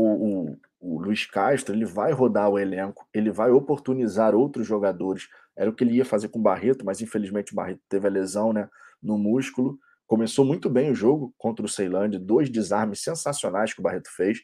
O, 0.00 0.50
o, 0.50 0.58
o, 0.80 0.98
Luiz 0.98 1.26
Castro 1.26 1.74
ele 1.74 1.84
vai 1.84 2.12
rodar 2.12 2.48
o 2.48 2.58
elenco, 2.58 3.06
ele 3.12 3.30
vai 3.30 3.50
oportunizar 3.50 4.34
outros 4.34 4.66
jogadores. 4.66 5.28
Era 5.56 5.68
o 5.68 5.74
que 5.74 5.84
ele 5.84 5.94
ia 5.94 6.04
fazer 6.04 6.28
com 6.28 6.38
o 6.38 6.42
Barreto, 6.42 6.84
mas 6.84 7.00
infelizmente 7.02 7.52
o 7.52 7.56
Barreto 7.56 7.82
teve 7.88 8.06
a 8.06 8.10
lesão 8.10 8.52
né, 8.52 8.68
no 9.02 9.18
músculo. 9.18 9.78
Começou 10.06 10.44
muito 10.44 10.70
bem 10.70 10.90
o 10.90 10.94
jogo 10.94 11.34
contra 11.36 11.64
o 11.64 11.68
Ceilândia, 11.68 12.18
dois 12.18 12.48
desarmes 12.48 13.02
sensacionais 13.02 13.74
que 13.74 13.80
o 13.80 13.82
Barreto 13.82 14.08
fez. 14.16 14.40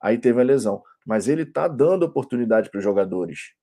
Aí 0.00 0.18
teve 0.18 0.40
a 0.40 0.44
lesão. 0.44 0.82
Mas 1.06 1.26
ele 1.26 1.42
está 1.42 1.66
dando 1.66 2.04
oportunidade 2.04 2.70
para 2.70 2.78
os 2.78 2.84
jogadores. 2.84 3.54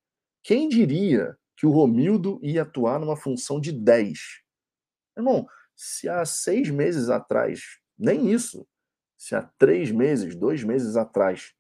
Quem 0.41 0.67
diria 0.67 1.37
que 1.55 1.65
o 1.65 1.71
Romildo 1.71 2.39
ia 2.41 2.63
atuar 2.63 2.99
numa 2.99 3.15
função 3.15 3.61
de 3.61 3.71
10? 3.71 4.17
Irmão, 5.15 5.45
se 5.75 6.09
há 6.09 6.25
seis 6.25 6.69
meses 6.69 7.09
atrás, 7.09 7.61
nem 7.97 8.31
isso, 8.31 8.67
se 9.23 9.33
há 9.35 9.41
três 9.57 9.89
meses, 9.89 10.35
dois 10.35 10.65
meses 10.65 10.97
atrás, 10.97 11.55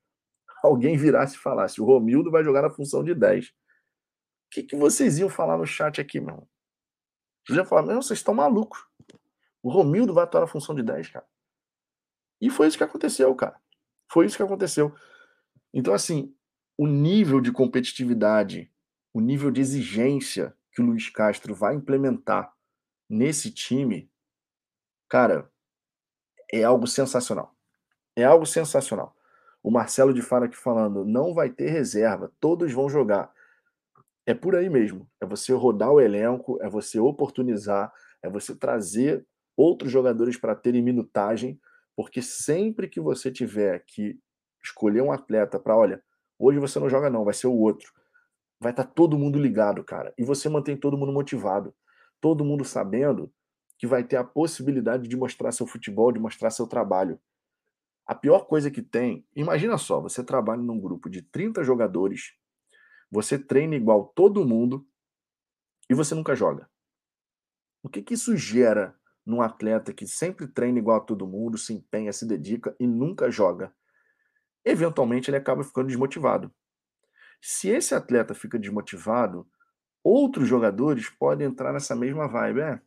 alguém 0.61 0.97
virasse 0.97 1.37
e 1.37 1.39
falasse: 1.39 1.79
o 1.79 1.85
Romildo 1.85 2.29
vai 2.29 2.43
jogar 2.43 2.61
na 2.61 2.69
função 2.69 3.01
de 3.01 3.15
10. 3.15 3.47
O 3.47 3.51
que, 4.51 4.63
que 4.63 4.75
vocês 4.75 5.17
iam 5.17 5.29
falar 5.29 5.57
no 5.57 5.65
chat 5.65 6.01
aqui, 6.01 6.19
meu 6.19 6.31
irmão? 6.31 6.49
Vocês 7.45 7.55
iam 7.55 7.65
falar: 7.65 7.83
meu, 7.83 8.01
vocês 8.01 8.19
estão 8.19 8.33
malucos. 8.33 8.85
O 9.61 9.71
Romildo 9.71 10.13
vai 10.13 10.25
atuar 10.25 10.41
na 10.41 10.47
função 10.47 10.75
de 10.75 10.83
10, 10.83 11.07
cara. 11.07 11.25
E 12.41 12.49
foi 12.49 12.67
isso 12.67 12.77
que 12.77 12.83
aconteceu, 12.83 13.33
cara. 13.33 13.57
Foi 14.11 14.25
isso 14.25 14.35
que 14.35 14.43
aconteceu. 14.43 14.93
Então, 15.73 15.93
assim, 15.93 16.35
o 16.77 16.85
nível 16.85 17.39
de 17.39 17.49
competitividade, 17.49 18.69
o 19.13 19.21
nível 19.21 19.49
de 19.49 19.61
exigência 19.61 20.53
que 20.73 20.81
o 20.81 20.85
Luiz 20.85 21.09
Castro 21.09 21.55
vai 21.55 21.75
implementar 21.75 22.53
nesse 23.09 23.49
time, 23.51 24.11
cara, 25.07 25.49
é 26.51 26.63
algo 26.63 26.85
sensacional. 26.85 27.52
É 28.15 28.23
algo 28.23 28.45
sensacional. 28.45 29.15
O 29.61 29.71
Marcelo 29.71 30.13
de 30.13 30.21
Fara 30.21 30.45
aqui 30.45 30.57
falando, 30.57 31.05
não 31.05 31.33
vai 31.33 31.49
ter 31.49 31.69
reserva, 31.69 32.31
todos 32.39 32.71
vão 32.71 32.89
jogar. 32.89 33.31
É 34.25 34.33
por 34.33 34.55
aí 34.55 34.69
mesmo. 34.69 35.09
É 35.21 35.25
você 35.25 35.53
rodar 35.53 35.91
o 35.91 36.01
elenco, 36.01 36.57
é 36.61 36.69
você 36.69 36.99
oportunizar, 36.99 37.91
é 38.21 38.29
você 38.29 38.55
trazer 38.55 39.25
outros 39.55 39.91
jogadores 39.91 40.37
para 40.37 40.55
terem 40.55 40.81
minutagem, 40.81 41.59
porque 41.95 42.21
sempre 42.21 42.87
que 42.87 42.99
você 42.99 43.31
tiver 43.31 43.83
que 43.85 44.19
escolher 44.63 45.01
um 45.01 45.11
atleta 45.11 45.59
para, 45.59 45.75
olha, 45.75 46.03
hoje 46.39 46.59
você 46.59 46.79
não 46.79 46.89
joga 46.89 47.09
não, 47.09 47.23
vai 47.23 47.33
ser 47.33 47.47
o 47.47 47.53
outro. 47.53 47.91
Vai 48.59 48.71
estar 48.71 48.85
tá 48.85 48.91
todo 48.91 49.17
mundo 49.17 49.39
ligado, 49.39 49.83
cara. 49.83 50.13
E 50.17 50.23
você 50.23 50.49
mantém 50.49 50.77
todo 50.77 50.97
mundo 50.97 51.11
motivado 51.11 51.73
todo 52.23 52.45
mundo 52.45 52.63
sabendo 52.63 53.29
que 53.77 53.85
vai 53.85 54.01
ter 54.01 54.15
a 54.15 54.23
possibilidade 54.23 55.09
de 55.09 55.17
mostrar 55.17 55.51
seu 55.51 55.67
futebol, 55.67 56.09
de 56.09 56.21
mostrar 56.21 56.49
seu 56.51 56.65
trabalho. 56.65 57.19
A 58.05 58.13
pior 58.13 58.45
coisa 58.47 58.69
que 58.69 58.81
tem, 58.81 59.25
imagina 59.35 59.77
só, 59.77 60.01
você 60.01 60.23
trabalha 60.23 60.61
num 60.61 60.79
grupo 60.79 61.09
de 61.09 61.21
30 61.21 61.63
jogadores, 61.63 62.33
você 63.09 63.39
treina 63.39 63.75
igual 63.75 64.11
todo 64.15 64.45
mundo 64.45 64.85
e 65.89 65.93
você 65.93 66.13
nunca 66.13 66.35
joga. 66.35 66.69
O 67.81 67.89
que, 67.89 68.01
que 68.01 68.13
isso 68.13 68.35
gera 68.35 68.95
num 69.25 69.41
atleta 69.41 69.93
que 69.93 70.05
sempre 70.05 70.47
treina 70.47 70.79
igual 70.79 70.97
a 70.97 71.03
todo 71.03 71.27
mundo, 71.27 71.57
se 71.57 71.73
empenha, 71.73 72.11
se 72.11 72.25
dedica 72.25 72.75
e 72.79 72.87
nunca 72.87 73.31
joga? 73.31 73.73
Eventualmente 74.65 75.29
ele 75.29 75.37
acaba 75.37 75.63
ficando 75.63 75.87
desmotivado. 75.87 76.53
Se 77.41 77.69
esse 77.69 77.93
atleta 77.93 78.33
fica 78.33 78.57
desmotivado, 78.57 79.47
Outros 80.03 80.49
jogadores 80.49 81.09
podem 81.09 81.47
entrar 81.47 81.71
nessa 81.71 81.95
mesma 81.95 82.27
vibe. 82.27 82.59
É, 82.59 82.81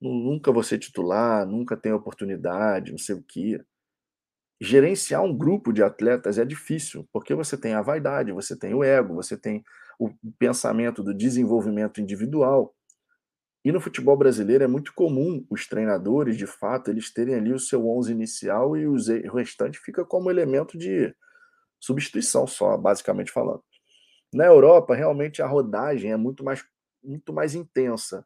nunca 0.00 0.52
vou 0.52 0.62
ser 0.62 0.78
titular, 0.78 1.44
nunca 1.44 1.76
tenho 1.76 1.96
oportunidade, 1.96 2.92
não 2.92 2.98
sei 2.98 3.16
o 3.16 3.22
quê. 3.22 3.60
Gerenciar 4.60 5.22
um 5.22 5.36
grupo 5.36 5.72
de 5.72 5.82
atletas 5.82 6.38
é 6.38 6.44
difícil, 6.44 7.06
porque 7.12 7.34
você 7.34 7.56
tem 7.56 7.74
a 7.74 7.82
vaidade, 7.82 8.32
você 8.32 8.58
tem 8.58 8.74
o 8.74 8.82
ego, 8.82 9.14
você 9.14 9.36
tem 9.36 9.62
o 9.98 10.10
pensamento 10.38 11.02
do 11.02 11.14
desenvolvimento 11.14 12.00
individual. 12.00 12.74
E 13.64 13.72
no 13.72 13.80
futebol 13.80 14.16
brasileiro 14.16 14.64
é 14.64 14.66
muito 14.66 14.94
comum 14.94 15.44
os 15.50 15.66
treinadores, 15.66 16.36
de 16.36 16.46
fato, 16.46 16.90
eles 16.90 17.12
terem 17.12 17.34
ali 17.34 17.52
o 17.52 17.58
seu 17.58 17.86
11 17.86 18.12
inicial 18.12 18.76
e 18.76 18.86
o 18.86 18.94
restante 19.34 19.78
fica 19.78 20.04
como 20.04 20.30
elemento 20.30 20.78
de 20.78 21.14
substituição 21.80 22.46
só, 22.46 22.76
basicamente 22.76 23.32
falando. 23.32 23.62
Na 24.32 24.46
Europa, 24.46 24.94
realmente 24.94 25.42
a 25.42 25.46
rodagem 25.46 26.12
é 26.12 26.16
muito 26.16 26.44
mais, 26.44 26.64
muito 27.02 27.32
mais 27.32 27.54
intensa. 27.54 28.24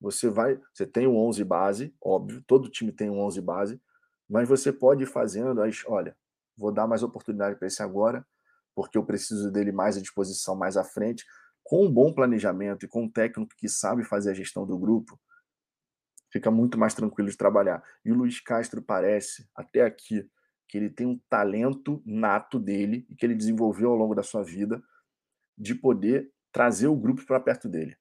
Você 0.00 0.28
vai, 0.28 0.60
você 0.72 0.86
tem 0.86 1.06
um 1.06 1.16
11 1.16 1.42
base, 1.42 1.94
óbvio, 2.00 2.42
todo 2.46 2.68
time 2.68 2.92
tem 2.92 3.08
um 3.08 3.20
11 3.20 3.40
base, 3.40 3.80
mas 4.28 4.48
você 4.48 4.72
pode 4.72 5.04
ir 5.04 5.06
fazendo, 5.06 5.62
as, 5.62 5.82
olha, 5.86 6.16
vou 6.56 6.72
dar 6.72 6.86
mais 6.86 7.02
oportunidade 7.02 7.56
para 7.56 7.68
esse 7.68 7.82
agora, 7.82 8.26
porque 8.74 8.98
eu 8.98 9.04
preciso 9.04 9.50
dele 9.50 9.72
mais 9.72 9.96
à 9.96 10.00
disposição 10.00 10.54
mais 10.54 10.76
à 10.76 10.84
frente, 10.84 11.24
com 11.62 11.84
um 11.84 11.92
bom 11.92 12.12
planejamento 12.12 12.84
e 12.84 12.88
com 12.88 13.04
um 13.04 13.10
técnico 13.10 13.54
que 13.56 13.68
sabe 13.68 14.04
fazer 14.04 14.30
a 14.30 14.34
gestão 14.34 14.66
do 14.66 14.78
grupo, 14.78 15.18
fica 16.32 16.50
muito 16.50 16.78
mais 16.78 16.94
tranquilo 16.94 17.28
de 17.28 17.36
trabalhar. 17.36 17.82
E 18.04 18.12
o 18.12 18.14
Luiz 18.14 18.40
Castro 18.40 18.82
parece, 18.82 19.48
até 19.54 19.82
aqui, 19.82 20.28
que 20.68 20.76
ele 20.76 20.90
tem 20.90 21.06
um 21.06 21.18
talento 21.28 22.02
nato 22.04 22.58
dele 22.58 23.06
e 23.08 23.14
que 23.14 23.24
ele 23.24 23.34
desenvolveu 23.34 23.90
ao 23.90 23.96
longo 23.96 24.14
da 24.14 24.22
sua 24.22 24.42
vida 24.42 24.82
de 25.56 25.74
poder 25.74 26.30
trazer 26.52 26.88
o 26.88 26.96
grupo 26.96 27.24
para 27.24 27.40
perto 27.40 27.68
dele. 27.68 27.96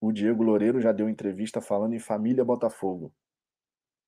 O 0.00 0.12
Diego 0.12 0.42
Loureiro 0.42 0.80
já 0.80 0.92
deu 0.92 1.08
entrevista 1.08 1.60
falando 1.60 1.94
em 1.94 1.98
família 1.98 2.44
Botafogo. 2.44 3.14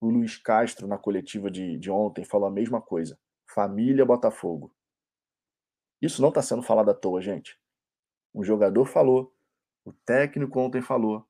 O 0.00 0.10
Luiz 0.10 0.36
Castro, 0.36 0.86
na 0.86 0.98
coletiva 0.98 1.50
de, 1.50 1.78
de 1.78 1.90
ontem, 1.90 2.24
falou 2.24 2.48
a 2.48 2.50
mesma 2.50 2.80
coisa. 2.80 3.18
Família 3.46 4.04
Botafogo. 4.04 4.74
Isso 6.00 6.20
não 6.20 6.28
está 6.28 6.42
sendo 6.42 6.62
falado 6.62 6.90
à 6.90 6.94
toa, 6.94 7.20
gente. 7.20 7.58
O 8.32 8.44
jogador 8.44 8.84
falou, 8.84 9.34
o 9.84 9.92
técnico 9.92 10.60
ontem 10.60 10.82
falou. 10.82 11.26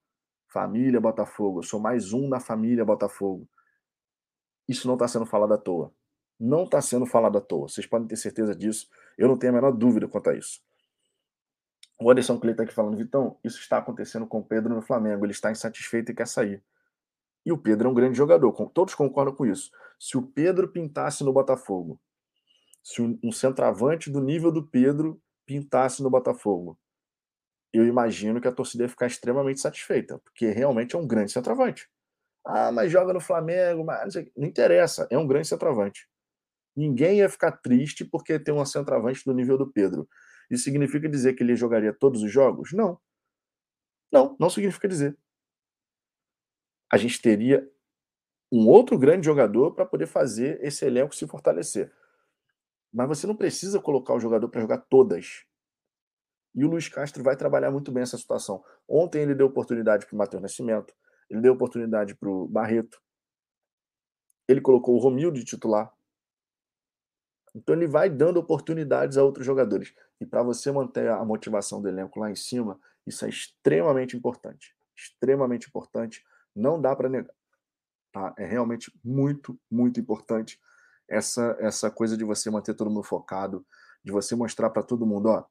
Família 0.49 1.01
Botafogo, 1.01 1.61
eu 1.61 1.63
sou 1.63 1.79
mais 1.79 2.13
um 2.13 2.29
na 2.29 2.41
família 2.41 2.85
Botafogo. 2.85 3.49
Isso 4.69 4.87
não 4.89 4.95
está 4.95 5.07
sendo 5.07 5.27
falado 5.27 5.55
à 5.55 5.59
toa. 5.59 5.93
Não 6.39 6.65
está 6.65 6.81
sendo 6.81 7.07
falado 7.07 7.39
à 7.39 7.41
toa. 7.41 7.69
Vocês 7.69 7.87
podem 7.87 8.09
ter 8.09 8.17
certeza 8.17 8.55
disso. 8.55 8.89
Eu 9.17 9.29
não 9.29 9.39
tenho 9.39 9.53
a 9.53 9.57
menor 9.57 9.73
dúvida 9.73 10.09
quanto 10.09 10.31
a 10.31 10.37
isso. 10.37 10.61
O 11.99 12.11
Anderson 12.11 12.39
Cleiton 12.39 12.63
aqui 12.63 12.75
falando, 12.75 12.97
Vitão, 12.97 13.39
isso 13.43 13.59
está 13.59 13.79
acontecendo 13.79 14.27
com 14.27 14.41
o 14.41 14.45
Pedro 14.45 14.75
no 14.75 14.83
Flamengo. 14.83 15.25
Ele 15.25 15.33
está 15.33 15.51
insatisfeito 15.51 16.13
e 16.13 16.15
quer 16.15 16.27
sair. 16.27 16.63
E 17.47 17.53
o 17.53 17.57
Pedro 17.57 17.87
é 17.87 17.91
um 17.93 17.95
grande 17.95 18.19
jogador, 18.19 18.53
todos 18.71 18.93
concordam 18.95 19.33
com 19.33 19.47
isso. 19.47 19.71
Se 20.01 20.19
o 20.19 20.23
Pedro 20.23 20.67
pintasse 20.67 21.23
no 21.23 21.33
Botafogo, 21.33 22.01
se 22.83 23.01
um 23.01 23.31
centroavante 23.31 24.11
do 24.11 24.21
nível 24.21 24.51
do 24.51 24.67
Pedro 24.67 25.23
pintasse 25.47 26.03
no 26.03 26.11
Botafogo, 26.11 26.77
eu 27.73 27.87
imagino 27.87 28.41
que 28.41 28.49
a 28.49 28.53
torcida 28.53 28.83
ia 28.85 28.89
ficar 28.89 29.07
extremamente 29.07 29.61
satisfeita, 29.61 30.19
porque 30.19 30.51
realmente 30.51 30.97
é 30.97 30.99
um 30.99 31.07
grande 31.07 31.31
centroavante. 31.31 31.89
Ah, 32.45 32.73
mas 32.73 32.91
joga 32.91 33.13
no 33.13 33.21
Flamengo, 33.21 33.85
mas 33.85 34.15
não 34.37 34.47
interessa, 34.47 35.07
é 35.09 35.17
um 35.17 35.27
grande 35.27 35.47
centroavante. 35.47 36.09
Ninguém 36.77 37.19
ia 37.19 37.29
ficar 37.29 37.53
triste 37.53 38.05
porque 38.05 38.39
tem 38.39 38.53
um 38.55 38.65
centroavante 38.65 39.23
do 39.25 39.33
nível 39.33 39.57
do 39.57 39.71
Pedro. 39.71 40.09
Isso 40.51 40.65
significa 40.65 41.09
dizer 41.09 41.35
que 41.35 41.45
ele 41.45 41.57
jogaria 41.57 41.93
todos 41.93 42.23
os 42.23 42.33
jogos? 42.33 42.73
Não. 42.73 42.99
Não, 44.13 44.37
não 44.39 44.51
significa 44.51 44.89
dizer. 44.89 45.17
A 46.91 46.97
gente 46.97 47.21
teria 47.21 47.69
um 48.51 48.69
outro 48.69 48.99
grande 48.99 49.27
jogador 49.27 49.75
para 49.75 49.85
poder 49.85 50.07
fazer 50.07 50.63
esse 50.63 50.85
elenco 50.85 51.15
se 51.15 51.27
fortalecer. 51.27 51.93
Mas 52.93 53.09
você 53.09 53.27
não 53.27 53.37
precisa 53.37 53.81
colocar 53.81 54.15
o 54.15 54.21
jogador 54.21 54.49
para 54.49 54.61
jogar 54.61 54.79
todas. 54.79 55.45
E 56.55 56.65
o 56.65 56.69
Luiz 56.69 56.89
Castro 56.89 57.23
vai 57.23 57.37
trabalhar 57.37 57.71
muito 57.71 57.93
bem 57.93 58.03
essa 58.03 58.17
situação. 58.17 58.65
Ontem 58.89 59.23
ele 59.23 59.35
deu 59.35 59.47
oportunidade 59.47 60.07
para 60.07 60.15
o 60.15 60.19
Matheus 60.19 60.43
Nascimento, 60.43 60.95
ele 61.29 61.41
deu 61.41 61.53
oportunidade 61.53 62.15
para 62.15 62.31
o 62.31 62.49
Barreto, 62.49 63.03
ele 64.49 64.61
colocou 64.61 64.95
o 64.95 64.99
Romildo 64.99 65.39
de 65.39 65.45
titular. 65.45 65.93
Então 67.55 67.75
ele 67.75 67.87
vai 67.87 68.09
dando 68.09 68.39
oportunidades 68.39 69.19
a 69.19 69.25
outros 69.25 69.45
jogadores. 69.45 69.95
E 70.21 70.27
para 70.27 70.43
você 70.43 70.71
manter 70.71 71.11
a 71.11 71.25
motivação 71.25 71.83
do 71.83 71.89
elenco 71.89 72.21
lá 72.21 72.31
em 72.31 72.37
cima, 72.37 72.81
isso 73.07 73.25
é 73.25 73.29
extremamente 73.29 74.17
importante. 74.17 74.75
Extremamente 74.95 75.69
importante. 75.69 76.25
Não 76.57 76.81
dá 76.81 76.97
para 76.97 77.09
negar. 77.09 77.35
Tá? 78.13 78.35
É 78.39 78.47
realmente 78.47 78.91
muito, 79.05 79.59
muito 79.71 80.01
importante. 80.01 80.59
essa 81.09 81.57
essa 81.61 81.91
coisa 81.91 82.17
de 82.17 82.25
você 82.25 82.51
manter 82.51 82.75
todo 82.75 82.91
mundo 82.91 83.05
focado, 83.05 83.65
de 84.05 84.11
você 84.11 84.35
mostrar 84.35 84.71
para 84.71 84.83
todo 84.83 85.07
mundo, 85.07 85.29
ó, 85.29 85.45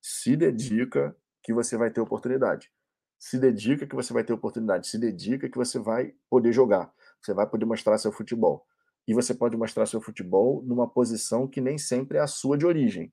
se 0.00 0.36
dedica 0.36 1.16
que 1.42 1.52
você 1.52 1.76
vai 1.76 1.90
ter 1.90 2.00
oportunidade. 2.00 2.70
Se 3.18 3.38
dedica 3.38 3.86
que 3.86 3.94
você 3.94 4.12
vai 4.12 4.24
ter 4.24 4.32
oportunidade. 4.32 4.88
Se 4.88 4.98
dedica 4.98 5.48
que 5.48 5.56
você 5.58 5.78
vai 5.78 6.14
poder 6.30 6.52
jogar. 6.52 6.92
Você 7.20 7.32
vai 7.34 7.46
poder 7.48 7.64
mostrar 7.64 7.98
seu 7.98 8.12
futebol. 8.12 8.66
E 9.06 9.14
você 9.14 9.34
pode 9.34 9.56
mostrar 9.56 9.86
seu 9.86 10.00
futebol 10.00 10.62
numa 10.62 10.88
posição 10.88 11.46
que 11.46 11.60
nem 11.60 11.78
sempre 11.78 12.18
é 12.18 12.20
a 12.20 12.26
sua 12.26 12.58
de 12.58 12.66
origem. 12.66 13.12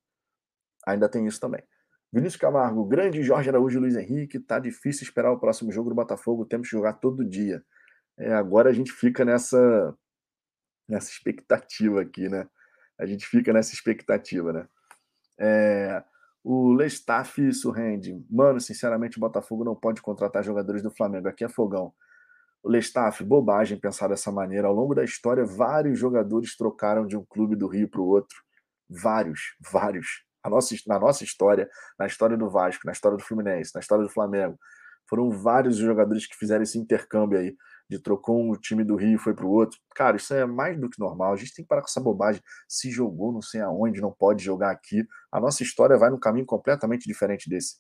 Ainda 0.86 1.10
tem 1.10 1.28
isso 1.28 1.40
também. 1.40 1.64
Vinícius 2.12 2.42
Camargo, 2.42 2.84
grande 2.86 3.22
Jorge 3.22 3.50
Araújo 3.50 3.78
e 3.78 3.82
Luiz 3.82 3.96
Henrique. 3.96 4.40
Tá 4.40 4.60
difícil 4.60 5.04
esperar 5.04 5.32
o 5.32 5.40
próximo 5.40 5.72
jogo 5.72 5.90
do 5.90 5.96
Botafogo. 5.96 6.46
Temos 6.46 6.68
que 6.68 6.76
jogar 6.76 6.94
todo 6.94 7.24
dia. 7.24 7.64
É, 8.18 8.34
agora 8.34 8.70
a 8.70 8.74
gente 8.74 8.92
fica 8.92 9.24
nessa 9.24 9.96
nessa 10.88 11.12
expectativa 11.12 12.02
aqui, 12.02 12.28
né? 12.28 12.48
A 12.98 13.06
gente 13.06 13.26
fica 13.28 13.54
nessa 13.54 13.74
expectativa, 13.74 14.52
né? 14.52 14.68
É, 15.40 16.04
o 16.44 16.74
Lestaff 16.74 17.54
surrende. 17.54 18.26
Mano, 18.30 18.60
sinceramente, 18.60 19.18
o 19.18 19.22
Botafogo 19.22 19.64
não 19.64 19.76
pode 19.76 20.02
contratar 20.02 20.44
jogadores 20.44 20.82
do 20.82 20.92
Flamengo. 20.92 21.28
Aqui 21.28 21.44
é 21.44 21.50
fogão. 21.50 21.94
O 22.64 22.70
Lestaff, 22.70 23.24
bobagem 23.24 23.80
pensar 23.80 24.08
dessa 24.10 24.32
maneira. 24.32 24.68
Ao 24.68 24.74
longo 24.74 24.96
da 24.96 25.04
história, 25.04 25.46
vários 25.46 26.00
jogadores 26.00 26.58
trocaram 26.58 27.06
de 27.06 27.16
um 27.16 27.24
clube 27.24 27.56
do 27.56 27.68
Rio 27.68 27.88
para 27.88 28.02
o 28.02 28.08
outro. 28.08 28.36
Vários, 28.90 29.56
vários. 29.72 30.26
Nossa, 30.48 30.76
na 30.88 31.00
nossa 31.00 31.24
história, 31.24 31.70
na 31.98 32.06
história 32.06 32.38
do 32.38 32.50
Vasco, 32.50 32.84
na 32.86 32.92
história 32.92 33.18
do 33.18 33.24
Fluminense, 33.24 33.72
na 33.74 33.82
história 33.82 34.04
do 34.04 34.10
Flamengo, 34.10 34.58
foram 35.10 35.30
vários 35.32 35.78
jogadores 35.78 36.28
que 36.28 36.38
fizeram 36.38 36.64
esse 36.64 36.78
intercâmbio 36.78 37.40
aí 37.40 37.56
de 37.90 38.00
trocou 38.00 38.40
um 38.40 38.54
time 38.54 38.84
do 38.84 38.96
Rio 38.96 39.16
e 39.16 39.18
foi 39.18 39.34
para 39.34 39.46
o 39.46 39.50
outro. 39.50 39.80
Cara, 39.96 40.18
isso 40.18 40.34
é 40.34 40.46
mais 40.46 40.80
do 40.80 40.88
que 40.88 41.00
normal. 41.00 41.34
A 41.34 41.36
gente 41.36 41.54
tem 41.56 41.66
que 41.66 41.70
parar 41.70 41.82
com 41.82 41.88
essa 41.88 42.00
bobagem. 42.00 42.42
Se 42.68 42.92
jogou 42.92 43.34
não 43.34 43.42
sei 43.42 43.62
aonde, 43.62 44.00
não 44.00 44.12
pode 44.12 44.44
jogar 44.44 44.70
aqui. 44.70 45.04
A 45.32 45.40
nossa 45.40 45.64
história 45.64 45.98
vai 45.98 46.12
num 46.12 46.20
caminho 46.20 46.46
completamente 46.46 47.08
diferente 47.08 47.50
desse. 47.50 47.78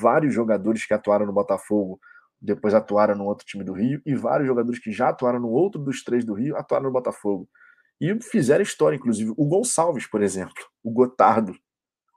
Vários 0.00 0.32
jogadores 0.32 0.86
que 0.86 0.94
atuaram 0.94 1.26
no 1.26 1.32
Botafogo 1.32 2.00
depois 2.40 2.74
atuaram 2.74 3.14
no 3.14 3.24
outro 3.24 3.46
time 3.46 3.62
do 3.62 3.72
Rio 3.72 4.00
e 4.04 4.14
vários 4.16 4.48
jogadores 4.48 4.80
que 4.80 4.90
já 4.90 5.10
atuaram 5.10 5.38
no 5.38 5.48
outro 5.48 5.80
dos 5.80 6.02
três 6.02 6.24
do 6.24 6.32
Rio 6.34 6.56
atuaram 6.56 6.86
no 6.86 6.92
Botafogo. 6.92 7.48
E 8.02 8.20
fizeram 8.20 8.64
história, 8.64 8.96
inclusive. 8.96 9.32
O 9.36 9.46
Gonçalves, 9.46 10.08
por 10.08 10.20
exemplo. 10.22 10.60
O 10.82 10.90
Gotardo. 10.90 11.54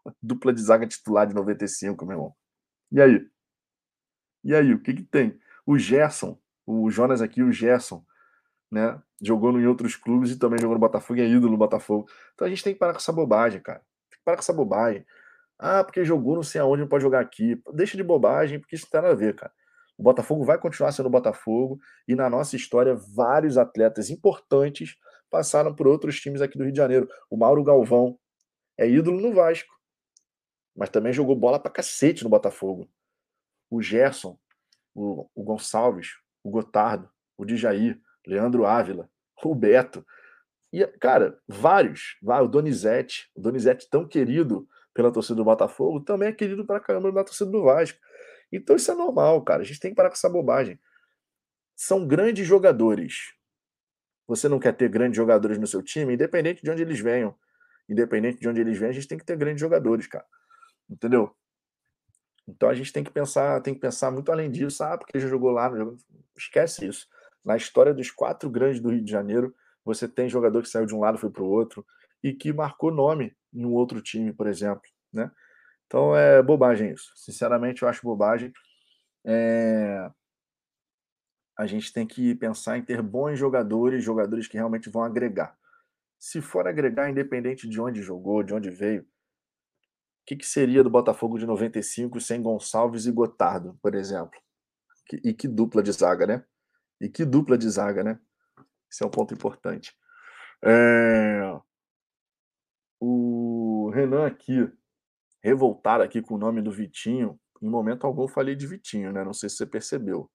Dupla 0.20 0.52
de 0.52 0.60
zaga 0.60 0.88
titular 0.88 1.28
de 1.28 1.36
95, 1.36 2.04
meu 2.08 2.16
irmão. 2.16 2.36
E 2.92 3.00
aí? 3.00 3.30
E 4.44 4.56
aí, 4.56 4.74
o 4.74 4.82
que 4.82 4.96
que 4.96 5.04
tem? 5.04 5.40
O 5.64 5.78
Gerson, 5.78 6.40
o 6.66 6.90
Jonas 6.90 7.22
aqui, 7.22 7.44
o 7.44 7.52
Gerson, 7.52 8.04
né? 8.72 9.00
Jogou 9.22 9.52
em 9.60 9.68
outros 9.68 9.96
clubes 9.96 10.32
e 10.32 10.40
também 10.40 10.60
jogou 10.60 10.74
no 10.74 10.80
Botafogo 10.80 11.20
e 11.20 11.22
é 11.22 11.28
ídolo 11.28 11.52
no 11.52 11.58
Botafogo. 11.58 12.10
Então 12.34 12.48
a 12.48 12.50
gente 12.50 12.64
tem 12.64 12.74
que 12.74 12.80
parar 12.80 12.94
com 12.94 13.00
essa 13.00 13.14
bobagem, 13.14 13.62
cara. 13.62 13.80
Tem 14.10 14.18
que 14.18 14.26
parar 14.26 14.38
com 14.38 14.42
essa 14.42 14.54
bobagem. 14.54 15.06
Ah, 15.60 15.84
porque 15.84 16.04
jogou 16.04 16.34
não 16.34 16.44
sei 16.44 16.62
aonde, 16.62 16.82
não 16.82 16.90
pode 16.90 17.04
jogar 17.04 17.20
aqui. 17.20 17.62
Deixa 17.76 17.96
de 17.96 18.04
bobagem, 18.04 18.60
porque 18.60 18.76
isso 18.76 18.86
não 18.86 18.92
tem 18.92 19.02
nada 19.02 19.14
a 19.14 19.18
ver, 19.18 19.36
cara. 19.36 19.54
O 19.96 20.02
Botafogo 20.02 20.44
vai 20.44 20.58
continuar 20.58 20.92
sendo 20.92 21.06
o 21.06 21.12
Botafogo 21.12 21.80
e 22.08 22.16
na 22.16 22.28
nossa 22.28 22.56
história 22.56 22.96
vários 22.96 23.56
atletas 23.56 24.10
importantes 24.10 24.98
passaram 25.30 25.74
por 25.74 25.88
outros 25.88 26.20
times 26.20 26.42
aqui 26.42 26.58
do 26.58 26.64
Rio 26.64 26.74
de 26.74 26.78
Janeiro. 26.78 27.10
O 27.30 27.38
Mauro 27.38 27.64
Galvão 27.64 28.18
é 28.78 28.88
ídolo 28.88 29.20
no 29.20 29.34
Vasco, 29.34 29.74
mas 30.76 30.90
também 30.90 31.14
jogou 31.14 31.36
bola 31.36 31.60
pra 31.60 31.72
cacete 31.72 32.24
no 32.24 32.30
Botafogo. 32.30 32.90
O 33.70 33.82
Gerson, 33.82 34.38
o, 34.94 35.30
o 35.34 35.44
Gonçalves, 35.44 36.10
o 36.44 36.50
Gotardo, 36.50 37.10
o 37.38 37.46
Djair, 37.46 38.00
Leandro 38.26 38.66
Ávila, 38.66 39.10
o 39.44 39.56
Beto. 39.56 40.06
E, 40.72 40.86
cara, 41.00 41.40
vários. 41.48 42.18
O 42.22 42.48
Donizete, 42.48 43.32
o 43.36 43.42
Donizete 43.42 43.90
tão 43.90 44.08
querido 44.08 44.68
pela 44.94 45.12
torcida 45.12 45.36
do 45.36 45.44
Botafogo, 45.44 46.00
também 46.02 46.30
é 46.30 46.34
querido 46.34 46.66
pra 46.66 46.80
caramba 46.80 47.12
na 47.12 47.24
torcida 47.24 47.52
do 47.52 47.64
Vasco. 47.64 48.00
Então 48.52 48.76
isso 48.76 48.92
é 48.92 48.96
normal, 48.96 49.44
cara. 49.44 49.62
A 49.62 49.66
gente 49.66 49.80
tem 49.80 49.92
que 49.92 49.96
parar 49.96 50.10
com 50.10 50.16
essa 50.16 50.30
bobagem. 50.30 50.80
São 51.76 52.08
grandes 52.08 52.48
jogadores. 52.48 53.34
Você 54.28 54.50
não 54.50 54.60
quer 54.60 54.74
ter 54.74 54.90
grandes 54.90 55.18
jogadores 55.18 55.58
no 55.58 55.68
seu 55.68 55.82
time, 55.82 56.14
independente 56.14 56.64
de 56.64 56.72
onde 56.72 56.82
eles 56.82 57.00
venham. 57.00 57.36
Independente 57.88 58.40
de 58.40 58.50
onde 58.50 58.62
eles 58.62 58.78
venham, 58.78 58.92
a 58.92 58.94
gente 58.94 59.08
tem 59.08 59.18
que 59.18 59.26
ter 59.26 59.38
grandes 59.38 59.62
jogadores, 59.62 60.08
cara. 60.08 60.26
Entendeu? 60.90 61.36
Então 62.48 62.70
a 62.70 62.74
gente 62.74 62.92
tem 62.92 63.04
que 63.04 63.12
pensar, 63.12 63.62
tem 63.62 63.74
que 63.74 63.80
pensar 63.80 64.12
muito 64.12 64.32
além 64.32 64.50
disso. 64.50 64.84
Ah, 64.84 64.98
porque 64.98 65.20
já 65.20 65.28
jogou 65.28 65.52
lá, 65.52 65.72
esquece 66.38 66.88
isso. 66.88 67.08
Na 67.44 67.56
história 67.56 67.94
dos 67.94 68.10
quatro 68.12 68.50
grandes 68.50 68.80
do 68.80 68.90
Rio 68.90 69.04
de 69.04 69.12
Janeiro, 69.12 69.56
você 69.84 70.08
tem 70.08 70.28
jogador 70.28 70.62
que 70.62 70.70
saiu 70.70 70.86
de 70.86 70.96
um 70.96 71.00
lado 71.00 71.18
foi 71.18 71.30
para 71.30 71.44
o 71.44 71.50
outro 71.50 71.86
e 72.24 72.34
que 72.34 72.52
marcou 72.52 72.92
nome 72.92 73.36
em 73.54 73.66
um 73.66 73.74
outro 73.74 74.02
time, 74.02 74.34
por 74.34 74.48
exemplo, 74.48 74.82
né? 75.14 75.32
Então 75.86 76.16
é 76.16 76.42
bobagem 76.42 76.92
isso. 76.92 77.12
Sinceramente, 77.16 77.84
eu 77.84 77.88
acho 77.88 78.02
bobagem. 78.02 78.52
É... 79.24 80.10
A 81.58 81.66
gente 81.66 81.94
tem 81.94 82.06
que 82.06 82.36
pensar 82.36 82.78
em 82.78 82.84
ter 82.84 83.02
bons 83.02 83.38
jogadores, 83.38 84.04
jogadores 84.04 84.48
que 84.48 84.58
realmente 84.58 84.90
vão 84.90 85.04
agregar. 85.04 85.58
Se 86.20 86.42
for 86.42 86.68
agregar, 86.68 87.10
independente 87.10 87.68
de 87.68 87.80
onde 87.80 88.02
jogou, 88.02 88.44
de 88.44 88.54
onde 88.54 88.70
veio, 88.70 89.06
que, 90.26 90.36
que 90.36 90.46
seria 90.46 90.84
do 90.84 90.90
Botafogo 90.90 91.38
de 91.38 91.46
95 91.46 92.20
sem 92.20 92.42
Gonçalves 92.42 93.06
e 93.06 93.12
Gotardo, 93.12 93.78
por 93.82 93.94
exemplo? 93.94 94.40
E 95.24 95.34
que 95.34 95.48
dupla 95.48 95.84
de 95.84 95.92
zaga, 95.92 96.26
né? 96.26 96.44
E 97.00 97.08
que 97.08 97.24
dupla 97.24 97.58
de 97.58 97.70
zaga, 97.70 98.04
né? 98.04 98.20
Esse 98.92 99.04
é 99.04 99.06
um 99.06 99.12
ponto 99.12 99.34
importante. 99.34 99.96
É... 100.64 101.42
O 103.00 103.92
Renan 103.94 104.26
aqui, 104.26 104.68
revoltado 105.44 106.04
aqui 106.04 106.22
com 106.22 106.36
o 106.36 106.40
nome 106.40 106.62
do 106.62 106.72
Vitinho. 106.72 107.40
Em 107.62 107.70
momento 107.70 108.08
algum 108.08 108.28
falei 108.28 108.56
de 108.56 108.66
Vitinho, 108.66 109.12
né? 109.12 109.24
Não 109.24 109.34
sei 109.34 109.48
se 109.48 109.58
você 109.58 109.66
percebeu. 109.66 110.32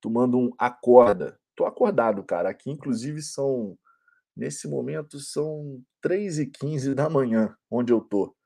Tomando 0.00 0.38
um 0.38 0.50
acorda. 0.58 1.38
Tô 1.56 1.64
acordado, 1.64 2.22
cara. 2.22 2.50
Aqui, 2.50 2.70
inclusive, 2.70 3.22
são. 3.22 3.78
Nesse 4.36 4.68
momento, 4.68 5.18
são 5.18 5.82
3h15 6.00 6.94
da 6.94 7.10
manhã, 7.10 7.56
onde 7.70 7.92
eu 7.92 8.00
tô 8.00 8.36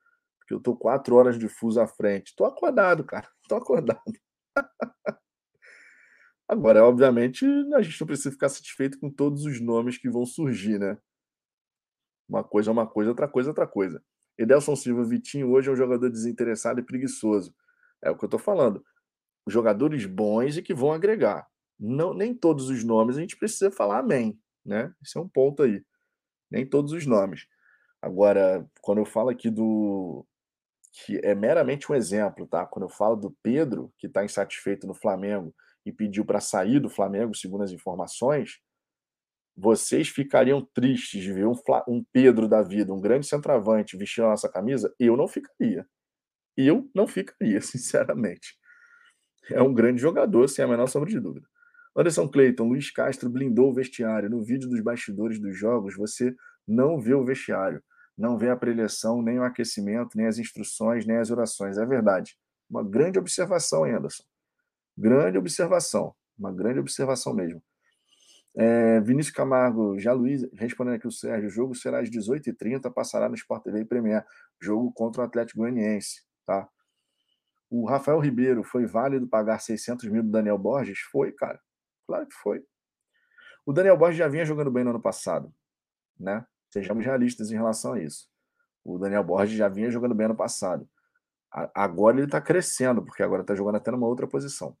porque 0.43 0.53
eu 0.53 0.59
tô 0.59 0.75
quatro 0.75 1.15
horas 1.15 1.39
de 1.39 1.47
fuso 1.47 1.79
à 1.79 1.87
frente. 1.87 2.35
Tô 2.35 2.45
acordado, 2.45 3.03
cara. 3.03 3.27
Tô 3.47 3.55
acordado. 3.55 4.01
Agora, 6.47 6.85
obviamente, 6.85 7.45
a 7.73 7.81
gente 7.81 7.99
não 7.99 8.07
precisa 8.07 8.31
ficar 8.31 8.49
satisfeito 8.49 8.99
com 8.99 9.09
todos 9.09 9.45
os 9.45 9.61
nomes 9.61 9.97
que 9.97 10.09
vão 10.09 10.25
surgir, 10.25 10.77
né? 10.77 10.97
Uma 12.27 12.43
coisa 12.43 12.69
é 12.69 12.73
uma 12.73 12.85
coisa, 12.85 13.09
outra 13.09 13.27
coisa 13.27 13.49
é 13.49 13.51
outra 13.51 13.67
coisa. 13.67 14.03
Edelson 14.37 14.75
Silva 14.75 15.03
Vitinho 15.03 15.51
hoje 15.51 15.69
é 15.69 15.71
um 15.71 15.75
jogador 15.75 16.09
desinteressado 16.09 16.79
e 16.79 16.85
preguiçoso. 16.85 17.55
É 18.01 18.11
o 18.11 18.17
que 18.17 18.25
eu 18.25 18.29
tô 18.29 18.37
falando. 18.37 18.83
Jogadores 19.47 20.05
bons 20.05 20.57
e 20.57 20.61
que 20.61 20.73
vão 20.73 20.91
agregar. 20.91 21.47
Não, 21.79 22.13
nem 22.13 22.33
todos 22.33 22.69
os 22.69 22.83
nomes 22.83 23.17
a 23.17 23.21
gente 23.21 23.37
precisa 23.37 23.71
falar 23.71 23.99
amém, 23.99 24.39
né? 24.65 24.93
Esse 25.03 25.17
é 25.17 25.21
um 25.21 25.27
ponto 25.27 25.63
aí. 25.63 25.83
Nem 26.49 26.65
todos 26.65 26.93
os 26.93 27.05
nomes. 27.05 27.45
Agora, 28.01 28.65
quando 28.81 28.99
eu 28.99 29.05
falo 29.05 29.29
aqui 29.29 29.49
do, 29.49 30.25
que 30.93 31.19
é 31.23 31.33
meramente 31.33 31.91
um 31.91 31.95
exemplo, 31.95 32.45
tá? 32.45 32.65
Quando 32.65 32.83
eu 32.83 32.89
falo 32.89 33.15
do 33.15 33.31
Pedro, 33.41 33.91
que 33.97 34.05
está 34.05 34.23
insatisfeito 34.23 34.85
no 34.85 34.93
Flamengo 34.93 35.53
e 35.85 35.91
pediu 35.91 36.23
para 36.23 36.39
sair 36.39 36.79
do 36.79 36.89
Flamengo, 36.89 37.35
segundo 37.35 37.63
as 37.63 37.71
informações, 37.71 38.59
vocês 39.57 40.07
ficariam 40.07 40.61
tristes 40.73 41.23
de 41.23 41.33
ver 41.33 41.47
um, 41.47 41.55
um, 41.87 42.03
Pedro 42.11 42.47
da 42.47 42.61
vida, 42.61 42.93
um 42.93 43.01
grande 43.01 43.25
centroavante, 43.25 43.97
vestindo 43.97 44.25
a 44.25 44.29
nossa 44.29 44.49
camisa? 44.49 44.93
Eu 44.99 45.17
não 45.17 45.27
ficaria. 45.27 45.87
Eu 46.55 46.89
não 46.93 47.07
ficaria, 47.07 47.59
sinceramente. 47.61 48.55
É 49.49 49.61
um 49.61 49.73
grande 49.73 50.01
jogador, 50.01 50.47
sem 50.47 50.63
a 50.63 50.67
menor 50.67 50.87
sombra 50.87 51.09
de 51.09 51.19
dúvida. 51.19 51.47
Anderson 51.95 52.27
Clayton, 52.27 52.67
Luiz 52.67 52.89
Castro 52.91 53.29
blindou 53.29 53.69
o 53.69 53.73
vestiário. 53.73 54.29
No 54.29 54.43
vídeo 54.43 54.69
dos 54.69 54.81
bastidores 54.81 55.39
dos 55.39 55.57
jogos, 55.57 55.95
você 55.95 56.35
não 56.67 56.99
vê 56.99 57.13
o 57.13 57.23
vestiário 57.23 57.83
não 58.17 58.37
vê 58.37 58.49
a 58.49 58.55
preleção, 58.55 59.21
nem 59.21 59.39
o 59.39 59.43
aquecimento, 59.43 60.15
nem 60.15 60.27
as 60.27 60.37
instruções, 60.37 61.05
nem 61.05 61.17
as 61.17 61.31
orações. 61.31 61.77
É 61.77 61.85
verdade. 61.85 62.37
Uma 62.69 62.83
grande 62.83 63.19
observação, 63.19 63.83
Anderson. 63.83 64.23
Grande 64.97 65.37
observação. 65.37 66.15
Uma 66.37 66.51
grande 66.51 66.79
observação 66.79 67.33
mesmo. 67.33 67.61
É, 68.55 69.01
Vinícius 69.01 69.35
Camargo, 69.35 69.97
já 69.97 70.13
Luiz, 70.13 70.47
respondendo 70.53 70.95
aqui 70.95 71.07
o 71.07 71.11
Sérgio, 71.11 71.47
o 71.47 71.51
jogo 71.51 71.73
será 71.73 71.99
às 71.99 72.09
18h30, 72.09 72.91
passará 72.93 73.27
no 73.27 73.35
Sport 73.35 73.63
TV 73.63 73.83
Premier. 73.83 74.23
Jogo 74.61 74.91
contra 74.91 75.23
o 75.23 75.25
Atlético 75.25 75.59
Goianiense, 75.59 76.23
tá? 76.45 76.69
O 77.75 77.85
Rafael 77.85 78.19
Ribeiro, 78.19 78.63
foi 78.63 78.85
válido 78.85 79.27
pagar 79.27 79.57
600 79.57 80.07
mil 80.07 80.21
do 80.21 80.29
Daniel 80.29 80.59
Borges? 80.59 80.99
Foi, 81.11 81.31
cara. 81.31 81.59
Claro 82.05 82.27
que 82.27 82.35
foi. 82.35 82.63
O 83.65 83.73
Daniel 83.73 83.97
Borges 83.97 84.19
já 84.19 84.27
vinha 84.27 84.45
jogando 84.45 84.69
bem 84.69 84.83
no 84.83 84.91
ano 84.91 85.01
passado, 85.01 85.51
né? 86.19 86.45
Sejamos 86.71 87.03
realistas 87.03 87.49
em 87.49 87.55
relação 87.55 87.93
a 87.93 87.99
isso. 87.99 88.29
O 88.83 88.99
Daniel 88.99 89.23
Borges 89.23 89.57
já 89.57 89.67
vinha 89.67 89.89
jogando 89.89 90.13
bem 90.13 90.25
ano 90.25 90.35
passado. 90.35 90.87
Agora 91.73 92.17
ele 92.17 92.27
está 92.27 92.39
crescendo, 92.39 93.03
porque 93.03 93.23
agora 93.23 93.41
está 93.41 93.55
jogando 93.55 93.77
até 93.77 93.89
numa 93.89 94.05
outra 94.05 94.27
posição. 94.27 94.77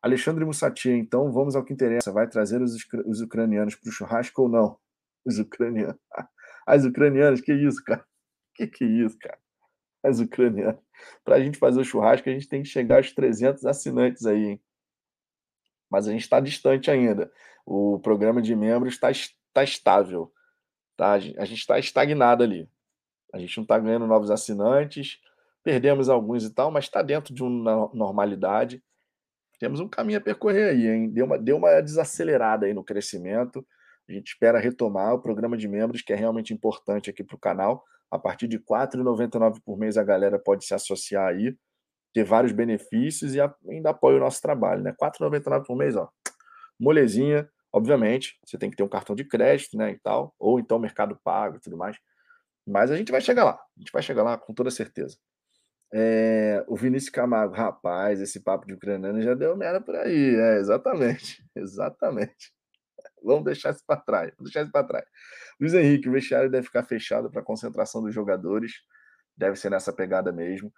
Alexandre 0.00 0.42
Mussati, 0.42 0.88
então 0.88 1.30
vamos 1.30 1.54
ao 1.54 1.62
que 1.62 1.74
interessa. 1.74 2.10
Vai 2.10 2.26
trazer 2.26 2.62
os, 2.62 2.74
os 3.04 3.20
ucranianos 3.20 3.74
para 3.76 3.90
o 3.90 3.92
churrasco 3.92 4.40
ou 4.40 4.48
não? 4.48 4.78
Os 5.22 5.38
ucranianos. 5.38 6.00
As 6.66 6.86
ucranianas, 6.86 7.42
que 7.42 7.52
isso, 7.52 7.84
cara? 7.84 8.06
Que 8.54 8.66
que 8.66 8.84
é 8.84 8.86
isso, 8.86 9.18
cara? 9.18 9.38
As 10.02 10.18
ucranianas. 10.18 10.80
Para 11.24 11.36
a 11.36 11.40
gente 11.40 11.58
fazer 11.58 11.80
o 11.80 11.84
churrasco, 11.84 12.28
a 12.28 12.32
gente 12.32 12.48
tem 12.48 12.62
que 12.62 12.68
chegar 12.68 12.96
aos 12.96 13.12
300 13.12 13.64
assinantes 13.64 14.26
aí, 14.26 14.44
hein? 14.50 14.60
Mas 15.90 16.08
a 16.08 16.12
gente 16.12 16.22
está 16.22 16.40
distante 16.40 16.90
ainda. 16.90 17.30
O 17.66 17.98
programa 18.00 18.40
de 18.40 18.56
membros 18.56 18.94
está 18.94 19.08
tá 19.52 19.62
estável. 19.62 20.32
Tá? 20.96 21.12
A 21.12 21.18
gente 21.18 21.54
está 21.58 21.78
estagnado 21.78 22.42
ali. 22.42 22.68
A 23.32 23.38
gente 23.38 23.56
não 23.56 23.62
está 23.62 23.78
ganhando 23.78 24.06
novos 24.06 24.30
assinantes, 24.30 25.18
perdemos 25.62 26.08
alguns 26.08 26.44
e 26.44 26.50
tal, 26.50 26.70
mas 26.70 26.84
está 26.84 27.02
dentro 27.02 27.34
de 27.34 27.42
uma 27.42 27.90
normalidade. 27.94 28.82
Temos 29.58 29.80
um 29.80 29.88
caminho 29.88 30.18
a 30.18 30.22
percorrer 30.22 30.70
aí, 30.70 30.86
hein? 30.86 31.08
Deu 31.08 31.24
uma, 31.24 31.38
deu 31.38 31.56
uma 31.56 31.80
desacelerada 31.80 32.66
aí 32.66 32.74
no 32.74 32.84
crescimento. 32.84 33.64
A 34.08 34.12
gente 34.12 34.28
espera 34.28 34.58
retomar 34.58 35.14
o 35.14 35.22
programa 35.22 35.56
de 35.56 35.68
membros, 35.68 36.02
que 36.02 36.12
é 36.12 36.16
realmente 36.16 36.52
importante 36.52 37.08
aqui 37.08 37.22
para 37.22 37.36
o 37.36 37.38
canal. 37.38 37.84
A 38.12 38.18
partir 38.18 38.46
de 38.46 38.58
R$ 38.58 38.62
4,99 38.68 39.58
por 39.64 39.78
mês, 39.78 39.96
a 39.96 40.04
galera 40.04 40.38
pode 40.38 40.66
se 40.66 40.74
associar 40.74 41.28
aí, 41.28 41.56
ter 42.12 42.24
vários 42.24 42.52
benefícios 42.52 43.34
e 43.34 43.40
ainda 43.70 43.88
apoia 43.88 44.18
o 44.18 44.20
nosso 44.20 44.42
trabalho, 44.42 44.82
né? 44.82 44.90
R$ 44.90 44.96
4,99 44.96 45.64
por 45.64 45.74
mês, 45.74 45.96
ó. 45.96 46.10
Molezinha, 46.78 47.48
obviamente, 47.72 48.38
você 48.44 48.58
tem 48.58 48.68
que 48.68 48.76
ter 48.76 48.82
um 48.82 48.88
cartão 48.88 49.16
de 49.16 49.24
crédito, 49.24 49.78
né, 49.78 49.92
e 49.92 49.98
tal, 49.98 50.34
ou 50.38 50.60
então 50.60 50.78
Mercado 50.78 51.18
Pago 51.24 51.56
e 51.56 51.60
tudo 51.60 51.76
mais. 51.76 51.96
Mas 52.66 52.90
a 52.90 52.96
gente 52.96 53.10
vai 53.10 53.20
chegar 53.22 53.44
lá, 53.44 53.54
a 53.54 53.80
gente 53.80 53.90
vai 53.90 54.02
chegar 54.02 54.22
lá 54.22 54.36
com 54.36 54.52
toda 54.52 54.70
certeza. 54.70 55.16
É, 55.94 56.64
o 56.68 56.76
Vinícius 56.76 57.10
Camargo, 57.10 57.54
rapaz, 57.54 58.20
esse 58.20 58.40
papo 58.40 58.66
de 58.66 58.74
ucraniano 58.74 59.22
já 59.22 59.34
deu 59.34 59.56
merda 59.56 59.80
por 59.80 59.94
aí. 59.94 60.34
É, 60.34 60.58
exatamente, 60.58 61.42
exatamente. 61.56 62.52
Vamos 63.24 63.44
deixar 63.44 63.70
isso 63.70 63.82
para 63.86 64.00
trás, 64.00 64.32
vamos 64.36 64.50
deixar 64.50 64.62
isso 64.62 64.72
para 64.72 64.86
trás. 64.86 65.04
Luiz 65.60 65.74
Henrique, 65.74 66.08
o 66.08 66.12
vestiário 66.12 66.50
deve 66.50 66.66
ficar 66.66 66.82
fechado 66.84 67.30
para 67.30 67.42
concentração 67.42 68.02
dos 68.02 68.14
jogadores, 68.14 68.72
deve 69.36 69.56
ser 69.56 69.70
nessa 69.70 69.92
pegada 69.92 70.32
mesmo. 70.32 70.72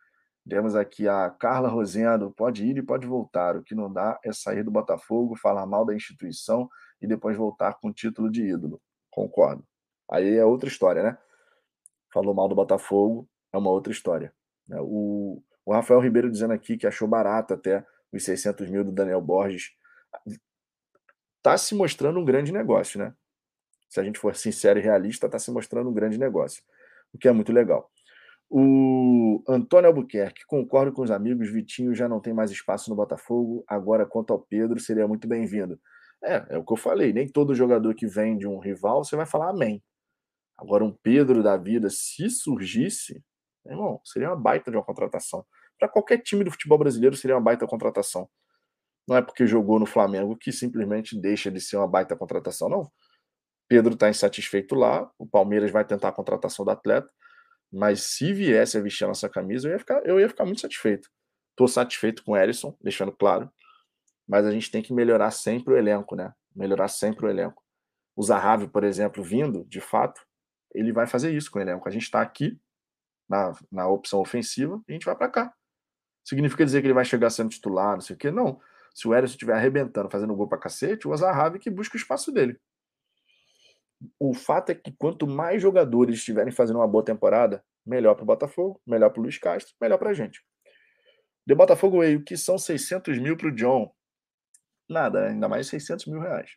Temos 0.49 0.77
aqui 0.77 1.09
a 1.09 1.31
Carla 1.31 1.69
Rosendo, 1.69 2.31
pode 2.31 2.67
ir 2.67 2.77
e 2.77 2.83
pode 2.83 3.07
voltar. 3.07 3.57
O 3.57 3.63
que 3.63 3.75
não 3.75 3.91
dá 3.91 4.19
é 4.23 4.33
sair 4.33 4.63
do 4.63 4.71
Botafogo, 4.71 5.37
falar 5.37 5.65
mal 5.65 5.87
da 5.87 5.95
instituição 5.95 6.69
e 7.01 7.07
depois 7.07 7.37
voltar 7.37 7.75
com 7.81 7.89
o 7.89 7.93
título 7.93 8.31
de 8.31 8.43
ídolo. 8.43 8.81
Concordo. 9.11 9.65
Aí 10.11 10.37
é 10.37 10.45
outra 10.45 10.69
história, 10.69 11.03
né? 11.03 11.19
falou 12.15 12.33
mal 12.33 12.49
do 12.49 12.55
Botafogo, 12.55 13.29
é 13.53 13.59
uma 13.59 13.71
outra 13.71 13.93
história. 13.93 14.33
Né? 14.69 14.79
O, 14.81 15.43
o 15.67 15.73
Rafael 15.73 15.99
Ribeiro 15.99 16.31
dizendo 16.31 16.53
aqui 16.53 16.79
que 16.79 16.87
achou 16.87 17.09
barato 17.09 17.53
até 17.53 17.85
os 18.13 18.25
600 18.25 18.71
mil 18.71 18.85
do 18.85 18.93
Daniel 18.93 19.21
Borges. 19.21 19.73
Está 21.45 21.59
se 21.59 21.75
mostrando 21.75 22.19
um 22.19 22.25
grande 22.25 22.51
negócio, 22.51 22.99
né? 22.99 23.13
Se 23.91 24.01
a 24.01 24.03
gente 24.03 24.19
for 24.19 24.35
sincero 24.35 24.79
e 24.79 24.83
realista, 24.83 25.27
está 25.27 25.39
se 25.39 25.51
mostrando 25.51 25.91
um 25.91 25.93
grande 25.93 26.17
negócio, 26.17 26.63
o 27.13 27.19
que 27.19 27.29
é 27.29 27.33
muito 27.33 27.53
legal. 27.53 27.91
O 28.49 29.45
Antônio 29.47 29.89
Albuquerque, 29.89 30.47
concordo 30.47 30.91
com 30.91 31.03
os 31.03 31.11
amigos, 31.11 31.53
Vitinho 31.53 31.95
já 31.95 32.09
não 32.09 32.19
tem 32.19 32.33
mais 32.33 32.51
espaço 32.51 32.89
no 32.89 32.97
Botafogo, 32.97 33.63
agora 33.69 34.07
quanto 34.07 34.33
ao 34.33 34.41
Pedro, 34.41 34.81
seria 34.81 35.07
muito 35.07 35.29
bem-vindo. 35.29 35.79
É, 36.23 36.47
é 36.49 36.57
o 36.57 36.65
que 36.65 36.73
eu 36.73 36.79
falei, 36.79 37.13
nem 37.13 37.29
todo 37.29 37.55
jogador 37.55 37.95
que 37.95 38.07
vem 38.07 38.39
de 38.39 38.49
um 38.49 38.59
rival, 38.59 39.05
você 39.05 39.15
vai 39.15 39.27
falar 39.27 39.51
amém. 39.51 39.83
Agora, 40.57 40.83
um 40.83 40.93
Pedro 40.93 41.43
da 41.43 41.59
vida, 41.59 41.91
se 41.91 42.31
surgisse, 42.31 43.23
irmão, 43.67 44.01
seria 44.03 44.31
uma 44.31 44.37
baita 44.37 44.71
de 44.71 44.79
uma 44.79 44.85
contratação. 44.85 45.45
Para 45.79 45.91
qualquer 45.91 46.23
time 46.23 46.43
do 46.43 46.51
futebol 46.51 46.79
brasileiro, 46.79 47.15
seria 47.15 47.37
uma 47.37 47.43
baita 47.43 47.67
contratação. 47.67 48.31
Não 49.07 49.17
é 49.17 49.23
porque 49.23 49.47
jogou 49.47 49.79
no 49.79 49.87
Flamengo 49.87 50.37
que 50.37 50.51
simplesmente 50.51 51.19
deixa 51.19 51.51
de 51.51 51.61
ser 51.61 51.77
uma 51.77 51.87
baita 51.87 52.17
contratação, 52.17 52.69
não. 52.69 52.91
Pedro 53.69 53.95
está 53.95 54.09
insatisfeito 54.09 54.75
lá, 54.75 55.11
o 55.19 55.27
Palmeiras 55.27 55.71
vai 55.71 55.85
tentar 55.85 56.09
a 56.09 56.13
contratação 56.13 56.65
do 56.65 56.71
atleta, 56.71 57.11
mas 57.73 58.03
se 58.03 58.33
viesse 58.33 58.79
a 58.79 58.81
vestir 58.81 59.05
a 59.05 59.09
nossa 59.09 59.29
camisa, 59.29 59.69
eu 59.69 59.73
ia 59.73 59.79
ficar, 59.79 60.07
eu 60.07 60.21
ia 60.21 60.29
ficar 60.29 60.45
muito 60.45 60.61
satisfeito. 60.61 61.09
Estou 61.51 61.69
satisfeito 61.69 62.23
com 62.25 62.33
o 62.33 62.37
Erisson, 62.37 62.77
deixando 62.81 63.13
claro, 63.13 63.51
mas 64.29 64.47
a 64.47 64.51
gente 64.51 64.71
tem 64.71 64.83
que 64.83 64.93
melhorar 64.93 65.31
sempre 65.31 65.75
o 65.75 65.77
elenco, 65.77 66.15
né? 66.15 66.33
Melhorar 66.55 66.89
sempre 66.89 67.27
o 67.27 67.29
elenco. 67.29 67.63
O 68.17 68.23
Zahavi, 68.23 68.69
por 68.69 68.85
exemplo, 68.85 69.23
vindo, 69.23 69.65
de 69.65 69.81
fato, 69.81 70.21
ele 70.75 70.93
vai 70.93 71.07
fazer 71.07 71.33
isso 71.33 71.51
com 71.51 71.59
o 71.59 71.63
elenco. 71.63 71.89
A 71.89 71.93
gente 71.93 72.03
está 72.03 72.21
aqui 72.21 72.59
na, 73.29 73.53
na 73.71 73.89
opção 73.89 74.21
ofensiva 74.21 74.81
e 74.89 74.93
a 74.93 74.95
gente 74.95 75.07
vai 75.07 75.17
para 75.17 75.29
cá. 75.29 75.55
Significa 76.25 76.65
dizer 76.65 76.81
que 76.81 76.87
ele 76.87 76.95
vai 76.95 77.05
chegar 77.05 77.31
sendo 77.31 77.51
titular, 77.51 77.95
não 77.95 78.01
sei 78.01 78.17
o 78.17 78.19
quê? 78.19 78.31
Não. 78.31 78.61
Se 78.95 79.09
o 79.09 79.15
Erisson 79.15 79.33
estiver 79.33 79.55
arrebentando, 79.55 80.09
fazendo 80.09 80.35
gol 80.35 80.49
para 80.49 80.57
cacete, 80.57 81.09
o 81.09 81.13
Azarravi 81.13 81.59
que 81.59 81.69
busca 81.69 81.97
o 81.97 82.01
espaço 82.01 82.31
dele. 82.31 82.59
O 84.19 84.33
fato 84.33 84.71
é 84.71 84.75
que 84.75 84.93
quanto 84.93 85.27
mais 85.27 85.61
jogadores 85.61 86.17
estiverem 86.17 86.53
fazendo 86.53 86.77
uma 86.77 86.87
boa 86.87 87.05
temporada, 87.05 87.65
melhor 87.85 88.15
para 88.15 88.23
o 88.23 88.27
Botafogo, 88.27 88.81
melhor 88.87 89.11
para 89.11 89.19
o 89.19 89.23
Luiz 89.23 89.37
Castro, 89.37 89.75
melhor 89.81 89.99
para 89.99 90.11
a 90.11 90.15
gente. 90.15 90.45
De 91.47 91.55
Botafogo 91.55 92.01
veio 92.01 92.23
que 92.23 92.37
são 92.37 92.57
600 92.57 93.19
mil 93.19 93.37
para 93.37 93.49
o 93.49 93.55
John. 93.55 93.93
Nada, 94.89 95.27
ainda 95.29 95.49
mais 95.49 95.67
600 95.67 96.07
mil 96.07 96.21
reais. 96.21 96.51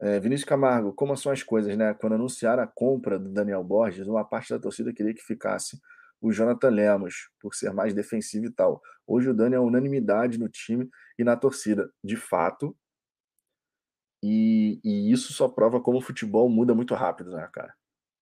É, 0.00 0.18
Vinícius 0.18 0.48
Camargo, 0.48 0.92
como 0.92 1.16
são 1.16 1.30
as 1.30 1.42
coisas, 1.42 1.76
né? 1.76 1.94
Quando 1.94 2.14
anunciaram 2.14 2.62
a 2.62 2.66
compra 2.66 3.18
do 3.18 3.30
Daniel 3.30 3.62
Borges, 3.62 4.06
uma 4.08 4.24
parte 4.24 4.50
da 4.50 4.58
torcida 4.58 4.92
queria 4.92 5.14
que 5.14 5.22
ficasse 5.22 5.80
o 6.20 6.32
Jonathan 6.32 6.70
Lemos, 6.70 7.30
por 7.40 7.54
ser 7.54 7.72
mais 7.72 7.94
defensivo 7.94 8.46
e 8.46 8.50
tal. 8.50 8.80
Hoje 9.06 9.28
o 9.28 9.34
Dani 9.34 9.54
é 9.54 9.60
unanimidade 9.60 10.38
no 10.38 10.48
time 10.48 10.88
e 11.18 11.24
na 11.24 11.36
torcida, 11.36 11.90
de 12.02 12.16
fato. 12.16 12.76
E, 14.22 14.80
e 14.82 15.12
isso 15.12 15.32
só 15.32 15.48
prova 15.48 15.80
como 15.80 15.98
o 15.98 16.00
futebol 16.00 16.48
muda 16.48 16.74
muito 16.74 16.94
rápido, 16.94 17.32
né, 17.32 17.46
cara? 17.52 17.74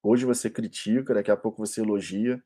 Hoje 0.03 0.27
você 0.27 0.51
critica, 0.51 1.15
daqui 1.15 1.31
a 1.31 1.37
pouco 1.37 1.65
você 1.65 1.81
elogia. 1.81 2.43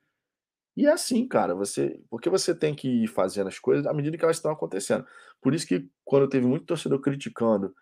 E 0.77 0.87
é 0.87 0.93
assim, 0.93 1.27
cara, 1.27 1.55
você, 1.55 1.99
porque 2.11 2.29
você 2.29 2.55
tem 2.55 2.75
que 2.75 2.87
ir 3.05 3.07
fazendo 3.07 3.49
as 3.49 3.59
coisas 3.59 3.87
à 3.87 3.95
medida 3.95 4.19
que 4.19 4.25
elas 4.25 4.37
estão 4.37 4.53
acontecendo. 4.53 5.07
Por 5.41 5.55
isso 5.55 5.67
que 5.67 5.89
quando 6.05 6.29
teve 6.29 6.47
muito 6.47 6.67
torcedor 6.67 7.01
criticando, 7.01 7.75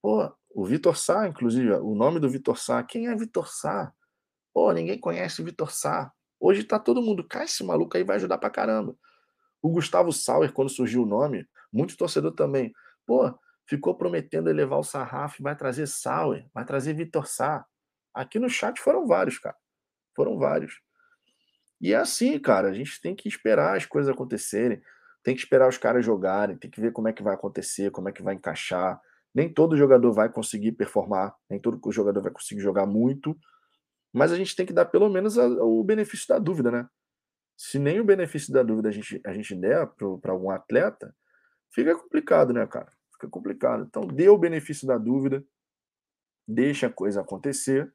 pô, 0.00 0.34
o 0.50 0.64
Vitor 0.64 0.96
Sá, 0.96 1.28
inclusive, 1.28 1.72
o 1.72 1.94
nome 1.94 2.18
do 2.18 2.30
Vitor 2.30 2.58
Sá. 2.58 2.82
Quem 2.82 3.08
é 3.08 3.14
Vitor 3.14 3.48
Sá? 3.48 3.92
Pô, 4.54 4.72
ninguém 4.72 4.98
conhece 4.98 5.42
o 5.42 5.44
Vitor 5.44 5.70
Sá. 5.70 6.10
Hoje 6.40 6.64
tá 6.64 6.78
todo 6.78 7.02
mundo, 7.02 7.24
cara, 7.24 7.44
esse 7.44 7.64
maluco 7.64 7.96
aí 7.96 8.04
vai 8.04 8.16
ajudar 8.16 8.38
pra 8.38 8.50
caramba. 8.50 8.96
O 9.60 9.70
Gustavo 9.70 10.12
Sauer, 10.12 10.52
quando 10.52 10.68
surgiu 10.68 11.02
o 11.02 11.06
nome, 11.06 11.48
muito 11.72 11.96
torcedor 11.96 12.32
também. 12.32 12.72
Pô, 13.04 13.36
ficou 13.66 13.94
prometendo 13.96 14.48
elevar 14.48 14.78
o 14.78 14.84
sarrafo, 14.84 15.42
vai 15.42 15.56
trazer 15.56 15.86
Sauer, 15.86 16.46
vai 16.54 16.64
trazer 16.64 16.94
Vitor 16.94 17.26
Sá. 17.26 17.66
Aqui 18.14 18.38
no 18.38 18.48
chat 18.48 18.80
foram 18.80 19.06
vários, 19.06 19.38
cara. 19.38 19.56
Foram 20.14 20.38
vários. 20.38 20.80
E 21.80 21.92
é 21.92 21.96
assim, 21.96 22.38
cara, 22.38 22.68
a 22.68 22.72
gente 22.72 23.00
tem 23.00 23.14
que 23.14 23.28
esperar 23.28 23.76
as 23.76 23.86
coisas 23.86 24.12
acontecerem, 24.12 24.82
tem 25.22 25.34
que 25.34 25.40
esperar 25.40 25.68
os 25.68 25.78
caras 25.78 26.04
jogarem, 26.04 26.56
tem 26.56 26.70
que 26.70 26.80
ver 26.80 26.92
como 26.92 27.08
é 27.08 27.12
que 27.12 27.22
vai 27.22 27.34
acontecer, 27.34 27.90
como 27.90 28.08
é 28.08 28.12
que 28.12 28.22
vai 28.22 28.34
encaixar. 28.34 29.00
Nem 29.34 29.52
todo 29.52 29.76
jogador 29.76 30.12
vai 30.12 30.28
conseguir 30.28 30.72
performar, 30.72 31.34
nem 31.48 31.60
todo 31.60 31.80
jogador 31.92 32.20
vai 32.22 32.32
conseguir 32.32 32.60
jogar 32.60 32.86
muito, 32.86 33.36
mas 34.12 34.32
a 34.32 34.36
gente 34.36 34.54
tem 34.56 34.66
que 34.66 34.72
dar 34.72 34.86
pelo 34.86 35.08
menos 35.08 35.38
a, 35.38 35.46
o 35.46 35.82
benefício 35.84 36.26
da 36.28 36.38
dúvida, 36.38 36.70
né? 36.70 36.88
Se 37.56 37.78
nem 37.78 38.00
o 38.00 38.04
benefício 38.04 38.52
da 38.52 38.62
dúvida 38.62 38.88
a 38.88 38.92
gente, 38.92 39.20
a 39.26 39.32
gente 39.32 39.54
der 39.54 39.86
para 40.20 40.32
algum 40.32 40.50
atleta, 40.50 41.14
fica 41.72 41.96
complicado, 41.96 42.52
né, 42.52 42.66
cara? 42.66 42.92
Fica 43.12 43.28
complicado. 43.28 43.84
Então, 43.84 44.06
dê 44.06 44.28
o 44.28 44.38
benefício 44.38 44.86
da 44.86 44.96
dúvida, 44.96 45.44
deixa 46.46 46.86
a 46.86 46.92
coisa 46.92 47.20
acontecer, 47.20 47.92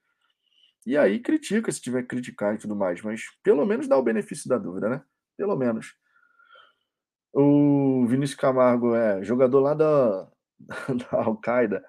e 0.85 0.97
aí 0.97 1.19
critica 1.19 1.71
se 1.71 1.81
tiver 1.81 2.01
que 2.01 2.09
criticar 2.09 2.55
e 2.55 2.57
tudo 2.57 2.75
mais, 2.75 3.01
mas 3.01 3.23
pelo 3.41 3.65
menos 3.65 3.87
dá 3.87 3.97
o 3.97 4.03
benefício 4.03 4.49
da 4.49 4.57
dúvida, 4.57 4.89
né? 4.89 5.01
Pelo 5.37 5.55
menos. 5.55 5.95
O 7.33 8.05
Vinícius 8.05 8.39
Camargo 8.39 8.93
é 8.93 9.23
jogador 9.23 9.59
lá 9.59 9.73
da, 9.73 10.29
da 11.09 11.23
Al-Qaeda. 11.23 11.83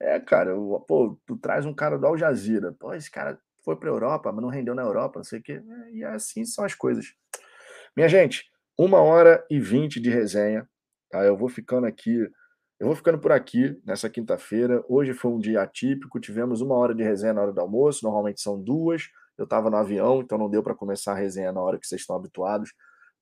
É, 0.00 0.18
cara, 0.18 0.50
eu, 0.50 0.84
pô, 0.86 1.18
tu 1.26 1.36
traz 1.36 1.64
um 1.64 1.74
cara 1.74 1.96
do 1.96 2.06
Al 2.06 2.18
Jazeera. 2.18 2.72
Pô, 2.72 2.92
esse 2.92 3.10
cara 3.10 3.40
foi 3.64 3.76
pra 3.76 3.88
Europa, 3.88 4.32
mas 4.32 4.42
não 4.42 4.48
rendeu 4.48 4.74
na 4.74 4.82
Europa, 4.82 5.18
não 5.18 5.24
sei 5.24 5.38
o 5.38 5.42
quê. 5.42 5.62
E 5.92 6.04
assim 6.04 6.44
são 6.44 6.64
as 6.64 6.74
coisas. 6.74 7.14
Minha 7.96 8.08
gente, 8.08 8.44
uma 8.78 9.00
hora 9.00 9.44
e 9.50 9.58
vinte 9.60 10.00
de 10.00 10.10
resenha. 10.10 10.68
Tá? 11.10 11.24
Eu 11.24 11.36
vou 11.36 11.48
ficando 11.48 11.86
aqui, 11.86 12.18
eu 12.78 12.86
vou 12.86 12.96
ficando 12.96 13.18
por 13.18 13.32
aqui 13.32 13.78
nessa 13.84 14.08
quinta-feira. 14.08 14.82
Hoje 14.88 15.12
foi 15.12 15.30
um 15.30 15.38
dia 15.38 15.62
atípico, 15.62 16.20
tivemos 16.20 16.60
uma 16.60 16.74
hora 16.76 16.94
de 16.94 17.02
resenha 17.02 17.34
na 17.34 17.42
hora 17.42 17.52
do 17.52 17.60
almoço, 17.60 18.04
normalmente 18.04 18.40
são 18.40 18.60
duas. 18.60 19.08
Eu 19.36 19.44
estava 19.44 19.70
no 19.70 19.76
avião, 19.76 20.20
então 20.20 20.38
não 20.38 20.50
deu 20.50 20.62
para 20.62 20.74
começar 20.74 21.12
a 21.12 21.16
resenha 21.16 21.52
na 21.52 21.60
hora 21.60 21.78
que 21.78 21.86
vocês 21.86 22.02
estão 22.02 22.16
habituados. 22.16 22.72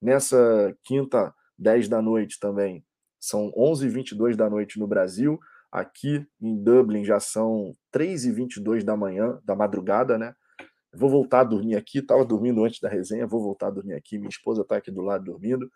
Nessa 0.00 0.76
quinta, 0.84 1.34
10 1.58 1.88
da 1.88 2.02
noite 2.02 2.38
também, 2.38 2.84
são 3.20 3.52
11h22 3.52 4.36
da 4.36 4.48
noite 4.48 4.78
no 4.78 4.86
Brasil. 4.86 5.38
Aqui 5.70 6.26
em 6.40 6.56
Dublin 6.62 7.04
já 7.04 7.20
são 7.20 7.74
3h22 7.92 8.82
da 8.82 8.96
manhã, 8.96 9.38
da 9.44 9.54
madrugada, 9.54 10.16
né? 10.16 10.34
Vou 10.94 11.10
voltar 11.10 11.40
a 11.40 11.44
dormir 11.44 11.76
aqui. 11.76 11.98
Estava 11.98 12.24
dormindo 12.24 12.64
antes 12.64 12.80
da 12.80 12.88
resenha, 12.88 13.26
vou 13.26 13.42
voltar 13.42 13.68
a 13.68 13.70
dormir 13.70 13.94
aqui. 13.94 14.18
Minha 14.18 14.30
esposa 14.30 14.62
está 14.62 14.76
aqui 14.76 14.90
do 14.90 15.02
lado 15.02 15.24
dormindo. 15.24 15.70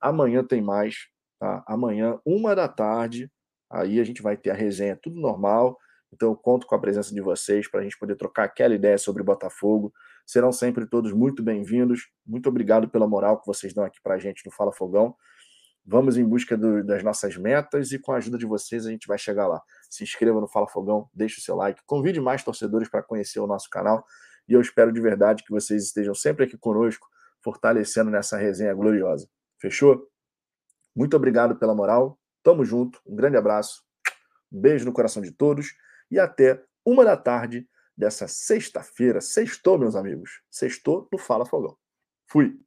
Amanhã 0.00 0.44
tem 0.44 0.62
mais, 0.62 1.08
tá? 1.38 1.64
Amanhã, 1.66 2.18
uma 2.24 2.54
da 2.54 2.68
tarde, 2.68 3.30
aí 3.68 3.98
a 3.98 4.04
gente 4.04 4.22
vai 4.22 4.36
ter 4.36 4.50
a 4.50 4.54
resenha 4.54 4.98
tudo 5.02 5.20
normal. 5.20 5.76
Então 6.12 6.28
eu 6.28 6.36
conto 6.36 6.66
com 6.66 6.74
a 6.76 6.78
presença 6.78 7.12
de 7.12 7.20
vocês 7.20 7.68
para 7.68 7.80
a 7.80 7.82
gente 7.82 7.98
poder 7.98 8.14
trocar 8.14 8.44
aquela 8.44 8.74
ideia 8.74 8.96
sobre 8.96 9.22
Botafogo. 9.22 9.92
Serão 10.24 10.52
sempre 10.52 10.86
todos 10.86 11.12
muito 11.12 11.42
bem-vindos. 11.42 12.08
Muito 12.24 12.48
obrigado 12.48 12.88
pela 12.88 13.08
moral 13.08 13.40
que 13.40 13.46
vocês 13.46 13.74
dão 13.74 13.84
aqui 13.84 13.98
para 14.00 14.14
a 14.14 14.18
gente 14.18 14.46
no 14.46 14.52
Fala 14.52 14.72
Fogão. 14.72 15.16
Vamos 15.86 16.16
em 16.16 16.24
busca 16.24 16.56
do, 16.56 16.82
das 16.82 17.02
nossas 17.02 17.36
metas 17.36 17.92
e 17.92 17.98
com 17.98 18.12
a 18.12 18.16
ajuda 18.16 18.38
de 18.38 18.46
vocês 18.46 18.86
a 18.86 18.90
gente 18.90 19.06
vai 19.06 19.18
chegar 19.18 19.46
lá. 19.46 19.62
Se 19.90 20.02
inscreva 20.02 20.40
no 20.40 20.48
Fala 20.48 20.66
Fogão, 20.66 21.08
deixe 21.12 21.38
o 21.38 21.42
seu 21.42 21.54
like, 21.56 21.82
convide 21.86 22.20
mais 22.20 22.42
torcedores 22.42 22.88
para 22.88 23.02
conhecer 23.02 23.40
o 23.40 23.46
nosso 23.46 23.68
canal 23.68 24.04
e 24.48 24.52
eu 24.52 24.60
espero 24.60 24.92
de 24.92 25.00
verdade 25.00 25.42
que 25.42 25.50
vocês 25.50 25.84
estejam 25.84 26.14
sempre 26.14 26.44
aqui 26.44 26.56
conosco, 26.56 27.08
fortalecendo 27.42 28.10
nessa 28.10 28.36
resenha 28.36 28.74
gloriosa. 28.74 29.28
Fechou? 29.58 30.08
Muito 30.94 31.16
obrigado 31.16 31.56
pela 31.56 31.74
moral. 31.74 32.18
Tamo 32.42 32.64
junto. 32.64 33.00
Um 33.06 33.16
grande 33.16 33.36
abraço. 33.36 33.82
Um 34.52 34.60
beijo 34.60 34.84
no 34.84 34.92
coração 34.92 35.22
de 35.22 35.32
todos 35.32 35.74
e 36.10 36.18
até 36.18 36.62
uma 36.84 37.04
da 37.04 37.16
tarde 37.16 37.66
dessa 37.96 38.28
sexta-feira. 38.28 39.20
Sextou, 39.20 39.78
meus 39.78 39.96
amigos. 39.96 40.42
Sextou 40.50 41.08
no 41.10 41.18
Fala 41.18 41.46
Fogão. 41.46 41.76
Fui. 42.26 42.58